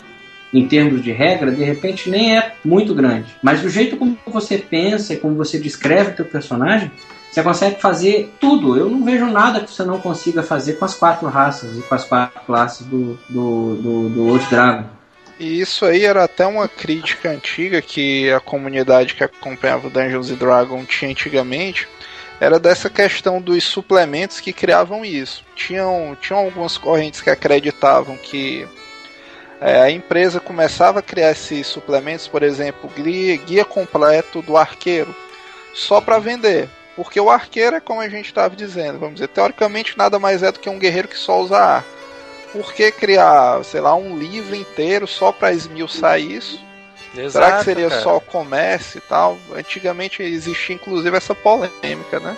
em 0.52 0.68
termos 0.68 1.02
de 1.02 1.10
regra, 1.10 1.50
de 1.50 1.64
repente 1.64 2.08
nem 2.08 2.36
é 2.38 2.54
muito 2.64 2.94
grande. 2.94 3.34
Mas 3.42 3.64
o 3.64 3.68
jeito 3.68 3.96
como 3.96 4.16
você 4.26 4.58
pensa 4.58 5.14
e 5.14 5.16
como 5.16 5.34
você 5.34 5.58
descreve 5.58 6.10
o 6.10 6.14
teu 6.14 6.24
personagem, 6.24 6.90
você 7.34 7.42
consegue 7.42 7.80
fazer 7.80 8.32
tudo. 8.38 8.76
Eu 8.76 8.88
não 8.88 9.04
vejo 9.04 9.26
nada 9.26 9.58
que 9.58 9.72
você 9.72 9.82
não 9.82 9.98
consiga 9.98 10.44
fazer 10.44 10.74
com 10.74 10.84
as 10.84 10.94
quatro 10.94 11.26
raças 11.26 11.76
e 11.76 11.82
com 11.82 11.94
as 11.94 12.04
quatro 12.04 12.40
classes 12.46 12.86
do, 12.86 13.18
do, 13.28 13.74
do, 13.74 14.08
do 14.10 14.26
Old 14.28 14.46
Dragon. 14.48 14.84
E 15.38 15.60
isso 15.60 15.84
aí 15.84 16.04
era 16.04 16.24
até 16.24 16.46
uma 16.46 16.68
crítica 16.68 17.30
antiga 17.30 17.82
que 17.82 18.30
a 18.30 18.38
comunidade 18.38 19.14
que 19.14 19.24
acompanhava 19.24 19.90
Dungeons 19.90 20.28
Dragons 20.30 20.86
tinha 20.86 21.10
antigamente. 21.10 21.88
Era 22.40 22.58
dessa 22.58 22.90
questão 22.90 23.40
dos 23.40 23.64
suplementos 23.64 24.40
que 24.40 24.52
criavam 24.52 25.04
isso. 25.04 25.44
Tinham, 25.56 26.16
tinham 26.20 26.40
algumas 26.40 26.78
correntes 26.78 27.20
que 27.20 27.30
acreditavam 27.30 28.16
que 28.16 28.66
é, 29.60 29.80
a 29.80 29.90
empresa 29.90 30.40
começava 30.40 30.98
a 30.98 31.02
criar 31.02 31.30
esses 31.30 31.66
suplementos, 31.66 32.28
por 32.28 32.42
exemplo, 32.42 32.90
guia, 32.94 33.36
guia 33.36 33.64
completo 33.64 34.42
do 34.42 34.56
arqueiro, 34.56 35.14
só 35.72 36.00
para 36.00 36.18
vender. 36.18 36.68
Porque 36.94 37.18
o 37.18 37.30
arqueiro 37.30 37.76
é 37.76 37.80
como 37.80 38.00
a 38.00 38.08
gente 38.08 38.26
estava 38.26 38.54
dizendo, 38.54 38.98
vamos 39.00 39.14
dizer, 39.14 39.28
teoricamente 39.28 39.98
nada 39.98 40.18
mais 40.18 40.42
é 40.42 40.52
do 40.52 40.60
que 40.60 40.68
um 40.68 40.78
guerreiro 40.78 41.08
que 41.08 41.18
só 41.18 41.40
usa 41.40 41.58
arco 41.58 42.03
por 42.54 42.72
que 42.72 42.92
criar, 42.92 43.64
sei 43.64 43.80
lá, 43.80 43.96
um 43.96 44.16
livro 44.16 44.54
inteiro 44.54 45.08
só 45.08 45.32
para 45.32 45.52
esmiuçar 45.52 46.20
isso? 46.20 46.62
Exato, 47.16 47.32
Será 47.32 47.58
que 47.58 47.64
seria 47.64 47.88
cara. 47.88 48.00
só 48.00 48.20
comércio 48.20 48.98
e 48.98 49.00
tal? 49.00 49.36
Antigamente 49.54 50.22
existia 50.22 50.76
inclusive 50.76 51.16
essa 51.16 51.34
polêmica, 51.34 52.20
né? 52.20 52.36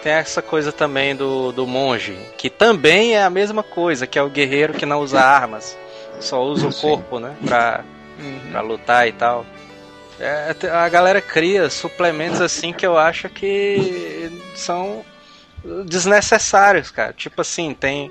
Tem 0.00 0.12
essa 0.12 0.40
coisa 0.40 0.70
também 0.70 1.16
do, 1.16 1.50
do 1.50 1.66
monge, 1.66 2.16
que 2.38 2.48
também 2.48 3.16
é 3.16 3.24
a 3.24 3.30
mesma 3.30 3.64
coisa, 3.64 4.06
que 4.06 4.16
é 4.16 4.22
o 4.22 4.30
guerreiro 4.30 4.74
que 4.74 4.86
não 4.86 5.00
usa 5.00 5.20
armas, 5.20 5.76
só 6.20 6.40
usa 6.44 6.68
o 6.68 6.74
corpo, 6.74 7.18
né? 7.18 7.34
Pra, 7.44 7.84
uhum. 8.20 8.50
pra 8.52 8.60
lutar 8.60 9.08
e 9.08 9.12
tal. 9.12 9.44
É, 10.20 10.54
a 10.72 10.88
galera 10.88 11.20
cria 11.20 11.68
suplementos 11.68 12.40
assim 12.40 12.72
que 12.72 12.86
eu 12.86 12.96
acho 12.96 13.28
que 13.28 14.30
são 14.54 15.04
desnecessários, 15.84 16.92
cara. 16.92 17.12
Tipo 17.12 17.40
assim, 17.40 17.74
tem 17.74 18.08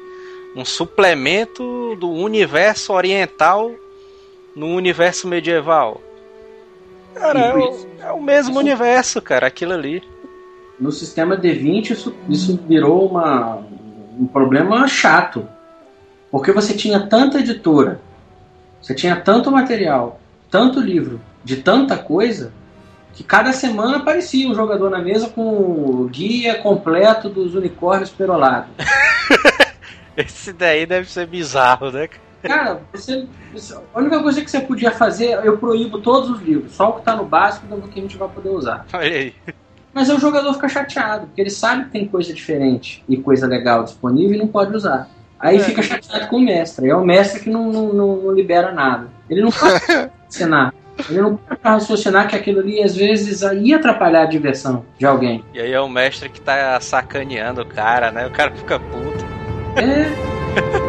um 0.55 0.63
suplemento 0.63 1.95
do 1.99 2.09
universo 2.09 2.93
oriental 2.93 3.71
no 4.55 4.67
universo 4.67 5.27
medieval. 5.27 6.01
Cara, 7.13 7.39
é 7.39 7.53
o, 7.53 7.87
é 7.99 8.11
o, 8.13 8.21
mesmo 8.21 8.51
isso, 8.51 8.59
universo, 8.59 9.21
cara, 9.21 9.47
aquilo 9.47 9.73
ali. 9.73 10.01
No 10.79 10.91
sistema 10.91 11.37
D20 11.37 11.91
isso, 11.91 12.15
isso 12.29 12.59
virou 12.67 13.07
uma, 13.07 13.61
um 14.17 14.25
problema 14.25 14.87
chato. 14.87 15.47
Porque 16.31 16.51
você 16.51 16.73
tinha 16.73 17.07
tanta 17.07 17.39
editora, 17.39 17.99
você 18.81 18.93
tinha 18.93 19.15
tanto 19.15 19.51
material, 19.51 20.19
tanto 20.49 20.79
livro, 20.79 21.21
de 21.43 21.57
tanta 21.57 21.97
coisa, 21.97 22.51
que 23.13 23.23
cada 23.23 23.53
semana 23.53 23.97
aparecia 23.97 24.49
um 24.49 24.55
jogador 24.55 24.89
na 24.89 24.99
mesa 24.99 25.29
com 25.29 25.41
o 25.41 26.09
guia 26.11 26.55
completo 26.55 27.29
dos 27.29 27.55
unicórnios 27.55 28.09
perolados. 28.09 28.69
Esse 30.17 30.53
daí 30.53 30.85
deve 30.85 31.09
ser 31.09 31.27
bizarro, 31.27 31.91
né? 31.91 32.09
Cara, 32.41 32.79
você, 32.93 33.25
a 33.93 33.99
única 33.99 34.21
coisa 34.21 34.41
que 34.41 34.49
você 34.49 34.59
podia 34.59 34.91
fazer, 34.91 35.39
eu 35.43 35.57
proíbo 35.57 35.99
todos 35.99 36.29
os 36.29 36.41
livros, 36.41 36.73
só 36.73 36.89
o 36.89 36.93
que 36.93 37.03
tá 37.03 37.15
no 37.15 37.25
básico 37.25 37.65
do 37.75 37.87
que 37.87 37.99
a 37.99 38.01
gente 38.01 38.17
vai 38.17 38.29
poder 38.29 38.49
usar. 38.49 38.85
Olha 38.93 39.15
aí. 39.15 39.33
Mas 39.93 40.09
o 40.09 40.19
jogador 40.19 40.53
fica 40.53 40.69
chateado, 40.69 41.27
porque 41.27 41.41
ele 41.41 41.49
sabe 41.49 41.85
que 41.85 41.91
tem 41.91 42.07
coisa 42.07 42.33
diferente 42.33 43.03
e 43.07 43.17
coisa 43.17 43.47
legal 43.47 43.83
disponível 43.83 44.35
e 44.35 44.37
não 44.37 44.47
pode 44.47 44.75
usar. 44.75 45.09
Aí 45.39 45.57
é. 45.57 45.59
fica 45.59 45.81
chateado 45.81 46.27
com 46.27 46.37
o 46.37 46.41
mestre. 46.41 46.89
É 46.89 46.95
o 46.95 47.03
mestre 47.05 47.39
que 47.39 47.49
não, 47.49 47.71
não, 47.71 47.93
não, 47.93 48.15
não 48.17 48.31
libera 48.31 48.71
nada. 48.71 49.07
Ele 49.29 49.41
não 49.41 49.51
pode 49.51 49.73
raciocinar. 49.87 50.73
Ele 51.09 51.21
não 51.21 51.37
pode 51.37 51.59
raciocinar 51.63 52.27
que 52.27 52.35
aquilo 52.35 52.59
ali 52.59 52.81
às 52.81 52.95
vezes 52.95 53.41
ia 53.41 53.77
atrapalhar 53.77 54.23
a 54.23 54.25
diversão 54.25 54.85
de 54.97 55.05
alguém. 55.05 55.43
E 55.53 55.59
aí 55.59 55.71
é 55.71 55.79
o 55.79 55.89
mestre 55.89 56.29
que 56.29 56.41
tá 56.41 56.79
sacaneando 56.79 57.61
o 57.61 57.65
cara, 57.65 58.11
né? 58.11 58.27
O 58.27 58.31
cara 58.31 58.51
fica 58.51 58.79
puto. 58.79 59.34
É. 59.75 60.84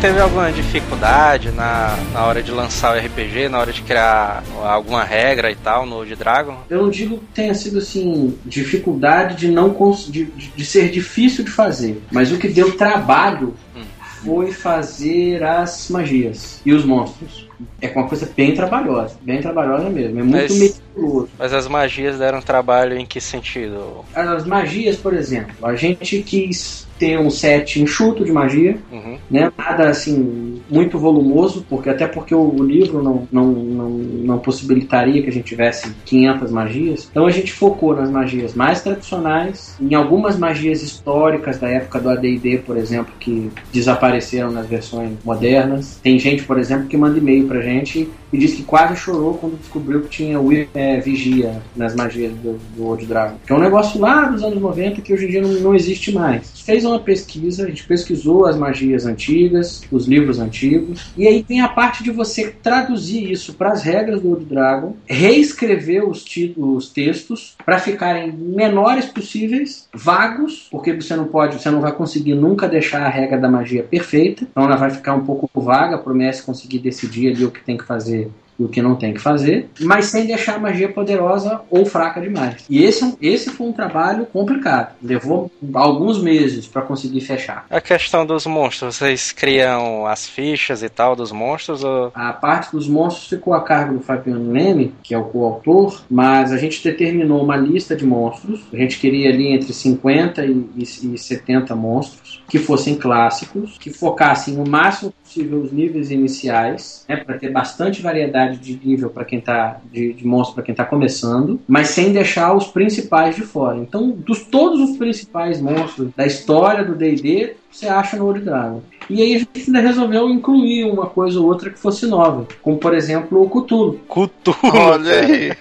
teve 0.00 0.20
alguma 0.20 0.52
dificuldade 0.52 1.50
na, 1.50 1.96
na 2.12 2.24
hora 2.24 2.40
de 2.40 2.52
lançar 2.52 2.96
o 2.96 2.98
RPG, 2.98 3.48
na 3.48 3.58
hora 3.58 3.72
de 3.72 3.82
criar 3.82 4.44
alguma 4.62 5.02
regra 5.02 5.50
e 5.50 5.56
tal 5.56 5.84
no 5.84 5.96
Old 5.96 6.14
Dragon? 6.14 6.56
Eu 6.70 6.82
não 6.82 6.90
digo 6.90 7.18
que 7.18 7.26
tenha 7.34 7.54
sido 7.54 7.78
assim, 7.78 8.38
dificuldade 8.44 9.34
de 9.34 9.48
não 9.48 9.74
de, 10.08 10.24
de 10.24 10.64
ser 10.64 10.90
difícil 10.90 11.44
de 11.44 11.50
fazer, 11.50 12.00
mas 12.12 12.30
o 12.30 12.38
que 12.38 12.48
deu 12.48 12.76
trabalho 12.76 13.54
hum. 13.76 13.82
foi 14.24 14.52
fazer 14.52 15.42
as 15.42 15.88
magias 15.90 16.60
e 16.64 16.72
os 16.72 16.84
monstros. 16.84 17.48
É 17.80 17.88
uma 17.88 18.06
coisa 18.06 18.30
bem 18.36 18.54
trabalhosa, 18.54 19.16
bem 19.22 19.40
trabalhosa 19.40 19.90
mesmo. 19.90 20.20
É 20.20 20.22
muito 20.22 20.54
mas, 20.54 20.82
meticuloso. 20.98 21.28
Mas 21.38 21.52
as 21.52 21.68
magias 21.68 22.18
deram 22.18 22.40
trabalho 22.40 22.98
em 22.98 23.06
que 23.06 23.20
sentido? 23.20 24.04
As 24.14 24.44
magias, 24.44 24.96
por 24.96 25.14
exemplo, 25.14 25.54
a 25.62 25.74
gente 25.74 26.22
quis 26.22 26.86
ter 26.98 27.18
um 27.18 27.30
set 27.30 27.80
enxuto 27.80 28.24
de 28.24 28.32
magia, 28.32 28.76
uhum. 28.90 29.18
né? 29.30 29.52
Nada 29.56 29.88
assim 29.88 30.60
muito 30.68 30.98
volumoso, 30.98 31.64
porque 31.68 31.88
até 31.88 32.06
porque 32.06 32.34
o, 32.34 32.40
o, 32.40 32.62
livro 32.62 33.02
não, 33.02 33.28
não, 33.30 33.46
não, 33.46 33.88
não 33.88 34.38
possibilitaria 34.38 35.22
que 35.22 35.28
a 35.28 35.32
gente 35.32 35.46
tivesse 35.46 35.94
500 36.04 36.50
magias. 36.50 37.08
Então 37.10 37.26
a 37.26 37.30
gente 37.30 37.52
focou 37.52 37.94
nas 37.94 38.10
magias 38.10 38.54
mais 38.54 38.82
tradicionais, 38.82 39.76
em 39.80 39.94
algumas 39.94 40.36
magias 40.36 40.82
históricas 40.82 41.58
da 41.58 41.68
época 41.68 42.00
do 42.00 42.10
AD&D, 42.10 42.58
por 42.66 42.76
exemplo, 42.76 43.12
que 43.20 43.50
desapareceram 43.72 44.50
nas 44.50 44.66
versões 44.66 45.12
modernas. 45.24 46.00
Tem 46.02 46.18
gente, 46.18 46.42
por 46.42 46.58
exemplo, 46.58 46.88
que 46.88 46.96
manda 46.96 47.16
e-mail 47.16 47.46
pra 47.46 47.60
gente 47.60 48.10
e 48.32 48.38
diz 48.38 48.54
que 48.54 48.62
quase 48.62 48.96
chorou 48.96 49.34
quando 49.34 49.58
descobriu 49.58 50.02
que 50.02 50.08
tinha 50.08 50.38
é, 50.74 51.00
vigia 51.00 51.62
nas 51.76 51.94
magias 51.94 52.32
do, 52.34 52.58
do 52.76 52.86
Old 52.86 53.06
Dragon. 53.06 53.36
Que 53.46 53.52
é 53.52 53.56
um 53.56 53.60
negócio 53.60 54.00
lá 54.00 54.24
dos 54.26 54.42
anos 54.42 54.60
90 54.60 55.00
que 55.00 55.12
hoje 55.12 55.26
em 55.26 55.30
dia 55.30 55.42
não, 55.42 55.50
não 55.54 55.74
existe 55.74 56.12
mais. 56.12 56.60
Fez 56.60 56.84
uma 56.84 57.00
pesquisa, 57.00 57.64
a 57.64 57.68
gente 57.68 57.84
pesquisou 57.84 58.46
as 58.46 58.56
magias 58.56 59.06
antigas, 59.06 59.82
os 59.90 60.06
livros 60.06 60.38
antigos, 60.38 61.10
e 61.16 61.26
aí 61.26 61.42
tem 61.42 61.60
a 61.60 61.68
parte 61.68 62.02
de 62.02 62.10
você 62.10 62.50
traduzir 62.62 63.30
isso 63.30 63.54
para 63.54 63.72
as 63.72 63.82
regras 63.82 64.20
do 64.20 64.30
Old 64.30 64.44
Dragon, 64.44 64.94
reescrever 65.06 66.06
os, 66.08 66.24
os 66.56 66.90
textos 66.90 67.56
para 67.64 67.78
ficarem 67.78 68.32
menores 68.32 69.06
possíveis, 69.06 69.88
vagos, 69.94 70.68
porque 70.70 70.92
você 70.92 71.16
não 71.16 71.26
pode, 71.26 71.60
você 71.60 71.70
não 71.70 71.80
vai 71.80 71.92
conseguir 71.92 72.34
nunca 72.34 72.68
deixar 72.68 73.02
a 73.02 73.08
regra 73.08 73.38
da 73.38 73.50
magia 73.50 73.82
perfeita, 73.82 74.46
então 74.50 74.64
ela 74.64 74.76
vai 74.76 74.90
ficar 74.90 75.14
um 75.14 75.24
pouco 75.24 75.48
vaga 75.60 75.98
para 75.98 76.12
o 76.12 76.16
mestre 76.16 76.44
conseguir 76.44 76.78
decidir 76.78 77.28
ali 77.28 77.44
o 77.44 77.50
que 77.50 77.64
tem 77.64 77.76
que 77.76 77.84
fazer 77.84 78.27
e 78.58 78.64
o 78.64 78.68
que 78.68 78.82
não 78.82 78.96
tem 78.96 79.14
que 79.14 79.20
fazer, 79.20 79.70
mas 79.80 80.06
sem 80.06 80.26
deixar 80.26 80.56
a 80.56 80.58
magia 80.58 80.88
poderosa 80.88 81.60
ou 81.70 81.86
fraca 81.86 82.20
demais. 82.20 82.64
E 82.68 82.82
esse, 82.82 83.04
é 83.04 83.16
esse 83.20 83.50
foi 83.50 83.68
um 83.68 83.72
trabalho 83.72 84.26
complicado. 84.26 84.94
Levou 85.02 85.50
alguns 85.74 86.20
meses 86.20 86.66
para 86.66 86.82
conseguir 86.82 87.20
fechar. 87.20 87.66
A 87.70 87.80
questão 87.80 88.26
dos 88.26 88.46
monstros, 88.46 88.96
vocês 88.96 89.32
criam 89.32 90.06
as 90.06 90.28
fichas 90.28 90.82
e 90.82 90.88
tal 90.88 91.14
dos 91.14 91.30
monstros? 91.30 91.84
Ou... 91.84 92.10
A 92.14 92.32
parte 92.32 92.72
dos 92.72 92.88
monstros 92.88 93.28
ficou 93.28 93.54
a 93.54 93.62
cargo 93.62 93.94
do 93.94 94.00
Fabiano 94.00 94.52
Leme, 94.52 94.94
que 95.02 95.14
é 95.14 95.18
o 95.18 95.24
coautor, 95.24 96.02
mas 96.10 96.52
a 96.52 96.56
gente 96.56 96.82
determinou 96.82 97.42
uma 97.42 97.56
lista 97.56 97.94
de 97.94 98.04
monstros. 98.04 98.60
A 98.72 98.76
gente 98.76 98.98
queria 98.98 99.30
ali 99.30 99.48
entre 99.48 99.72
50 99.72 100.44
e, 100.44 100.66
e 100.76 101.18
70 101.18 101.74
monstros 101.76 102.42
que 102.48 102.58
fossem 102.58 102.96
clássicos, 102.96 103.76
que 103.78 103.90
focassem 103.90 104.56
o 104.56 104.68
máximo 104.68 105.12
possível 105.38 105.60
os 105.60 105.72
níveis 105.72 106.10
iniciais, 106.10 107.04
né, 107.08 107.16
para 107.16 107.38
ter 107.38 107.50
bastante 107.50 108.02
variedade 108.02 108.58
de 108.58 108.78
nível 108.86 109.10
para 109.10 109.24
quem 109.24 109.40
tá 109.40 109.80
de, 109.92 110.12
de 110.12 110.26
monstro 110.26 110.56
para 110.56 110.64
quem 110.64 110.72
está 110.72 110.84
começando, 110.84 111.60
mas 111.68 111.88
sem 111.88 112.12
deixar 112.12 112.54
os 112.54 112.66
principais 112.66 113.36
de 113.36 113.42
fora. 113.42 113.78
Então, 113.78 114.10
dos 114.10 114.44
todos 114.44 114.80
os 114.80 114.96
principais 114.96 115.60
monstros 115.60 116.10
da 116.16 116.26
história 116.26 116.84
do 116.84 116.94
D&D, 116.94 117.54
você 117.70 117.86
acha 117.86 118.16
no 118.16 118.26
Old 118.26 118.40
Dragon. 118.40 118.82
E 119.08 119.22
aí 119.22 119.34
a 119.34 119.38
gente 119.38 119.64
ainda 119.66 119.80
resolveu 119.80 120.28
incluir 120.28 120.84
uma 120.84 121.06
coisa 121.06 121.38
ou 121.40 121.46
outra 121.46 121.70
que 121.70 121.78
fosse 121.78 122.06
nova, 122.06 122.46
como 122.62 122.78
por 122.78 122.94
exemplo 122.94 123.42
o 123.42 123.48
Cthulhu. 123.48 124.00
Cthulhu. 124.08 124.58
Olha 124.74 125.12
aí. 125.20 125.52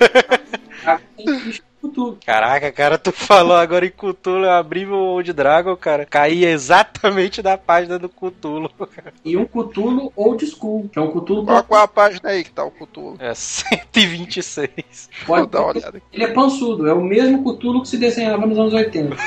Cthulhu. 1.89 2.17
Caraca, 2.25 2.71
cara, 2.71 2.97
tu 2.97 3.11
falou 3.15 3.55
agora 3.57 3.85
em 3.85 3.91
Cthulhu, 3.91 4.45
eu 4.45 4.51
abri 4.51 4.85
o 4.85 4.95
Old 4.95 5.33
Dragon, 5.33 5.75
cara, 5.75 6.05
caía 6.05 6.49
exatamente 6.49 7.41
na 7.41 7.57
página 7.57 7.97
do 7.97 8.09
Cthulhu. 8.09 8.69
E 9.23 9.35
um 9.35 9.45
Cthulhu 9.45 10.11
Old 10.15 10.45
School, 10.45 10.89
que 10.89 10.97
é 10.97 11.01
um 11.01 11.11
Cthulhu... 11.11 11.45
Qual, 11.45 11.63
qual 11.63 11.81
a 11.83 11.87
página 11.87 12.29
aí 12.29 12.43
que 12.43 12.51
tá 12.51 12.63
o 12.63 12.71
Cthulhu? 12.71 13.17
É 13.19 13.33
126. 13.33 15.09
Pode 15.27 15.47
dar 15.47 15.61
uma 15.61 15.69
olhada. 15.73 16.01
Ele 16.13 16.23
é 16.23 16.27
pançudo, 16.27 16.87
é 16.87 16.93
o 16.93 17.01
mesmo 17.01 17.43
Cthulhu 17.43 17.81
que 17.81 17.89
se 17.89 17.97
desenhava 17.97 18.45
nos 18.45 18.57
anos 18.57 18.73
80. 18.73 19.17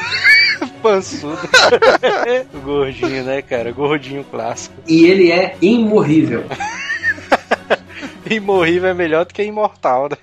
pançudo. 0.82 1.38
Gordinho, 2.64 3.24
né, 3.24 3.42
cara? 3.42 3.72
Gordinho 3.72 4.24
clássico. 4.24 4.74
E 4.88 5.04
ele 5.04 5.30
é 5.30 5.56
imorrível. 5.60 6.44
Imorrível 8.28 8.90
é 8.90 8.94
melhor 8.94 9.24
do 9.24 9.34
que 9.34 9.42
imortal, 9.42 10.08
né? 10.08 10.16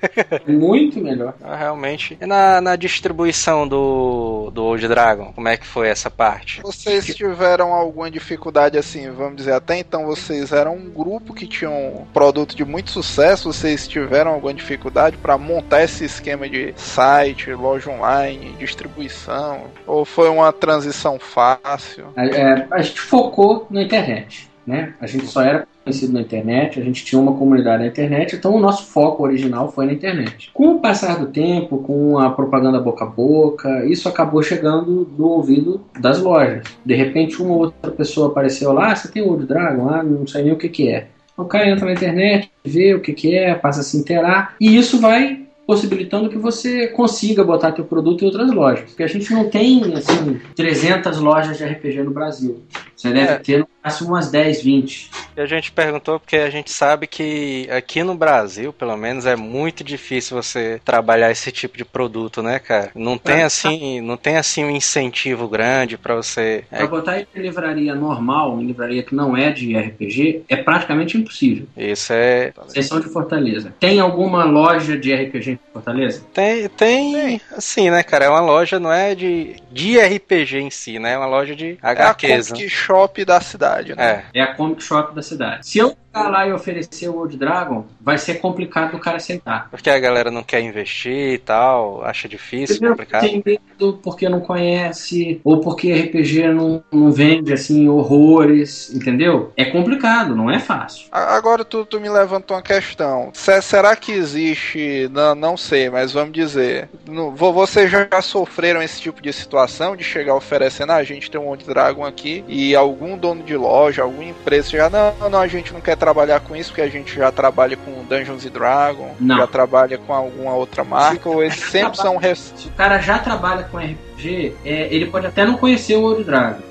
Muito 0.48 1.00
melhor. 1.00 1.34
Ah, 1.44 1.56
realmente. 1.56 2.18
E 2.20 2.26
na, 2.26 2.62
na 2.62 2.76
distribuição 2.76 3.68
do, 3.68 4.52
do 4.52 4.64
Old 4.64 4.88
Dragon, 4.88 5.32
como 5.34 5.48
é 5.48 5.58
que 5.58 5.66
foi 5.66 5.90
essa 5.90 6.10
parte? 6.10 6.62
Vocês 6.62 7.06
tiveram 7.06 7.74
alguma 7.74 8.10
dificuldade 8.10 8.78
assim, 8.78 9.10
vamos 9.12 9.38
dizer, 9.38 9.54
até 9.54 9.78
então 9.78 10.06
vocês 10.06 10.52
eram 10.52 10.76
um 10.76 10.90
grupo 10.90 11.34
que 11.34 11.48
tinha 11.48 11.70
um 11.70 12.06
produto 12.14 12.56
de 12.56 12.64
muito 12.64 12.92
sucesso, 12.92 13.52
vocês 13.52 13.88
tiveram 13.88 14.32
alguma 14.32 14.54
dificuldade 14.54 15.18
para 15.18 15.38
montar 15.38 15.84
esse 15.84 16.06
esquema 16.06 16.50
de 16.50 16.74
site, 16.76 17.52
loja 17.54 17.90
online, 17.90 18.56
distribuição? 18.60 19.66
Ou 19.86 20.06
foi 20.06 20.30
uma 20.30 20.52
transição 20.52 21.20
fácil? 21.20 22.08
É, 22.16 22.68
a 22.72 22.82
gente 22.82 23.00
focou 23.00 23.68
na 23.70 23.82
internet. 23.82 24.50
Né? 24.66 24.94
A 25.00 25.08
gente 25.08 25.28
só 25.28 25.42
era 25.42 25.66
conhecido 25.88 26.14
na 26.14 26.22
internet, 26.22 26.80
a 26.80 26.84
gente 26.84 27.06
tinha 27.06 27.22
uma 27.22 27.34
comunidade 27.34 27.84
na 27.84 27.90
internet, 27.90 28.36
então 28.36 28.54
o 28.54 28.60
nosso 28.60 28.88
foco 28.88 29.24
original 29.24 29.72
foi 29.72 29.86
na 29.86 29.94
internet. 29.94 30.52
Com 30.54 30.76
o 30.76 30.80
passar 30.80 31.18
do 31.20 31.28
tempo, 31.28 31.80
com 31.80 32.20
a 32.20 32.30
propaganda 32.30 32.80
boca 32.80 33.06
a 33.06 33.08
boca, 33.08 33.86
isso 33.86 34.10
acabou 34.10 34.44
chegando 34.44 35.10
no 35.18 35.28
ouvido 35.28 35.82
das 36.00 36.22
lojas. 36.22 36.64
De 36.86 36.96
repente, 36.96 37.42
uma 37.42 37.56
outra 37.56 37.92
pessoa 37.92 38.28
apareceu 38.28 38.74
lá, 38.74 38.92
ah, 38.92 38.96
você 38.96 39.08
tem 39.08 39.22
o 39.22 39.30
Old 39.30 39.46
Dragon? 39.46 39.90
Ah, 39.90 40.04
não 40.04 40.28
sei 40.28 40.44
nem 40.44 40.54
o 40.54 40.58
que, 40.58 40.70
que 40.70 40.90
é. 40.90 41.08
O 41.38 41.46
cara 41.46 41.70
entra 41.70 41.86
na 41.86 41.94
internet, 41.94 42.52
vê 42.66 42.94
o 42.94 43.02
que, 43.02 43.14
que 43.14 43.36
é, 43.36 43.54
passa 43.54 43.82
a 43.82 43.84
se 43.84 43.96
inteirar, 43.96 44.56
e 44.60 44.76
isso 44.76 45.00
vai 45.00 45.48
possibilitando 45.68 46.30
que 46.30 46.38
você 46.38 46.88
consiga 46.88 47.44
botar 47.44 47.74
teu 47.74 47.84
produto 47.84 48.22
em 48.22 48.26
outras 48.26 48.50
lojas. 48.52 48.86
Porque 48.90 49.04
a 49.04 49.08
gente 49.08 49.32
não 49.34 49.50
tem, 49.50 49.94
assim, 49.94 50.40
300 50.56 51.20
lojas 51.20 51.58
de 51.58 51.66
RPG 51.66 52.04
no 52.04 52.12
Brasil. 52.12 52.64
Você 52.96 53.12
deve 53.12 53.34
é. 53.34 53.38
ter 53.38 53.68
máximo 53.88 54.10
umas 54.10 54.30
10, 54.30 54.62
20. 54.62 55.12
E 55.36 55.42
a 55.42 55.46
gente 55.46 55.72
perguntou 55.72 56.20
porque 56.20 56.36
a 56.36 56.50
gente 56.50 56.72
sabe 56.72 57.08
que 57.08 57.68
aqui 57.72 58.04
no 58.04 58.16
Brasil, 58.16 58.74
pelo 58.74 58.98
menos, 58.98 59.26
é 59.26 59.36
muito 59.36 59.84
difícil 59.84 60.42
você 60.42 60.82
trabalhar 60.84 61.32
esse 61.32 61.52
tipo 61.52 61.78
de 61.78 61.86
produto, 61.86 62.44
né, 62.44 62.60
cara? 62.60 62.92
Não 62.94 63.18
tem 63.18 63.42
é. 63.42 63.44
assim, 63.44 64.02
não 64.02 64.18
tem 64.18 64.38
assim 64.38 64.66
um 64.66 64.70
incentivo 64.70 65.48
grande 65.48 65.98
para 65.98 66.16
você. 66.16 66.66
Para 66.70 66.84
é... 66.84 66.88
botar 66.88 67.20
em 67.20 67.26
livraria 67.36 67.96
normal, 67.96 68.60
em 68.60 68.68
livraria 68.68 69.04
que 69.04 69.16
não 69.16 69.38
é 69.38 69.52
de 69.52 69.78
RPG, 69.78 70.44
é 70.50 70.58
praticamente 70.58 71.18
impossível. 71.18 71.68
Isso 71.78 72.12
é. 72.12 72.52
Exceção 72.70 73.00
de 73.00 73.08
Fortaleza. 73.08 73.74
Tem 73.80 74.00
alguma 74.00 74.44
loja 74.44 74.98
de 74.98 75.14
RPG 75.14 75.52
em 75.52 75.60
Fortaleza? 75.72 76.24
Tem, 76.34 76.68
tem, 76.70 77.14
tem. 77.14 77.42
assim, 77.56 77.90
né, 77.90 78.04
cara? 78.04 78.26
É 78.26 78.30
uma 78.30 78.42
loja, 78.42 78.80
não 78.80 78.92
é 78.92 79.16
de, 79.16 79.56
de 79.72 79.98
RPG 80.00 80.58
em 80.58 80.70
si, 80.70 81.00
né? 81.00 81.14
É 81.14 81.18
uma 81.18 81.28
loja 81.28 81.56
de 81.56 81.78
HQs. 81.82 82.52
É 82.52 82.66
a 82.66 82.70
shop 82.70 83.24
da 83.24 83.40
cidade, 83.40 83.77
né? 83.96 84.24
É. 84.34 84.40
é 84.40 84.42
a 84.42 84.54
comic 84.54 84.84
shop 84.84 85.16
da 85.16 85.22
cidade. 85.22 85.68
Se 85.68 85.78
eu 85.78 85.96
chegar 86.18 86.30
lá 86.30 86.48
e 86.48 86.54
oferecer 86.54 87.10
o 87.10 87.18
Old 87.18 87.38
Dragon, 87.38 87.86
vai 88.02 88.18
ser 88.18 88.36
complicado 88.36 88.96
o 88.96 89.00
cara 89.00 89.18
aceitar. 89.18 89.70
Porque 89.70 89.90
a 89.90 90.00
galera 90.00 90.32
não 90.32 90.44
quer 90.44 90.62
investir 90.62 91.34
e 91.34 91.38
tal, 91.38 92.04
acha 92.04 92.28
difícil, 92.28 92.76
Primeiro, 92.76 92.96
complicado. 92.96 93.22
Tem 93.22 93.44
medo 93.46 94.00
porque 94.04 94.28
não 94.28 94.40
conhece, 94.40 95.40
ou 95.44 95.60
porque 95.60 95.94
RPG 95.94 96.50
não, 96.50 96.84
não 96.92 97.12
vende 97.12 97.54
assim 97.54 97.88
horrores, 97.88 98.94
entendeu? 98.94 99.52
É 99.56 99.66
complicado, 99.66 100.36
não 100.36 100.50
é 100.50 100.60
fácil. 100.60 101.08
Agora 101.12 101.64
tu, 101.64 101.86
tu 101.86 102.00
me 102.00 102.10
levantou 102.10 102.56
uma 102.56 102.64
questão. 102.64 103.32
será 103.34 103.96
que 103.96 104.12
existe, 104.12 105.10
não, 105.12 105.36
não 105.36 105.58
sei, 105.58 105.90
mas 105.90 106.12
vamos 106.12 106.34
dizer, 106.34 106.90
no, 107.08 107.32
vocês 107.32 107.90
já 107.90 108.08
sofreram 108.22 108.82
esse 108.82 109.02
tipo 109.02 109.22
de 109.22 109.32
situação 109.32 109.96
de 109.96 110.04
chegar 110.04 110.36
oferecendo, 110.36 110.92
ah, 110.92 110.96
a 110.96 111.04
gente 111.04 111.30
tem 111.30 111.40
um 111.40 111.48
Old 111.48 111.66
Dragon 111.66 112.06
aqui 112.06 112.44
e 112.48 112.76
algum 112.76 113.18
dono 113.18 113.44
de 113.44 113.56
loja, 113.56 114.04
alguma 114.04 114.24
empresa 114.24 114.70
já, 114.72 114.90
não, 114.90 115.30
não, 115.30 115.40
a 115.40 115.48
gente 115.48 115.74
não 115.74 115.82
quer 115.82 115.96
trabalhar 115.96 116.07
com 116.46 116.56
isso 116.56 116.70
porque 116.70 116.82
a 116.82 116.90
gente 116.90 117.16
já 117.16 117.32
trabalha 117.32 117.78
com 117.78 118.04
Dungeons 118.04 118.46
and 118.46 118.50
Dragons, 118.50 119.12
não. 119.20 119.38
já 119.38 119.48
trabalha 119.48 119.98
com 119.98 120.14
alguma 120.14 120.54
outra 120.54 120.84
marca, 120.84 121.30
ou 121.30 121.44
eles 121.44 121.56
sempre 121.56 121.98
são. 121.98 122.18
Se 122.34 122.68
o 122.68 122.72
cara 122.72 123.00
já 123.00 123.20
trabalha 123.20 123.64
com 123.64 123.78
RPG, 123.78 124.56
é, 124.66 124.94
ele 124.94 125.08
pode 125.08 125.28
até 125.28 125.46
não 125.46 125.58
conhecer 125.58 125.96
o 125.96 126.04
Old 126.04 126.24
Dragon. 126.24 126.62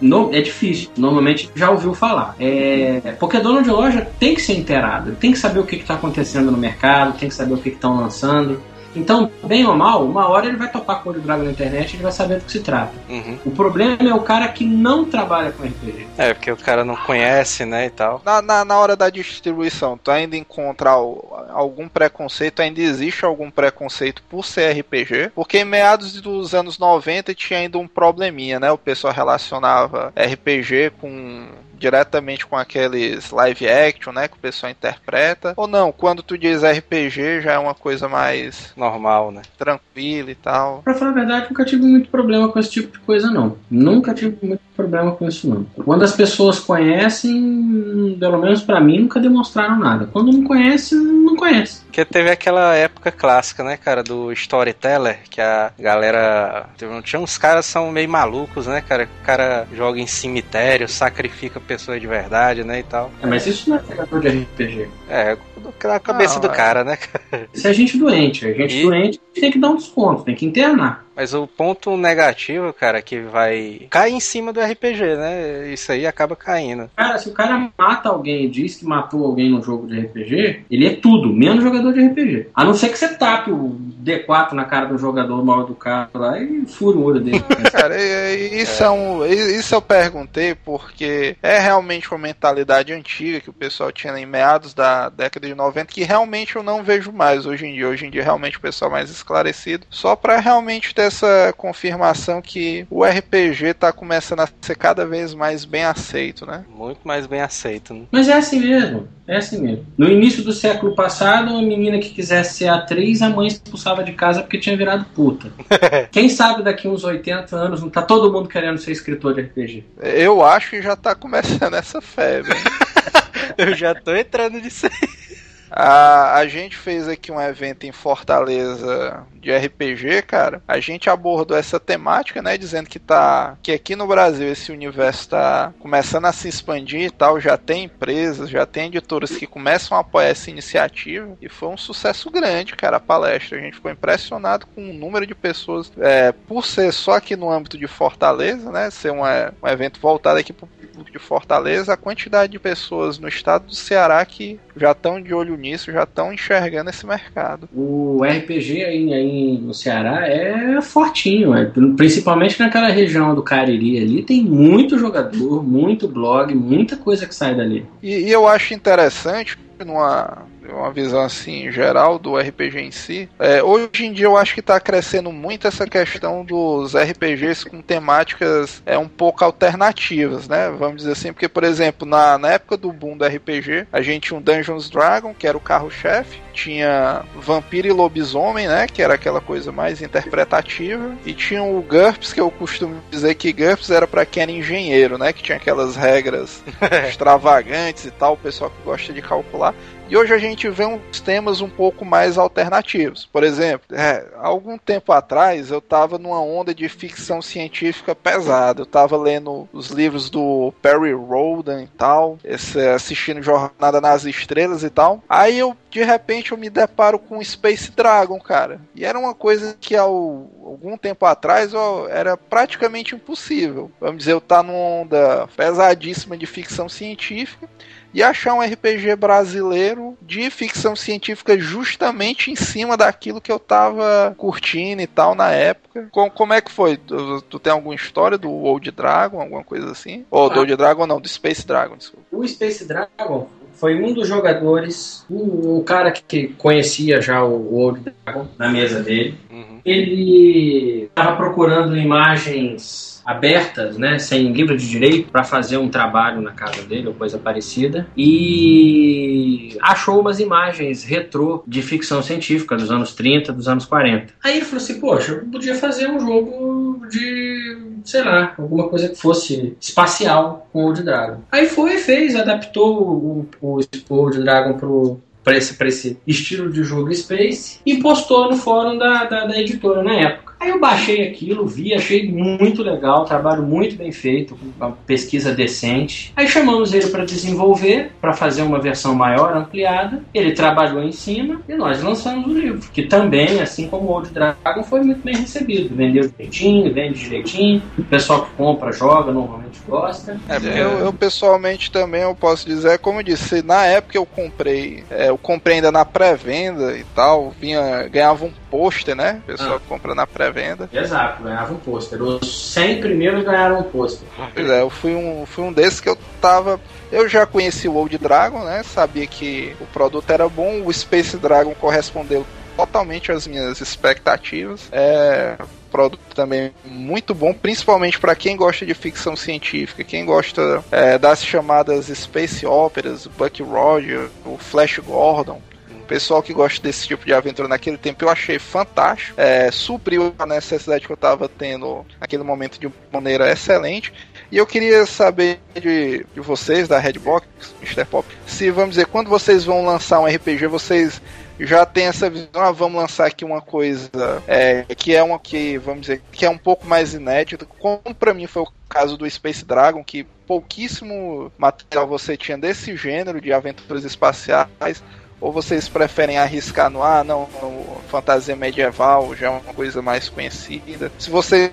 No, 0.00 0.34
é 0.34 0.40
difícil. 0.40 0.90
Normalmente 0.96 1.50
já 1.54 1.70
ouviu 1.70 1.94
falar. 1.94 2.34
É, 2.38 3.14
porque 3.18 3.38
dono 3.38 3.62
de 3.62 3.70
loja 3.70 4.06
tem 4.18 4.34
que 4.34 4.42
ser 4.42 4.54
inteirado, 4.54 5.12
tem 5.16 5.32
que 5.32 5.38
saber 5.38 5.60
o 5.60 5.64
que 5.64 5.76
está 5.76 5.94
acontecendo 5.94 6.50
no 6.50 6.58
mercado, 6.58 7.18
tem 7.18 7.28
que 7.28 7.34
saber 7.34 7.54
o 7.54 7.58
que 7.58 7.70
estão 7.70 7.96
lançando. 7.96 8.60
Então, 8.94 9.30
bem 9.42 9.66
ou 9.66 9.74
mal, 9.74 10.04
uma 10.04 10.28
hora 10.28 10.46
ele 10.46 10.56
vai 10.56 10.70
topar 10.70 11.02
com 11.02 11.10
o 11.10 11.12
Dragon 11.12 11.44
na 11.44 11.50
internet 11.50 11.92
e 11.92 11.96
ele 11.96 12.02
vai 12.02 12.12
saber 12.12 12.38
do 12.38 12.44
que 12.44 12.52
se 12.52 12.60
trata. 12.60 12.92
Uhum. 13.08 13.38
O 13.44 13.50
problema 13.50 14.08
é 14.08 14.14
o 14.14 14.20
cara 14.20 14.46
que 14.48 14.64
não 14.64 15.04
trabalha 15.04 15.52
com 15.52 15.64
RPG. 15.64 16.06
É, 16.16 16.34
porque 16.34 16.50
o 16.50 16.56
cara 16.56 16.84
não 16.84 16.96
conhece, 16.96 17.64
né, 17.64 17.86
e 17.86 17.90
tal. 17.90 18.22
Na, 18.24 18.40
na, 18.40 18.64
na 18.64 18.78
hora 18.78 18.96
da 18.96 19.10
distribuição, 19.10 19.98
tu 19.98 20.10
ainda 20.10 20.36
encontra 20.36 20.90
algum 20.90 21.88
preconceito, 21.88 22.60
ainda 22.60 22.80
existe 22.80 23.24
algum 23.24 23.50
preconceito 23.50 24.22
por 24.28 24.44
ser 24.44 24.78
RPG? 24.78 25.32
Porque 25.34 25.58
em 25.58 25.64
meados 25.64 26.20
dos 26.20 26.54
anos 26.54 26.78
90 26.78 27.34
tinha 27.34 27.60
ainda 27.60 27.78
um 27.78 27.88
probleminha, 27.88 28.60
né? 28.60 28.70
O 28.70 28.78
pessoal 28.78 29.12
relacionava 29.12 30.12
RPG 30.16 30.92
com 31.00 31.48
diretamente 31.84 32.46
com 32.46 32.56
aqueles 32.56 33.30
live 33.30 33.68
action, 33.68 34.12
né, 34.12 34.26
que 34.26 34.36
o 34.36 34.40
pessoal 34.40 34.72
interpreta. 34.72 35.52
Ou 35.54 35.66
não, 35.66 35.92
quando 35.92 36.22
tu 36.22 36.38
diz 36.38 36.62
RPG 36.62 37.42
já 37.42 37.52
é 37.52 37.58
uma 37.58 37.74
coisa 37.74 38.08
mais 38.08 38.72
Normal, 38.74 39.30
né? 39.30 39.42
tranquila 39.58 40.30
e 40.30 40.34
tal. 40.34 40.80
Pra 40.82 40.94
falar 40.94 41.10
a 41.10 41.14
verdade, 41.14 41.46
nunca 41.50 41.64
tive 41.64 41.82
muito 41.82 42.08
problema 42.08 42.48
com 42.48 42.58
esse 42.58 42.70
tipo 42.70 42.92
de 42.92 42.98
coisa, 43.00 43.30
não. 43.30 43.58
Nunca 43.70 44.14
tive 44.14 44.34
muito 44.42 44.62
problema 44.74 45.12
com 45.12 45.28
isso, 45.28 45.48
não. 45.48 45.66
Quando 45.84 46.02
as 46.02 46.16
pessoas 46.16 46.58
conhecem, 46.58 48.16
pelo 48.18 48.38
menos 48.38 48.62
pra 48.62 48.80
mim, 48.80 49.00
nunca 49.00 49.20
demonstraram 49.20 49.78
nada. 49.78 50.08
Quando 50.10 50.32
não 50.32 50.44
conhece, 50.44 50.94
não 50.94 51.36
conhece. 51.36 51.83
Porque 51.94 52.04
teve 52.04 52.28
aquela 52.28 52.74
época 52.74 53.12
clássica, 53.12 53.62
né, 53.62 53.76
cara, 53.76 54.02
do 54.02 54.32
storyteller, 54.32 55.20
que 55.30 55.40
a 55.40 55.70
galera. 55.78 56.66
Tinha 57.04 57.20
uns 57.20 57.38
caras 57.38 57.66
que 57.66 57.70
são 57.72 57.88
meio 57.92 58.08
malucos, 58.08 58.66
né, 58.66 58.80
cara? 58.80 59.08
O 59.22 59.24
cara 59.24 59.64
joga 59.72 60.00
em 60.00 60.06
cemitério, 60.06 60.88
sacrifica 60.88 61.60
pessoas 61.60 62.00
de 62.00 62.06
verdade, 62.08 62.64
né, 62.64 62.80
e 62.80 62.82
tal. 62.82 63.12
É, 63.22 63.26
mas 63.28 63.46
isso 63.46 63.70
não 63.70 63.76
é 63.76 63.80
jogador 63.88 64.20
de 64.20 64.28
RPG. 64.28 64.88
É, 65.08 65.36
na 65.84 66.00
cabeça 66.00 66.34
Não, 66.34 66.40
do 66.40 66.48
é. 66.48 66.56
cara, 66.56 66.82
né, 66.82 66.96
cara? 66.96 67.48
Isso 67.54 67.68
é 67.68 67.72
gente 67.72 67.96
doente. 67.96 68.44
A 68.44 68.52
gente 68.52 68.76
E- 68.76 68.82
doente 68.82 69.20
tem 69.32 69.52
que 69.52 69.58
dar 69.60 69.68
um 69.70 69.76
desconto, 69.76 70.24
tem 70.24 70.34
que 70.34 70.44
internar. 70.46 71.06
Mas 71.16 71.32
o 71.34 71.46
ponto 71.46 71.96
negativo, 71.96 72.72
cara, 72.72 73.00
que 73.00 73.20
vai 73.20 73.86
cair 73.90 74.12
em 74.14 74.20
cima 74.20 74.52
do 74.52 74.60
RPG, 74.60 75.16
né? 75.16 75.72
Isso 75.72 75.92
aí 75.92 76.06
acaba 76.06 76.34
caindo. 76.36 76.90
Cara, 76.96 77.18
se 77.18 77.28
o 77.28 77.32
cara 77.32 77.70
mata 77.78 78.08
alguém 78.08 78.44
e 78.44 78.48
diz 78.48 78.76
que 78.76 78.84
matou 78.84 79.24
alguém 79.24 79.50
no 79.50 79.62
jogo 79.62 79.86
de 79.86 79.98
RPG, 80.00 80.64
ele 80.70 80.86
é 80.86 80.96
tudo, 80.96 81.32
menos 81.32 81.62
jogador 81.62 81.92
de 81.92 82.04
RPG. 82.06 82.48
A 82.54 82.64
não 82.64 82.74
ser 82.74 82.88
que 82.88 82.98
você 82.98 83.08
tape 83.16 83.50
o 83.50 83.76
D4 84.04 84.52
na 84.52 84.64
cara 84.64 84.86
do 84.86 84.98
jogador 84.98 85.44
mal 85.44 85.62
educado 85.62 86.10
lá 86.18 86.38
e 86.38 86.66
fura 86.66 86.98
o 86.98 87.04
olho 87.04 87.20
dele. 87.20 87.42
Cara, 87.72 87.96
isso, 88.34 88.82
é. 88.82 88.90
um, 88.90 89.24
e- 89.24 89.56
isso 89.58 89.74
eu 89.74 89.80
perguntei 89.82 90.54
porque 90.54 91.36
é 91.42 91.58
realmente 91.58 92.10
uma 92.10 92.18
mentalidade 92.18 92.92
antiga 92.92 93.40
que 93.40 93.50
o 93.50 93.54
pessoal 93.54 93.90
tinha 93.90 94.16
em 94.18 94.26
meados 94.26 94.74
da 94.74 95.08
década 95.08 95.46
de 95.46 95.54
90 95.54 95.86
que 95.86 96.04
realmente 96.04 96.56
eu 96.56 96.62
não 96.62 96.82
vejo 96.82 97.12
mais 97.12 97.46
hoje 97.46 97.66
em 97.66 97.74
dia. 97.74 97.88
Hoje 97.88 98.06
em 98.06 98.10
dia 98.10 98.22
realmente 98.22 98.58
o 98.58 98.60
pessoal 98.60 98.90
é 98.90 98.94
mais 98.94 99.10
esclarecido. 99.10 99.86
Só 99.90 100.14
pra 100.14 100.38
realmente 100.38 100.94
ter 100.94 101.03
essa 101.04 101.54
confirmação 101.56 102.42
que 102.42 102.86
o 102.90 103.04
RPG 103.04 103.74
tá 103.74 103.92
começando 103.92 104.40
a 104.40 104.48
ser 104.60 104.76
cada 104.76 105.06
vez 105.06 105.34
mais 105.34 105.64
bem 105.64 105.84
aceito, 105.84 106.44
né? 106.46 106.64
Muito 106.68 107.00
mais 107.04 107.26
bem 107.26 107.40
aceito, 107.40 107.94
né? 107.94 108.02
Mas 108.10 108.28
é 108.28 108.34
assim 108.34 108.60
mesmo, 108.60 109.08
é 109.26 109.36
assim 109.36 109.60
mesmo. 109.60 109.86
No 109.96 110.08
início 110.08 110.42
do 110.42 110.52
século 110.52 110.94
passado, 110.94 111.52
uma 111.52 111.62
menina 111.62 111.98
que 111.98 112.10
quisesse 112.10 112.58
ser 112.58 112.68
atriz, 112.68 113.22
a 113.22 113.30
mãe 113.30 113.46
expulsava 113.46 114.02
de 114.02 114.12
casa 114.12 114.42
porque 114.42 114.58
tinha 114.58 114.76
virado 114.76 115.04
puta. 115.14 115.52
Quem 116.10 116.28
sabe 116.28 116.62
daqui 116.62 116.88
uns 116.88 117.04
80 117.04 117.54
anos 117.56 117.82
não 117.82 117.90
tá 117.90 118.02
todo 118.02 118.32
mundo 118.32 118.48
querendo 118.48 118.78
ser 118.78 118.92
escritor 118.92 119.34
de 119.34 119.42
RPG. 119.42 119.84
Eu 120.02 120.44
acho 120.44 120.70
que 120.70 120.82
já 120.82 120.96
tá 120.96 121.14
começando 121.14 121.74
essa 121.74 122.00
febre. 122.00 122.54
Eu 123.56 123.74
já 123.74 123.94
tô 123.94 124.14
entrando 124.14 124.58
nisso 124.58 124.86
aí. 124.86 125.33
A, 125.76 126.36
a 126.36 126.46
gente 126.46 126.76
fez 126.76 127.08
aqui 127.08 127.32
um 127.32 127.40
evento 127.40 127.84
em 127.84 127.90
Fortaleza 127.90 129.26
de 129.40 129.54
RPG, 129.54 130.22
cara. 130.22 130.62
A 130.68 130.78
gente 130.78 131.10
abordou 131.10 131.56
essa 131.56 131.80
temática, 131.80 132.40
né? 132.40 132.56
Dizendo 132.56 132.88
que 132.88 133.00
tá. 133.00 133.58
Que 133.60 133.72
aqui 133.72 133.96
no 133.96 134.06
Brasil 134.06 134.48
esse 134.48 134.70
universo 134.70 135.30
tá 135.30 135.74
começando 135.80 136.26
a 136.26 136.32
se 136.32 136.48
expandir 136.48 137.02
e 137.02 137.10
tal. 137.10 137.40
Já 137.40 137.56
tem 137.56 137.84
empresas, 137.84 138.48
já 138.48 138.64
tem 138.64 138.86
editoras 138.86 139.32
que 139.32 139.46
começam 139.46 139.96
a 139.96 140.00
apoiar 140.00 140.28
essa 140.28 140.48
iniciativa. 140.48 141.36
E 141.42 141.48
foi 141.48 141.68
um 141.68 141.76
sucesso 141.76 142.30
grande, 142.30 142.76
cara, 142.76 142.98
a 142.98 143.00
palestra. 143.00 143.58
A 143.58 143.60
gente 143.60 143.74
ficou 143.74 143.90
impressionado 143.90 144.66
com 144.66 144.90
o 144.90 144.94
número 144.94 145.26
de 145.26 145.34
pessoas. 145.34 145.92
É, 145.98 146.30
por 146.30 146.64
ser 146.64 146.92
só 146.92 147.12
aqui 147.12 147.34
no 147.34 147.50
âmbito 147.50 147.76
de 147.76 147.88
Fortaleza, 147.88 148.70
né? 148.70 148.90
Ser 148.90 149.10
um, 149.10 149.22
evento 149.68 149.98
voltado 150.00 150.38
aqui 150.38 150.52
pro 150.52 150.68
público 150.68 151.10
de 151.10 151.18
Fortaleza, 151.18 151.92
a 151.92 151.96
quantidade 151.96 152.52
de 152.52 152.58
pessoas 152.58 153.18
no 153.18 153.26
estado 153.26 153.66
do 153.66 153.74
Ceará 153.74 154.24
que 154.24 154.60
já 154.76 154.92
estão 154.92 155.20
de 155.20 155.34
olho 155.34 155.56
nisso, 155.64 155.90
já 155.90 156.04
estão 156.04 156.32
enxergando 156.32 156.90
esse 156.90 157.06
mercado. 157.06 157.68
O 157.74 158.22
RPG 158.22 158.84
aí, 158.84 159.12
aí 159.12 159.58
no 159.58 159.74
Ceará 159.74 160.26
é 160.28 160.80
fortinho, 160.80 161.54
é, 161.54 161.64
principalmente 161.96 162.60
naquela 162.60 162.88
região 162.88 163.34
do 163.34 163.42
Cariri 163.42 163.98
ali, 163.98 164.22
tem 164.22 164.42
muito 164.42 164.98
jogador, 164.98 165.64
muito 165.64 166.06
blog, 166.06 166.54
muita 166.54 166.96
coisa 166.96 167.26
que 167.26 167.34
sai 167.34 167.54
dali. 167.54 167.86
E, 168.02 168.28
e 168.28 168.30
eu 168.30 168.46
acho 168.46 168.74
interessante, 168.74 169.58
numa 169.84 170.46
uma 170.68 170.90
visão 170.92 171.22
assim 171.22 171.70
geral 171.70 172.18
do 172.18 172.36
RPG 172.36 172.80
em 172.80 172.90
si, 172.90 173.28
é, 173.38 173.62
hoje 173.62 174.06
em 174.06 174.12
dia 174.12 174.26
eu 174.26 174.36
acho 174.36 174.54
que 174.54 174.60
está 174.60 174.78
crescendo 174.80 175.32
muito 175.32 175.66
essa 175.66 175.86
questão 175.86 176.44
dos 176.44 176.94
RPGs 176.94 177.64
com 177.64 177.80
temáticas 177.82 178.82
é, 178.86 178.96
um 178.96 179.08
pouco 179.08 179.44
alternativas, 179.44 180.48
né? 180.48 180.70
Vamos 180.70 180.98
dizer 180.98 181.12
assim, 181.12 181.32
porque, 181.32 181.48
por 181.48 181.64
exemplo, 181.64 182.06
na, 182.06 182.38
na 182.38 182.52
época 182.52 182.76
do 182.76 182.92
boom 182.92 183.16
do 183.16 183.24
RPG, 183.24 183.86
a 183.92 184.00
gente 184.00 184.28
tinha 184.28 184.38
um 184.38 184.42
Dungeons 184.42 184.88
Dragon, 184.88 185.34
que 185.34 185.46
era 185.46 185.56
o 185.56 185.60
carro-chefe, 185.60 186.40
tinha 186.52 187.24
Vampiro 187.36 187.88
e 187.88 187.92
Lobisomem, 187.92 188.66
né? 188.66 188.86
Que 188.86 189.02
era 189.02 189.14
aquela 189.14 189.40
coisa 189.40 189.72
mais 189.72 190.00
interpretativa, 190.00 191.14
e 191.26 191.32
tinha 191.32 191.62
o 191.62 191.82
GURPS, 191.82 192.32
que 192.32 192.40
eu 192.40 192.50
costumo 192.50 193.00
dizer 193.10 193.34
que 193.34 193.52
GURPS 193.52 193.90
era 193.90 194.06
para 194.06 194.24
quem 194.24 194.42
era 194.42 194.52
engenheiro, 194.52 195.18
né? 195.18 195.32
Que 195.32 195.42
tinha 195.42 195.56
aquelas 195.56 195.96
regras 195.96 196.62
extravagantes 197.08 198.06
e 198.06 198.10
tal, 198.10 198.34
o 198.34 198.38
pessoal 198.38 198.70
que 198.70 198.82
gosta 198.84 199.12
de 199.12 199.20
calcular. 199.20 199.74
E 200.06 200.18
hoje 200.18 200.34
a 200.34 200.38
gente 200.38 200.68
vê 200.68 200.84
uns 200.84 201.18
temas 201.18 201.62
um 201.62 201.68
pouco 201.68 202.04
mais 202.04 202.36
alternativos. 202.36 203.24
Por 203.24 203.42
exemplo, 203.42 203.96
é, 203.96 204.26
algum 204.36 204.76
tempo 204.76 205.12
atrás 205.12 205.70
eu 205.70 205.78
estava 205.78 206.18
numa 206.18 206.40
onda 206.40 206.74
de 206.74 206.86
ficção 206.90 207.40
científica 207.40 208.14
pesada. 208.14 208.82
Eu 208.82 208.84
estava 208.84 209.16
lendo 209.16 209.66
os 209.72 209.88
livros 209.88 210.28
do 210.28 210.74
Perry 210.82 211.14
Rodan 211.14 211.82
e 211.82 211.86
tal, 211.86 212.38
esse, 212.44 212.78
assistindo 212.86 213.42
Jornada 213.42 213.98
nas 213.98 214.26
Estrelas 214.26 214.82
e 214.82 214.90
tal. 214.90 215.22
Aí 215.26 215.58
eu, 215.58 215.74
de 215.90 216.04
repente, 216.04 216.52
eu 216.52 216.58
me 216.58 216.68
deparo 216.68 217.18
com 217.18 217.42
Space 217.42 217.90
Dragon, 217.90 218.38
cara. 218.38 218.82
E 218.94 219.06
era 219.06 219.18
uma 219.18 219.34
coisa 219.34 219.74
que 219.80 219.96
ao, 219.96 220.50
algum 220.62 220.98
tempo 220.98 221.24
atrás 221.24 221.72
ó, 221.72 222.06
era 222.08 222.36
praticamente 222.36 223.14
impossível. 223.14 223.90
Vamos 223.98 224.18
dizer, 224.18 224.32
eu 224.32 224.40
tá 224.40 224.62
numa 224.62 224.78
onda 224.78 225.48
pesadíssima 225.56 226.36
de 226.36 226.44
ficção 226.44 226.90
científica 226.90 227.66
e 228.14 228.22
achar 228.22 228.54
um 228.54 228.60
RPG 228.60 229.16
brasileiro 229.16 230.16
de 230.22 230.48
ficção 230.48 230.94
científica 230.94 231.58
justamente 231.58 232.50
em 232.50 232.54
cima 232.54 232.96
daquilo 232.96 233.40
que 233.40 233.50
eu 233.50 233.58
tava 233.58 234.34
curtindo 234.38 235.02
e 235.02 235.06
tal 235.06 235.34
na 235.34 235.50
época. 235.50 236.08
Com, 236.12 236.30
como 236.30 236.52
é 236.52 236.60
que 236.60 236.70
foi? 236.70 236.96
Tu, 236.96 237.42
tu 237.42 237.58
tem 237.58 237.72
alguma 237.72 237.94
história 237.94 238.38
do 238.38 238.50
Old 238.50 238.88
Dragon, 238.92 239.40
alguma 239.40 239.64
coisa 239.64 239.90
assim? 239.90 240.24
Ou 240.30 240.48
do 240.48 240.60
Old 240.60 240.76
Dragon 240.76 241.06
não, 241.06 241.20
do 241.20 241.28
Space 241.28 241.66
Dragon, 241.66 241.96
desculpa. 241.96 242.24
O 242.30 242.46
Space 242.46 242.86
Dragon 242.86 243.48
foi 243.72 244.00
um 244.00 244.14
dos 244.14 244.28
jogadores, 244.28 245.26
um, 245.28 245.78
um 245.78 245.82
cara 245.82 246.12
que 246.12 246.48
conhecia 246.58 247.20
já 247.20 247.42
o 247.44 247.74
Old 247.74 248.12
Dragon 248.24 248.46
na 248.56 248.68
mesa 248.68 249.02
dele. 249.02 249.36
Uhum. 249.50 249.80
Ele 249.84 251.04
estava 251.04 251.36
procurando 251.36 251.96
imagens 251.96 253.13
abertas, 253.24 253.96
né, 253.96 254.18
sem 254.18 254.52
livro 254.52 254.76
de 254.76 254.88
direito, 254.88 255.30
para 255.30 255.44
fazer 255.44 255.76
um 255.76 255.88
trabalho 255.88 256.40
na 256.40 256.52
casa 256.52 256.82
dele 256.82 257.08
ou 257.08 257.14
coisa 257.14 257.38
parecida, 257.38 258.06
e 258.16 259.76
achou 259.80 260.20
umas 260.20 260.40
imagens 260.40 261.04
retrô 261.04 261.62
de 261.66 261.82
ficção 261.82 262.22
científica 262.22 262.76
dos 262.76 262.90
anos 262.90 263.14
30, 263.14 263.52
dos 263.52 263.68
anos 263.68 263.84
40. 263.84 264.34
Aí 264.42 264.56
ele 264.56 264.64
falou 264.64 264.82
assim: 264.82 265.00
Poxa, 265.00 265.32
eu 265.32 265.46
podia 265.46 265.74
fazer 265.74 266.10
um 266.10 266.20
jogo 266.20 267.06
de, 267.10 267.78
sei 268.04 268.22
lá, 268.22 268.54
alguma 268.58 268.88
coisa 268.88 269.08
que 269.08 269.16
fosse 269.16 269.76
espacial 269.80 270.68
com 270.72 270.84
o 270.84 270.86
Old 270.86 271.02
Dragon. 271.02 271.40
Aí 271.50 271.66
foi 271.66 271.94
e 271.94 271.98
fez, 271.98 272.34
adaptou 272.36 273.02
o, 273.02 273.48
o, 273.60 273.80
o 273.80 274.14
Old 274.14 274.38
Dragon 274.38 274.74
pro, 274.74 275.20
para 275.44 275.56
esse, 275.56 275.76
esse 275.84 276.18
estilo 276.26 276.72
de 276.72 276.82
jogo 276.82 277.14
Space 277.14 277.78
e 277.84 277.98
postou 277.98 278.50
no 278.50 278.56
fórum 278.56 278.96
da, 278.96 279.24
da, 279.24 279.44
da 279.44 279.60
editora 279.60 280.02
na 280.02 280.14
época. 280.14 280.53
Aí 280.64 280.70
eu 280.70 280.80
baixei 280.80 281.28
aquilo, 281.28 281.66
vi, 281.66 281.92
achei 281.92 282.26
muito 282.26 282.82
legal, 282.82 283.26
trabalho 283.26 283.62
muito 283.62 283.96
bem 283.96 284.10
feito, 284.10 284.58
uma 284.78 284.92
pesquisa 284.92 285.52
decente. 285.52 286.32
Aí 286.34 286.48
chamamos 286.48 286.94
ele 286.94 287.08
para 287.08 287.22
desenvolver, 287.22 288.12
para 288.18 288.32
fazer 288.32 288.62
uma 288.62 288.80
versão 288.80 289.14
maior, 289.14 289.54
ampliada. 289.54 290.24
Ele 290.32 290.52
trabalhou 290.52 291.02
em 291.02 291.12
cima 291.12 291.60
e 291.68 291.74
nós 291.74 292.02
lançamos 292.02 292.46
o 292.46 292.58
livro, 292.58 292.88
que 292.94 293.02
também, 293.02 293.60
assim 293.60 293.88
como 293.88 294.06
o 294.06 294.12
Old 294.12 294.30
Dragon, 294.30 294.82
foi 294.84 295.02
muito 295.02 295.22
bem 295.22 295.36
recebido. 295.36 295.94
Vendeu 295.94 296.26
direitinho, 296.30 296.94
vende 296.94 297.18
direitinho. 297.18 297.82
O 297.98 298.04
pessoal 298.04 298.46
que 298.46 298.52
compra, 298.52 298.90
joga, 298.90 299.30
normalmente 299.30 299.78
gosta. 299.86 300.40
É, 300.48 300.56
eu, 300.56 300.98
eu, 301.00 301.12
pessoalmente 301.12 301.90
também 301.90 302.22
eu 302.22 302.34
posso 302.34 302.66
dizer, 302.66 302.98
como 303.00 303.18
eu 303.18 303.22
disse, 303.22 303.60
na 303.60 303.84
época 303.84 304.16
eu 304.16 304.24
comprei, 304.24 305.04
é, 305.10 305.28
eu 305.28 305.36
comprei 305.36 305.76
ainda 305.76 305.92
na 305.92 306.06
pré-venda 306.06 306.96
e 306.96 307.04
tal, 307.14 307.50
vinha, 307.60 308.08
ganhava 308.08 308.46
um 308.46 308.52
pôster, 308.70 309.14
né? 309.14 309.42
O 309.44 309.46
pessoal 309.46 309.76
ah. 309.76 309.80
compra 309.86 310.14
na 310.14 310.26
pré-venda. 310.26 310.53
Exato, 310.92 311.42
ganhava 311.42 311.72
um 311.72 311.76
pôster. 311.76 312.22
Os 312.22 312.72
100 312.72 313.00
primeiros 313.00 313.44
ganharam 313.44 313.80
um 313.80 313.82
pôster. 313.84 314.26
Pois 314.54 314.68
é, 314.68 314.80
eu 314.80 314.90
fui 314.90 315.14
um, 315.14 315.44
fui 315.46 315.64
um 315.64 315.72
desses 315.72 316.00
que 316.00 316.08
eu 316.08 316.18
tava. 316.40 316.80
Eu 317.10 317.28
já 317.28 317.46
conheci 317.46 317.88
o 317.88 317.94
Old 317.94 318.16
Dragon, 318.18 318.64
né? 318.64 318.82
Sabia 318.82 319.26
que 319.26 319.74
o 319.80 319.86
produto 319.86 320.30
era 320.30 320.48
bom, 320.48 320.82
o 320.84 320.92
Space 320.92 321.36
Dragon 321.36 321.74
correspondeu 321.74 322.44
totalmente 322.76 323.30
às 323.30 323.46
minhas 323.46 323.80
expectativas. 323.80 324.88
É 324.90 325.56
produto 325.94 326.34
também 326.34 326.72
muito 326.84 327.32
bom, 327.32 327.54
principalmente 327.54 328.18
para 328.18 328.34
quem 328.34 328.56
gosta 328.56 328.84
de 328.84 328.92
ficção 328.94 329.36
científica, 329.36 330.02
quem 330.02 330.24
gosta 330.24 330.82
é, 330.90 331.16
das 331.16 331.44
chamadas 331.44 332.06
space 332.06 332.66
operas, 332.66 333.28
Buck 333.28 333.62
Rogers, 333.62 334.28
o 334.44 334.58
Flash 334.58 334.98
Gordon 334.98 335.62
pessoal 336.04 336.42
que 336.42 336.52
gosta 336.52 336.82
desse 336.82 337.06
tipo 337.06 337.24
de 337.24 337.32
aventura 337.32 337.68
naquele 337.68 337.98
tempo 337.98 338.24
eu 338.24 338.28
achei 338.28 338.58
fantástico. 338.58 339.40
É, 339.40 339.70
supriu 339.70 340.34
a 340.38 340.46
necessidade 340.46 341.06
que 341.06 341.12
eu 341.12 341.14
estava 341.14 341.48
tendo 341.48 342.04
naquele 342.20 342.42
momento 342.42 342.78
de 342.78 342.90
maneira 343.12 343.50
excelente. 343.50 344.12
E 344.50 344.56
eu 344.56 344.66
queria 344.66 345.04
saber 345.06 345.58
de, 345.74 346.24
de 346.32 346.40
vocês, 346.40 346.86
da 346.86 346.98
Redbox, 346.98 347.46
Mr. 347.82 348.04
Pop, 348.04 348.28
se 348.46 348.70
vamos 348.70 348.90
dizer, 348.90 349.06
quando 349.06 349.28
vocês 349.28 349.64
vão 349.64 349.84
lançar 349.84 350.20
um 350.20 350.26
RPG, 350.26 350.66
vocês 350.66 351.20
já 351.58 351.86
tem 351.86 352.06
essa 352.06 352.28
visão, 352.28 352.48
ah, 352.54 352.72
vamos 352.72 353.00
lançar 353.00 353.26
aqui 353.26 353.44
uma 353.44 353.60
coisa 353.60 354.10
é, 354.46 354.84
que 354.96 355.14
é 355.14 355.22
uma 355.22 355.38
que, 355.38 355.78
vamos 355.78 356.02
dizer, 356.02 356.22
que 356.32 356.44
é 356.44 356.50
um 356.50 356.58
pouco 356.58 356.86
mais 356.86 357.14
inédita, 357.14 357.66
como 357.78 358.14
para 358.14 358.34
mim 358.34 358.46
foi 358.46 358.62
o 358.62 358.68
caso 358.88 359.16
do 359.16 359.28
Space 359.28 359.64
Dragon, 359.64 360.02
que 360.02 360.24
pouquíssimo 360.46 361.50
material 361.56 362.06
você 362.06 362.36
tinha 362.36 362.58
desse 362.58 362.96
gênero 362.96 363.40
de 363.40 363.52
aventuras 363.52 364.04
espaciais, 364.04 365.02
ou 365.44 365.52
vocês 365.52 365.90
preferem 365.90 366.38
arriscar 366.38 366.88
no 366.88 367.02
ah, 367.02 367.22
não, 367.22 367.46
no 367.60 368.00
fantasia 368.08 368.56
medieval 368.56 369.36
já 369.36 369.48
é 369.48 369.50
uma 369.50 369.60
coisa 369.60 370.00
mais 370.00 370.30
conhecida? 370.30 371.12
Se 371.18 371.28
vocês 371.28 371.70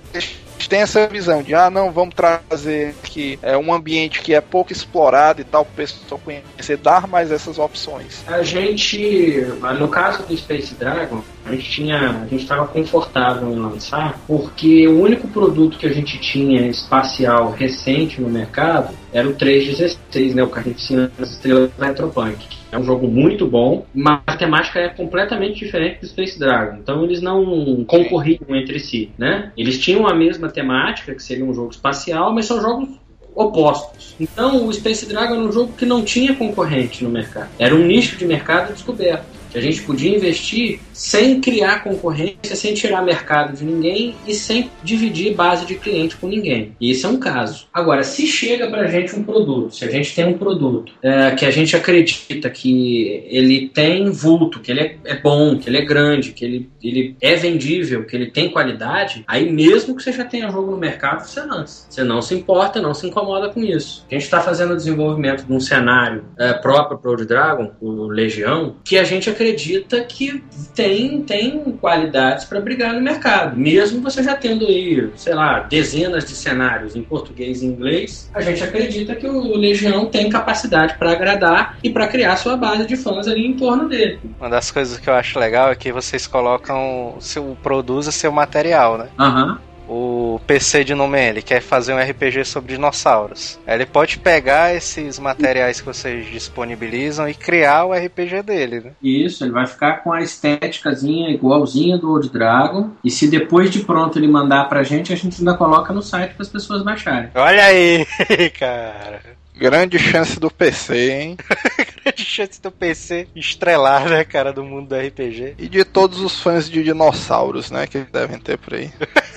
têm 0.68 0.82
essa 0.82 1.08
visão 1.08 1.42
de 1.44 1.54
ah, 1.54 1.70
não, 1.70 1.92
vamos 1.92 2.16
trazer 2.16 2.96
aqui 3.04 3.40
é, 3.42 3.58
um 3.58 3.74
ambiente 3.74 4.22
que 4.22 4.34
é 4.34 4.42
pouco 4.42 4.72
explorado 4.72 5.42
e 5.42 5.44
tal, 5.44 5.66
para 5.66 5.74
o 5.74 5.76
pessoal 5.76 6.22
conhecer, 6.24 6.78
dar 6.78 7.08
mais 7.08 7.32
essas 7.32 7.58
opções. 7.58 8.24
A 8.28 8.42
gente, 8.44 9.46
no 9.80 9.88
caso 9.88 10.24
do 10.24 10.36
Space 10.38 10.74
Dragon, 10.76 11.22
a 11.46 11.52
gente 11.52 11.70
tinha, 11.70 11.98
a 11.98 12.28
gente 12.28 12.44
estava 12.44 12.68
confortável 12.68 13.52
em 13.52 13.60
lançar, 13.60 14.20
porque 14.28 14.88
o 14.88 15.02
único 15.02 15.28
produto 15.28 15.78
que 15.78 15.88
a 15.88 15.94
gente 15.94 16.20
tinha 16.20 16.68
espacial 16.68 17.52
recente 17.52 18.22
no 18.22 18.30
mercado 18.30 18.94
era 19.12 19.28
o 19.28 19.34
316, 19.34 20.36
né, 20.36 20.44
o 20.44 20.50
Carnificina 20.50 21.12
das 21.18 21.32
Estrelas 21.32 21.72
Retropunk 21.80 22.62
é 22.72 22.80
um 22.80 22.84
jogo 22.84 23.08
muito 23.08 23.46
bom, 23.46 23.86
mas 23.94 24.22
a 24.26 24.38
temática 24.38 24.80
é 24.80 24.90
completamente 24.90 25.60
diferente 25.60 26.00
do 26.00 26.08
Space 26.08 26.40
Dragon. 26.40 26.78
Então 26.78 27.04
eles 27.04 27.22
não 27.22 27.84
concorriam 27.86 28.40
entre 28.50 28.80
si, 28.80 29.12
né? 29.18 29.52
Eles 29.58 29.78
tinham 29.78 30.08
a 30.08 30.16
mesma 30.16 30.50
temática, 30.52 31.16
que 31.16 31.24
seria 31.24 31.46
um 31.46 31.54
jogo 31.54 31.72
espacial, 31.72 32.34
mas 32.34 32.46
são 32.46 32.62
jogos 32.62 32.90
opostos. 33.34 34.16
Então 34.20 34.66
o 34.68 34.74
Space 34.74 35.06
Dragon 35.06 35.36
era 35.36 35.44
um 35.44 35.52
jogo 35.52 35.74
que 35.74 35.86
não 35.86 36.04
tinha 36.04 36.36
concorrente 36.36 37.04
no 37.04 37.10
mercado. 37.10 37.50
Era 37.58 37.74
um 37.74 37.86
nicho 37.86 38.18
de 38.18 38.26
mercado 38.26 38.74
descoberto. 38.74 39.26
Que 39.50 39.58
a 39.58 39.62
gente 39.62 39.82
podia 39.82 40.16
investir 40.16 40.80
sem 41.02 41.42
criar 41.42 41.84
concorrência, 41.84 42.56
sem 42.56 42.76
tirar 42.76 43.02
mercado 43.02 43.58
de 43.58 43.66
ninguém 43.66 44.14
e 44.28 44.36
sem 44.36 44.70
dividir 44.84 45.34
base 45.34 45.66
de 45.66 45.74
cliente 45.74 46.16
com 46.16 46.28
ninguém. 46.28 46.76
E 46.80 46.92
isso 46.92 47.08
é 47.08 47.10
um 47.10 47.18
caso. 47.18 47.66
Agora, 47.74 48.04
se 48.04 48.28
chega 48.28 48.70
para 48.70 48.84
a 48.84 48.88
gente 48.88 49.16
um 49.16 49.24
produto, 49.24 49.76
se 49.76 49.84
a 49.84 49.90
gente 49.90 50.14
tem 50.14 50.26
um 50.26 50.38
produto 50.38 50.94
é, 51.02 51.32
que 51.32 51.44
a 51.44 51.50
gente 51.50 51.76
acredita 51.76 52.52
que 52.52 53.26
ele 53.26 53.68
tem 53.70 54.12
vulto, 54.12 54.60
que 54.60 54.70
ele 54.70 54.80
é, 54.80 54.98
é, 55.06 55.20
bom, 55.20 55.58
que 55.58 55.68
ele 55.68 55.80
é 55.80 55.82
grande, 55.84 56.34
que 56.34 56.46
ele, 56.46 56.70
ele 56.84 57.16
é 57.20 57.36
vendível, 57.36 58.06
que 58.06 58.16
ele 58.16 58.30
tem 58.30 58.52
qualidade, 58.52 59.24
aí 59.28 59.52
mesmo 59.52 59.96
que 59.96 60.04
você 60.04 60.12
já 60.12 60.24
tenha 60.24 60.52
jogo 60.52 60.70
no 60.70 60.78
mercado, 60.78 61.26
você 61.26 61.42
lança. 61.42 61.88
Você 61.90 62.04
não 62.04 62.22
se 62.22 62.36
importa, 62.36 62.80
não 62.80 62.94
se 62.94 63.08
incomoda 63.08 63.50
com 63.50 63.62
isso. 63.62 64.06
A 64.08 64.14
gente 64.14 64.24
está 64.24 64.40
fazendo 64.40 64.74
o 64.74 64.78
desenvolvimento 64.78 65.46
de 65.46 65.52
um 65.52 65.60
cenário 65.60 66.26
é, 66.38 66.54
próprio 66.54 67.00
para 67.00 67.10
o 67.10 67.26
Dragon, 67.26 67.72
o 67.82 68.06
Legião, 68.06 68.76
que 68.84 69.00
a 69.00 69.04
gente 69.04 69.32
acredita 69.32 70.04
que 70.04 70.44
tem 70.76 70.91
tem, 70.92 71.22
tem 71.22 71.78
qualidades 71.80 72.46
para 72.46 72.60
brigar 72.60 72.94
no 72.94 73.02
mercado. 73.02 73.58
Mesmo 73.58 74.02
você 74.02 74.22
já 74.22 74.36
tendo 74.36 74.66
aí, 74.66 75.10
sei 75.16 75.34
lá, 75.34 75.62
dezenas 75.62 76.26
de 76.26 76.32
cenários 76.32 76.96
em 76.96 77.02
português 77.02 77.62
e 77.62 77.66
inglês, 77.66 78.30
a 78.34 78.42
gente 78.42 78.62
acredita 78.62 79.16
que 79.16 79.28
o 79.28 79.56
Legião 79.56 80.06
tem 80.08 80.30
capacidade 80.30 80.98
para 80.98 81.12
agradar 81.12 81.78
e 81.82 81.90
para 81.90 82.08
criar 82.08 82.36
sua 82.36 82.58
base 82.58 82.86
de 82.86 82.98
fãs 82.98 83.28
ali 83.28 83.48
em 83.48 83.54
torno 83.54 83.88
dele. 83.88 84.20
Uma 84.40 84.50
das 84.50 84.70
coisas 84.70 85.00
que 85.00 85.10
eu 85.10 85.14
acho 85.14 85.40
legal 85.40 85.72
é 85.72 85.76
que 85.76 85.92
vocês 85.92 86.28
colocam, 86.28 87.16
seu, 87.20 87.58
produza 87.64 88.12
seu 88.12 88.32
material, 88.32 88.98
né? 88.98 89.08
Aham. 89.18 89.52
Uhum 89.54 89.71
o 89.92 90.40
PC 90.48 90.86
de 90.86 90.96
nome 90.96 91.20
ele 91.22 91.42
quer 91.42 91.62
fazer 91.62 91.94
um 91.94 92.00
RPG 92.00 92.46
sobre 92.46 92.76
dinossauros. 92.76 93.60
Ele 93.68 93.86
pode 93.86 94.20
pegar 94.20 94.74
esses 94.74 95.20
materiais 95.20 95.82
que 95.82 95.86
vocês 95.86 96.26
disponibilizam 96.28 97.28
e 97.28 97.34
criar 97.34 97.84
o 97.84 97.94
RPG 97.94 98.42
dele, 98.42 98.80
né? 98.80 98.92
Isso, 99.04 99.44
ele 99.44 99.52
vai 99.52 99.68
ficar 99.68 99.98
com 99.98 100.14
a 100.14 100.22
estéticazinha 100.22 101.30
igualzinha 101.30 101.98
do 101.98 102.10
Old 102.10 102.30
Dragon. 102.30 102.92
E 103.04 103.12
se 103.12 103.28
depois 103.28 103.70
de 103.70 103.82
pronto 103.82 104.18
ele 104.18 104.30
mandar 104.30 104.70
pra 104.70 104.82
gente, 104.82 105.12
a 105.12 105.16
gente 105.18 105.40
ainda 105.40 105.56
coloca 105.56 105.94
no 105.94 106.02
site 106.02 106.36
para 106.36 106.44
as 106.44 106.50
pessoas 106.50 106.84
baixarem. 106.84 107.30
Olha 107.36 107.66
aí, 107.66 108.06
cara. 108.58 109.22
Grande 109.54 110.00
chance 110.00 110.40
do 110.40 110.50
PC, 110.50 111.12
hein? 111.12 111.38
Grande 112.02 112.26
chance 112.26 112.60
do 112.62 112.72
PC 112.72 113.28
estrelar, 113.36 114.10
né, 114.10 114.24
cara, 114.24 114.52
do 114.52 114.64
mundo 114.64 114.88
do 114.88 114.96
RPG. 114.96 115.56
E 115.60 115.68
de 115.68 115.84
todos 115.84 116.20
os 116.22 116.40
fãs 116.40 116.70
de 116.70 116.84
dinossauros, 116.84 117.70
né, 117.70 117.86
que 117.86 118.00
devem 118.00 118.40
ter 118.40 118.58
por 118.58 118.74
aí. 118.74 118.92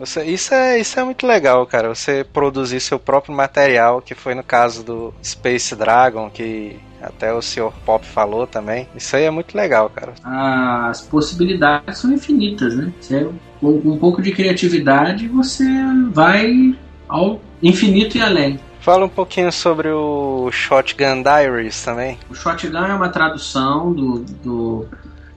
Você, 0.00 0.24
isso, 0.24 0.54
é, 0.54 0.80
isso 0.80 0.98
é 0.98 1.04
muito 1.04 1.26
legal, 1.26 1.66
cara. 1.66 1.94
Você 1.94 2.24
produzir 2.24 2.80
seu 2.80 2.98
próprio 2.98 3.36
material, 3.36 4.00
que 4.00 4.14
foi 4.14 4.34
no 4.34 4.42
caso 4.42 4.82
do 4.82 5.14
Space 5.22 5.76
Dragon, 5.76 6.30
que 6.30 6.80
até 7.02 7.32
o 7.34 7.42
Sr. 7.42 7.70
Pop 7.84 8.06
falou 8.06 8.46
também. 8.46 8.88
Isso 8.96 9.14
aí 9.14 9.24
é 9.24 9.30
muito 9.30 9.54
legal, 9.54 9.90
cara. 9.90 10.14
As 10.24 11.02
possibilidades 11.02 11.98
são 11.98 12.10
infinitas, 12.12 12.74
né? 12.74 12.90
Você, 12.98 13.28
com 13.60 13.68
um 13.68 13.98
pouco 13.98 14.22
de 14.22 14.32
criatividade, 14.32 15.28
você 15.28 15.66
vai 16.10 16.74
ao 17.06 17.38
infinito 17.62 18.16
e 18.16 18.22
além. 18.22 18.58
Fala 18.80 19.04
um 19.04 19.10
pouquinho 19.10 19.52
sobre 19.52 19.88
o 19.88 20.50
Shotgun 20.50 21.22
Diaries 21.22 21.84
também. 21.84 22.18
O 22.30 22.34
Shotgun 22.34 22.86
é 22.86 22.94
uma 22.94 23.10
tradução 23.10 23.92
do, 23.92 24.20
do 24.42 24.86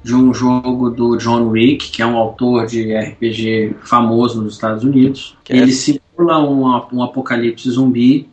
de 0.03 0.13
um 0.13 0.33
jogo 0.33 0.89
do 0.89 1.15
John 1.17 1.47
Wick, 1.47 1.89
que 1.89 2.01
é 2.01 2.05
um 2.05 2.17
autor 2.17 2.65
de 2.65 2.93
RPG 2.93 3.77
famoso 3.83 4.41
nos 4.41 4.55
Estados 4.55 4.83
Unidos. 4.83 5.37
Que 5.43 5.53
Ele 5.53 5.71
é... 5.71 5.73
simula 5.73 6.39
um, 6.43 6.63
um 6.91 7.03
apocalipse 7.03 7.69
zumbi. 7.69 8.27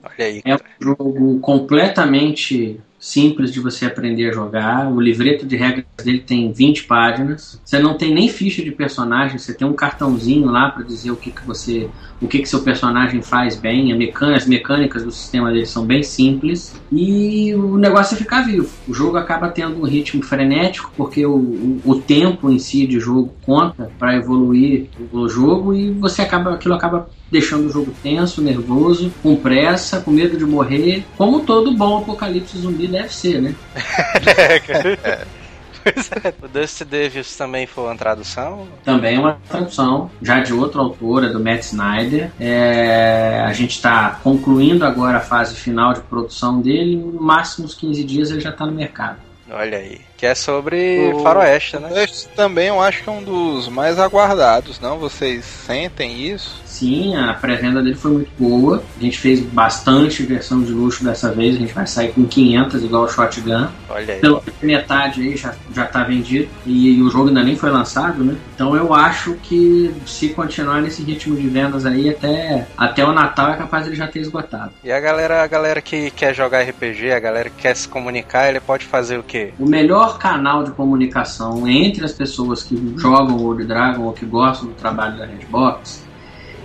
É 0.44 0.54
um 0.54 0.58
jogo 0.80 1.38
completamente 1.38 2.80
simples 3.00 3.50
de 3.50 3.60
você 3.60 3.86
aprender 3.86 4.28
a 4.28 4.32
jogar. 4.32 4.92
O 4.92 5.00
livreto 5.00 5.46
de 5.46 5.56
regras 5.56 5.86
dele 6.04 6.20
tem 6.20 6.52
20 6.52 6.84
páginas. 6.84 7.58
Você 7.64 7.78
não 7.78 7.96
tem 7.96 8.12
nem 8.12 8.28
ficha 8.28 8.62
de 8.62 8.70
personagem, 8.70 9.38
você 9.38 9.54
tem 9.54 9.66
um 9.66 9.72
cartãozinho 9.72 10.46
lá 10.46 10.70
para 10.70 10.84
dizer 10.84 11.10
o 11.10 11.16
que, 11.16 11.30
que 11.30 11.44
você, 11.46 11.88
o 12.20 12.28
que, 12.28 12.40
que 12.40 12.48
seu 12.48 12.60
personagem 12.60 13.22
faz 13.22 13.56
bem. 13.56 13.94
Mecânica, 13.96 14.36
as 14.36 14.46
mecânicas 14.46 15.04
do 15.04 15.10
sistema 15.10 15.50
dele 15.50 15.66
são 15.66 15.84
bem 15.84 16.02
simples 16.02 16.74
e 16.92 17.54
o 17.54 17.76
negócio 17.76 18.14
é 18.14 18.18
ficar 18.18 18.42
vivo. 18.42 18.68
O 18.86 18.94
jogo 18.94 19.16
acaba 19.16 19.48
tendo 19.48 19.80
um 19.80 19.84
ritmo 19.84 20.22
frenético 20.22 20.92
porque 20.96 21.24
o, 21.24 21.34
o, 21.34 21.80
o 21.84 22.00
tempo 22.00 22.50
em 22.50 22.58
si 22.58 22.86
de 22.86 23.00
jogo 23.00 23.32
conta 23.44 23.90
para 23.98 24.16
evoluir 24.16 24.88
o 25.12 25.28
jogo 25.28 25.74
e 25.74 25.90
você 25.90 26.22
acaba 26.22 26.54
aquilo 26.54 26.74
acaba 26.74 27.08
deixando 27.30 27.66
o 27.66 27.70
jogo 27.70 27.92
tenso, 28.02 28.42
nervoso, 28.42 29.12
com 29.22 29.36
pressa, 29.36 30.00
com 30.00 30.10
medo 30.10 30.36
de 30.36 30.44
morrer, 30.44 31.04
como 31.16 31.40
todo 31.40 31.76
bom 31.76 31.98
apocalipse 31.98 32.58
zumbi 32.58 32.88
deve 32.88 33.14
ser, 33.14 33.40
né? 33.40 33.54
É. 35.84 36.34
o 36.44 36.48
Dusty 36.48 36.84
Davis 36.84 37.34
também 37.36 37.66
foi 37.66 37.84
uma 37.84 37.96
tradução? 37.96 38.66
Também 38.84 39.16
é 39.16 39.18
uma 39.18 39.38
tradução, 39.48 40.10
já 40.22 40.40
de 40.40 40.52
outra 40.52 40.80
autora, 40.80 41.28
do 41.30 41.40
Matt 41.40 41.62
Snyder. 41.62 42.30
É, 42.38 43.42
a 43.46 43.52
gente 43.52 43.70
está 43.72 44.18
concluindo 44.22 44.84
agora 44.84 45.18
a 45.18 45.20
fase 45.20 45.54
final 45.54 45.92
de 45.94 46.00
produção 46.00 46.60
dele, 46.60 46.96
no 46.96 47.20
máximo 47.20 47.66
uns 47.66 47.74
15 47.74 48.04
dias 48.04 48.30
ele 48.30 48.40
já 48.40 48.50
está 48.50 48.66
no 48.66 48.72
mercado. 48.72 49.18
Olha 49.52 49.78
aí. 49.78 50.00
Que 50.16 50.26
é 50.26 50.34
sobre 50.34 51.12
O- 51.12 51.22
faroeste, 51.24 51.76
né? 51.78 52.04
Esse 52.04 52.28
também 52.28 52.68
eu 52.68 52.80
acho 52.80 53.02
que 53.02 53.08
é 53.08 53.12
um 53.12 53.22
dos 53.22 53.68
mais 53.68 53.98
aguardados, 53.98 54.78
não? 54.78 54.96
Vocês 54.98 55.44
sentem 55.44 56.20
isso? 56.22 56.60
Sim, 56.70 57.16
a 57.16 57.34
pré-venda 57.34 57.82
dele 57.82 57.96
foi 57.96 58.12
muito 58.12 58.30
boa. 58.38 58.82
A 58.96 59.02
gente 59.02 59.18
fez 59.18 59.40
bastante 59.40 60.22
versão 60.22 60.62
de 60.62 60.72
luxo 60.72 61.02
dessa 61.02 61.32
vez. 61.32 61.56
A 61.56 61.58
gente 61.58 61.74
vai 61.74 61.86
sair 61.86 62.12
com 62.12 62.24
500 62.24 62.84
igual 62.84 63.02
o 63.02 63.08
Shotgun. 63.08 63.66
Olha 63.88 64.14
aí. 64.14 64.20
Pela 64.20 64.40
metade 64.62 65.20
aí 65.20 65.36
já, 65.36 65.52
já 65.74 65.84
tá 65.84 66.04
vendido. 66.04 66.48
E, 66.64 67.02
o 67.02 67.10
jogo 67.10 67.28
ainda 67.28 67.42
nem 67.42 67.56
foi 67.56 67.70
lançado, 67.70 68.22
né? 68.22 68.36
Então 68.54 68.76
eu 68.76 68.94
acho 68.94 69.34
que 69.42 69.92
se 70.06 70.28
continuar 70.28 70.80
nesse 70.80 71.02
ritmo 71.02 71.36
de 71.36 71.48
vendas 71.48 71.84
aí, 71.84 72.08
até, 72.08 72.66
até 72.78 73.04
o 73.04 73.12
Natal 73.12 73.50
é 73.50 73.56
capaz 73.56 73.86
ele 73.86 73.96
já 73.96 74.06
ter 74.06 74.20
esgotado. 74.20 74.70
E 74.84 74.92
a 74.92 75.00
galera, 75.00 75.42
a 75.42 75.46
galera 75.48 75.82
que 75.82 76.10
quer 76.12 76.32
jogar 76.34 76.62
RPG, 76.62 77.10
a 77.10 77.18
galera 77.18 77.50
que 77.50 77.62
quer 77.62 77.74
se 77.74 77.88
comunicar, 77.88 78.48
ele 78.48 78.60
pode 78.60 78.86
fazer 78.86 79.18
o 79.18 79.24
quê? 79.24 79.52
O 79.58 79.68
melhor 79.68 80.18
canal 80.18 80.62
de 80.62 80.70
comunicação 80.70 81.66
entre 81.66 82.04
as 82.04 82.12
pessoas 82.12 82.62
que 82.62 82.94
jogam 82.96 83.36
World 83.38 83.64
Dragon 83.64 84.02
ou 84.02 84.12
que 84.12 84.24
gostam 84.24 84.68
do 84.68 84.74
trabalho 84.74 85.18
da 85.18 85.26
Redbox 85.26 86.09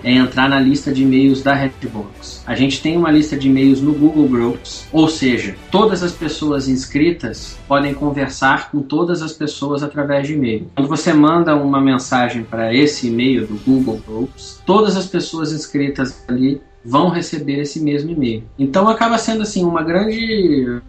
é 0.02 0.12
entrar 0.12 0.48
na 0.48 0.60
lista 0.60 0.92
de 0.92 1.02
e-mails 1.02 1.42
da 1.42 1.54
Redbox. 1.54 2.42
A 2.46 2.54
gente 2.54 2.80
tem 2.80 2.96
uma 2.96 3.10
lista 3.10 3.36
de 3.36 3.48
e-mails 3.48 3.80
no 3.80 3.92
Google 3.92 4.28
Groups, 4.28 4.86
ou 4.92 5.08
seja, 5.08 5.56
todas 5.70 6.02
as 6.02 6.12
pessoas 6.12 6.68
inscritas 6.68 7.58
podem 7.66 7.94
conversar 7.94 8.70
com 8.70 8.80
todas 8.80 9.22
as 9.22 9.32
pessoas 9.32 9.82
através 9.82 10.26
de 10.26 10.34
e-mail. 10.34 10.70
Quando 10.74 10.88
você 10.88 11.12
manda 11.12 11.54
uma 11.54 11.80
mensagem 11.80 12.44
para 12.44 12.74
esse 12.74 13.08
e-mail 13.08 13.46
do 13.46 13.54
Google 13.64 14.00
Groups, 14.06 14.62
todas 14.64 14.96
as 14.96 15.06
pessoas 15.06 15.52
inscritas 15.52 16.24
ali 16.28 16.60
vão 16.86 17.08
receber 17.08 17.60
esse 17.60 17.80
mesmo 17.80 18.12
e-mail. 18.12 18.44
Então 18.56 18.88
acaba 18.88 19.18
sendo 19.18 19.42
assim 19.42 19.64
uma 19.64 19.82
grande 19.82 20.80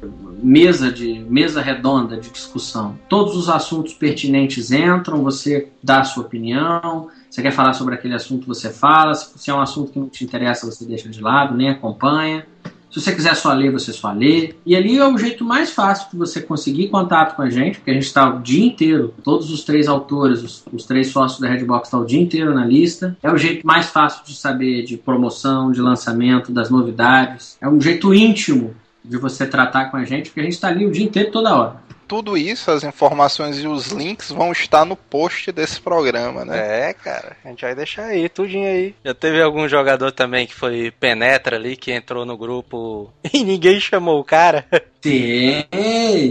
mesa 0.41 0.91
de 0.91 1.25
mesa 1.27 1.61
redonda 1.61 2.17
de 2.17 2.29
discussão. 2.29 2.97
Todos 3.09 3.35
os 3.35 3.49
assuntos 3.49 3.93
pertinentes 3.93 4.71
entram, 4.71 5.23
você 5.23 5.69
dá 5.83 6.01
a 6.01 6.03
sua 6.03 6.23
opinião. 6.23 7.07
Você 7.29 7.41
quer 7.41 7.51
falar 7.51 7.73
sobre 7.73 7.95
aquele 7.95 8.15
assunto, 8.15 8.47
você 8.47 8.69
fala. 8.69 9.13
Se 9.13 9.49
é 9.49 9.53
um 9.53 9.61
assunto 9.61 9.91
que 9.91 9.99
não 9.99 10.09
te 10.09 10.23
interessa, 10.23 10.65
você 10.65 10.85
deixa 10.85 11.09
de 11.09 11.21
lado, 11.21 11.55
nem 11.55 11.69
acompanha. 11.69 12.45
Se 12.89 13.01
você 13.01 13.13
quiser 13.13 13.35
só 13.35 13.53
ler, 13.53 13.71
você 13.71 13.91
só 13.91 14.11
lê. 14.11 14.55
E 14.65 14.75
ali 14.75 14.97
é 14.97 15.07
o 15.07 15.17
jeito 15.17 15.43
mais 15.43 15.71
fácil 15.71 16.09
de 16.09 16.17
você 16.17 16.41
conseguir 16.41 16.87
contato 16.87 17.35
com 17.35 17.41
a 17.41 17.49
gente, 17.49 17.77
porque 17.77 17.91
a 17.91 17.93
gente 17.93 18.05
está 18.05 18.29
o 18.29 18.41
dia 18.41 18.65
inteiro, 18.65 19.13
todos 19.23 19.51
os 19.51 19.63
três 19.63 19.87
autores, 19.87 20.41
os, 20.41 20.63
os 20.71 20.85
três 20.85 21.07
sócios 21.09 21.39
da 21.39 21.47
Redbox 21.47 21.87
estão 21.87 22.01
o 22.01 22.05
dia 22.05 22.19
inteiro 22.19 22.55
na 22.55 22.65
lista. 22.65 23.15
É 23.21 23.31
o 23.31 23.37
jeito 23.37 23.67
mais 23.67 23.87
fácil 23.87 24.23
de 24.25 24.33
saber 24.33 24.83
de 24.83 24.97
promoção, 24.97 25.71
de 25.71 25.81
lançamento, 25.81 26.51
das 26.51 26.69
novidades. 26.69 27.57
É 27.61 27.67
um 27.67 27.79
jeito 27.79 28.13
íntimo 28.13 28.73
de 29.03 29.17
você 29.17 29.45
tratar 29.45 29.91
com 29.91 29.97
a 29.97 30.03
gente, 30.03 30.29
porque 30.29 30.39
a 30.39 30.43
gente 30.43 30.53
está 30.53 30.69
ali 30.69 30.85
o 30.85 30.91
dia 30.91 31.05
inteiro, 31.05 31.31
toda 31.31 31.55
hora. 31.55 31.87
Tudo 32.07 32.37
isso, 32.37 32.71
as 32.71 32.83
informações 32.83 33.59
e 33.59 33.67
os 33.67 33.87
links 33.87 34.31
vão 34.31 34.51
estar 34.51 34.85
no 34.85 34.95
post 34.95 35.51
desse 35.51 35.81
programa, 35.81 36.45
né? 36.45 36.89
É, 36.89 36.93
cara, 36.93 37.35
a 37.43 37.49
gente 37.49 37.61
vai 37.61 37.75
deixar 37.75 38.05
aí, 38.05 38.29
tudinho 38.29 38.67
aí. 38.67 38.95
Já 39.03 39.13
teve 39.13 39.41
algum 39.41 39.67
jogador 39.67 40.11
também 40.11 40.47
que 40.47 40.55
foi 40.55 40.91
penetra 40.91 41.57
ali, 41.57 41.75
que 41.75 41.91
entrou 41.91 42.25
no 42.25 42.37
grupo 42.37 43.11
e 43.33 43.43
ninguém 43.43 43.79
chamou 43.79 44.19
o 44.19 44.23
cara? 44.23 44.65
Tem, 45.01 45.67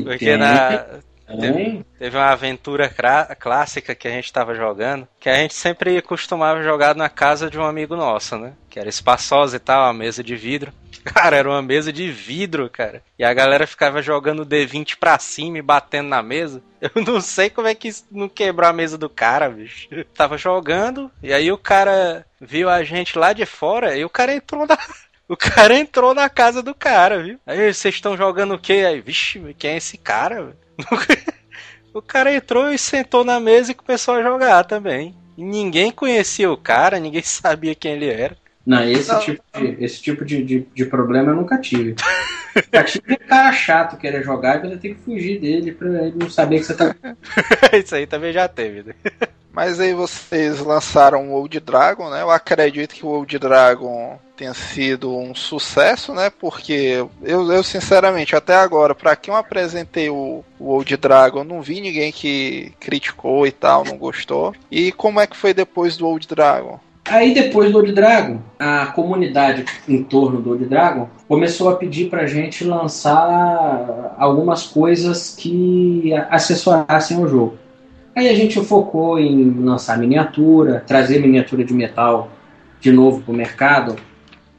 Porque 0.02 0.24
tem, 0.24 0.36
na. 0.36 0.86
Teve, 1.26 1.84
teve 1.98 2.16
uma 2.16 2.30
aventura 2.30 2.88
clássica 3.38 3.96
que 3.96 4.06
a 4.06 4.10
gente 4.10 4.32
tava 4.32 4.54
jogando, 4.54 5.08
que 5.18 5.28
a 5.28 5.34
gente 5.34 5.54
sempre 5.54 6.00
costumava 6.00 6.62
jogar 6.62 6.94
na 6.94 7.08
casa 7.08 7.50
de 7.50 7.58
um 7.58 7.64
amigo 7.64 7.96
nosso, 7.96 8.38
né? 8.38 8.52
Que 8.70 8.78
era 8.78 8.88
espaçosa 8.88 9.56
e 9.56 9.58
tal, 9.58 9.84
uma 9.84 9.92
mesa 9.92 10.22
de 10.22 10.36
vidro. 10.36 10.72
Cara, 11.06 11.36
era 11.36 11.48
uma 11.48 11.62
mesa 11.62 11.92
de 11.92 12.10
vidro, 12.10 12.68
cara. 12.68 13.00
E 13.16 13.24
a 13.24 13.32
galera 13.32 13.64
ficava 13.64 14.02
jogando 14.02 14.40
o 14.40 14.46
D20 14.46 14.96
pra 14.98 15.16
cima 15.20 15.58
e 15.58 15.62
batendo 15.62 16.08
na 16.08 16.20
mesa. 16.20 16.60
Eu 16.80 16.90
não 17.06 17.20
sei 17.20 17.48
como 17.48 17.68
é 17.68 17.74
que 17.76 17.86
isso 17.86 18.04
não 18.10 18.28
quebrou 18.28 18.68
a 18.68 18.72
mesa 18.72 18.98
do 18.98 19.08
cara, 19.08 19.48
bicho. 19.48 19.88
Tava 20.14 20.36
jogando, 20.36 21.10
e 21.22 21.32
aí 21.32 21.50
o 21.52 21.56
cara 21.56 22.26
viu 22.40 22.68
a 22.68 22.82
gente 22.82 23.16
lá 23.16 23.32
de 23.32 23.46
fora 23.46 23.96
e 23.96 24.04
o 24.04 24.10
cara 24.10 24.34
entrou 24.34 24.66
na. 24.66 24.76
O 25.28 25.36
cara 25.36 25.76
entrou 25.76 26.14
na 26.14 26.28
casa 26.28 26.62
do 26.62 26.72
cara, 26.72 27.20
viu? 27.20 27.40
Aí 27.44 27.74
vocês 27.74 27.96
estão 27.96 28.16
jogando 28.16 28.54
o 28.54 28.58
quê? 28.60 28.84
Aí, 28.86 29.00
vixe, 29.00 29.40
quem 29.58 29.72
é 29.72 29.76
esse 29.78 29.98
cara? 29.98 30.56
O 31.92 32.00
cara 32.00 32.32
entrou 32.32 32.70
e 32.70 32.78
sentou 32.78 33.24
na 33.24 33.40
mesa 33.40 33.72
e 33.72 33.74
começou 33.74 34.14
a 34.14 34.22
jogar 34.22 34.62
também. 34.62 35.16
E 35.36 35.42
ninguém 35.42 35.90
conhecia 35.90 36.48
o 36.48 36.56
cara, 36.56 37.00
ninguém 37.00 37.22
sabia 37.22 37.74
quem 37.74 37.94
ele 37.94 38.08
era. 38.08 38.36
Não, 38.66 38.82
esse 38.82 39.12
Não. 39.12 39.20
tipo, 39.20 39.42
de, 39.56 39.84
esse 39.84 40.02
tipo 40.02 40.24
de, 40.24 40.42
de, 40.42 40.66
de 40.74 40.84
problema 40.86 41.30
eu 41.30 41.36
nunca 41.36 41.56
tive. 41.58 41.94
Já 42.72 42.82
tive 42.82 43.12
um 43.12 43.28
cara 43.28 43.52
chato 43.52 43.96
querer 43.96 44.24
jogar 44.24 44.56
e 44.56 44.68
você 44.68 44.76
tem 44.76 44.94
que 44.94 45.02
fugir 45.02 45.38
dele 45.40 45.70
pra 45.72 45.88
ele 45.88 46.16
não 46.18 46.28
saber 46.28 46.58
que 46.58 46.64
você 46.64 46.74
tá. 46.74 46.94
Isso 47.72 47.94
aí 47.94 48.06
também 48.06 48.32
já 48.32 48.48
teve, 48.48 48.82
né? 48.82 48.94
Mas 49.52 49.80
aí 49.80 49.94
vocês 49.94 50.58
lançaram 50.60 51.30
o 51.30 51.32
Old 51.32 51.60
Dragon, 51.60 52.10
né? 52.10 52.20
Eu 52.20 52.30
acredito 52.30 52.94
que 52.94 53.06
o 53.06 53.08
Old 53.08 53.38
Dragon 53.38 54.18
tenha 54.36 54.52
sido 54.52 55.16
um 55.16 55.34
sucesso, 55.34 56.12
né? 56.12 56.28
Porque 56.28 57.06
eu, 57.22 57.50
eu 57.50 57.62
sinceramente, 57.62 58.36
até 58.36 58.54
agora, 58.54 58.94
pra 58.94 59.16
quem 59.16 59.32
eu 59.32 59.38
apresentei 59.38 60.10
o, 60.10 60.44
o 60.58 60.68
Old 60.68 60.94
Dragon, 60.98 61.42
não 61.42 61.62
vi 61.62 61.80
ninguém 61.80 62.12
que 62.12 62.72
criticou 62.78 63.46
e 63.46 63.52
tal, 63.52 63.82
não 63.84 63.96
gostou. 63.96 64.54
E 64.70 64.92
como 64.92 65.20
é 65.20 65.26
que 65.26 65.36
foi 65.36 65.54
depois 65.54 65.96
do 65.96 66.06
Old 66.06 66.28
Dragon? 66.28 66.78
Aí 67.08 67.32
depois 67.32 67.70
do 67.70 67.78
Old 67.78 67.92
Dragon, 67.92 68.40
a 68.58 68.86
comunidade 68.86 69.64
em 69.88 70.02
torno 70.02 70.40
do 70.40 70.50
Old 70.50 70.64
Dragon 70.66 71.08
começou 71.28 71.68
a 71.68 71.76
pedir 71.76 72.10
pra 72.10 72.26
gente 72.26 72.64
lançar 72.64 74.14
algumas 74.18 74.64
coisas 74.66 75.34
que 75.36 76.12
assessorassem 76.30 77.18
o 77.18 77.28
jogo. 77.28 77.58
Aí 78.14 78.28
a 78.28 78.34
gente 78.34 78.58
focou 78.64 79.18
em 79.18 79.50
lançar 79.60 79.98
miniatura, 79.98 80.82
trazer 80.86 81.20
miniatura 81.20 81.62
de 81.64 81.74
metal 81.74 82.30
de 82.80 82.90
novo 82.90 83.20
pro 83.20 83.34
mercado, 83.34 83.96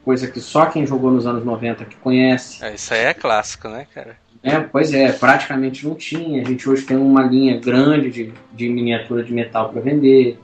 coisa 0.04 0.28
que 0.28 0.40
só 0.40 0.66
quem 0.66 0.86
jogou 0.86 1.10
nos 1.10 1.26
anos 1.26 1.44
90 1.44 1.84
que 1.84 1.96
conhece. 1.96 2.64
É, 2.64 2.74
Isso 2.74 2.94
aí 2.94 3.00
é 3.00 3.14
clássico, 3.14 3.68
né, 3.68 3.86
cara? 3.92 4.16
É, 4.42 4.60
pois 4.60 4.94
é, 4.94 5.10
praticamente 5.12 5.86
não 5.86 5.94
tinha. 5.94 6.40
A 6.40 6.44
gente 6.44 6.68
hoje 6.68 6.84
tem 6.84 6.96
uma 6.96 7.22
linha 7.22 7.58
grande 7.58 8.10
de, 8.10 8.32
de 8.54 8.68
miniatura 8.68 9.24
de 9.24 9.32
metal 9.32 9.70
para 9.70 9.80
vender. 9.80 10.38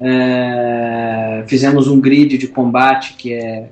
É, 0.00 1.44
fizemos 1.46 1.88
um 1.88 2.00
grid 2.00 2.36
de 2.36 2.48
combate 2.48 3.14
que 3.14 3.32
é, 3.32 3.70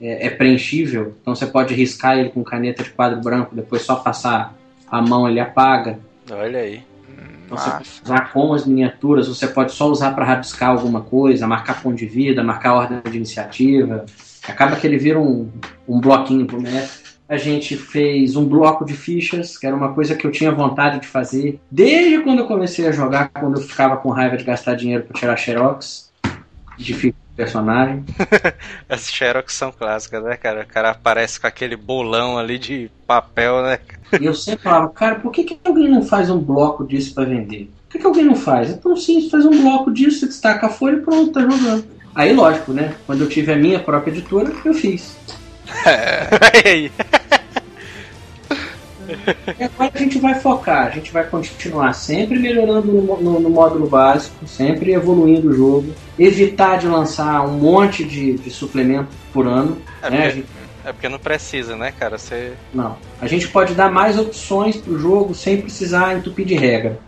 é, 0.00 0.26
é 0.26 0.30
preenchível, 0.30 1.14
então 1.20 1.34
você 1.34 1.46
pode 1.46 1.74
riscar 1.74 2.18
ele 2.18 2.30
com 2.30 2.42
caneta 2.42 2.82
de 2.82 2.90
quadro 2.90 3.20
branco, 3.20 3.54
depois 3.54 3.82
só 3.82 3.96
passar 3.96 4.54
a 4.90 5.00
mão 5.00 5.28
ele 5.28 5.40
apaga. 5.40 5.98
Olha 6.30 6.60
aí. 6.60 6.82
Então 7.44 7.58
você 7.58 7.70
pode 7.70 7.88
usar 8.04 8.32
com 8.32 8.54
as 8.54 8.66
miniaturas, 8.66 9.28
você 9.28 9.46
pode 9.46 9.72
só 9.72 9.90
usar 9.90 10.12
para 10.12 10.24
rabiscar 10.24 10.70
alguma 10.70 11.02
coisa, 11.02 11.46
marcar 11.46 11.82
ponto 11.82 11.96
de 11.96 12.06
vida, 12.06 12.42
marcar 12.42 12.74
ordem 12.74 13.00
de 13.10 13.16
iniciativa. 13.16 14.06
Acaba 14.46 14.76
que 14.76 14.86
ele 14.86 14.98
vira 14.98 15.20
um, 15.20 15.50
um 15.86 16.00
bloquinho 16.00 16.46
pro 16.46 16.60
mestre. 16.60 17.03
A 17.28 17.36
gente 17.36 17.76
fez 17.76 18.36
um 18.36 18.44
bloco 18.44 18.84
de 18.84 18.94
fichas, 18.94 19.56
que 19.56 19.66
era 19.66 19.74
uma 19.74 19.94
coisa 19.94 20.14
que 20.14 20.26
eu 20.26 20.30
tinha 20.30 20.52
vontade 20.52 21.00
de 21.00 21.06
fazer 21.06 21.58
desde 21.70 22.20
quando 22.22 22.40
eu 22.40 22.46
comecei 22.46 22.86
a 22.86 22.92
jogar, 22.92 23.30
quando 23.30 23.58
eu 23.58 23.62
ficava 23.62 23.96
com 23.96 24.10
raiva 24.10 24.36
de 24.36 24.44
gastar 24.44 24.74
dinheiro 24.74 25.04
para 25.04 25.18
tirar 25.18 25.36
xerox 25.36 26.12
de 26.76 26.94
ficha 26.94 27.16
de 27.30 27.36
personagem. 27.36 28.04
As 28.88 29.08
Xerox 29.08 29.54
são 29.54 29.72
clássicas, 29.72 30.22
né, 30.22 30.36
cara? 30.36 30.62
O 30.62 30.66
cara 30.66 30.90
aparece 30.90 31.40
com 31.40 31.46
aquele 31.46 31.76
bolão 31.76 32.38
ali 32.38 32.58
de 32.58 32.90
papel, 33.06 33.62
né? 33.62 33.78
E 34.20 34.24
eu 34.24 34.34
sempre 34.34 34.62
falava, 34.62 34.88
cara, 34.90 35.16
por 35.16 35.32
que, 35.32 35.44
que 35.44 35.58
alguém 35.64 35.88
não 35.88 36.02
faz 36.02 36.30
um 36.30 36.38
bloco 36.38 36.86
disso 36.86 37.14
para 37.14 37.24
vender? 37.24 37.70
Por 37.84 37.92
que, 37.92 37.98
que 37.98 38.06
alguém 38.06 38.24
não 38.24 38.36
faz? 38.36 38.70
É 38.70 38.74
tão 38.74 38.96
simples, 38.96 39.30
faz 39.30 39.44
um 39.44 39.62
bloco 39.62 39.92
disso, 39.92 40.20
você 40.20 40.26
destaca 40.26 40.66
a 40.66 40.70
folha 40.70 40.96
e 40.96 41.00
pronto, 41.00 41.32
tá 41.32 41.40
jogando. 41.40 41.84
Aí, 42.14 42.32
lógico, 42.32 42.72
né? 42.72 42.94
Quando 43.06 43.22
eu 43.22 43.28
tive 43.28 43.52
a 43.52 43.56
minha 43.56 43.80
própria 43.80 44.12
editora, 44.12 44.52
eu 44.64 44.74
fiz. 44.74 45.16
Aí. 46.64 46.90
E 49.58 49.64
agora 49.64 49.90
a 49.94 49.98
gente 49.98 50.18
vai 50.18 50.34
focar, 50.34 50.86
a 50.86 50.90
gente 50.90 51.12
vai 51.12 51.24
continuar 51.24 51.92
sempre 51.92 52.38
melhorando 52.38 52.90
no, 52.90 53.20
no- 53.20 53.40
no 53.40 53.50
módulo 53.50 53.86
básico, 53.86 54.46
sempre 54.48 54.92
evoluindo 54.92 55.50
o 55.50 55.52
jogo, 55.54 55.94
evitar 56.18 56.78
de 56.78 56.86
lançar 56.86 57.42
um 57.46 57.52
monte 57.58 58.02
de, 58.02 58.32
de 58.38 58.50
suplemento 58.50 59.08
por 59.32 59.46
ano. 59.46 59.76
É 60.02 60.08
né? 60.10 60.16
Porque, 60.22 60.30
gente- 60.36 60.46
é 60.86 60.92
porque 60.92 61.08
não 61.08 61.18
precisa, 61.18 61.76
né, 61.76 61.92
cara? 61.92 62.16
Você. 62.16 62.52
não. 62.72 62.96
A 63.20 63.26
gente 63.26 63.46
pode 63.48 63.74
dar 63.74 63.90
mais 63.90 64.18
opções 64.18 64.76
pro 64.76 64.98
jogo 64.98 65.34
sem 65.34 65.60
precisar 65.60 66.14
entupir 66.14 66.46
de 66.46 66.54
regra. 66.54 66.98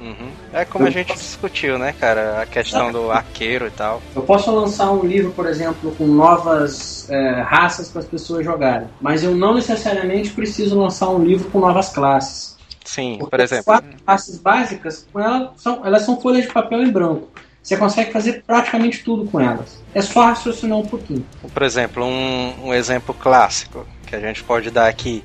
Uhum. 0.00 0.30
É 0.52 0.64
como 0.64 0.86
a 0.86 0.90
gente 0.90 1.14
discutiu, 1.14 1.78
né, 1.78 1.92
cara? 1.98 2.42
A 2.42 2.46
questão 2.46 2.92
do 2.92 3.10
arqueiro 3.10 3.66
e 3.66 3.70
tal. 3.70 4.02
Eu 4.14 4.22
posso 4.22 4.50
lançar 4.54 4.92
um 4.92 5.04
livro, 5.04 5.32
por 5.32 5.46
exemplo, 5.46 5.94
com 5.96 6.06
novas 6.06 7.08
é, 7.10 7.40
raças 7.42 7.88
para 7.88 8.00
as 8.00 8.06
pessoas 8.06 8.44
jogarem, 8.44 8.88
mas 9.00 9.24
eu 9.24 9.34
não 9.34 9.54
necessariamente 9.54 10.30
preciso 10.30 10.78
lançar 10.78 11.08
um 11.10 11.24
livro 11.24 11.50
com 11.50 11.60
novas 11.60 11.90
classes. 11.90 12.56
Sim, 12.84 13.16
Porque 13.18 13.30
por 13.30 13.40
as 13.40 13.50
exemplo. 13.50 13.64
quatro 13.64 13.90
classes 14.04 14.38
básicas, 14.38 15.06
elas 15.14 15.50
são, 15.56 15.84
elas 15.84 16.02
são 16.02 16.20
folhas 16.20 16.46
de 16.46 16.52
papel 16.52 16.82
em 16.82 16.90
branco. 16.90 17.28
Você 17.62 17.76
consegue 17.76 18.12
fazer 18.12 18.44
praticamente 18.46 19.02
tudo 19.02 19.28
com 19.28 19.40
elas. 19.40 19.82
É 19.92 20.00
só 20.00 20.26
raciocinar 20.26 20.78
um 20.78 20.86
pouquinho. 20.86 21.26
Por 21.52 21.62
exemplo, 21.64 22.04
um, 22.04 22.68
um 22.68 22.72
exemplo 22.72 23.12
clássico 23.12 23.84
que 24.06 24.14
a 24.14 24.20
gente 24.20 24.44
pode 24.44 24.70
dar 24.70 24.86
aqui. 24.86 25.24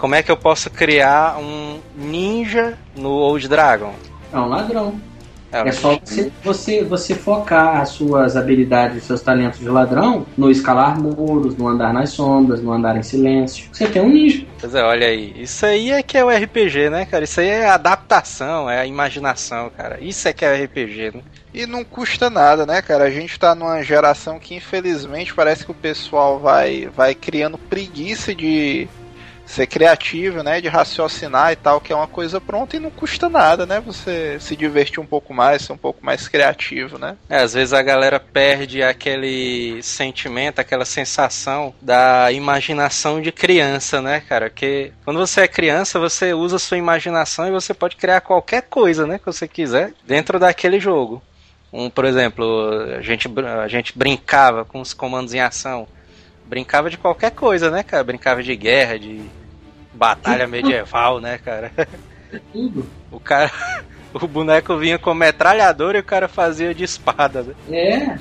Como 0.00 0.14
é 0.14 0.22
que 0.22 0.30
eu 0.30 0.36
posso 0.36 0.70
criar 0.70 1.38
um 1.38 1.78
ninja 1.94 2.78
no 2.96 3.10
Old 3.10 3.46
Dragon? 3.46 3.94
É 4.32 4.38
um 4.38 4.46
ladrão. 4.46 4.98
É, 5.52 5.68
É 5.68 5.72
só 5.72 5.98
você, 6.02 6.32
você, 6.42 6.84
você 6.84 7.14
focar 7.14 7.80
as 7.80 7.90
suas 7.90 8.36
habilidades, 8.36 8.98
os 8.98 9.04
seus 9.04 9.20
talentos 9.20 9.58
de 9.58 9.68
ladrão 9.68 10.24
no 10.38 10.50
escalar 10.50 10.98
muros, 10.98 11.56
no 11.56 11.68
andar 11.68 11.92
nas 11.92 12.10
sombras, 12.10 12.62
no 12.62 12.72
andar 12.72 12.96
em 12.96 13.02
silêncio. 13.02 13.68
Você 13.72 13.86
tem 13.86 14.00
um 14.00 14.08
ninja. 14.08 14.46
Pois 14.60 14.74
é, 14.74 14.82
olha 14.82 15.08
aí. 15.08 15.34
Isso 15.36 15.66
aí 15.66 15.90
é 15.90 16.02
que 16.02 16.16
é 16.16 16.24
o 16.24 16.30
RPG, 16.30 16.88
né, 16.88 17.04
cara? 17.04 17.24
Isso 17.24 17.40
aí 17.40 17.48
é 17.48 17.68
adaptação, 17.68 18.70
é 18.70 18.80
a 18.80 18.86
imaginação, 18.86 19.70
cara. 19.76 19.98
Isso 20.00 20.26
é 20.28 20.32
que 20.32 20.44
é 20.44 20.52
o 20.52 20.64
RPG, 20.64 21.16
né? 21.16 21.22
E 21.52 21.66
não 21.66 21.84
custa 21.84 22.30
nada, 22.30 22.64
né, 22.64 22.80
cara? 22.80 23.04
A 23.04 23.10
gente 23.10 23.38
tá 23.38 23.54
numa 23.54 23.82
geração 23.82 24.38
que 24.38 24.54
infelizmente 24.54 25.34
parece 25.34 25.64
que 25.64 25.72
o 25.72 25.74
pessoal 25.74 26.38
vai, 26.38 26.88
vai 26.94 27.12
criando 27.12 27.58
preguiça 27.58 28.32
de 28.32 28.88
ser 29.50 29.66
criativo, 29.66 30.42
né? 30.42 30.60
De 30.60 30.68
raciocinar 30.68 31.52
e 31.52 31.56
tal, 31.56 31.80
que 31.80 31.92
é 31.92 31.96
uma 31.96 32.06
coisa 32.06 32.40
pronta 32.40 32.76
e 32.76 32.80
não 32.80 32.90
custa 32.90 33.28
nada, 33.28 33.66
né? 33.66 33.80
Você 33.80 34.38
se 34.40 34.54
divertir 34.54 35.00
um 35.00 35.06
pouco 35.06 35.34
mais, 35.34 35.62
ser 35.62 35.72
um 35.72 35.76
pouco 35.76 36.04
mais 36.04 36.28
criativo, 36.28 36.98
né? 36.98 37.16
É, 37.28 37.38
às 37.38 37.54
vezes 37.54 37.72
a 37.72 37.82
galera 37.82 38.20
perde 38.20 38.82
aquele 38.82 39.82
sentimento, 39.82 40.60
aquela 40.60 40.84
sensação 40.84 41.74
da 41.82 42.30
imaginação 42.30 43.20
de 43.20 43.32
criança, 43.32 44.00
né, 44.00 44.20
cara? 44.20 44.48
Que 44.48 44.92
quando 45.04 45.18
você 45.18 45.42
é 45.42 45.48
criança, 45.48 45.98
você 45.98 46.32
usa 46.32 46.58
sua 46.58 46.78
imaginação 46.78 47.48
e 47.48 47.50
você 47.50 47.74
pode 47.74 47.96
criar 47.96 48.20
qualquer 48.20 48.62
coisa, 48.62 49.06
né, 49.06 49.18
que 49.18 49.26
você 49.26 49.48
quiser 49.48 49.92
dentro 50.06 50.38
daquele 50.38 50.78
jogo. 50.78 51.22
Um, 51.72 51.90
por 51.90 52.04
exemplo, 52.04 52.70
a 52.96 53.00
gente, 53.00 53.28
a 53.62 53.68
gente 53.68 53.96
brincava 53.96 54.64
com 54.64 54.80
os 54.80 54.92
comandos 54.92 55.34
em 55.34 55.40
ação. 55.40 55.86
Brincava 56.46 56.90
de 56.90 56.98
qualquer 56.98 57.30
coisa, 57.30 57.70
né, 57.70 57.82
cara? 57.84 58.02
Brincava 58.02 58.42
de 58.42 58.56
guerra, 58.56 58.98
de 58.98 59.20
batalha 59.92 60.46
medieval, 60.46 61.20
né, 61.20 61.38
cara? 61.38 61.72
Tudo. 62.52 62.86
O 63.10 63.18
cara. 63.18 63.50
O 64.12 64.26
boneco 64.26 64.76
vinha 64.76 64.98
com 64.98 65.14
metralhadora 65.14 65.98
e 65.98 66.00
o 66.00 66.04
cara 66.04 66.26
fazia 66.26 66.74
de 66.74 66.82
espada, 66.82 67.44
né? 67.44 67.54
É. 67.70 68.18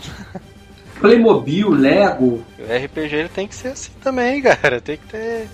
Playmobil, 1.00 1.70
Lego. 1.72 2.46
O 2.60 2.64
RPG 2.64 3.16
ele 3.16 3.30
tem 3.30 3.48
que 3.48 3.56
ser 3.56 3.70
assim 3.70 3.92
também, 4.02 4.42
cara. 4.42 4.80
Tem 4.80 4.98
que 4.98 5.08
ter. 5.08 5.48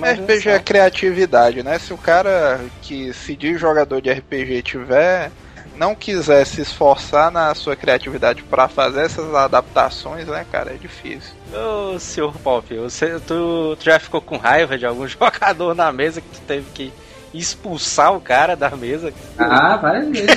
RPG 0.00 0.50
é 0.50 0.58
criatividade, 0.58 1.62
né? 1.62 1.78
Se 1.78 1.92
o 1.92 1.98
cara 1.98 2.60
que 2.82 3.12
se 3.12 3.34
diz 3.34 3.58
jogador 3.58 4.00
de 4.00 4.12
RPG 4.12 4.62
tiver 4.62 5.30
não 5.78 5.94
quiser 5.94 6.44
se 6.44 6.60
esforçar 6.60 7.30
na 7.30 7.54
sua 7.54 7.76
criatividade 7.76 8.42
pra 8.42 8.68
fazer 8.68 9.02
essas 9.02 9.32
adaptações, 9.34 10.26
né, 10.26 10.44
cara, 10.50 10.72
é 10.72 10.76
difícil. 10.76 11.34
Ô, 11.54 11.98
senhor 11.98 12.34
Pop, 12.38 12.76
você, 12.76 13.20
tu, 13.20 13.76
tu 13.78 13.84
já 13.84 13.98
ficou 13.98 14.20
com 14.20 14.36
raiva 14.36 14.76
de 14.76 14.84
algum 14.84 15.06
jogador 15.08 15.74
na 15.74 15.92
mesa 15.92 16.20
que 16.20 16.28
tu 16.28 16.40
teve 16.40 16.66
que 16.74 16.92
expulsar 17.32 18.12
o 18.12 18.20
cara 18.20 18.56
da 18.56 18.70
mesa? 18.70 19.12
Ah, 19.38 19.76
várias 19.76 20.08
vezes. 20.10 20.28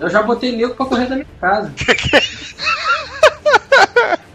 Eu 0.00 0.08
já 0.08 0.22
botei 0.22 0.56
nego 0.56 0.74
pra 0.74 0.86
correr 0.86 1.06
da 1.06 1.16
minha 1.16 1.26
casa. 1.40 1.72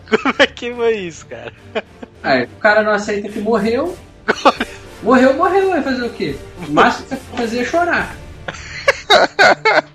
Como 0.10 0.36
é 0.40 0.48
que 0.48 0.74
foi 0.74 0.96
isso, 0.96 1.26
cara? 1.26 1.52
Aí, 2.24 2.44
o 2.44 2.60
cara 2.60 2.84
não 2.84 2.92
aceita 2.94 3.28
que 3.28 3.40
morreu. 3.40 3.98
Morreu, 5.04 5.34
morreu, 5.34 5.70
vai 5.70 5.82
fazer 5.82 6.04
o 6.04 6.10
quê? 6.10 6.38
O 6.68 6.72
máximo 6.72 7.08
que 7.08 7.16
você 7.16 7.22
fazer 7.38 7.60
é 7.60 7.66
chorar. 7.66 8.16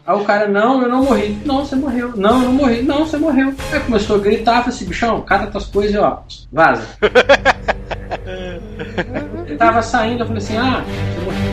Aí 0.05 0.17
o 0.17 0.25
cara, 0.25 0.49
não, 0.49 0.83
eu 0.83 0.89
não 0.89 1.05
morri. 1.05 1.41
Não, 1.45 1.65
você 1.65 1.77
morreu. 1.77 2.13
Não, 2.17 2.43
eu 2.43 2.49
não 2.49 2.53
morri. 2.53 2.83
Não, 2.83 3.07
você 3.07 3.17
morreu. 3.17 3.55
Aí 3.73 3.81
começou 3.81 4.17
a 4.17 4.19
gritar, 4.19 4.63
falei 4.63 4.75
assim, 4.77 4.87
bichão, 4.87 5.21
cata 5.23 5.47
tuas 5.47 5.67
coisas 5.67 5.95
e 5.95 5.99
ó, 5.99 6.19
vaza. 6.51 6.87
Ele 9.47 9.57
tava 9.57 9.83
saindo, 9.83 10.23
eu 10.23 10.27
falei 10.27 10.43
assim, 10.43 10.57
ah, 10.57 10.83
você 11.15 11.21
morreu. 11.25 11.53